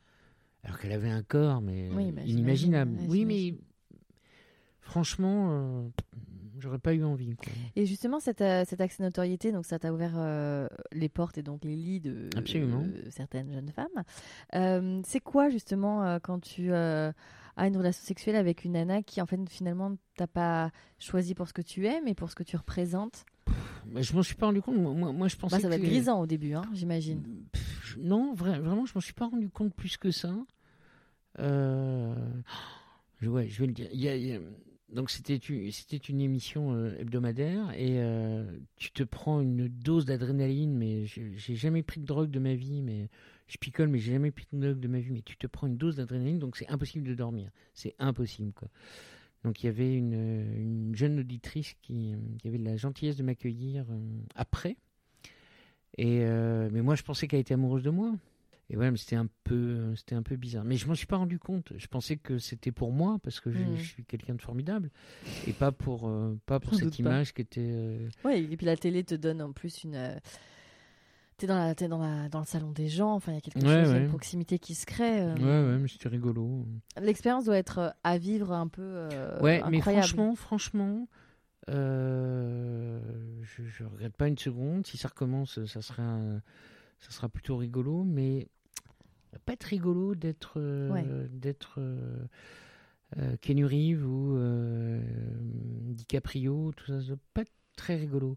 Alors 0.68 0.78
qu'elle 0.80 0.92
avait 0.92 1.10
un 1.10 1.22
corps, 1.22 1.60
mais 1.62 1.88
Oui, 1.90 2.12
bah, 2.12 2.20
inimaginable. 2.22 2.92
ouais, 2.98 3.06
oui, 3.08 3.24
mais 3.24 3.54
franchement, 4.80 5.48
euh, 5.50 5.88
j'aurais 6.58 6.78
pas 6.78 6.94
eu 6.94 7.04
envie. 7.04 7.34
quoi. 7.36 7.52
Et 7.76 7.86
justement, 7.86 8.20
cet, 8.20 8.40
euh, 8.40 8.64
cet 8.66 8.80
accès 8.80 9.02
notoriété, 9.02 9.52
donc 9.52 9.66
ça 9.66 9.78
t'a 9.78 9.92
ouvert 9.92 10.12
euh, 10.16 10.66
les 10.92 11.08
portes 11.08 11.38
et 11.38 11.42
donc 11.42 11.64
les 11.64 11.76
lits 11.76 12.00
de 12.00 12.28
certaines 13.10 13.52
jeunes 13.52 13.70
femmes. 13.70 14.04
Euh, 14.54 15.00
c'est 15.04 15.20
quoi 15.20 15.48
justement 15.50 16.04
euh, 16.04 16.18
quand 16.22 16.40
tu 16.40 16.72
euh, 16.72 17.12
as 17.56 17.66
une 17.66 17.76
relation 17.76 18.04
sexuelle 18.04 18.36
avec 18.36 18.64
une 18.64 18.72
nana 18.72 19.02
qui 19.02 19.20
en 19.20 19.26
fait 19.26 19.38
finalement 19.48 19.94
t'as 20.16 20.26
pas 20.26 20.70
choisi 20.98 21.34
pour 21.34 21.48
ce 21.48 21.52
que 21.52 21.62
tu 21.62 21.86
es, 21.86 22.00
mais 22.02 22.14
pour 22.14 22.30
ce 22.30 22.34
que 22.34 22.42
tu 22.42 22.56
représentes? 22.56 23.24
Bah, 23.86 24.02
je 24.02 24.12
m'en 24.14 24.22
suis 24.22 24.34
pas 24.34 24.46
rendu 24.46 24.60
compte. 24.60 24.76
Moi, 24.76 25.12
moi, 25.12 25.28
je 25.28 25.36
pensais 25.36 25.56
Bah, 25.56 25.62
Ça 25.62 25.68
va 25.68 25.76
que- 25.78 25.82
être 25.82 25.88
grisant 25.88 26.20
au 26.20 26.26
début, 26.26 26.52
hein, 26.52 26.62
j'imagine. 26.74 27.22
Non, 27.98 28.34
vra- 28.34 28.60
vraiment, 28.60 28.84
je 28.84 28.92
m'en 28.94 29.00
suis 29.00 29.14
pas 29.14 29.26
rendu 29.26 29.48
compte 29.48 29.74
plus 29.74 29.96
que 29.96 30.10
ça. 30.10 30.34
Euh, 31.38 32.14
ouais, 33.22 33.48
je 33.48 33.60
vais 33.60 33.66
le 33.66 33.72
dire. 33.72 34.40
Donc 34.90 35.10
c'était 35.10 35.36
une, 35.36 36.20
émission 36.20 36.72
euh, 36.72 36.96
hebdomadaire 36.98 37.70
et 37.76 38.00
euh, 38.00 38.44
tu 38.76 38.90
te 38.90 39.02
prends 39.02 39.42
une 39.42 39.68
dose 39.68 40.06
d'adrénaline, 40.06 40.74
mais 40.74 41.04
j'ai 41.04 41.56
jamais 41.56 41.82
pris 41.82 42.00
de 42.00 42.06
drogue 42.06 42.30
de 42.30 42.38
ma 42.38 42.54
vie, 42.54 42.80
mais 42.80 43.10
je 43.48 43.58
picole, 43.58 43.88
mais 43.88 43.98
j'ai 43.98 44.12
jamais 44.12 44.30
pris 44.30 44.46
de 44.50 44.58
drogue 44.58 44.80
de 44.80 44.88
ma 44.88 45.00
vie, 45.00 45.10
mais 45.10 45.20
tu 45.20 45.36
te 45.36 45.46
prends 45.46 45.66
une 45.66 45.76
dose 45.76 45.96
d'adrénaline, 45.96 46.38
donc 46.38 46.56
c'est 46.56 46.68
impossible 46.70 47.06
de 47.06 47.14
dormir, 47.14 47.50
c'est 47.74 47.94
impossible 47.98 48.52
quoi. 48.54 48.68
Donc 49.44 49.62
il 49.62 49.66
y 49.66 49.68
avait 49.68 49.94
une, 49.94 50.14
une 50.14 50.96
jeune 50.96 51.20
auditrice 51.20 51.74
qui, 51.82 52.14
avait 52.46 52.56
la 52.56 52.76
gentillesse 52.76 53.16
de 53.16 53.22
m'accueillir 53.22 53.84
après. 54.34 54.78
Et 55.98 56.20
mais 56.20 56.80
moi 56.80 56.94
je 56.94 57.02
pensais 57.02 57.28
qu'elle 57.28 57.40
était 57.40 57.54
amoureuse 57.54 57.82
de 57.82 57.90
moi. 57.90 58.14
Et 58.70 58.76
ouais, 58.76 58.90
mais 58.90 58.98
c'était 58.98 59.16
un 59.16 59.28
peu, 59.44 59.94
c'était 59.96 60.14
un 60.14 60.22
peu 60.22 60.36
bizarre. 60.36 60.64
Mais 60.64 60.76
je 60.76 60.86
m'en 60.86 60.94
suis 60.94 61.06
pas 61.06 61.16
rendu 61.16 61.38
compte. 61.38 61.72
Je 61.78 61.86
pensais 61.86 62.16
que 62.18 62.38
c'était 62.38 62.72
pour 62.72 62.92
moi 62.92 63.18
parce 63.22 63.40
que 63.40 63.50
je, 63.50 63.58
je 63.76 63.82
suis 63.82 64.04
quelqu'un 64.04 64.34
de 64.34 64.42
formidable 64.42 64.90
et 65.46 65.54
pas 65.54 65.72
pour, 65.72 66.06
euh, 66.08 66.38
pas 66.44 66.60
pour 66.60 66.74
cette 66.74 66.90
pas. 66.90 66.98
image 66.98 67.32
qui 67.32 67.40
était. 67.40 67.60
euh, 67.62 68.08
Ouais, 68.24 68.42
et 68.42 68.56
puis 68.58 68.66
la 68.66 68.76
télé 68.76 69.04
te 69.04 69.14
donne 69.14 69.40
en 69.40 69.52
plus 69.52 69.84
une. 69.84 69.94
euh, 69.94 70.14
T'es 71.38 71.46
dans, 71.46 71.56
la, 71.56 71.72
t'es 71.76 71.86
dans, 71.86 71.98
la, 71.98 72.28
dans 72.28 72.40
le 72.40 72.44
salon 72.46 72.72
des 72.72 72.88
gens, 72.88 73.12
enfin 73.14 73.30
il 73.30 73.36
y 73.36 73.38
a 73.38 73.40
quelque 73.40 73.58
Ouais, 73.60 73.62
chose, 73.62 73.74
il 73.74 73.92
y 73.92 73.94
a 73.94 73.98
ouais. 73.98 74.02
une 74.02 74.08
proximité 74.08 74.58
qui 74.58 74.74
se 74.74 74.84
crée. 74.84 75.20
euh, 75.22 75.34
Ouais, 75.36 75.70
ouais, 75.72 75.78
mais 75.78 75.86
c'était 75.86 76.08
rigolo. 76.08 76.66
L'expérience 77.00 77.44
doit 77.44 77.56
être 77.56 77.78
euh, 77.78 77.90
à 78.02 78.18
vivre 78.18 78.50
un 78.52 78.66
peu 78.66 78.82
euh, 78.82 79.40
ouais, 79.40 79.62
mais 79.70 79.80
franchement, 79.80 80.34
franchement, 80.34 81.08
euh, 81.70 83.00
je, 83.42 83.62
je 83.62 83.84
regrette 83.84 84.16
pas 84.16 84.28
une 84.28 84.38
seconde. 84.38 84.86
Si 84.86 84.96
ça 84.96 85.08
recommence, 85.08 85.64
ça 85.66 85.80
sera, 85.82 86.02
un- 86.02 86.42
ça 86.98 87.10
sera 87.10 87.28
plutôt 87.28 87.56
rigolo, 87.56 88.04
mais 88.04 88.48
pas 89.44 89.54
être 89.54 89.64
rigolo 89.64 90.14
d'être, 90.14 90.54
euh, 90.56 90.90
Ouais. 90.92 91.04
d'être 91.30 91.76
euh, 91.78 92.26
euh, 93.18 93.36
Reeves 93.46 94.04
ou 94.06 94.36
DiCaprio, 95.94 96.72
tout 96.76 96.86
ça, 96.86 97.14
pas 97.34 97.44
très 97.76 97.96
rigolo. 97.96 98.36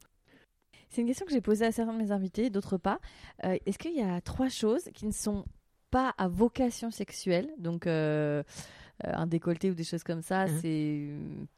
C'est 0.89 1.01
une 1.01 1.07
question 1.07 1.25
que 1.25 1.31
j'ai 1.31 1.41
posée 1.41 1.65
à 1.65 1.71
certains 1.71 1.93
de 1.93 1.97
mes 1.97 2.11
invités, 2.11 2.49
d'autres 2.49 2.77
pas. 2.77 2.99
Euh, 3.45 3.57
Est-ce 3.65 3.77
qu'il 3.77 3.95
y 3.95 4.01
a 4.01 4.19
trois 4.21 4.49
choses 4.49 4.89
qui 4.93 5.05
ne 5.05 5.11
sont 5.11 5.45
pas 5.89 6.13
à 6.17 6.27
vocation 6.27 6.91
sexuelle? 6.91 7.49
Donc, 7.57 7.87
euh, 7.87 8.43
un 9.03 9.25
décolleté 9.25 9.71
ou 9.71 9.73
des 9.73 9.83
choses 9.85 10.03
comme 10.03 10.21
ça, 10.21 10.45
Mhm. 10.47 10.59
c'est 10.61 11.09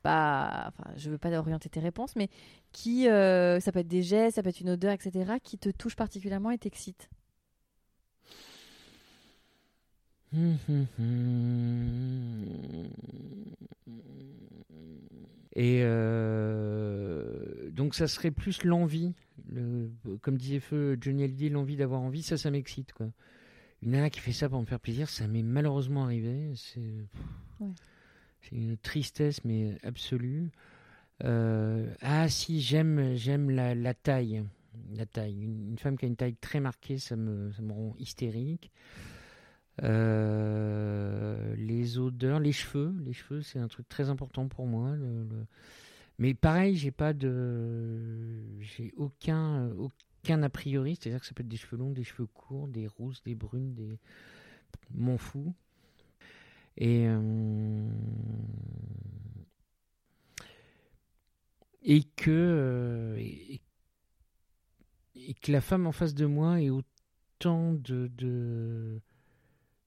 pas. 0.03 0.65
Enfin, 0.69 0.91
je 0.97 1.09
veux 1.09 1.17
pas 1.17 1.31
orienter 1.37 1.67
tes 1.69 1.79
réponses, 1.79 2.15
mais 2.15 2.29
qui. 2.71 3.07
euh, 3.09 3.59
ça 3.59 3.71
peut 3.71 3.79
être 3.79 3.87
des 3.87 4.03
gestes, 4.03 4.35
ça 4.35 4.43
peut 4.43 4.49
être 4.49 4.61
une 4.61 4.69
odeur, 4.69 4.91
etc., 4.93 5.39
qui 5.41 5.57
te 5.57 5.69
touche 5.69 5.95
particulièrement 5.95 6.51
et 6.51 6.57
t'excite. 6.59 7.09
Hum, 7.11 8.21
hum, 8.21 8.27
hum. 10.21 10.22
Et 15.55 15.81
euh, 15.83 17.69
donc 17.71 17.93
ça 17.93 18.07
serait 18.07 18.31
plus 18.31 18.63
l'envie, 18.63 19.13
le, 19.51 19.91
comme 20.21 20.37
disait 20.37 20.59
Feu 20.59 20.97
Johnny 20.99 21.23
Hallyday, 21.23 21.49
l'envie 21.49 21.75
d'avoir 21.75 22.01
envie, 22.01 22.23
ça, 22.23 22.37
ça 22.37 22.49
m'excite 22.49 22.91
quoi. 22.93 23.07
Une 23.83 23.91
nana 23.91 24.09
qui 24.09 24.19
fait 24.19 24.31
ça 24.31 24.49
pour 24.49 24.59
me 24.61 24.65
faire 24.65 24.79
plaisir, 24.79 25.09
ça 25.09 25.27
m'est 25.27 25.43
malheureusement 25.43 26.03
arrivé. 26.05 26.53
C'est 26.55 26.81
Ouais. 27.59 27.69
une 28.51 28.77
tristesse 28.77 29.45
mais 29.45 29.77
absolue. 29.83 30.49
Euh, 31.23 31.93
ah 32.01 32.27
si, 32.29 32.59
j'aime 32.59 33.13
j'aime 33.15 33.51
la, 33.51 33.75
la 33.75 33.93
taille, 33.93 34.43
la 34.95 35.05
taille. 35.05 35.39
Une, 35.43 35.69
une 35.69 35.77
femme 35.77 35.97
qui 35.97 36.05
a 36.05 36.07
une 36.07 36.15
taille 36.15 36.35
très 36.35 36.59
marquée, 36.59 36.97
ça 36.97 37.15
me 37.15 37.51
ça 37.51 37.61
me 37.61 37.71
rend 37.71 37.95
hystérique. 37.99 38.71
Euh, 39.81 41.55
les 41.55 41.97
odeurs, 41.97 42.39
les 42.39 42.51
cheveux, 42.51 42.93
les 43.03 43.13
cheveux, 43.13 43.41
c'est 43.41 43.59
un 43.59 43.67
truc 43.67 43.89
très 43.89 44.09
important 44.09 44.47
pour 44.47 44.67
moi. 44.67 44.95
Mais 46.19 46.33
pareil, 46.33 46.75
j'ai 46.75 46.91
pas 46.91 47.13
de, 47.13 48.59
j'ai 48.59 48.93
aucun, 48.97 49.71
aucun 49.71 50.43
a 50.43 50.49
priori. 50.49 50.95
C'est-à-dire 50.95 51.19
que 51.19 51.25
ça 51.25 51.33
peut 51.33 51.41
être 51.41 51.49
des 51.49 51.57
cheveux 51.57 51.77
longs, 51.77 51.91
des 51.91 52.03
cheveux 52.03 52.27
courts, 52.27 52.67
des 52.67 52.87
rousses, 52.87 53.23
des 53.23 53.35
brunes, 53.35 53.73
des, 53.73 53.97
m'en 54.93 55.17
fous. 55.17 55.53
Et 56.77 57.07
euh, 57.07 57.87
et 61.83 62.03
que 62.03 62.31
euh, 62.31 63.17
et, 63.19 63.61
que 65.41 65.51
la 65.51 65.61
femme 65.61 65.85
en 65.85 65.91
face 65.91 66.15
de 66.15 66.25
moi 66.25 66.61
ait 66.61 66.69
autant 66.69 67.73
de 67.73 68.09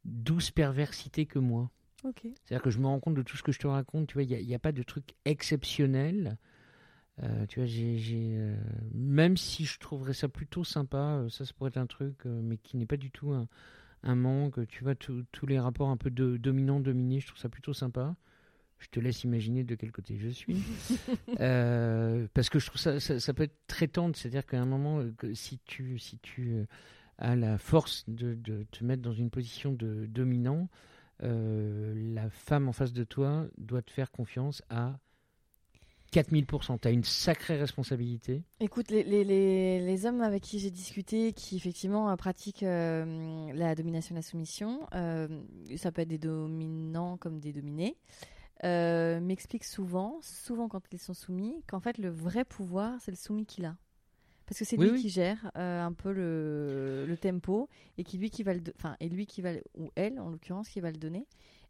douce 0.07 0.51
perversité 0.51 1.27
que 1.27 1.39
moi. 1.39 1.71
C'est-à-dire 2.03 2.63
que 2.63 2.71
je 2.71 2.79
me 2.79 2.87
rends 2.87 3.01
compte 3.01 3.15
de 3.15 3.23
tout 3.23 3.37
ce 3.37 3.43
que 3.43 3.53
je 3.53 3.59
te 3.59 3.67
raconte. 3.67 4.09
Tu 4.09 4.15
vois, 4.15 4.23
il 4.23 4.29
n'y 4.29 4.35
a, 4.35 4.41
il 4.41 4.49
y 4.49 4.55
a 4.55 4.59
pas 4.59 4.73
de 4.73 4.83
truc 4.83 5.15
exceptionnel. 5.25 6.39
Euh, 7.23 7.47
tu 7.47 7.61
vois, 7.61 7.67
j'ai, 7.67 8.35
euh, 8.37 8.57
même 8.93 9.37
si 9.37 9.65
je 9.65 9.79
trouverais 9.79 10.13
ça 10.13 10.29
plutôt 10.29 10.65
sympa, 10.65 10.99
euh, 10.99 11.29
ça, 11.29 11.45
ça 11.45 11.53
pourrait 11.55 11.69
être 11.69 11.79
un 11.79 11.87
truc, 11.87 12.25
mais 12.25 12.59
qui 12.59 12.77
n'est 12.77 12.87
pas 12.87 12.99
du 12.99 13.11
tout 13.11 13.33
un, 13.33 13.49
un 14.03 14.15
manque. 14.15 14.67
Tu 14.69 14.85
vois, 14.85 14.95
tous 14.95 15.47
les 15.47 15.59
rapports 15.59 15.89
un 15.89 15.97
peu 15.97 16.11
de, 16.11 16.37
dominant-dominé, 16.37 17.21
je 17.21 17.29
trouve 17.29 17.41
ça 17.41 17.49
plutôt 17.49 17.73
sympa. 17.73 18.17
Je 18.79 18.89
te 18.89 19.01
laisse 19.01 19.25
imaginer 19.25 19.65
de 19.65 19.75
quel 19.75 19.91
côté 19.91 20.19
je 20.19 20.29
suis. 20.29 20.57
Euh, 21.41 22.29
parce 22.33 22.49
que 22.49 22.59
je 22.59 22.67
trouve 22.67 22.81
ça, 22.81 22.99
ça, 22.99 23.21
ça 23.21 23.35
peut 23.35 23.43
être 23.43 23.59
très 23.67 23.89
tendre. 23.89 24.17
C'est-à-dire 24.17 24.47
qu'à 24.47 24.61
un 24.61 24.65
moment, 24.65 25.03
que 25.19 25.35
si 25.35 25.59
tu, 25.67 25.99
si 25.99 26.19
tu 26.19 26.65
as 27.19 27.37
la 27.37 27.59
force 27.59 28.05
de, 28.09 28.37
te 28.71 28.85
mettre 28.85 29.03
dans 29.03 29.13
une 29.13 29.31
position 29.31 29.73
de 29.73 30.07
dominant, 30.07 30.69
euh, 31.23 31.95
la 32.15 32.29
femme 32.29 32.69
en 32.69 32.73
face 32.73 32.93
de 32.93 33.05
toi 33.05 33.47
doit 33.57 33.83
te 33.83 33.91
faire 33.91 34.11
confiance 34.11 34.63
à 34.69 34.99
4000%. 36.13 36.79
Tu 36.81 36.89
as 36.89 36.91
une 36.91 37.05
sacrée 37.05 37.57
responsabilité. 37.57 38.45
Écoute, 38.61 38.91
les, 38.91 40.07
hommes 40.07 40.21
avec 40.21 40.43
qui 40.43 40.59
j'ai 40.59 40.71
discuté, 40.71 41.33
qui 41.33 41.57
effectivement 41.57 42.11
euh, 42.11 42.17
pratiquent 42.17 42.63
euh, 42.63 43.51
la 43.55 43.75
domination 43.75 44.15
et 44.15 44.19
la 44.19 44.23
soumission, 44.23 44.87
ça 44.93 45.93
peut 45.93 46.03
être 46.03 46.09
des 46.09 46.19
dominants 46.19 47.17
comme 47.17 47.41
des 47.41 47.53
dominés, 47.53 47.97
m'expliquent 48.63 49.65
souvent, 49.65 50.19
souvent 50.23 50.69
quand 50.69 50.83
ils 50.93 50.99
sont 50.99 51.15
soumis, 51.15 51.63
qu'en 51.67 51.81
fait 51.81 51.99
le 51.99 52.11
vrai 52.11 52.45
pouvoir, 52.45 52.99
c'est 53.01 53.11
le 53.11 53.17
soumis 53.17 53.47
qu'il 53.47 53.65
a. 53.65 53.77
Parce 54.47 54.59
que 54.61 54.65
c'est 54.65 54.77
lui 54.77 54.91
oui. 54.91 55.01
qui 55.03 55.09
gère 55.09 55.51
euh, 55.57 55.83
un 55.83 55.93
peu 55.93 56.13
le, 56.13 57.05
le 57.07 57.17
tempo 57.17 57.69
et 57.99 58.05
qui 58.05 58.17
lui 58.17 58.31
qui 58.31 58.43
va 58.45 58.55
le, 58.55 58.61
enfin 58.77 58.97
et 59.01 59.09
lui 59.09 59.27
qui 59.27 59.43
va 59.43 59.53
le- 59.53 59.63
ou 59.77 59.91
elle 59.97 60.21
en 60.21 60.31
l'occurrence 60.31 60.69
qui 60.69 60.81
va 60.81 60.91
le 60.91 60.99
donner. 60.99 61.27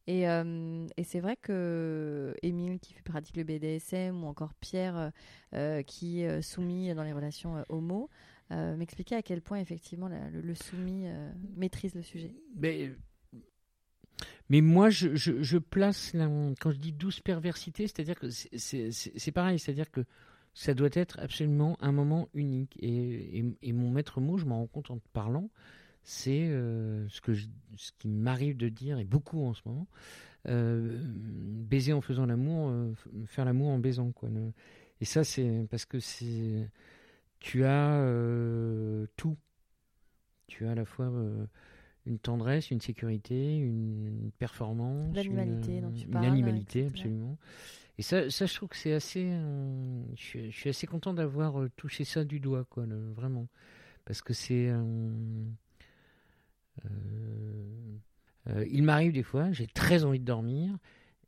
Et, 0.06 0.28
euh, 0.28 0.86
et 0.96 1.02
c'est 1.02 1.18
vrai 1.20 1.36
que 1.36 2.34
Émile 2.42 2.78
qui 2.78 2.94
pratique 3.02 3.36
le 3.36 3.44
BDSM 3.44 4.22
ou 4.22 4.26
encore 4.28 4.54
Pierre 4.54 5.10
euh, 5.54 5.82
qui 5.82 6.20
est 6.20 6.42
soumis 6.42 6.94
dans 6.94 7.02
les 7.02 7.12
relations 7.12 7.64
homo 7.70 8.08
m'expliquait 8.50 9.16
à 9.16 9.22
quel 9.22 9.40
point 9.42 9.58
effectivement 9.58 10.06
la- 10.08 10.30
le, 10.30 10.40
le 10.42 10.54
soumis 10.54 11.06
maîtrise 11.56 11.94
le 11.96 12.02
sujet. 12.02 12.32
Mais, 12.54 12.92
mais 14.48 14.60
moi, 14.60 14.90
je, 14.90 15.16
je, 15.16 15.42
je 15.42 15.58
place, 15.58 16.14
la- 16.14 16.28
quand 16.60 16.70
je 16.70 16.78
dis 16.78 16.92
douce 16.92 17.18
perversité, 17.20 17.88
c'est-à-dire 17.88 18.14
que 18.20 18.28
c'est 18.30 19.32
pareil, 19.32 19.58
c'est-à-dire 19.58 19.90
que 19.90 20.04
ça 20.58 20.72
doit 20.72 20.88
être 20.94 21.18
absolument 21.20 21.76
un 21.80 21.92
moment 21.92 22.30
unique. 22.32 22.78
Et, 22.80 23.38
et, 23.40 23.44
et 23.62 23.72
mon 23.74 23.90
maître 23.90 24.22
mot, 24.22 24.38
je 24.38 24.46
m'en 24.46 24.56
rends 24.60 24.66
compte 24.66 24.90
en 24.90 24.96
te 24.96 25.06
parlant, 25.12 25.50
c'est 26.02 26.48
euh, 26.48 27.06
ce, 27.10 27.20
que 27.20 27.34
je- 27.34 27.46
ce 27.76 27.92
qui 27.98 28.08
m'arrive 28.08 28.56
de 28.56 28.70
dire, 28.70 28.98
et 28.98 29.04
beaucoup 29.04 29.44
en 29.44 29.52
ce 29.52 29.60
moment, 29.66 29.86
euh, 30.48 30.98
baiser 31.04 31.92
en 31.92 32.00
faisant 32.00 32.24
l'amour, 32.24 32.70
euh, 32.70 32.94
faire 33.26 33.44
l'amour 33.44 33.68
en 33.68 33.78
baisant. 33.78 34.12
Quoi. 34.12 34.30
Et 35.02 35.04
ça, 35.04 35.24
c'est 35.24 35.66
parce 35.70 35.84
que 35.84 36.00
c'est 36.00 36.70
tu 37.38 37.64
as 37.64 38.02
tout. 39.16 39.36
Tu 40.46 40.64
as 40.64 40.70
à 40.70 40.74
la 40.74 40.86
fois 40.86 41.12
une 42.06 42.18
tendresse, 42.18 42.70
une 42.70 42.80
sécurité, 42.80 43.58
une, 43.58 44.30
performance, 44.38 45.14
L'animalité 45.14 45.76
une, 45.76 45.82
dont 45.82 45.92
tu 45.92 46.06
une 46.06 46.12
parles, 46.12 46.26
animalité, 46.26 46.86
absolument. 46.86 47.36
Et 47.98 48.02
ça, 48.02 48.28
ça, 48.30 48.44
je 48.46 48.54
trouve 48.54 48.68
que 48.68 48.76
c'est 48.76 48.92
assez. 48.92 49.24
euh, 49.24 50.02
je, 50.16 50.22
suis, 50.22 50.50
je 50.52 50.56
suis 50.56 50.68
assez 50.70 50.86
content 50.86 51.14
d'avoir 51.14 51.60
euh, 51.62 51.70
touché 51.76 52.04
ça 52.04 52.24
du 52.24 52.40
doigt, 52.40 52.64
quoi, 52.64 52.84
le- 52.86 53.12
vraiment, 53.12 53.48
parce 54.04 54.20
que 54.22 54.34
c'est. 54.34 54.68
euh, 54.68 55.44
il 58.70 58.82
m'arrive 58.82 59.12
des 59.12 59.22
fois, 59.22 59.50
j'ai 59.52 59.66
très 59.66 60.04
envie 60.04 60.20
de 60.20 60.24
dormir 60.24 60.76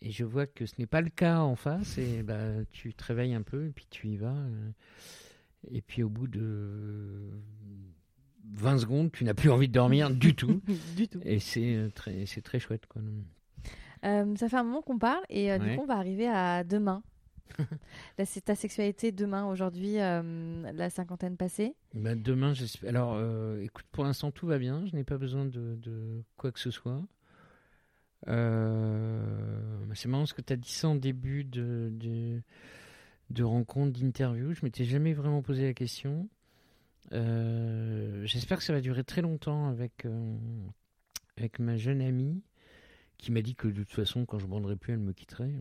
et 0.01 0.11
je 0.11 0.25
vois 0.25 0.47
que 0.47 0.67
ce 0.67 0.75
n'est 0.79 0.87
pas 0.87 1.01
le 1.01 1.11
cas 1.11 1.41
en 1.41 1.57
face 1.57 1.99
et 1.99 2.23
bah, 2.23 2.65
tu 2.71 2.95
te 2.95 3.03
réveilles 3.05 3.35
un 3.35 3.43
peu 3.43 3.67
et 3.67 3.71
puis 3.71 3.87
tu 3.91 4.09
y 4.09 4.17
vas. 4.17 4.37
et 5.71 5.83
puis 5.83 6.03
au 6.03 6.09
bout 6.09 6.29
de 6.29 7.31
20 8.53 8.79
secondes, 8.79 9.11
tu 9.11 9.25
n'as 9.25 9.35
plus 9.35 9.51
envie 9.51 9.69
de 9.69 9.73
dormir 9.73 10.11
du 10.11 10.35
tout. 10.35 10.61
du 10.97 11.09
tout. 11.09 11.21
Et 11.25 11.41
c'est 11.41 11.91
très, 11.95 12.27
c'est 12.27 12.43
très 12.43 12.61
chouette. 12.61 12.87
Quoi. 12.87 13.03
Euh, 14.05 14.37
ça 14.37 14.49
fait 14.49 14.57
un 14.57 14.65
moment 14.65 14.83
qu'on 14.83 14.99
parle 14.99 15.25
et 15.29 15.53
euh, 15.53 15.59
du 15.59 15.77
coup 15.77 15.83
on 15.83 15.87
va 15.87 15.97
arriver 15.97 16.29
à 16.29 16.65
demain. 16.65 17.03
Là, 18.19 18.25
c'est 18.25 18.43
ta 18.43 18.55
sexualité 18.55 19.13
demain, 19.13 19.47
aujourd'hui, 19.47 20.01
euh, 20.01 20.71
la 20.73 20.91
cinquantaine 20.91 21.37
passée. 21.37 21.75
Bah, 21.95 22.15
demain, 22.15 22.53
j'espère. 22.55 22.91
Alors, 22.91 23.15
euh, 23.15 23.63
écoute, 23.63 23.87
pour 23.91 24.05
l'instant, 24.05 24.31
tout 24.31 24.47
va 24.47 24.59
bien. 24.59 24.85
Je 24.87 24.95
n'ai 24.95 25.05
pas 25.05 25.19
besoin 25.19 25.45
de, 25.45 25.77
de 25.77 26.23
quoi 26.37 26.53
que 26.53 26.61
ce 26.61 26.71
soit. 26.71 27.03
Euh, 28.29 29.85
bah, 29.87 29.95
c'est 29.95 30.09
marrant 30.09 30.23
parce 30.23 30.33
que 30.33 30.43
tu 30.43 30.53
as 30.53 30.57
dit 30.57 30.73
ça 30.73 30.89
en 30.89 30.95
début 30.95 31.45
de, 31.45 31.91
de, 31.93 32.43
de 33.31 33.45
rencontre, 33.45 33.99
d'interview. 33.99 34.53
Je 34.53 34.61
m'étais 34.65 34.85
jamais 34.85 35.13
vraiment 35.13 35.43
posé 35.43 35.65
la 35.65 35.75
question. 35.75 36.29
Euh, 37.13 38.25
j'espère 38.27 38.59
que 38.59 38.65
ça 38.65 38.73
va 38.73 38.81
durer 38.81 39.05
très 39.05 39.23
longtemps 39.23 39.69
avec, 39.69 40.05
euh, 40.05 40.37
avec 41.37 41.59
ma 41.59 41.77
jeune 41.77 42.03
amie 42.03 42.43
qui 43.19 43.31
m'a 43.33 43.43
dit 43.43 43.55
que 43.55 43.69
de 43.69 43.83
toute 43.83 43.93
façon, 43.93 44.25
quand 44.25 44.39
je 44.39 44.47
ne 44.47 44.51
banderais 44.51 44.77
plus, 44.77 44.93
elle 44.95 45.01
me 45.01 45.13
quitterait. 45.13 45.53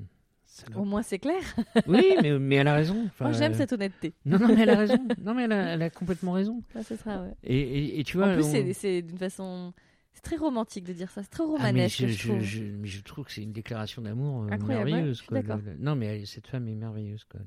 Salope. 0.45 0.77
Au 0.77 0.85
moins, 0.85 1.01
c'est 1.03 1.19
clair. 1.19 1.41
Oui, 1.87 2.05
mais, 2.21 2.39
mais 2.39 2.55
elle 2.55 2.67
a 2.69 2.73
raison. 2.75 3.03
Enfin, 3.07 3.25
Moi, 3.25 3.33
j'aime 3.33 3.51
euh, 3.51 3.55
cette 3.57 3.73
honnêteté. 3.73 4.13
Non, 4.25 4.39
non, 4.39 4.47
mais 4.47 4.61
elle 4.61 4.69
a 4.69 4.77
raison. 4.77 4.97
Non, 5.21 5.33
mais 5.33 5.43
elle 5.43 5.51
a, 5.51 5.73
elle 5.73 5.81
a 5.81 5.89
complètement 5.89 6.31
raison. 6.31 6.63
Ça, 6.71 6.83
ce 6.83 6.95
sera, 6.95 7.21
ouais. 7.23 7.33
Et, 7.43 7.59
et, 7.59 7.99
et 7.99 8.03
tu 8.05 8.15
vois, 8.17 8.27
en 8.29 8.33
plus, 8.35 8.45
on- 8.45 8.73
c'est- 8.73 9.01
d'une 9.01 9.17
façon. 9.17 9.73
C'est 10.13 10.21
très 10.21 10.37
romantique 10.37 10.85
de 10.85 10.93
dire 10.93 11.11
ça. 11.11 11.21
C'est 11.21 11.29
très 11.29 11.43
Ah, 11.43 11.47
romanesque, 11.47 11.99
je, 11.99 12.07
je, 12.07 12.13
je, 12.13 12.27
trouve. 12.29 12.39
je- 12.41 12.63
mais 12.63 12.87
je 12.87 13.01
trouve 13.03 13.25
que 13.25 13.31
c'est 13.31 13.43
une 13.43 13.51
déclaration 13.51 14.01
d'amour 14.01 14.43
euh, 14.43 14.57
merveilleuse. 14.65 15.21
quoi. 15.21 15.41
Non, 15.79 15.95
mais 15.95 16.25
cette 16.25 16.47
femme 16.47 16.67
est 16.67 16.75
merveilleuse. 16.75 17.25
Quoi. 17.25 17.41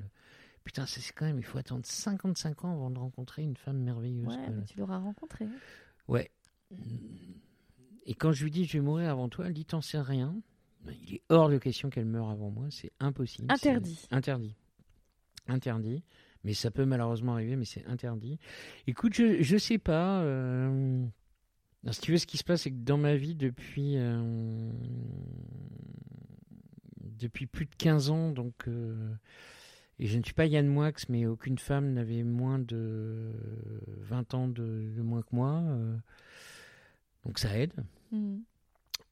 Putain, 0.62 0.84
c'est 0.86 1.00
quand 1.14 1.24
même, 1.24 1.38
il 1.38 1.44
faut 1.44 1.58
attendre 1.58 1.84
55 1.84 2.64
ans 2.66 2.72
avant 2.72 2.90
de 2.90 2.98
rencontrer 2.98 3.42
une 3.42 3.56
femme 3.56 3.78
merveilleuse. 3.78 4.26
Ouais, 4.28 4.50
mais 4.54 4.64
tu 4.66 4.78
l'auras 4.78 4.98
rencontré. 4.98 5.46
Ouais. 6.06 6.30
Et 8.10 8.14
quand 8.14 8.32
je 8.32 8.42
lui 8.44 8.50
dis 8.50 8.64
je 8.66 8.72
vais 8.74 8.80
mourir 8.84 9.08
avant 9.10 9.28
toi, 9.30 9.46
elle 9.46 9.54
dit 9.54 9.64
t'en 9.64 9.80
sais 9.80 10.00
rien. 10.00 10.34
Il 11.06 11.14
est 11.14 11.22
hors 11.28 11.48
de 11.48 11.58
question 11.58 11.88
qu'elle 11.90 12.06
meure 12.06 12.28
avant 12.28 12.50
moi, 12.50 12.66
c'est 12.70 12.90
impossible. 13.00 13.46
Interdit. 13.50 14.06
Interdit. 14.10 14.54
Interdit. 15.46 16.02
Mais 16.42 16.54
ça 16.54 16.70
peut 16.70 16.86
malheureusement 16.86 17.34
arriver, 17.34 17.54
mais 17.56 17.66
c'est 17.66 17.84
interdit. 17.86 18.38
Écoute, 18.86 19.14
je, 19.14 19.42
je 19.42 19.56
sais 19.58 19.78
pas. 19.78 20.22
euh, 20.22 21.04
non, 21.84 21.92
si 21.92 22.00
tu 22.00 22.12
veux, 22.12 22.18
ce 22.18 22.26
qui 22.26 22.36
se 22.38 22.44
passe, 22.44 22.62
c'est 22.62 22.70
que 22.70 22.76
dans 22.82 22.96
ma 22.98 23.14
vie, 23.16 23.34
depuis, 23.34 23.96
euh, 23.96 24.70
depuis 27.00 27.46
plus 27.46 27.66
de 27.66 27.74
15 27.76 28.10
ans, 28.10 28.30
donc, 28.32 28.54
euh, 28.68 29.12
et 29.98 30.06
je 30.06 30.16
ne 30.18 30.22
suis 30.22 30.32
pas 30.34 30.46
Yann 30.46 30.66
Moix, 30.66 30.92
mais 31.10 31.26
aucune 31.26 31.58
femme 31.58 31.92
n'avait 31.92 32.22
moins 32.22 32.58
de 32.58 33.32
20 33.98 34.34
ans 34.34 34.48
de, 34.48 34.90
de 34.96 35.02
moins 35.02 35.22
que 35.22 35.28
moi. 35.36 35.60
euh, 35.62 35.96
donc 37.26 37.38
ça 37.38 37.56
aide. 37.58 37.74
Hmm. 38.10 38.38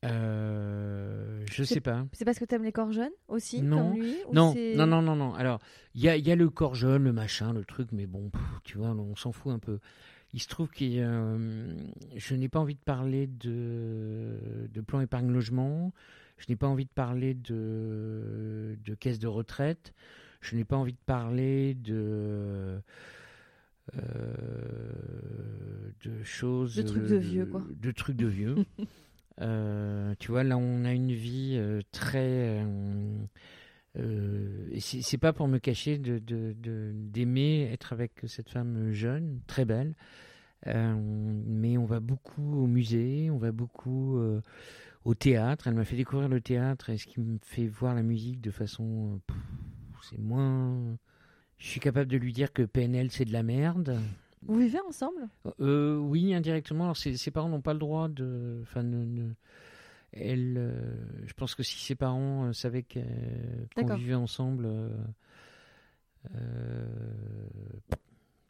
Euh, 0.05 1.45
je 1.51 1.65
sais 1.65 1.81
pas. 1.81 2.07
C'est 2.13 2.25
parce 2.25 2.39
que 2.39 2.45
t'aimes 2.45 2.63
les 2.63 2.73
corps 2.73 2.93
jeunes 2.93 3.11
aussi, 3.27 3.63
Non. 3.63 3.91
comme 3.93 4.01
lui 4.01 4.15
Non, 4.33 4.55
non, 4.77 4.87
non, 4.87 5.03
non, 5.03 5.17
non. 5.17 5.35
Alors, 5.35 5.61
il 5.95 6.03
y 6.03 6.09
a, 6.09 6.17
il 6.17 6.27
y 6.27 6.31
a 6.31 6.37
le 6.37 6.51
corps 6.51 6.75
jeune, 6.75 7.05
le 7.05 7.13
machin, 7.13 7.53
le 7.53 7.65
truc, 7.65 7.89
mais 7.93 8.07
bon, 8.07 8.31
pff, 8.31 8.41
tu 8.65 8.79
vois, 8.79 8.91
on 8.91 9.17
s'en 9.17 9.33
fout 9.33 9.53
un 9.53 9.59
peu. 9.59 9.81
Il 10.33 10.41
se 10.41 10.49
trouve 10.49 10.69
que 10.69 10.85
euh, 10.85 11.75
je 12.17 12.35
n'ai 12.35 12.49
pas 12.49 12.61
envie 12.61 12.75
de 12.75 12.81
parler 12.81 13.27
de, 13.27 14.69
de 14.73 14.81
plan 14.81 15.01
épargne 15.01 15.31
logement. 15.31 15.93
Je 16.37 16.47
n'ai 16.49 16.57
pas 16.57 16.69
envie 16.69 16.85
de 16.85 16.91
parler 16.95 17.35
de, 17.35 18.79
de 18.85 18.95
caisse 18.95 19.19
de 19.19 19.27
retraite. 19.27 19.95
Je 20.41 20.55
n'ai 20.55 20.65
pas 20.65 20.77
envie 20.77 20.93
de 20.93 20.99
parler 21.07 21.75
de 21.75 22.81
de 26.05 26.23
choses 26.23 26.77
De 26.77 26.83
trucs 26.83 27.07
de 27.07 27.17
vieux, 27.17 27.47
quoi. 27.47 27.65
de 27.71 27.91
trucs 27.91 28.17
de 28.17 28.27
vieux. 28.27 28.57
Euh, 29.41 30.17
tu 30.19 30.33
vois, 30.33 30.43
là, 30.43 30.59
on 30.59 30.85
a 30.85 30.93
une 30.93 31.13
vie 31.13 31.53
euh, 31.57 31.81
très. 31.93 32.59
euh, 32.61 33.17
euh, 33.97 34.67
et 34.73 34.81
c'est 34.81 35.17
pas 35.17 35.33
pour 35.33 35.47
me 35.47 35.59
cacher 35.59 35.97
de 35.97 36.19
de- 36.19 36.57
de- 36.61 36.91
d'aimer 36.93 37.71
être 37.73 37.93
avec 37.93 38.15
cette 38.27 38.51
femme 38.51 38.91
jeune, 38.91 39.39
très 39.47 39.65
belle. 39.65 39.95
Euh, 40.67 40.93
mais 41.47 41.79
on 41.79 41.85
va 41.85 42.01
beaucoup 42.01 42.65
au 42.65 42.67
musée, 42.67 43.31
on 43.31 43.39
va 43.39 43.53
beaucoup 43.53 44.19
euh, 44.19 44.41
au 45.05 45.15
théâtre. 45.15 45.69
Elle 45.69 45.75
m'a 45.75 45.85
fait 45.85 45.95
découvrir 45.97 46.29
le 46.29 46.41
théâtre 46.41 46.91
et 46.91 46.99
ce 46.99 47.07
qui 47.07 47.21
me 47.21 47.39
fait 47.41 47.69
voir 47.69 47.95
la 47.95 48.03
musique 48.03 48.41
de 48.41 48.51
façon. 48.51 49.21
euh, 49.31 49.35
c'est 50.03 50.19
moins. 50.19 50.99
Je 51.59 51.67
suis 51.67 51.81
capable 51.81 52.11
de 52.11 52.17
lui 52.17 52.33
dire 52.33 52.53
que 52.53 52.63
PNL 52.63 53.11
c'est 53.11 53.25
de 53.25 53.33
la 53.33 53.43
merde. 53.43 53.99
Vous 54.47 54.59
vivez 54.59 54.79
ensemble? 54.87 55.29
Euh, 55.61 55.97
oui, 55.99 56.33
indirectement. 56.33 56.85
Alors, 56.85 56.97
ses, 56.97 57.17
ses 57.17 57.31
parents 57.33 57.49
n'ont 57.49 57.61
pas 57.61 57.73
le 57.73 57.81
droit 57.81 58.09
de. 58.09 58.61
Enfin, 58.63 58.83
ne- 58.85 59.05
ne- 59.05 59.33
elle, 60.13 60.55
euh, 60.57 60.95
je 61.27 61.33
pense 61.35 61.55
que 61.55 61.63
si 61.63 61.79
ses 61.85 61.95
parents 61.97 62.47
euh, 62.47 62.53
savaient 62.53 62.85
que- 62.85 63.01
qu'on 63.75 63.87
vivait 63.97 64.15
ensemble, 64.15 64.65
euh, 64.67 64.89
euh, 66.37 66.87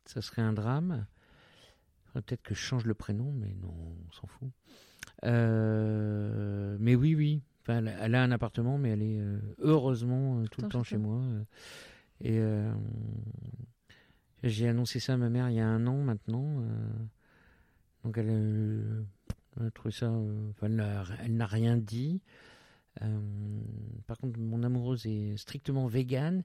ça 0.04 0.20
serait 0.22 0.42
un 0.42 0.52
drame. 0.52 1.06
Peut-être 2.14 2.42
que 2.42 2.54
je 2.54 2.61
change 2.61 2.84
le 2.84 2.94
prénom, 2.94 3.32
mais 3.32 3.54
non, 3.62 3.72
on 4.09 4.12
s'en 4.12 4.26
fout. 4.26 4.48
Euh, 5.24 6.76
mais 6.80 6.94
oui, 6.94 7.14
oui. 7.14 7.42
Enfin, 7.62 7.84
elle, 8.00 8.14
a 8.14 8.22
un 8.22 8.30
appartement, 8.30 8.78
mais 8.78 8.90
elle 8.90 9.02
est 9.02 9.20
euh, 9.20 9.38
heureusement 9.59 10.38
euh, 10.40 10.44
tout 10.50 10.61
le 10.62 10.68
temps 10.68 10.82
chez 10.84 10.96
moi. 10.98 11.20
Et 12.20 12.38
euh, 12.38 12.72
j'ai 14.42 14.68
annoncé 14.68 15.00
ça 15.00 15.14
à 15.14 15.16
ma 15.16 15.28
mère 15.28 15.50
il 15.50 15.56
y 15.56 15.60
a 15.60 15.66
un 15.68 15.86
an 15.86 15.98
maintenant. 16.02 16.60
euh, 16.62 16.90
donc 18.04 18.16
elle, 18.18 18.28
euh, 18.30 19.02
elle 19.60 19.66
a 19.66 19.70
trouvé 19.70 19.92
ça. 19.92 20.10
enfin, 20.10 20.66
elle 20.66 21.36
n'a- 21.36 21.46
rien 21.46 21.76
dit. 21.76 22.20
Par 24.06 24.18
contre, 24.18 24.38
mon 24.40 24.62
amoureuse 24.62 25.06
est 25.06 25.36
strictement 25.36 25.86
végane. 25.86 26.42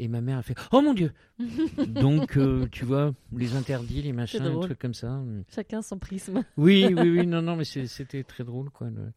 Et 0.00 0.06
ma 0.06 0.20
mère 0.20 0.38
a 0.38 0.42
fait 0.42 0.54
Oh 0.70 0.80
mon 0.80 0.94
Dieu 0.94 1.12
Donc, 1.88 2.36
euh, 2.36 2.68
tu 2.70 2.84
vois, 2.84 3.12
les 3.32 3.56
interdits, 3.56 4.00
les 4.02 4.12
machins, 4.12 4.38
les 4.44 4.60
trucs 4.60 4.78
comme 4.78 4.94
ça. 4.94 5.20
Chacun 5.52 5.82
son 5.82 5.98
prisme. 5.98 6.44
Oui, 6.56 6.86
oui, 6.96 7.10
oui, 7.10 7.26
non, 7.26 7.42
non, 7.42 7.56
mais 7.56 7.64
c'était 7.64 8.22
très 8.22 8.44
drôle, 8.44 8.70
quoi. 8.70 8.90
le- 8.90 9.12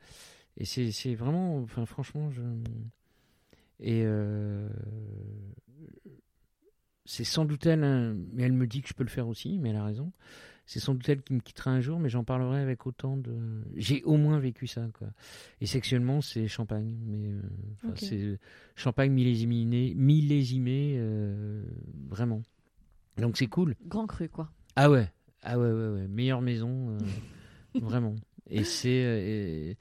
Et 0.58 0.66
c'est 0.66 0.92
c'est 0.92 1.14
vraiment, 1.14 1.58
enfin, 1.60 1.86
franchement, 1.86 2.32
je. 2.32 2.42
Et 3.80 4.02
euh, 4.06 4.70
c'est 7.06 7.24
sans 7.24 7.46
doute 7.46 7.66
elle, 7.66 7.84
hein, 7.84 8.16
mais 8.34 8.44
elle 8.44 8.54
me 8.54 8.68
dit 8.68 8.82
que 8.82 8.88
je 8.88 8.94
peux 8.94 9.04
le 9.04 9.10
faire 9.10 9.28
aussi, 9.28 9.58
mais 9.60 9.70
elle 9.70 9.76
a 9.78 9.84
raison. 9.86 10.12
C'est 10.68 10.80
sans 10.80 10.94
doute 10.94 11.10
elle 11.10 11.22
qui 11.24 11.34
me 11.34 11.40
quittera 11.40 11.72
un 11.72 11.82
jour, 11.82 12.00
mais 12.00 12.08
j'en 12.08 12.24
parlerai 12.24 12.62
avec 12.62 12.86
autant 12.86 13.18
de. 13.18 13.36
J'ai 13.76 14.04
au 14.04 14.16
moins 14.16 14.40
vécu 14.40 14.68
ça, 14.68 14.88
quoi. 14.94 15.08
Et 15.60 15.66
sexuellement, 15.66 16.22
c'est 16.22 16.48
champagne, 16.48 16.96
mais 17.06 17.32
euh, 17.32 17.42
c'est 17.96 18.40
champagne 18.76 19.12
millésimé, 19.12 19.94
millésimé, 19.96 20.96
euh, 20.98 21.64
vraiment. 22.08 22.42
Donc 23.18 23.38
c'est 23.38 23.48
cool. 23.48 23.76
Grand 23.86 24.08
cru, 24.08 24.30
quoi. 24.30 24.52
Ah 24.76 24.90
ouais, 24.90 25.12
ah 25.42 25.60
ouais, 25.60 25.72
ouais, 25.72 25.88
ouais. 25.90 26.08
meilleure 26.08 26.42
maison, 26.42 26.92
euh, 26.92 26.98
vraiment. 27.82 28.16
Et 28.48 28.64
c'est 28.64 29.76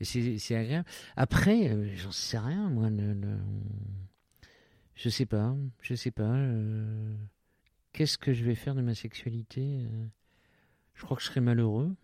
c'est 0.00 0.54
agréable. 0.56 0.86
Après, 1.16 1.76
j'en 1.96 2.12
sais 2.12 2.38
rien, 2.38 2.70
moi. 2.70 2.88
Le, 2.88 3.12
le- 3.12 3.36
je 5.02 5.08
sais 5.08 5.26
pas, 5.26 5.56
je 5.80 5.94
sais 5.94 6.10
pas. 6.10 6.22
euh, 6.34 7.14
Qu'est-ce 7.92 8.18
que 8.18 8.32
je 8.32 8.44
vais 8.44 8.54
faire 8.54 8.74
de 8.74 8.82
ma 8.82 8.94
sexualité 8.94 9.62
euh, 9.82 10.06
Je 10.94 11.02
crois 11.04 11.16
que 11.16 11.22
je 11.22 11.28
serais 11.28 11.40
malheureux 11.40 11.94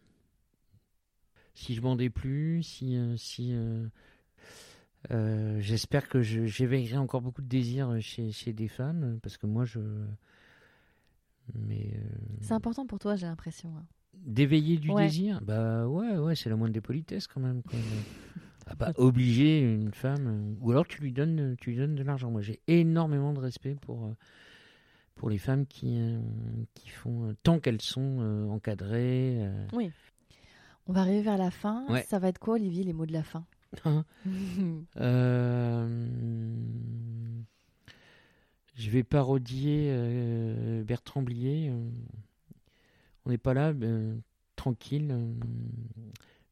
si 1.55 1.74
je 1.74 1.81
bandais 1.81 2.10
plus, 2.10 2.62
si 2.62 2.97
euh, 2.97 3.16
si. 3.16 3.52
euh, 3.55 3.89
J'espère 5.60 6.09
que 6.09 6.20
je- 6.20 6.44
j'éveillerai 6.47 6.97
encore 6.98 7.23
beaucoup 7.23 7.40
de 7.43 7.47
désirs 7.48 7.97
chez, 8.01 8.31
chez 8.32 8.52
des 8.52 8.68
femmes, 8.68 9.18
parce 9.23 9.36
que 9.39 9.47
moi, 9.47 9.64
je. 9.64 9.81
Mais. 11.55 11.93
euh, 11.97 12.09
C'est 12.40 12.55
important 12.55 12.86
pour 12.86 12.98
toi, 12.98 13.16
j'ai 13.16 13.27
l'impression. 13.27 13.74
hein. 13.77 13.86
D'éveiller 14.14 14.78
du 14.78 14.90
Ouais. 14.90 15.05
désir? 15.05 15.40
Bah 15.43 15.86
ouais, 15.86 16.16
ouais, 16.18 16.35
c'est 16.35 16.51
la 16.51 16.56
moindre 16.56 16.73
des 16.74 16.81
politesses 16.81 17.27
quand 17.27 17.40
même. 17.40 17.62
Ah 18.68 18.74
bah, 18.74 18.93
obliger 18.97 19.60
une 19.60 19.93
femme, 19.93 20.26
euh, 20.26 20.55
ou 20.64 20.72
alors 20.72 20.86
tu 20.88 21.01
lui 21.01 21.12
donnes, 21.12 21.56
tu 21.60 21.70
lui 21.70 21.76
donnes 21.76 21.94
de 21.94 22.02
l'argent. 22.02 22.30
Moi, 22.30 22.43
j'ai 22.43 22.60
énormément 22.66 23.32
de 23.32 23.38
respect 23.38 23.76
pour, 23.80 24.06
euh, 24.06 24.12
pour 25.14 25.30
les 25.30 25.38
femmes 25.38 25.66
qui, 25.66 25.98
euh, 26.01 26.18
qui 26.74 26.88
font, 26.88 27.28
euh, 27.28 27.34
tant 27.44 27.60
qu'elles 27.60 27.80
sont 27.82 28.18
euh, 28.20 28.48
encadrées. 28.48 29.36
euh. 29.38 29.66
On 30.88 30.93
va 30.93 31.01
arriver 31.02 31.22
vers 31.22 31.38
la 31.38 31.51
fin. 31.51 31.84
Ouais. 31.88 32.02
Ça 32.05 32.18
va 32.18 32.28
être 32.28 32.38
quoi, 32.38 32.55
Olivier, 32.55 32.82
les 32.84 32.93
mots 32.93 33.06
de 33.06 33.12
la 33.12 33.22
fin? 33.22 33.44
Euh, 34.97 35.86
je 38.74 38.90
vais 38.90 39.02
parodier 39.02 39.88
euh, 39.90 40.82
Bertrand 40.84 41.22
Blier. 41.22 41.68
euh, 41.70 41.88
on 43.24 43.30
n'est 43.30 43.38
pas 43.38 43.55
là, 43.55 43.72
tranquille, 44.55 45.09
euh, 45.10 45.32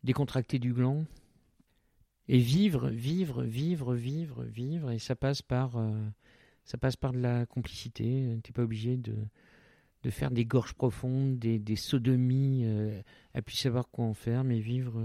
décontracté 0.03 0.59
du 0.59 0.73
gland. 0.73 1.05
Et 2.29 2.39
vivre, 2.39 2.89
vivre, 2.89 3.43
vivre, 3.43 3.95
vivre, 3.95 4.45
vivre, 4.45 4.91
et 4.91 4.99
ça 4.99 5.15
passe 5.15 5.43
par, 5.43 5.79
ça 6.65 6.79
passe 6.79 6.97
par 6.97 7.13
de 7.13 7.19
la 7.19 7.47
complicité. 7.47 8.39
T'es 8.43 8.53
pas 8.53 8.63
obligé 8.63 8.97
de, 8.97 9.15
de 10.03 10.11
faire 10.11 10.31
des 10.31 10.45
gorges 10.45 10.75
profondes, 10.75 11.39
des, 11.39 11.77
sodomies, 11.77 12.65
à 13.35 13.43
puis 13.43 13.57
savoir 13.57 13.91
quoi 13.91 14.07
en 14.07 14.15
faire, 14.15 14.43
mais 14.43 14.61
vivre 14.61 15.01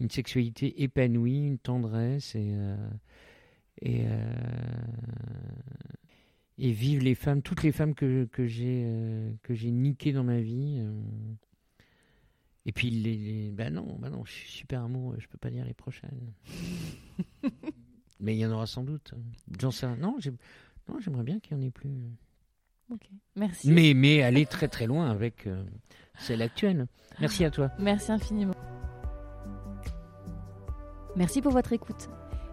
une 0.00 0.10
sexualité 0.10 0.82
épanouie, 0.82 1.46
une 1.46 1.58
tendresse 1.58 2.34
et 2.34 2.54
et, 3.82 4.06
vivre 6.72 7.02
les 7.02 7.14
femmes, 7.14 7.42
toutes 7.42 7.62
les 7.62 7.72
femmes 7.72 7.94
que, 7.94 8.28
que 8.32 8.46
j'ai 8.46 9.70
niquées 9.70 10.12
dans 10.12 10.24
ma 10.24 10.40
vie. 10.40 10.82
Et 12.70 12.72
puis, 12.72 12.88
les, 12.88 13.50
ben 13.50 13.74
non, 13.74 13.96
ben 13.98 14.10
non, 14.10 14.24
je 14.24 14.30
suis 14.30 14.48
super 14.48 14.84
amoureux, 14.84 15.16
je 15.18 15.26
peux 15.26 15.38
pas 15.38 15.50
dire 15.50 15.64
les 15.64 15.74
prochaines. 15.74 16.32
Mais 18.20 18.36
il 18.36 18.38
y 18.38 18.46
en 18.46 18.52
aura 18.52 18.68
sans 18.68 18.84
doute. 18.84 19.12
J'en 19.58 19.72
sais 19.72 19.88
Non, 19.96 20.18
j'aimerais 20.20 21.24
bien 21.24 21.40
qu'il 21.40 21.56
n'y 21.56 21.64
en 21.64 21.66
ait 21.66 21.72
plus. 21.72 21.90
Ok, 22.92 23.10
merci. 23.34 23.72
Mais, 23.72 23.92
mais 23.92 24.22
aller 24.22 24.46
très 24.46 24.68
très 24.68 24.86
loin 24.86 25.10
avec 25.10 25.48
euh, 25.48 25.64
celle 26.16 26.42
actuelle. 26.42 26.86
Merci 27.20 27.44
à 27.44 27.50
toi. 27.50 27.72
Merci 27.80 28.12
infiniment. 28.12 28.54
Merci 31.16 31.42
pour 31.42 31.50
votre 31.50 31.72
écoute. 31.72 32.08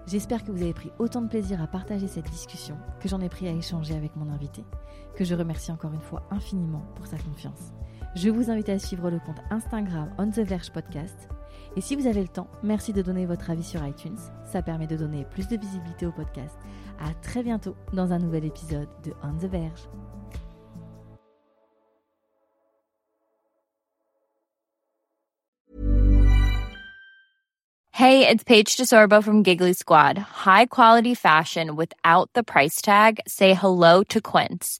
J'espère 0.08 0.44
que 0.44 0.52
vous 0.52 0.64
avez 0.64 0.74
pris 0.74 0.90
autant 0.98 1.22
de 1.22 1.30
plaisir 1.30 1.62
à 1.62 1.68
partager 1.68 2.08
cette 2.08 2.32
discussion 2.32 2.76
que 3.00 3.08
j'en 3.08 3.22
ai 3.22 3.30
pris 3.30 3.48
à 3.48 3.52
échanger 3.52 3.94
avec 3.94 4.16
mon 4.16 4.32
invité, 4.32 4.64
que 5.16 5.24
je 5.24 5.36
remercie 5.36 5.72
encore 5.72 5.94
une 5.94 6.02
fois 6.02 6.28
infiniment 6.32 6.88
pour 6.96 7.06
sa 7.06 7.20
confiance. 7.20 7.72
Je 8.18 8.32
vous 8.32 8.50
invite 8.50 8.70
à 8.70 8.80
suivre 8.80 9.12
le 9.12 9.20
compte 9.20 9.38
Instagram 9.52 10.12
On 10.18 10.32
The 10.32 10.40
Verge 10.40 10.72
Podcast. 10.72 11.30
Et 11.76 11.82
si 11.82 11.96
vous 11.96 12.08
avez 12.08 12.24
le 12.24 12.28
temps, 12.28 12.48
merci 12.64 12.92
de 12.92 13.04
donner 13.04 13.28
votre 13.28 13.52
avis 13.52 13.64
sur 13.64 13.86
iTunes. 13.86 14.18
Ça 14.44 14.64
permet 14.64 14.88
de 14.88 14.98
donner 14.98 15.24
plus 15.26 15.48
de 15.48 15.56
visibilité 15.56 16.08
au 16.08 16.12
podcast. 16.12 16.58
À 17.00 17.14
très 17.22 17.44
bientôt 17.44 17.76
dans 17.94 18.14
un 18.14 18.18
nouvel 18.18 18.46
épisode 18.46 18.90
de 19.04 19.14
On 19.22 19.38
The 19.38 19.46
Verge. 19.46 19.88
Hey, 27.92 28.28
it's 28.28 28.44
Paige 28.44 28.78
DeSorbo 28.78 29.24
from 29.24 29.44
Giggly 29.44 29.74
Squad. 29.74 30.18
High 30.18 30.66
quality 30.66 31.14
fashion 31.14 31.76
without 31.76 32.32
the 32.34 32.42
price 32.42 32.82
tag. 32.82 33.20
Say 33.28 33.54
hello 33.54 34.04
to 34.06 34.20
Quince. 34.20 34.80